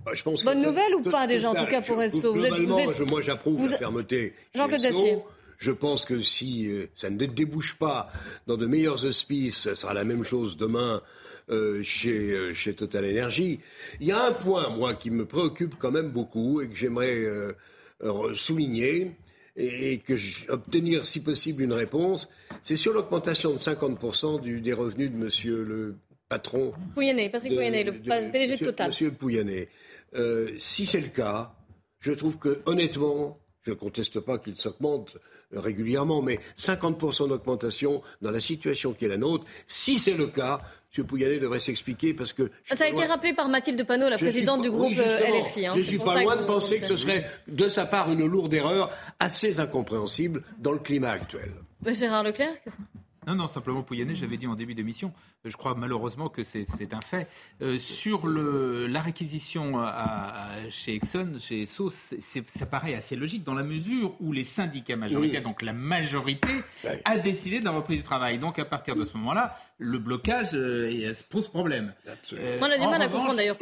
Bah, 0.05 0.11
je 0.13 0.23
pense 0.23 0.41
Bonne 0.45 0.61
nouvelle 0.61 0.95
ou 0.95 1.01
pas 1.01 1.27
déjà, 1.27 1.49
en 1.49 1.55
tout 1.55 1.65
cas 1.65 1.81
pour 1.81 2.01
ESSO? 2.01 2.33
Vous 2.33 2.45
êtes, 2.45 3.09
Moi 3.09 3.21
j'approuve 3.21 3.69
la 3.69 3.77
fermeté. 3.77 4.33
Jean-Claude 4.55 4.81
Dacier. 4.81 5.17
Je 5.57 5.71
pense 5.71 6.05
que 6.05 6.19
si 6.19 6.67
euh, 6.67 6.87
ça 6.95 7.09
ne 7.09 7.25
débouche 7.25 7.77
pas 7.77 8.11
dans 8.47 8.57
de 8.57 8.65
meilleurs 8.65 9.05
auspices, 9.05 9.63
ça 9.63 9.75
sera 9.75 9.93
la 9.93 10.03
même 10.03 10.23
chose 10.23 10.57
demain 10.57 11.01
euh, 11.49 11.81
chez, 11.83 12.31
euh, 12.31 12.53
chez 12.53 12.73
Total 12.73 13.05
Energy. 13.05 13.59
Il 13.99 14.07
y 14.07 14.11
a 14.11 14.25
un 14.25 14.31
point, 14.31 14.69
moi, 14.69 14.93
qui 14.93 15.11
me 15.11 15.25
préoccupe 15.25 15.75
quand 15.77 15.91
même 15.91 16.09
beaucoup 16.09 16.61
et 16.61 16.69
que 16.69 16.75
j'aimerais 16.75 17.25
souligner 18.33 19.15
et, 19.55 19.99
que 19.99 20.13
obtenir, 20.51 21.05
si 21.05 21.23
possible, 21.23 21.63
une 21.63 21.73
réponse, 21.73 22.29
c'est 22.63 22.75
sur 22.75 22.93
l'augmentation 22.93 23.53
de 23.53 23.59
50% 23.59 24.41
du, 24.41 24.61
des 24.61 24.73
revenus 24.73 25.11
de 25.11 25.15
monsieur 25.15 25.63
le 25.63 25.97
patron. 26.27 26.73
Pouyanné, 26.95 27.29
Patrick 27.29 27.53
Pouyanné, 27.53 27.83
le 27.83 27.93
PDG 27.93 28.57
de 28.57 28.65
Total. 28.65 28.87
Monsieur 28.87 29.11
Pouyanné. 29.11 29.69
si 30.57 30.85
c'est 30.85 31.01
le 31.01 31.09
cas, 31.09 31.55
je 31.99 32.11
trouve 32.11 32.37
que, 32.37 32.61
honnêtement, 32.65 33.39
je 33.61 33.71
ne 33.71 33.75
conteste 33.75 34.19
pas 34.19 34.37
qu'il 34.37 34.57
s'augmente 34.57 35.17
régulièrement, 35.55 36.21
mais 36.21 36.39
50% 36.57 37.29
d'augmentation 37.29 38.01
dans 38.21 38.31
la 38.31 38.39
situation 38.39 38.93
qui 38.93 39.05
est 39.05 39.09
la 39.09 39.17
nôtre, 39.17 39.45
si 39.67 39.97
c'est 39.97 40.15
le 40.15 40.27
cas, 40.27 40.59
M. 40.97 41.05
Pouyanné 41.05 41.39
devrait 41.39 41.59
s'expliquer 41.59 42.13
parce 42.13 42.33
que... 42.33 42.51
Ça 42.65 42.83
a 42.83 42.87
été 42.87 43.03
rappelé 43.05 43.33
par 43.33 43.47
Mathilde 43.49 43.83
Panot, 43.83 44.09
la 44.09 44.17
présidente 44.17 44.61
du 44.61 44.69
groupe 44.69 44.93
euh, 44.97 45.41
LFI. 45.41 45.67
Hein, 45.67 45.71
je 45.73 45.79
ne 45.79 45.83
suis 45.83 45.99
pas 45.99 46.21
loin 46.21 46.35
de 46.35 46.43
penser 46.43 46.79
que 46.79 46.85
ce 46.85 46.95
serait 46.95 47.25
de 47.47 47.67
sa 47.67 47.85
part 47.85 48.11
une 48.11 48.25
lourde 48.25 48.53
erreur 48.53 48.91
assez 49.19 49.59
incompréhensible 49.59 50.43
dans 50.59 50.71
le 50.71 50.79
climat 50.79 51.11
actuel. 51.11 51.51
Gérard 51.85 52.23
Leclerc 52.23 52.55
non, 53.27 53.35
non, 53.35 53.47
simplement 53.47 53.83
Pouyanné, 53.83 54.15
j'avais 54.15 54.37
dit 54.37 54.47
en 54.47 54.55
début 54.55 54.73
d'émission, 54.73 55.11
je 55.45 55.55
crois 55.55 55.75
malheureusement 55.75 56.29
que 56.29 56.43
c'est 56.43 56.93
un 56.93 57.01
fait. 57.01 57.27
Euh, 57.61 57.77
sur 57.77 58.27
le, 58.27 58.87
la 58.87 59.01
réquisition 59.01 59.79
à, 59.79 60.49
chez 60.69 60.95
Exxon, 60.95 61.37
chez 61.39 61.65
SOS, 61.65 62.15
ça 62.47 62.65
paraît 62.65 62.95
assez 62.95 63.15
logique 63.15 63.43
dans 63.43 63.53
la 63.53 63.63
mesure 63.63 64.15
où 64.19 64.31
les 64.31 64.43
syndicats 64.43 64.95
majoritaires, 64.95 65.43
donc 65.43 65.61
la 65.61 65.73
majorité, 65.73 66.63
a 67.05 67.17
décidé 67.17 67.59
de 67.59 67.65
la 67.65 67.71
reprise 67.71 67.97
du 67.97 68.03
travail. 68.03 68.37
Donc 68.39 68.59
à 68.59 68.65
partir 68.65 68.95
de 68.95 69.05
ce 69.05 69.17
moment-là, 69.17 69.55
le 69.77 69.99
blocage 69.99 70.49
euh, 70.53 71.13
pose 71.29 71.47
problème. 71.47 71.93
Euh, 72.33 72.57
On 72.61 72.65
a 72.65 72.77
du 72.77 72.85
mal 72.85 73.01
à 73.01 73.07
comprendre 73.07 73.35
d'ailleurs. 73.35 73.57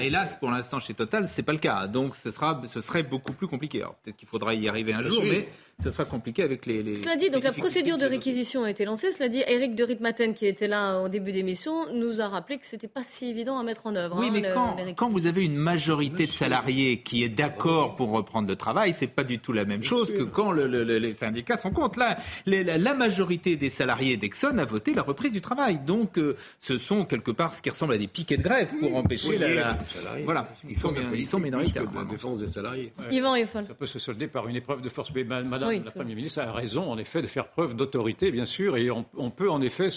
Hélas, 0.00 0.36
pour 0.36 0.50
l'instant 0.50 0.80
chez 0.80 0.94
Total, 0.94 1.28
c'est 1.28 1.42
pas 1.42 1.52
le 1.52 1.58
cas. 1.58 1.86
Donc 1.86 2.16
ce, 2.16 2.30
sera, 2.30 2.60
ce 2.66 2.80
serait 2.80 3.02
beaucoup 3.02 3.32
plus 3.32 3.46
compliqué. 3.46 3.84
Peut-être 4.02 4.16
qu'il 4.16 4.28
faudra 4.28 4.54
y 4.54 4.68
arriver 4.68 4.92
un 4.92 5.02
jour, 5.02 5.22
mais 5.22 5.48
ce 5.82 5.90
sera 5.90 6.04
compliqué 6.04 6.42
avec 6.42 6.66
les. 6.66 6.94
Cela 6.94 7.16
dit, 7.16 7.30
donc 7.30 7.44
la 7.44 7.52
procédure 7.52 7.98
de 7.98 8.06
réquisition 8.06 8.64
a 8.64 8.70
été 8.70 8.84
lancée 8.84 9.06
lancé. 9.06 9.16
Cela 9.18 9.28
dit, 9.28 9.42
Eric 9.46 9.74
de 9.74 9.84
Ritmaten, 9.84 10.34
qui 10.34 10.46
était 10.46 10.68
là 10.68 11.00
au 11.00 11.08
début 11.08 11.32
d'émission, 11.32 11.92
nous 11.94 12.20
a 12.20 12.28
rappelé 12.28 12.58
que 12.58 12.66
c'était 12.66 12.88
pas 12.88 13.02
si 13.08 13.26
évident 13.26 13.58
à 13.58 13.62
mettre 13.62 13.86
en 13.86 13.94
œuvre. 13.96 14.16
Oui, 14.20 14.26
hein, 14.28 14.30
mais 14.32 14.40
le- 14.86 14.92
quand, 14.94 15.08
vous 15.08 15.26
avez 15.26 15.44
une 15.44 15.56
majorité 15.56 16.26
de 16.26 16.32
salariés 16.32 16.98
qui 16.98 17.24
est 17.24 17.28
d'accord 17.28 17.96
pour 17.96 18.10
reprendre 18.10 18.48
le 18.48 18.56
travail, 18.56 18.92
c'est 18.92 19.06
pas 19.06 19.24
du 19.24 19.38
tout 19.38 19.52
la 19.52 19.64
même 19.64 19.82
chose 19.82 20.12
que 20.12 20.22
quand 20.22 20.52
le- 20.52 20.66
le- 20.66 20.84
le- 20.84 20.98
les 20.98 21.12
syndicats 21.12 21.56
sont 21.56 21.70
contre. 21.70 21.98
Là, 21.98 22.16
les- 22.46 22.64
la, 22.64 22.78
la 22.78 22.94
majorité 22.94 23.56
des 23.56 23.70
salariés 23.70 24.16
d'Exxon 24.16 24.58
a 24.58 24.64
voté 24.64 24.94
la 24.94 25.02
reprise 25.02 25.32
du 25.32 25.40
travail. 25.40 25.78
Donc, 25.78 26.18
euh, 26.18 26.36
ce 26.60 26.78
sont 26.78 27.04
quelque 27.04 27.30
part 27.30 27.54
ce 27.54 27.62
qui 27.62 27.70
ressemble 27.70 27.94
à 27.94 27.98
des 27.98 28.08
piquets 28.08 28.36
de 28.36 28.42
grève 28.42 28.70
pour 28.78 28.94
empêcher 28.96 29.30
Oui, 29.30 29.38
la. 29.38 29.78
Voilà, 30.24 30.48
ils 30.68 30.76
sont, 30.76 30.94
ils 31.14 31.26
sont 31.26 31.40
minoritaires. 31.40 31.90
De 31.90 31.96
la 31.96 32.04
défense 32.04 32.38
des 32.40 32.46
salariés. 32.48 32.92
Yvan 33.10 33.34
Eiffel. 33.34 33.64
Ça 33.66 33.74
peut 33.74 33.86
se 33.86 33.98
solder 33.98 34.26
par 34.28 34.46
une 34.48 34.56
épreuve 34.56 34.82
de 34.82 34.88
force. 34.88 35.10
Mais 35.14 35.24
ma- 35.24 35.42
Madame 35.42 35.71
Oui, 35.78 35.82
la. 35.84 35.90
Première 35.90 36.16
ministre 36.16 36.40
a 36.40 36.50
raison, 36.52 36.90
en 36.90 36.98
effet, 36.98 37.22
de 37.22 37.26
faire 37.26 37.48
preuve 37.48 37.74
d'autorité, 37.76 38.30
bien 38.30 38.46
sûr, 38.46 38.76
et 38.76 38.90
on, 38.90 39.04
on 39.16 39.30
peut 39.30 39.50
en 39.50 39.60
effet 39.62 39.88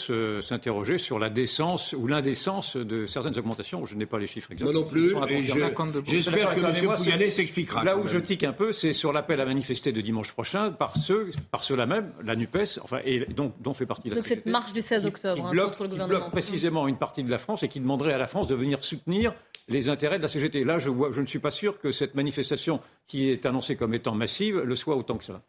s'interroger 0.42 0.98
sur 0.98 1.20
la 1.20 1.30
décence 1.30 1.94
ou 1.98 2.08
l'indécence 2.08 2.76
de 2.78 3.06
certaines 3.06 3.38
augmentations. 3.38 3.86
Je 3.86 3.96
n'ai 3.96 4.06
pas 4.06 4.20
les 4.20 4.28
chiffres 4.28 4.52
exacts. 4.52 4.66
Moi 4.72 4.74
non 4.74 4.88
plus, 4.88 5.06
Ils 5.06 5.10
sont 5.12 5.22
à 5.22 5.30
et 5.32 5.36
confirmer. 5.38 5.62
je- 5.62 5.66
52%. 5.68 6.04
j'espère 6.08 6.56
que 6.56 6.60
M. 6.62 6.96
Pouyanné 6.96 7.30
s'expliquera, 7.30 7.84
Là 7.84 7.98
où 7.98 8.06
je 8.08 8.20
tique 8.20 8.44
un 8.44 8.54
peu, 8.54 8.72
c'est 8.72 8.94
sur 8.94 9.14
l'appel 9.14 9.40
à 9.42 9.46
manifester 9.46 9.92
de 9.92 10.02
dimanche 10.02 10.32
prochain 10.34 10.72
par 10.72 10.96
ceux, 10.98 11.32
par 11.52 11.64
ceux-là 11.64 11.86
même, 11.86 12.12
la 12.24 12.36
Nupes, 12.36 12.58
enfin, 12.82 13.00
et 13.06 13.26
donc 13.26 13.54
dont 13.62 13.74
fait 13.74 13.86
partie 13.86 14.10
la 14.10 14.16
Donc 14.16 14.26
cette 14.26 14.46
marche 14.46 14.74
du 14.74 14.82
16 14.82 15.06
octobre 15.06 15.36
qui 15.36 15.42
hein, 15.42 15.52
bloque, 15.52 15.66
contre 15.72 15.84
le 15.84 15.90
qui 15.90 15.92
gouvernement. 15.96 16.20
bloque 16.20 16.32
précisément 16.32 16.88
une 16.88 16.98
partie 16.98 17.24
de 17.24 17.32
la 17.32 17.38
France 17.40 17.64
et 17.64 17.68
qui 17.68 17.80
demanderait 17.80 18.14
à 18.14 18.18
la 18.18 18.28
France 18.28 18.48
de 18.48 18.56
venir 18.56 18.84
soutenir 18.84 19.34
les 19.68 19.90
intérêts 19.90 20.18
de 20.18 20.22
la 20.24 20.28
CGT. 20.28 20.64
Là, 20.64 20.78
je, 20.80 20.90
vois, 20.90 21.12
je 21.12 21.22
ne 21.22 21.26
suis 21.26 21.40
pas 21.40 21.52
sûr 21.52 21.80
que 21.80 21.92
cette 21.92 22.16
manifestation 22.16 22.80
qui 23.08 23.30
est 23.30 23.46
annoncée 23.46 23.76
comme 23.76 23.94
étant 23.94 24.14
massive 24.14 24.60
le 24.60 24.76
soit 24.76 24.96
autant 24.96 25.18
que 25.18 25.26
ça. 25.26 25.42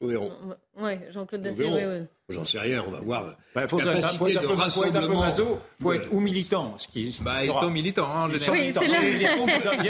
Nous 0.00 0.08
verrons. 0.08 0.32
Oui, 0.76 0.92
Jean-Claude 1.12 1.42
Dacier, 1.42 1.64
verrons. 1.64 1.76
oui, 1.76 1.98
oui. 2.00 2.06
J'en 2.30 2.44
sais 2.44 2.58
rien, 2.58 2.82
on 2.86 2.90
va 2.90 3.00
voir. 3.00 3.36
Il 3.56 3.68
faut, 3.68 3.78
être, 3.80 3.84
Capacité 3.92 4.16
faut 4.18 4.26
être 4.28 4.38
un 4.38 4.42
de 4.42 4.46
peu, 4.46 4.54
faut 4.56 4.84
être 4.84 4.88
un 4.88 4.90
peu 4.92 4.98
rassemblement. 4.98 5.20
maso, 5.20 5.58
faut 5.80 5.92
être 5.92 6.08
ou 6.12 6.20
militant. 6.20 6.74
Ce 6.78 6.88
qui, 6.88 7.16
Bah, 7.22 7.44
ils 7.44 7.52
sont 7.52 7.70
militants, 7.70 8.06
hein, 8.10 8.24
en 8.24 8.28
général. 8.28 8.58
Oui. 8.58 8.74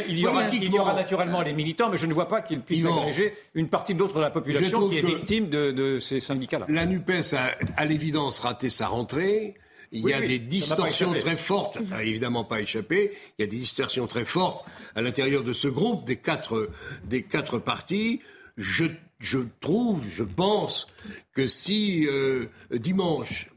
Il 0.09 0.19
y- 0.19 0.27
aura, 0.27 0.49
il 0.49 0.73
y 0.73 0.79
aura 0.79 0.95
naturellement 0.95 1.43
les 1.43 1.53
militants, 1.53 1.91
mais 1.91 1.99
je 1.99 2.07
ne 2.07 2.13
vois 2.15 2.29
pas 2.29 2.43
qu'ils 2.43 2.61
puissent 2.61 2.85
agréger 2.85 3.35
une 3.55 3.69
partie 3.69 3.95
d'autre 3.95 4.17
de 4.17 4.21
la 4.21 4.31
population 4.31 4.89
qui 4.89 4.99
est 4.99 5.03
victime 5.07 5.49
de, 5.49 5.71
de 5.71 5.99
ces 5.99 6.21
syndicats-là. 6.21 6.67
La 6.69 6.87
NUPES 6.87 7.35
a 7.35 7.53
à 7.77 7.85
l'évidence 7.85 8.41
raté 8.41 8.71
sa 8.71 8.89
rentrée. 8.89 9.55
Il 9.93 10.01
y 10.09 10.13
a 10.13 10.19
oui, 10.19 10.27
des 10.27 10.39
distorsions 10.41 11.13
très 11.15 11.37
fortes, 11.37 11.75
ça 11.89 11.97
n'a 11.97 12.03
évidemment 12.03 12.43
pas 12.43 12.61
échappé, 12.61 13.13
il 13.39 13.43
y 13.43 13.45
a 13.45 13.49
des 13.49 13.59
distorsions 13.59 14.09
très 14.09 14.25
fortes 14.25 14.65
à 14.97 15.03
l'intérieur 15.03 15.45
de 15.45 15.53
ce 15.53 15.69
groupe, 15.69 16.05
des 16.05 16.17
quatre, 16.17 16.69
des 17.05 17.23
quatre 17.23 17.59
partis. 17.61 18.21
Je, 18.57 18.87
je 19.25 19.39
trouve, 19.61 20.03
je 20.09 20.23
pense 20.23 20.87
que 21.33 21.47
si 21.47 22.07
euh, 22.07 22.47
dimanche 22.71 23.51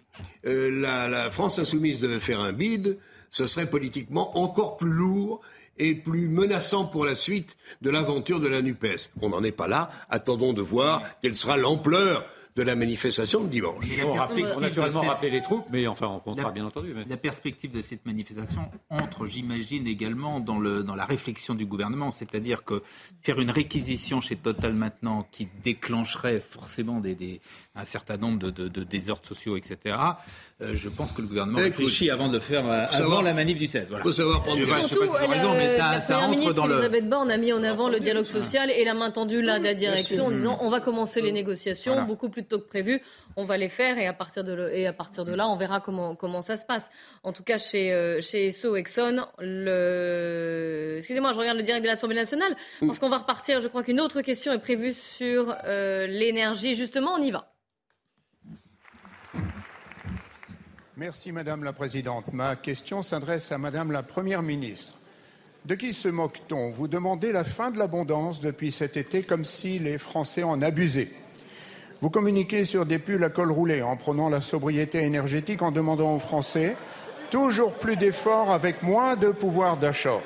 euh, 0.46 0.72
la, 0.80 1.08
la 1.08 1.30
France 1.30 1.60
insoumise 1.60 2.00
devait 2.00 2.22
faire 2.22 2.40
un 2.40 2.54
bid, 2.54 2.98
ce 3.30 3.48
serait 3.48 3.70
politiquement 3.70 4.38
encore 4.38 4.78
plus 4.78 4.92
lourd 4.92 5.42
et 5.78 5.94
plus 5.94 6.30
menaçant 6.30 6.86
pour 6.86 7.06
la 7.06 7.16
suite 7.16 7.58
de 7.82 7.90
l'aventure 7.90 8.40
de 8.40 8.48
la 8.48 8.62
NUPES. 8.62 9.12
On 9.22 9.30
n'en 9.30 9.44
est 9.44 9.52
pas 9.52 9.68
là. 9.68 9.92
Attendons 10.10 10.54
de 10.54 10.62
voir 10.62 11.04
quelle 11.22 11.36
sera 11.36 11.58
l'ampleur 11.58 12.26
de 12.58 12.64
la 12.64 12.76
manifestation 12.76 13.40
de 13.42 13.48
dimanche. 13.48 13.86
On, 14.04 14.14
rappelle- 14.14 14.18
perspective 14.38 14.54
on 14.56 14.58
a 14.58 14.62
naturellement 14.62 15.02
cette- 15.02 15.10
rappelé 15.10 15.30
les 15.32 15.42
troupes, 15.44 15.66
mais 15.72 15.86
enfin, 15.88 16.08
on 16.08 16.20
comptera 16.20 16.48
La- 16.48 16.54
bien 16.54 16.66
entendu. 16.66 16.92
mais- 16.96 17.06
La 17.08 17.16
perspective 17.16 17.72
de 17.72 17.82
cette 17.82 18.04
manifestation 18.06 18.62
entre, 18.90 19.28
j'imagine, 19.28 19.86
également 19.88 20.40
dans, 20.40 20.58
le, 20.60 20.84
dans 20.84 20.96
la 20.96 21.06
réflexion 21.06 21.54
du 21.54 21.68
gouvernement. 21.68 22.10
C'est-à-dire 22.10 22.64
que 22.64 22.82
faire 23.22 23.40
une 23.40 23.52
réquisition 23.52 24.22
chez 24.22 24.36
Total 24.38 24.74
maintenant 24.74 25.28
qui 25.32 25.48
déclencherait 25.64 26.40
forcément 26.42 27.00
des, 27.00 27.14
des- 27.14 27.42
un 27.76 27.86
certain 27.86 28.18
nombre 28.18 28.40
de, 28.40 28.50
de- 28.50 28.68
de 28.68 28.84
désordres 28.84 29.26
sociaux, 29.28 29.56
etc., 29.56 29.96
euh, 30.64 30.72
je 30.74 30.90
pense 30.90 31.12
que 31.12 31.22
le 31.22 31.28
gouvernement 31.28 31.60
réfléchit 31.60 32.10
avant 32.10 32.28
de 32.28 32.34
le 32.34 32.40
faire 32.40 32.66
euh, 32.66 32.86
avant 32.88 32.98
savoir- 32.98 33.22
la 33.22 33.34
manif 33.36 33.60
du 33.60 33.68
16. 33.68 33.88
Voilà. 33.90 34.04
faut 34.04 34.12
savoir 34.12 34.42
prendre 34.42 34.60
Je 34.60 34.66
pas- 34.66 34.82
je 34.82 34.88
sais 34.88 34.96
pas 34.96 35.06
si 35.22 35.28
raison, 35.28 35.54
la, 35.54 35.60
mais 35.60 35.78
ça, 35.78 35.92
la 35.92 36.02
ça 36.02 36.18
entre 36.22 36.30
ministre 36.32 36.54
dans 36.54 36.66
le... 36.66 36.74
Elisabeth 36.78 37.08
Borne 37.08 37.30
a 37.30 37.38
mis 37.38 37.54
en 37.54 37.64
avant 37.64 37.88
le 37.90 38.00
dialogue 38.00 38.26
social 38.26 38.72
et 38.72 38.84
la 38.84 38.96
main 38.96 39.12
tendue 39.12 39.44
là 39.44 39.60
de 39.60 39.64
la 39.64 39.76
direction 39.76 40.26
en 40.26 40.32
disant 40.32 40.58
on 40.62 40.72
va 40.72 40.80
commencer 40.80 41.22
les 41.22 41.32
négociations 41.32 42.04
beaucoup 42.08 42.30
plus 42.30 42.44
tôt 42.48 42.60
que 42.60 42.68
prévu, 42.68 43.02
on 43.36 43.46
va 43.46 43.58
les 43.58 43.70
faire 43.70 43.98
et 43.98 44.08
à 44.08 44.14
partir 44.14 44.44
de, 44.44 45.34
là 45.34 45.48
on 45.48 45.58
verra 45.58 45.80
comment, 45.80 46.42
ça 46.42 46.58
se 46.58 46.66
passe. 46.66 46.90
En 47.24 47.34
tout 47.34 47.44
cas 47.44 47.58
chez, 47.58 47.94
euh, 47.94 48.22
chez 48.22 48.48
Esso 48.48 48.76
Exxon, 48.76 49.26
le... 49.40 50.96
excusez-moi 50.98 51.34
je 51.34 51.40
regarde 51.40 51.58
le 51.58 51.64
direct 51.64 51.84
de 51.84 51.88
l'Assemblée 51.88 52.16
nationale 52.16 52.56
parce 52.80 53.00
qu'on 53.00 53.10
va 53.10 53.20
repartir, 53.20 53.60
je 53.62 53.68
crois 53.68 53.84
qu'une 53.84 54.02
autre 54.02 54.22
question 54.22 54.52
est 54.54 54.60
prévue 54.60 54.94
sur 54.94 55.56
euh, 55.66 56.08
l'énergie. 56.08 56.76
Justement 56.76 57.12
on 57.14 57.22
y 57.22 57.32
va. 57.32 57.54
Merci 60.96 61.32
Madame 61.32 61.64
la 61.64 61.74
Présidente. 61.74 62.34
Ma 62.34 62.56
question 62.56 63.04
s'adresse 63.04 63.52
à 63.52 63.60
Madame 63.60 63.92
la 63.92 64.02
Première 64.02 64.42
ministre. 64.42 64.96
De 65.66 65.76
qui 65.76 65.92
se 65.92 66.08
moque-t-on? 66.08 66.72
Vous 66.72 66.88
demandez 66.88 67.34
la 67.34 67.44
fin 67.44 67.72
de 67.72 67.78
l'abondance 67.78 68.40
depuis 68.40 68.72
cet 68.72 68.96
été 68.96 69.22
comme 69.22 69.44
si 69.44 69.80
les 69.80 69.98
Français 69.98 70.44
en 70.44 70.62
abusaient. 70.62 71.12
Vous 72.00 72.12
communiquez 72.12 72.64
sur 72.64 72.86
des 72.86 73.00
pulls 73.00 73.24
à 73.24 73.32
col 73.32 73.52
roulé 73.52 73.82
en 73.82 73.98
prenant 73.98 74.30
la 74.30 74.40
sobriété 74.40 75.00
énergétique 75.00 75.64
en 75.64 75.72
demandant 75.72 76.16
aux 76.16 76.20
Français 76.20 76.78
toujours 77.32 77.74
plus 77.74 77.96
d'efforts 77.96 78.52
avec 78.52 78.84
moins 78.84 79.16
de 79.16 79.32
pouvoir 79.32 79.78
d'achat. 79.78 80.22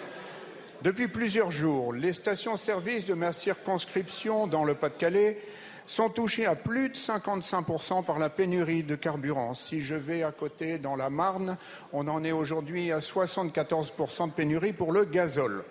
Depuis 0.82 1.08
plusieurs 1.08 1.50
jours, 1.50 1.94
les 1.94 2.12
stations-service 2.12 3.06
de 3.06 3.14
ma 3.14 3.32
circonscription 3.32 4.48
dans 4.48 4.66
le 4.66 4.74
Pas-de-Calais 4.74 5.40
sont 5.86 6.10
touchées 6.10 6.46
à 6.46 6.56
plus 6.56 6.90
de 6.90 6.96
55% 6.96 8.04
par 8.04 8.20
la 8.20 8.30
pénurie 8.30 8.84
de 8.84 8.96
carburant. 8.96 9.54
Si 9.54 9.80
je 9.80 9.96
vais 9.96 10.24
à 10.24 10.32
côté 10.34 10.78
dans 10.78 10.98
la 10.98 11.10
Marne, 11.10 11.58
on 11.94 12.06
en 12.10 12.24
est 12.26 12.34
aujourd'hui 12.34 12.92
à 12.92 13.00
74% 13.00 14.28
de 14.28 14.34
pénurie 14.34 14.74
pour 14.74 14.92
le 14.92 15.06
gazole. 15.06 15.64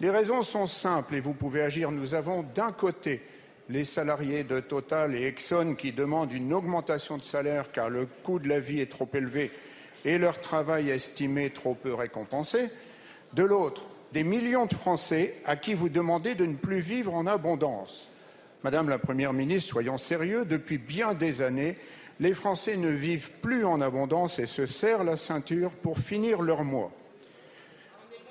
Les 0.00 0.10
raisons 0.10 0.42
sont 0.42 0.66
simples 0.66 1.14
et 1.14 1.20
vous 1.20 1.34
pouvez 1.34 1.62
agir. 1.62 1.90
Nous 1.90 2.14
avons 2.14 2.44
d'un 2.54 2.72
côté 2.72 3.22
les 3.70 3.84
salariés 3.84 4.42
de 4.42 4.58
Total 4.58 5.14
et 5.14 5.26
Exxon 5.26 5.76
qui 5.78 5.92
demandent 5.92 6.32
une 6.32 6.52
augmentation 6.52 7.16
de 7.16 7.22
salaire 7.22 7.70
car 7.70 7.88
le 7.88 8.06
coût 8.24 8.40
de 8.40 8.48
la 8.48 8.58
vie 8.58 8.80
est 8.80 8.90
trop 8.90 9.08
élevé 9.14 9.52
et 10.04 10.18
leur 10.18 10.40
travail 10.40 10.90
estimé 10.90 11.50
trop 11.50 11.74
peu 11.74 11.94
récompensé. 11.94 12.68
De 13.32 13.44
l'autre, 13.44 13.86
des 14.12 14.24
millions 14.24 14.66
de 14.66 14.74
Français 14.74 15.36
à 15.44 15.54
qui 15.54 15.74
vous 15.74 15.88
demandez 15.88 16.34
de 16.34 16.46
ne 16.46 16.56
plus 16.56 16.80
vivre 16.80 17.14
en 17.14 17.28
abondance. 17.28 18.08
Madame 18.64 18.88
la 18.88 18.98
Première 18.98 19.32
ministre, 19.32 19.70
soyons 19.70 19.98
sérieux, 19.98 20.44
depuis 20.44 20.78
bien 20.78 21.14
des 21.14 21.40
années, 21.40 21.76
les 22.18 22.34
Français 22.34 22.76
ne 22.76 22.90
vivent 22.90 23.30
plus 23.40 23.64
en 23.64 23.80
abondance 23.80 24.40
et 24.40 24.46
se 24.46 24.66
serrent 24.66 25.04
la 25.04 25.16
ceinture 25.16 25.70
pour 25.70 25.98
finir 25.98 26.42
leur 26.42 26.64
mois. 26.64 26.90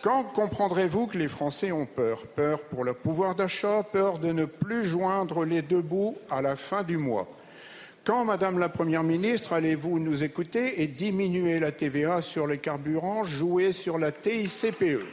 Quand 0.01 0.23
comprendrez-vous 0.23 1.07
que 1.07 1.17
les 1.17 1.27
Français 1.27 1.73
ont 1.73 1.85
peur? 1.85 2.25
Peur 2.27 2.61
pour 2.61 2.85
le 2.85 2.93
pouvoir 2.93 3.35
d'achat, 3.35 3.83
peur 3.83 4.17
de 4.17 4.31
ne 4.31 4.45
plus 4.45 4.85
joindre 4.85 5.43
les 5.43 5.61
deux 5.61 5.81
bouts 5.81 6.17
à 6.29 6.41
la 6.41 6.55
fin 6.55 6.83
du 6.83 6.95
mois. 6.95 7.27
Quand, 8.05 8.23
Madame 8.23 8.59
la 8.59 8.69
Première 8.69 9.03
ministre, 9.03 9.51
allez-vous 9.51 9.99
nous 9.99 10.23
écouter 10.23 10.81
et 10.81 10.87
diminuer 10.87 11.59
la 11.59 11.73
TVA 11.73 12.21
sur 12.21 12.47
les 12.47 12.59
carburants, 12.59 13.25
jouer 13.25 13.73
sur 13.73 13.97
la 13.97 14.13
TICPE 14.13 15.03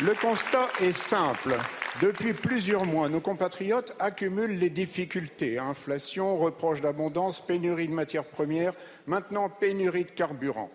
Le 0.00 0.14
constat 0.20 0.68
est 0.80 0.96
simple. 0.96 1.56
Depuis 2.00 2.32
plusieurs 2.32 2.86
mois, 2.86 3.08
nos 3.08 3.20
compatriotes 3.20 3.96
accumulent 3.98 4.56
les 4.56 4.70
difficultés. 4.70 5.58
Inflation, 5.58 6.36
reproche 6.38 6.80
d'abondance, 6.80 7.44
pénurie 7.44 7.88
de 7.88 7.92
matières 7.92 8.24
premières, 8.24 8.72
maintenant 9.08 9.50
pénurie 9.50 10.04
de 10.04 10.12
carburant. 10.12 10.70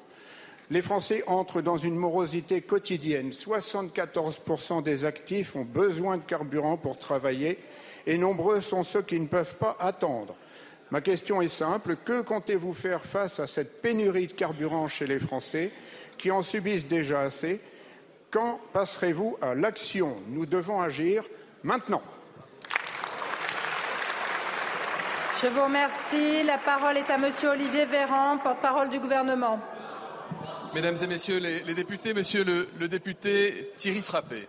Les 0.70 0.82
Français 0.82 1.24
entrent 1.28 1.62
dans 1.62 1.78
une 1.78 1.96
morosité 1.96 2.62
quotidienne. 2.62 3.30
74% 3.30 4.84
des 4.84 5.06
actifs 5.06 5.56
ont 5.56 5.64
besoin 5.64 6.18
de 6.18 6.24
carburant 6.24 6.76
pour 6.76 7.00
travailler 7.00 7.58
et 8.06 8.18
nombreux 8.18 8.60
sont 8.60 8.84
ceux 8.84 9.02
qui 9.02 9.18
ne 9.20 9.28
peuvent 9.28 9.56
pas 9.56 9.78
attendre. 9.80 10.36
Ma 10.92 11.00
question 11.00 11.42
est 11.42 11.48
simple. 11.48 11.96
Que 12.04 12.22
comptez-vous 12.22 12.74
faire 12.74 13.02
face 13.02 13.40
à 13.40 13.48
cette 13.48 13.82
pénurie 13.82 14.28
de 14.28 14.34
carburant 14.34 14.90
chez 14.90 15.08
les 15.08 15.20
Français 15.20 15.72
qui 16.18 16.32
en 16.32 16.42
subissent 16.42 16.88
déjà 16.88 17.22
assez? 17.22 17.62
Quand 18.30 18.60
passerez-vous 18.74 19.38
à 19.42 19.56
l'action? 19.56 20.18
Nous 20.28 20.46
devons 20.46 20.82
agir 20.82 21.24
maintenant. 21.64 22.02
Je 25.42 25.48
vous 25.48 25.64
remercie. 25.64 26.44
La 26.44 26.58
parole 26.58 26.98
est 26.98 27.10
à 27.10 27.18
Monsieur 27.18 27.50
Olivier 27.50 27.86
Véran, 27.86 28.38
porte-parole 28.40 28.90
du 28.90 29.00
gouvernement. 29.00 29.60
Mesdames 30.78 30.98
et 31.02 31.08
messieurs 31.08 31.40
les, 31.40 31.74
députés, 31.74 32.14
monsieur 32.14 32.44
le, 32.44 32.70
le 32.80 32.88
député 32.88 33.72
Thierry 33.78 34.04
Frappé. 34.04 34.48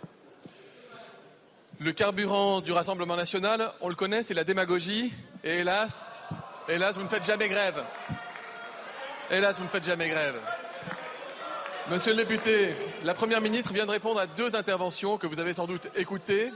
Le 1.80 1.90
carburant 1.92 2.60
du 2.60 2.70
Rassemblement 2.70 3.16
national, 3.16 3.72
on 3.80 3.88
le 3.88 3.94
connaît, 3.94 4.22
c'est 4.22 4.34
la 4.34 4.44
démagogie. 4.44 5.10
Et 5.42 5.54
hélas, 5.60 6.22
hélas, 6.68 6.98
vous 6.98 7.04
ne 7.04 7.08
faites 7.08 7.24
jamais 7.24 7.48
grève. 7.48 7.82
Hélas, 9.30 9.56
vous 9.56 9.64
ne 9.64 9.70
faites 9.70 9.84
jamais 9.84 10.10
grève. 10.10 10.38
Monsieur 11.88 12.12
le 12.12 12.18
député, 12.18 12.74
la 13.04 13.14
Première 13.14 13.40
ministre 13.40 13.72
vient 13.72 13.86
de 13.86 13.90
répondre 13.90 14.20
à 14.20 14.26
deux 14.26 14.54
interventions 14.54 15.16
que 15.16 15.26
vous 15.26 15.40
avez 15.40 15.54
sans 15.54 15.66
doute 15.66 15.88
écoutées. 15.96 16.52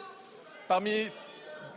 Parmi 0.68 1.08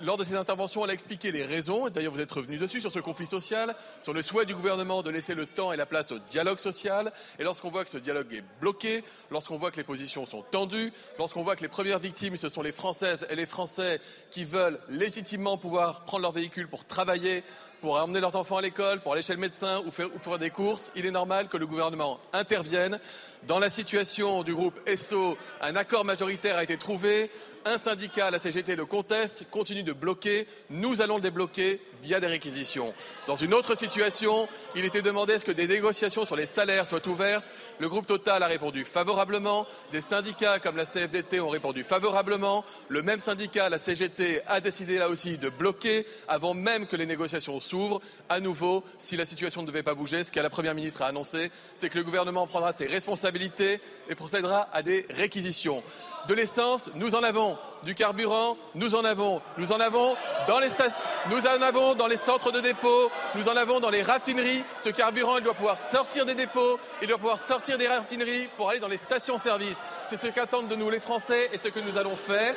lors 0.01 0.17
de 0.17 0.23
ses 0.23 0.35
interventions, 0.35 0.83
elle 0.83 0.91
a 0.91 0.93
expliqué 0.93 1.31
les 1.31 1.45
raisons, 1.45 1.89
d'ailleurs 1.89 2.13
vous 2.13 2.21
êtes 2.21 2.31
revenu 2.31 2.57
dessus, 2.57 2.81
sur 2.81 2.91
ce 2.91 2.99
conflit 2.99 3.27
social, 3.27 3.75
sur 4.01 4.13
le 4.13 4.23
souhait 4.23 4.45
du 4.45 4.55
gouvernement 4.55 5.01
de 5.01 5.09
laisser 5.09 5.35
le 5.35 5.45
temps 5.45 5.71
et 5.73 5.77
la 5.77 5.85
place 5.85 6.11
au 6.11 6.19
dialogue 6.19 6.59
social. 6.59 7.11
Et 7.39 7.43
lorsqu'on 7.43 7.69
voit 7.69 7.83
que 7.83 7.89
ce 7.89 7.97
dialogue 7.97 8.33
est 8.33 8.43
bloqué, 8.61 9.03
lorsqu'on 9.31 9.57
voit 9.57 9.71
que 9.71 9.77
les 9.77 9.83
positions 9.83 10.25
sont 10.25 10.43
tendues, 10.43 10.91
lorsqu'on 11.17 11.43
voit 11.43 11.55
que 11.55 11.61
les 11.61 11.67
premières 11.67 11.99
victimes, 11.99 12.37
ce 12.37 12.49
sont 12.49 12.61
les 12.61 12.71
Françaises 12.71 13.25
et 13.29 13.35
les 13.35 13.45
Français 13.45 13.99
qui 14.31 14.45
veulent 14.45 14.80
légitimement 14.89 15.57
pouvoir 15.57 16.05
prendre 16.05 16.23
leur 16.23 16.31
véhicule 16.31 16.67
pour 16.67 16.85
travailler, 16.85 17.43
pour 17.81 18.01
emmener 18.01 18.19
leurs 18.19 18.35
enfants 18.35 18.57
à 18.57 18.61
l'école, 18.61 18.99
pour 19.01 19.13
aller 19.13 19.22
chez 19.22 19.34
le 19.34 19.39
médecin 19.39 19.81
ou, 19.85 19.91
faire, 19.91 20.07
ou 20.07 20.17
pour 20.17 20.34
faire 20.34 20.39
des 20.39 20.49
courses, 20.49 20.91
il 20.95 21.05
est 21.05 21.11
normal 21.11 21.47
que 21.47 21.57
le 21.57 21.67
gouvernement 21.67 22.19
intervienne. 22.34 22.99
Dans 23.47 23.59
la 23.59 23.69
situation 23.69 24.41
du 24.41 24.55
groupe 24.55 24.80
ESSO, 24.88 25.38
un 25.61 25.76
accord 25.76 26.03
majoritaire 26.03 26.57
a 26.57 26.63
été 26.63 26.77
trouvé. 26.77 27.30
Un 27.67 27.79
syndicat, 27.79 28.29
la 28.29 28.37
CGT, 28.37 28.75
le 28.75 28.85
conteste, 28.85 29.45
continue 29.49 29.81
de 29.81 29.91
bloquer. 29.91 30.45
Nous 30.69 31.01
allons 31.01 31.15
le 31.15 31.21
débloquer 31.23 31.81
via 32.03 32.19
des 32.19 32.27
réquisitions. 32.27 32.93
Dans 33.25 33.37
une 33.37 33.55
autre 33.55 33.75
situation, 33.75 34.47
il 34.75 34.85
était 34.85 35.01
demandé 35.01 35.39
que 35.39 35.51
des 35.51 35.67
négociations 35.67 36.25
sur 36.25 36.35
les 36.35 36.45
salaires 36.45 36.85
soient 36.85 37.07
ouvertes. 37.07 37.51
Le 37.80 37.89
groupe 37.89 38.06
Total 38.06 38.41
a 38.41 38.47
répondu 38.47 38.85
favorablement. 38.85 39.68
Des 39.91 40.02
syndicats 40.02 40.60
comme 40.60 40.77
la 40.77 40.85
CFDT 40.85 41.39
ont 41.39 41.49
répondu 41.49 41.84
favorablement. 41.84 42.64
Le 42.88 43.02
même 43.02 43.19
syndicat, 43.19 43.69
la 43.69 43.77
CGT, 43.77 44.41
a 44.47 44.61
décidé 44.61 44.97
là 44.97 45.10
aussi 45.10 45.38
de 45.38 45.49
bloquer 45.49 46.06
avant 46.27 46.53
même 46.53 46.88
que 46.88 46.95
les 46.95 47.06
négociations 47.06 47.60
s'ouvrent. 47.60 48.02
À 48.30 48.39
nouveau, 48.39 48.84
si 48.97 49.18
la 49.18 49.26
situation 49.26 49.61
ne 49.61 49.68
devait 49.68 49.84
pas 49.84 49.95
bouger, 49.95 50.23
ce 50.23 50.31
que 50.31 50.39
la 50.39 50.49
Première 50.49 50.76
ministre 50.76 51.02
a 51.02 51.07
annoncé, 51.07 51.52
c'est 51.76 51.89
que 51.89 51.97
le 51.97 52.03
gouvernement 52.03 52.47
prendra 52.47 52.72
ses 52.72 52.88
responsabilités 52.88 53.81
et 54.10 54.15
procédera 54.15 54.69
à 54.72 54.81
des 54.81 55.06
réquisitions 55.10 55.84
de 56.27 56.34
l'essence, 56.34 56.89
nous 56.95 57.15
en 57.15 57.23
avons. 57.23 57.57
Du 57.84 57.93
carburant, 57.93 58.57
nous 58.73 58.95
en 58.95 59.06
avons. 59.06 59.41
Nous 59.57 59.72
en 59.72 59.80
avons 59.80 60.15
dans 60.47 60.60
les 60.60 60.69
stations, 60.69 60.99
nous 61.30 61.47
en 61.47 61.61
avons 61.61 61.95
dans 61.95 62.07
les 62.07 62.18
centres 62.18 62.52
de 62.52 62.60
dépôt, 62.60 63.11
nous 63.35 63.49
en 63.49 63.56
avons 63.56 63.80
dans 63.80 63.89
les 63.89 64.03
raffineries. 64.03 64.64
Ce 64.81 64.89
carburant, 64.89 65.38
il 65.38 65.43
doit 65.43 65.53
pouvoir 65.53 65.80
sortir 65.80 66.26
des 66.26 66.35
dépôts, 66.35 66.80
il 67.02 67.07
doit 67.07 67.18
pouvoir 67.18 67.39
sortir 67.39 67.77
des 67.77 67.88
raffineries 67.88 68.47
pour 68.57 68.69
aller 68.69 68.80
dans 68.80 68.88
les 68.88 68.97
stations-service. 68.97 69.77
C'est 70.07 70.19
ce 70.19 70.27
qu'attendent 70.27 70.68
de 70.68 70.76
nous 70.76 70.89
les 70.89 70.99
Français 70.99 71.49
et 71.52 71.57
ce 71.57 71.69
que 71.69 71.80
nous 71.80 71.97
allons 71.97 72.15
faire, 72.15 72.56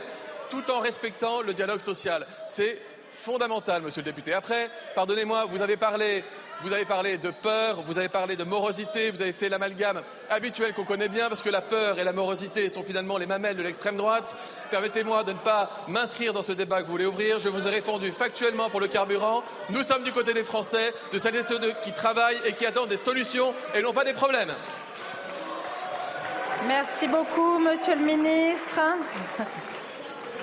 tout 0.50 0.70
en 0.70 0.80
respectant 0.80 1.40
le 1.40 1.54
dialogue 1.54 1.80
social. 1.80 2.26
C'est 2.46 2.80
fondamental, 3.10 3.82
monsieur 3.82 4.02
le 4.02 4.06
député. 4.06 4.34
Après, 4.34 4.70
pardonnez-moi, 4.94 5.46
vous 5.46 5.62
avez 5.62 5.76
parlé 5.76 6.24
vous 6.62 6.72
avez 6.72 6.84
parlé 6.84 7.18
de 7.18 7.30
peur, 7.30 7.82
vous 7.82 7.98
avez 7.98 8.08
parlé 8.08 8.36
de 8.36 8.44
morosité, 8.44 9.10
vous 9.10 9.22
avez 9.22 9.32
fait 9.32 9.48
l'amalgame 9.48 10.02
habituel 10.30 10.74
qu'on 10.74 10.84
connaît 10.84 11.08
bien, 11.08 11.28
parce 11.28 11.42
que 11.42 11.50
la 11.50 11.60
peur 11.60 11.98
et 11.98 12.04
la 12.04 12.12
morosité 12.12 12.68
sont 12.68 12.82
finalement 12.82 13.16
les 13.16 13.26
mamelles 13.26 13.56
de 13.56 13.62
l'extrême 13.62 13.96
droite. 13.96 14.34
Permettez-moi 14.70 15.22
de 15.24 15.32
ne 15.32 15.38
pas 15.38 15.70
m'inscrire 15.88 16.32
dans 16.32 16.42
ce 16.42 16.52
débat 16.52 16.80
que 16.80 16.86
vous 16.86 16.92
voulez 16.92 17.06
ouvrir. 17.06 17.38
Je 17.38 17.48
vous 17.48 17.66
ai 17.66 17.70
répondu 17.70 18.10
factuellement 18.12 18.70
pour 18.70 18.80
le 18.80 18.88
carburant. 18.88 19.42
Nous 19.70 19.82
sommes 19.82 20.02
du 20.02 20.12
côté 20.12 20.34
des 20.34 20.44
Français, 20.44 20.92
de 21.12 21.18
celles 21.18 21.36
et 21.36 21.44
ceux 21.44 21.60
qui 21.82 21.92
travaillent 21.92 22.40
et 22.44 22.52
qui 22.52 22.66
attendent 22.66 22.88
des 22.88 22.96
solutions 22.96 23.54
et 23.74 23.82
non 23.82 23.92
pas 23.92 24.04
des 24.04 24.14
problèmes. 24.14 24.52
Merci 26.66 27.06
beaucoup, 27.06 27.58
Monsieur 27.58 27.94
le 27.94 28.04
Ministre. 28.04 28.80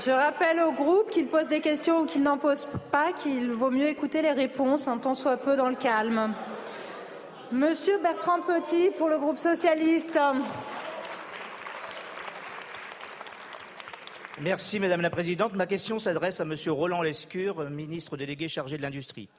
Je 0.03 0.11
rappelle 0.11 0.59
au 0.59 0.73
groupe 0.73 1.09
qu'il 1.09 1.27
pose 1.27 1.47
des 1.47 1.61
questions 1.61 2.01
ou 2.01 2.05
qu'il 2.05 2.21
n'en 2.21 2.37
pose 2.37 2.67
pas, 2.91 3.13
qu'il 3.13 3.49
vaut 3.51 3.71
mieux 3.71 3.87
écouter 3.87 4.21
les 4.21 4.31
réponses 4.31 4.89
un 4.89 4.97
temps 4.97 5.15
soit 5.15 5.37
peu 5.37 5.55
dans 5.55 5.69
le 5.69 5.75
calme. 5.75 6.33
Monsieur 7.51 7.97
Bertrand 7.99 8.41
Petit 8.41 8.91
pour 8.97 9.07
le 9.07 9.17
groupe 9.17 9.37
socialiste. 9.37 10.19
Merci 14.41 14.79
Madame 14.81 14.99
la 14.99 15.09
Présidente. 15.09 15.53
Ma 15.53 15.65
question 15.65 15.97
s'adresse 15.97 16.41
à 16.41 16.45
Monsieur 16.45 16.73
Roland 16.73 17.01
Lescure, 17.01 17.69
ministre 17.69 18.17
délégué 18.17 18.49
chargé 18.49 18.77
de 18.77 18.81
l'Industrie. 18.81 19.29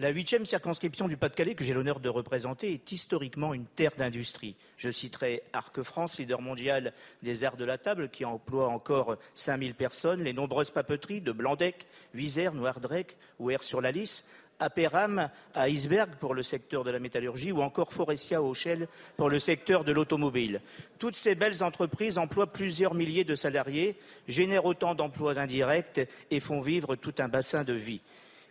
La 0.00 0.08
huitième 0.08 0.44
circonscription 0.44 1.06
du 1.06 1.16
Pas-de-Calais, 1.16 1.54
que 1.54 1.62
j'ai 1.62 1.72
l'honneur 1.72 2.00
de 2.00 2.08
représenter, 2.08 2.72
est 2.72 2.90
historiquement 2.90 3.54
une 3.54 3.64
terre 3.64 3.92
d'industrie. 3.96 4.56
Je 4.76 4.90
citerai 4.90 5.44
Arc 5.52 5.84
France, 5.84 6.18
leader 6.18 6.40
mondial 6.40 6.92
des 7.22 7.44
arts 7.44 7.56
de 7.56 7.64
la 7.64 7.78
table, 7.78 8.08
qui 8.08 8.24
emploie 8.24 8.66
encore 8.66 9.16
5000 9.36 9.76
personnes, 9.76 10.24
les 10.24 10.32
nombreuses 10.32 10.72
papeteries 10.72 11.20
de 11.20 11.30
Blandec, 11.30 11.86
Huizère, 12.12 12.54
Noardrec 12.54 13.16
ou 13.38 13.52
Air 13.52 13.62
sur 13.62 13.80
la 13.80 13.92
Lys, 13.92 14.24
Aperam 14.58 15.30
à 15.54 15.68
Iceberg 15.68 16.10
pour 16.18 16.34
le 16.34 16.42
secteur 16.42 16.82
de 16.82 16.90
la 16.90 16.98
métallurgie 16.98 17.52
ou 17.52 17.62
encore 17.62 17.92
Forestia 17.92 18.42
au 18.42 18.52
Shell 18.52 18.88
pour 19.16 19.30
le 19.30 19.38
secteur 19.38 19.84
de 19.84 19.92
l'automobile. 19.92 20.60
Toutes 20.98 21.16
ces 21.16 21.36
belles 21.36 21.62
entreprises 21.62 22.18
emploient 22.18 22.52
plusieurs 22.52 22.94
milliers 22.94 23.24
de 23.24 23.36
salariés, 23.36 23.96
génèrent 24.26 24.64
autant 24.64 24.96
d'emplois 24.96 25.38
indirects 25.38 26.08
et 26.32 26.40
font 26.40 26.60
vivre 26.60 26.96
tout 26.96 27.14
un 27.18 27.28
bassin 27.28 27.62
de 27.62 27.74
vie 27.74 28.00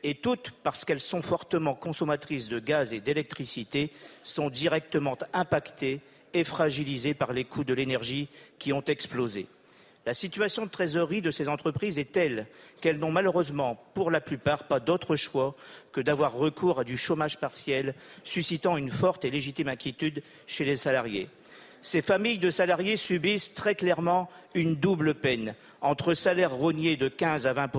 et 0.04 0.16
toutes, 0.16 0.52
parce 0.64 0.86
qu'elles 0.86 1.02
sont 1.02 1.22
fortement 1.22 1.76
consommatrices 1.76 2.50
de 2.50 2.60
gaz 2.60 2.94
et 2.94 3.02
d'électricité, 3.02 3.92
sont 4.24 4.50
directement 4.50 5.18
impactées 5.34 6.02
et 6.34 6.44
fragilisées 6.44 7.14
par 7.14 7.34
les 7.34 7.46
coûts 7.46 7.64
de 7.64 7.74
l'énergie 7.74 8.28
qui 8.60 8.74
ont 8.74 8.84
explosé. 8.84 9.48
La 10.06 10.14
situation 10.14 10.66
de 10.66 10.72
trésorerie 10.72 11.22
de 11.22 11.32
ces 11.32 11.48
entreprises 11.48 11.98
est 11.98 12.12
telle 12.12 12.48
qu'elles 12.82 12.98
n'ont 12.98 13.12
malheureusement, 13.12 13.82
pour 13.94 14.12
la 14.12 14.20
plupart, 14.20 14.66
pas 14.66 14.82
d'autre 14.82 15.16
choix 15.16 15.56
que 15.94 16.02
d'avoir 16.02 16.34
recours 16.34 16.82
à 16.82 16.84
du 16.84 16.98
chômage 16.98 17.40
partiel, 17.40 17.96
suscitant 18.26 18.76
une 18.76 18.92
forte 18.92 19.24
et 19.24 19.32
légitime 19.32 19.70
inquiétude 19.70 20.22
chez 20.46 20.66
les 20.66 20.76
salariés. 20.76 21.30
Ces 21.82 22.02
familles 22.02 22.40
de 22.40 22.52
salariés 22.52 22.98
subissent 22.98 23.54
très 23.54 23.76
clairement 23.76 24.30
une 24.56 24.76
double 24.76 25.14
peine 25.14 25.56
entre 25.84 26.14
salaire 26.14 26.55
rogné 26.55 26.95
de 26.95 27.10
15 27.10 27.45
à 27.45 27.53
20 27.53 27.69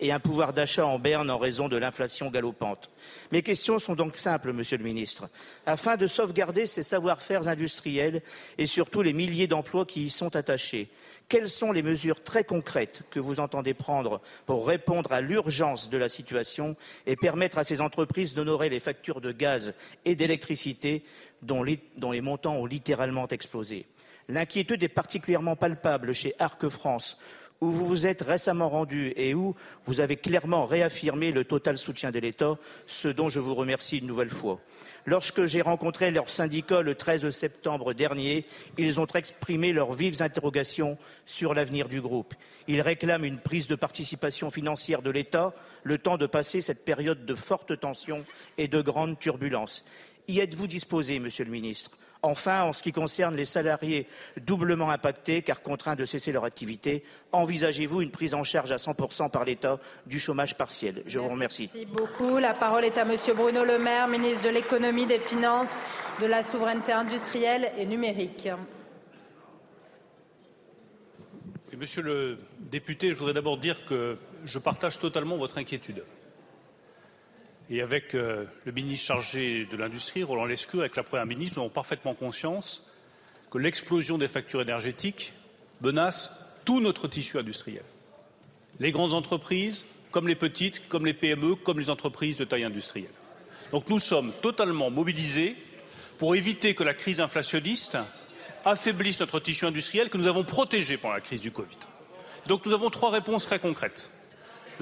et 0.00 0.12
un 0.12 0.20
pouvoir 0.20 0.52
d'achat 0.52 0.86
en 0.86 0.98
berne 0.98 1.30
en 1.30 1.38
raison 1.38 1.68
de 1.68 1.78
l'inflation 1.78 2.30
galopante. 2.30 2.90
Mes 3.32 3.42
questions 3.42 3.78
sont 3.78 3.94
donc 3.94 4.18
simples, 4.18 4.52
Monsieur 4.52 4.76
le 4.76 4.84
Ministre. 4.84 5.28
Afin 5.66 5.96
de 5.96 6.06
sauvegarder 6.06 6.66
ces 6.66 6.82
savoir-faire 6.82 7.48
industriels 7.48 8.22
et 8.58 8.66
surtout 8.66 9.02
les 9.02 9.14
milliers 9.14 9.46
d'emplois 9.46 9.86
qui 9.86 10.04
y 10.04 10.10
sont 10.10 10.36
attachés, 10.36 10.88
quelles 11.28 11.48
sont 11.48 11.72
les 11.72 11.82
mesures 11.82 12.22
très 12.22 12.44
concrètes 12.44 13.02
que 13.10 13.18
vous 13.18 13.40
entendez 13.40 13.72
prendre 13.72 14.20
pour 14.44 14.66
répondre 14.66 15.12
à 15.12 15.22
l'urgence 15.22 15.88
de 15.88 15.96
la 15.96 16.10
situation 16.10 16.76
et 17.06 17.16
permettre 17.16 17.56
à 17.56 17.64
ces 17.64 17.80
entreprises 17.80 18.34
d'honorer 18.34 18.68
les 18.68 18.80
factures 18.80 19.22
de 19.22 19.32
gaz 19.32 19.74
et 20.04 20.14
d'électricité 20.14 21.02
dont 21.40 21.62
les 21.62 22.20
montants 22.20 22.56
ont 22.56 22.66
littéralement 22.66 23.26
explosé? 23.28 23.86
L'inquiétude 24.28 24.82
est 24.82 24.88
particulièrement 24.88 25.56
palpable 25.56 26.12
chez 26.12 26.34
Arc 26.38 26.68
France, 26.68 27.18
où 27.62 27.70
vous 27.70 27.86
vous 27.86 28.06
êtes 28.08 28.22
récemment 28.22 28.68
rendu 28.68 29.12
et 29.14 29.34
où 29.34 29.54
vous 29.84 30.00
avez 30.00 30.16
clairement 30.16 30.66
réaffirmé 30.66 31.30
le 31.30 31.44
total 31.44 31.78
soutien 31.78 32.10
de 32.10 32.18
l'État, 32.18 32.58
ce 32.86 33.06
dont 33.06 33.28
je 33.28 33.38
vous 33.38 33.54
remercie 33.54 33.98
une 33.98 34.08
nouvelle 34.08 34.30
fois. 34.30 34.60
Lorsque 35.06 35.44
j'ai 35.44 35.62
rencontré 35.62 36.10
leurs 36.10 36.28
syndicats 36.28 36.82
le 36.82 36.96
13 36.96 37.30
septembre 37.30 37.92
dernier, 37.92 38.46
ils 38.78 39.00
ont 39.00 39.06
exprimé 39.06 39.72
leurs 39.72 39.92
vives 39.92 40.22
interrogations 40.22 40.98
sur 41.24 41.54
l'avenir 41.54 41.88
du 41.88 42.00
groupe. 42.00 42.34
Ils 42.66 42.80
réclament 42.80 43.24
une 43.24 43.38
prise 43.38 43.68
de 43.68 43.76
participation 43.76 44.50
financière 44.50 45.00
de 45.00 45.10
l'État, 45.10 45.54
le 45.84 45.98
temps 45.98 46.18
de 46.18 46.26
passer 46.26 46.60
cette 46.60 46.84
période 46.84 47.24
de 47.24 47.34
forte 47.36 47.78
tension 47.78 48.24
et 48.58 48.66
de 48.66 48.80
grande 48.80 49.20
turbulence. 49.20 49.84
Y 50.26 50.40
êtes-vous 50.40 50.66
disposé, 50.66 51.20
Monsieur 51.20 51.44
le 51.44 51.52
Ministre? 51.52 51.92
Enfin, 52.22 52.62
en 52.62 52.72
ce 52.72 52.84
qui 52.84 52.92
concerne 52.92 53.34
les 53.34 53.44
salariés 53.44 54.06
doublement 54.40 54.90
impactés 54.90 55.42
car 55.42 55.60
contraints 55.60 55.96
de 55.96 56.06
cesser 56.06 56.30
leur 56.30 56.44
activité, 56.44 57.02
envisagez-vous 57.32 58.00
une 58.00 58.12
prise 58.12 58.32
en 58.34 58.44
charge 58.44 58.70
à 58.70 58.76
100% 58.76 59.30
par 59.30 59.44
l'État 59.44 59.80
du 60.06 60.20
chômage 60.20 60.56
partiel? 60.56 61.02
Je 61.06 61.18
vous 61.18 61.28
remercie. 61.28 61.68
Merci 61.74 61.86
beaucoup. 61.86 62.38
La 62.38 62.54
parole 62.54 62.84
est 62.84 62.96
à 62.96 63.04
Monsieur 63.04 63.34
Bruno 63.34 63.64
Le 63.64 63.78
Maire, 63.78 64.06
ministre 64.06 64.44
de 64.44 64.50
l'économie, 64.50 65.06
des 65.06 65.18
finances, 65.18 65.74
de 66.20 66.26
la 66.26 66.44
souveraineté 66.44 66.92
industrielle 66.92 67.72
et 67.76 67.86
numérique. 67.86 68.48
monsieur 71.76 72.02
le 72.02 72.38
député, 72.60 73.12
je 73.12 73.18
voudrais 73.18 73.34
d'abord 73.34 73.58
dire 73.58 73.84
que 73.84 74.16
je 74.44 74.60
partage 74.60 75.00
totalement 75.00 75.36
votre 75.36 75.58
inquiétude 75.58 76.04
et 77.70 77.80
avec 77.80 78.14
euh, 78.14 78.44
le 78.64 78.72
ministre 78.72 79.06
chargé 79.06 79.66
de 79.66 79.76
l'Industrie, 79.76 80.22
Roland 80.22 80.44
Lescure, 80.44 80.80
avec 80.80 80.96
la 80.96 81.02
Première 81.02 81.26
ministre, 81.26 81.58
nous 81.58 81.64
avons 81.64 81.72
parfaitement 81.72 82.14
conscience 82.14 82.90
que 83.50 83.58
l'explosion 83.58 84.18
des 84.18 84.28
factures 84.28 84.62
énergétiques 84.62 85.32
menace 85.80 86.52
tout 86.64 86.80
notre 86.80 87.08
tissu 87.08 87.38
industriel. 87.38 87.84
Les 88.80 88.92
grandes 88.92 89.14
entreprises, 89.14 89.84
comme 90.10 90.28
les 90.28 90.34
petites, 90.34 90.88
comme 90.88 91.06
les 91.06 91.14
PME, 91.14 91.56
comme 91.56 91.78
les 91.78 91.90
entreprises 91.90 92.36
de 92.36 92.44
taille 92.44 92.64
industrielle. 92.64 93.10
Donc 93.70 93.88
nous 93.88 93.98
sommes 93.98 94.32
totalement 94.42 94.90
mobilisés 94.90 95.56
pour 96.18 96.36
éviter 96.36 96.74
que 96.74 96.84
la 96.84 96.94
crise 96.94 97.20
inflationniste 97.20 97.98
affaiblisse 98.64 99.20
notre 99.20 99.40
tissu 99.40 99.66
industriel 99.66 100.08
que 100.08 100.18
nous 100.18 100.28
avons 100.28 100.44
protégé 100.44 100.96
pendant 100.96 101.14
la 101.14 101.20
crise 101.20 101.40
du 101.40 101.50
Covid. 101.50 101.78
Donc 102.46 102.66
nous 102.66 102.72
avons 102.72 102.90
trois 102.90 103.10
réponses 103.10 103.46
très 103.46 103.58
concrètes. 103.58 104.10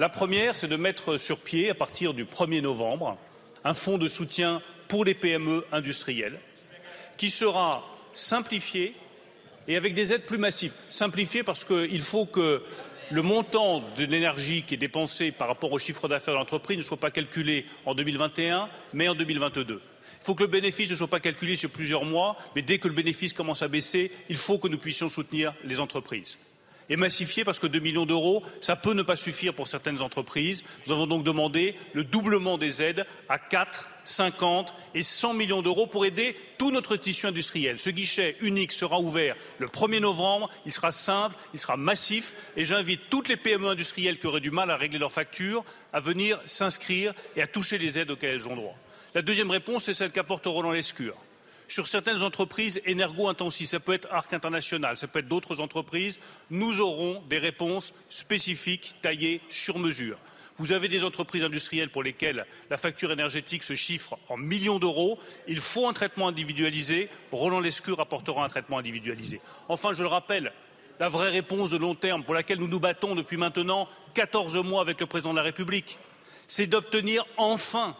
La 0.01 0.09
première, 0.09 0.55
c'est 0.55 0.67
de 0.67 0.77
mettre 0.77 1.17
sur 1.17 1.41
pied, 1.41 1.69
à 1.69 1.75
partir 1.75 2.15
du 2.15 2.25
1er 2.25 2.61
novembre, 2.61 3.19
un 3.63 3.75
fonds 3.75 3.99
de 3.99 4.07
soutien 4.07 4.59
pour 4.87 5.05
les 5.05 5.13
PME 5.13 5.63
industrielles 5.71 6.39
qui 7.17 7.29
sera 7.29 7.85
simplifié 8.11 8.95
et 9.67 9.77
avec 9.77 9.93
des 9.93 10.11
aides 10.11 10.25
plus 10.25 10.39
massives. 10.39 10.73
Simplifié 10.89 11.43
parce 11.43 11.63
qu'il 11.63 12.01
faut 12.01 12.25
que 12.25 12.63
le 13.11 13.21
montant 13.21 13.83
de 13.95 14.05
l'énergie 14.05 14.63
qui 14.63 14.73
est 14.73 14.77
dépensé 14.77 15.31
par 15.31 15.47
rapport 15.47 15.71
au 15.71 15.77
chiffre 15.77 16.07
d'affaires 16.07 16.33
de 16.33 16.39
l'entreprise 16.39 16.79
ne 16.79 16.81
soit 16.81 16.97
pas 16.97 17.11
calculé 17.11 17.67
en 17.85 17.93
2021, 17.93 18.69
mais 18.93 19.07
en 19.07 19.13
2022. 19.13 19.75
Il 19.75 20.25
faut 20.25 20.33
que 20.33 20.41
le 20.41 20.49
bénéfice 20.49 20.89
ne 20.89 20.95
soit 20.95 21.09
pas 21.09 21.19
calculé 21.19 21.55
sur 21.55 21.69
plusieurs 21.69 22.05
mois, 22.05 22.37
mais 22.55 22.63
dès 22.63 22.79
que 22.79 22.87
le 22.87 22.95
bénéfice 22.95 23.33
commence 23.33 23.61
à 23.61 23.67
baisser, 23.67 24.11
il 24.29 24.37
faut 24.37 24.57
que 24.57 24.67
nous 24.67 24.79
puissions 24.79 25.09
soutenir 25.09 25.53
les 25.63 25.79
entreprises. 25.79 26.39
Et 26.91 26.97
massifier 26.97 27.45
parce 27.45 27.57
que 27.57 27.67
2 27.67 27.79
millions 27.79 28.05
d'euros, 28.05 28.43
ça 28.59 28.75
peut 28.75 28.93
ne 28.93 29.01
pas 29.01 29.15
suffire 29.15 29.53
pour 29.53 29.69
certaines 29.69 30.01
entreprises. 30.01 30.65
Nous 30.85 30.93
avons 30.93 31.07
donc 31.07 31.23
demandé 31.23 31.73
le 31.93 32.03
doublement 32.03 32.57
des 32.57 32.83
aides 32.83 33.05
à 33.29 33.39
4, 33.39 33.87
50 34.03 34.75
et 34.93 35.01
100 35.01 35.33
millions 35.35 35.61
d'euros 35.61 35.87
pour 35.87 36.05
aider 36.05 36.35
tout 36.57 36.69
notre 36.69 36.97
tissu 36.97 37.27
industriel. 37.27 37.79
Ce 37.79 37.89
guichet 37.89 38.35
unique 38.41 38.73
sera 38.73 38.99
ouvert 38.99 39.37
le 39.59 39.67
1er 39.67 40.01
novembre, 40.01 40.49
il 40.65 40.73
sera 40.73 40.91
simple, 40.91 41.37
il 41.53 41.61
sera 41.61 41.77
massif 41.77 42.33
et 42.57 42.65
j'invite 42.65 43.09
toutes 43.09 43.29
les 43.29 43.37
PME 43.37 43.69
industrielles 43.69 44.19
qui 44.19 44.27
auraient 44.27 44.41
du 44.41 44.51
mal 44.51 44.69
à 44.69 44.75
régler 44.75 44.99
leurs 44.99 45.13
factures 45.13 45.63
à 45.93 46.01
venir 46.01 46.41
s'inscrire 46.45 47.13
et 47.37 47.41
à 47.41 47.47
toucher 47.47 47.77
les 47.77 47.99
aides 47.99 48.11
auxquelles 48.11 48.35
elles 48.35 48.49
ont 48.49 48.55
droit. 48.57 48.75
La 49.15 49.21
deuxième 49.21 49.49
réponse, 49.49 49.85
c'est 49.85 49.93
celle 49.93 50.11
qu'apporte 50.11 50.45
Roland 50.45 50.71
Lescure. 50.71 51.15
Sur 51.71 51.87
certaines 51.87 52.21
entreprises 52.21 52.81
énergo-intensives, 52.83 53.69
ça 53.69 53.79
peut 53.79 53.93
être 53.93 54.09
Arc 54.11 54.33
International, 54.33 54.97
ça 54.97 55.07
peut 55.07 55.19
être 55.19 55.29
d'autres 55.29 55.61
entreprises, 55.61 56.19
nous 56.49 56.81
aurons 56.81 57.23
des 57.29 57.37
réponses 57.37 57.93
spécifiques 58.09 58.95
taillées 59.01 59.39
sur 59.47 59.79
mesure. 59.79 60.17
Vous 60.57 60.73
avez 60.73 60.89
des 60.89 61.05
entreprises 61.05 61.45
industrielles 61.45 61.89
pour 61.89 62.03
lesquelles 62.03 62.45
la 62.69 62.75
facture 62.75 63.13
énergétique 63.13 63.63
se 63.63 63.75
chiffre 63.75 64.19
en 64.27 64.35
millions 64.35 64.79
d'euros. 64.79 65.17
Il 65.47 65.61
faut 65.61 65.87
un 65.87 65.93
traitement 65.93 66.27
individualisé. 66.27 67.07
Roland 67.31 67.61
Lescure 67.61 68.01
apportera 68.01 68.43
un 68.43 68.49
traitement 68.49 68.79
individualisé. 68.79 69.39
Enfin, 69.69 69.93
je 69.93 70.01
le 70.01 70.09
rappelle, 70.09 70.51
la 70.99 71.07
vraie 71.07 71.29
réponse 71.29 71.69
de 71.69 71.77
long 71.77 71.95
terme 71.95 72.25
pour 72.25 72.33
laquelle 72.33 72.59
nous 72.59 72.67
nous 72.67 72.81
battons 72.81 73.15
depuis 73.15 73.37
maintenant 73.37 73.87
14 74.13 74.57
mois 74.57 74.81
avec 74.81 74.99
le 74.99 75.05
président 75.05 75.31
de 75.31 75.37
la 75.37 75.43
République, 75.43 75.97
c'est 76.47 76.67
d'obtenir 76.67 77.25
enfin 77.37 77.95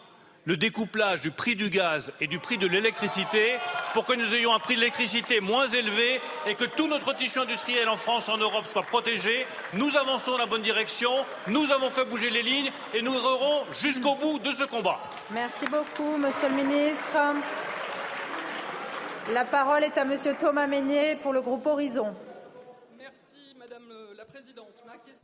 le 0.45 0.57
découplage 0.57 1.21
du 1.21 1.31
prix 1.31 1.55
du 1.55 1.69
gaz 1.69 2.11
et 2.19 2.27
du 2.27 2.39
prix 2.39 2.57
de 2.57 2.67
l'électricité 2.67 3.57
pour 3.93 4.05
que 4.05 4.13
nous 4.13 4.33
ayons 4.33 4.53
un 4.53 4.59
prix 4.59 4.75
de 4.75 4.79
l'électricité 4.79 5.39
moins 5.39 5.67
élevé 5.67 6.19
et 6.47 6.55
que 6.55 6.65
tout 6.65 6.87
notre 6.87 7.15
tissu 7.15 7.39
industriel 7.39 7.87
en 7.89 7.97
France, 7.97 8.29
en 8.29 8.37
Europe 8.37 8.65
soit 8.65 8.83
protégé. 8.83 9.45
Nous 9.73 9.97
avançons 9.97 10.31
dans 10.31 10.37
la 10.37 10.45
bonne 10.47 10.61
direction, 10.61 11.11
nous 11.47 11.71
avons 11.71 11.89
fait 11.89 12.05
bouger 12.05 12.29
les 12.29 12.41
lignes 12.41 12.71
et 12.93 13.01
nous 13.01 13.13
irons 13.13 13.65
jusqu'au 13.79 14.15
bout 14.15 14.39
de 14.39 14.51
ce 14.51 14.63
combat. 14.63 14.99
Merci 15.31 15.65
beaucoup, 15.65 16.17
Monsieur 16.17 16.49
le 16.49 16.55
Ministre. 16.55 17.17
La 19.31 19.45
parole 19.45 19.83
est 19.83 19.97
à 19.97 20.05
Monsieur 20.05 20.33
Thomas 20.37 20.65
Meignet 20.65 21.17
pour 21.17 21.33
le 21.33 21.41
groupe 21.41 21.65
Horizon. 21.67 22.15
Merci, 22.97 23.53
Madame 23.57 23.87
la 24.15 24.25
Présidente. 24.25 24.83
Ma 24.87 24.97
question... 24.97 25.23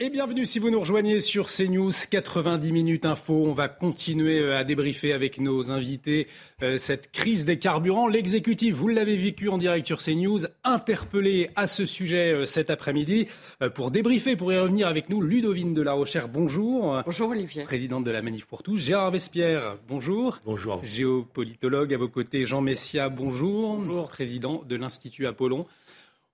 Et 0.00 0.10
bienvenue 0.10 0.46
si 0.46 0.60
vous 0.60 0.70
nous 0.70 0.78
rejoignez 0.78 1.18
sur 1.18 1.48
CNews 1.48 1.90
90 2.08 2.70
minutes 2.70 3.04
info. 3.04 3.34
On 3.34 3.52
va 3.52 3.66
continuer 3.66 4.38
euh, 4.38 4.56
à 4.56 4.62
débriefer 4.62 5.12
avec 5.12 5.40
nos 5.40 5.72
invités 5.72 6.28
euh, 6.62 6.78
cette 6.78 7.10
crise 7.10 7.44
des 7.44 7.58
carburants. 7.58 8.06
L'exécutif, 8.06 8.76
vous 8.76 8.86
l'avez 8.86 9.16
vécu 9.16 9.48
en 9.48 9.58
direct 9.58 9.88
sur 9.88 10.00
CNews, 10.00 10.46
interpellé 10.62 11.50
à 11.56 11.66
ce 11.66 11.84
sujet 11.84 12.32
euh, 12.32 12.44
cet 12.44 12.70
après-midi. 12.70 13.26
Pour 13.74 13.90
débriefer, 13.90 14.36
pour 14.36 14.52
y 14.52 14.58
revenir 14.60 14.86
avec 14.86 15.08
nous, 15.08 15.20
Ludovine 15.20 15.74
de 15.74 15.82
la 15.82 15.94
Rochère, 15.94 16.28
bonjour. 16.28 17.02
Bonjour 17.04 17.30
Olivier. 17.30 17.64
Présidente 17.64 18.04
de 18.04 18.12
la 18.12 18.22
Manif 18.22 18.46
pour 18.46 18.62
tous. 18.62 18.76
Gérard 18.76 19.10
Vespierre, 19.10 19.78
bonjour. 19.88 20.38
Bonjour. 20.44 20.78
Géopolitologue 20.84 21.92
à 21.92 21.98
vos 21.98 22.08
côtés, 22.08 22.44
Jean 22.44 22.60
Messia, 22.60 23.08
bonjour. 23.08 23.78
Bonjour. 23.78 24.10
Président 24.10 24.62
de 24.64 24.76
l'Institut 24.76 25.26
Apollon. 25.26 25.66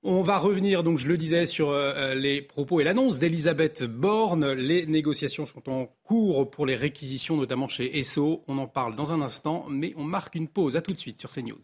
On 0.06 0.20
va 0.20 0.36
revenir, 0.36 0.82
donc 0.82 0.98
je 0.98 1.08
le 1.08 1.16
disais, 1.16 1.46
sur 1.46 1.70
euh, 1.70 2.14
les 2.14 2.42
propos 2.42 2.78
et 2.78 2.84
l'annonce 2.84 3.18
d'Elisabeth 3.18 3.84
Borne. 3.84 4.52
Les 4.52 4.84
négociations 4.84 5.46
sont 5.46 5.66
en 5.70 5.86
cours 6.02 6.50
pour 6.50 6.66
les 6.66 6.76
réquisitions, 6.76 7.38
notamment 7.38 7.68
chez 7.68 7.98
Esso. 7.98 8.44
On 8.46 8.58
en 8.58 8.66
parle 8.66 8.96
dans 8.96 9.14
un 9.14 9.22
instant, 9.22 9.64
mais 9.70 9.94
on 9.96 10.04
marque 10.04 10.34
une 10.34 10.48
pause. 10.48 10.76
À 10.76 10.82
tout 10.82 10.92
de 10.92 10.98
suite 10.98 11.18
sur 11.18 11.30
CNews. 11.30 11.58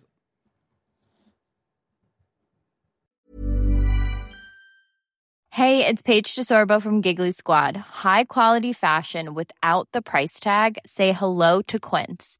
Hey, 5.51 5.85
it's 5.85 6.01
Paige 6.01 6.35
DeSorbo 6.35 6.81
from 6.81 7.03
Giggly 7.03 7.33
Squad. 7.33 7.77
High 7.77 8.25
quality 8.25 8.73
fashion 8.73 9.35
without 9.35 9.87
the 9.93 10.01
price 10.01 10.41
tag. 10.41 10.79
Say 10.87 11.13
hello 11.13 11.61
to 11.67 11.79
Quince. 11.79 12.40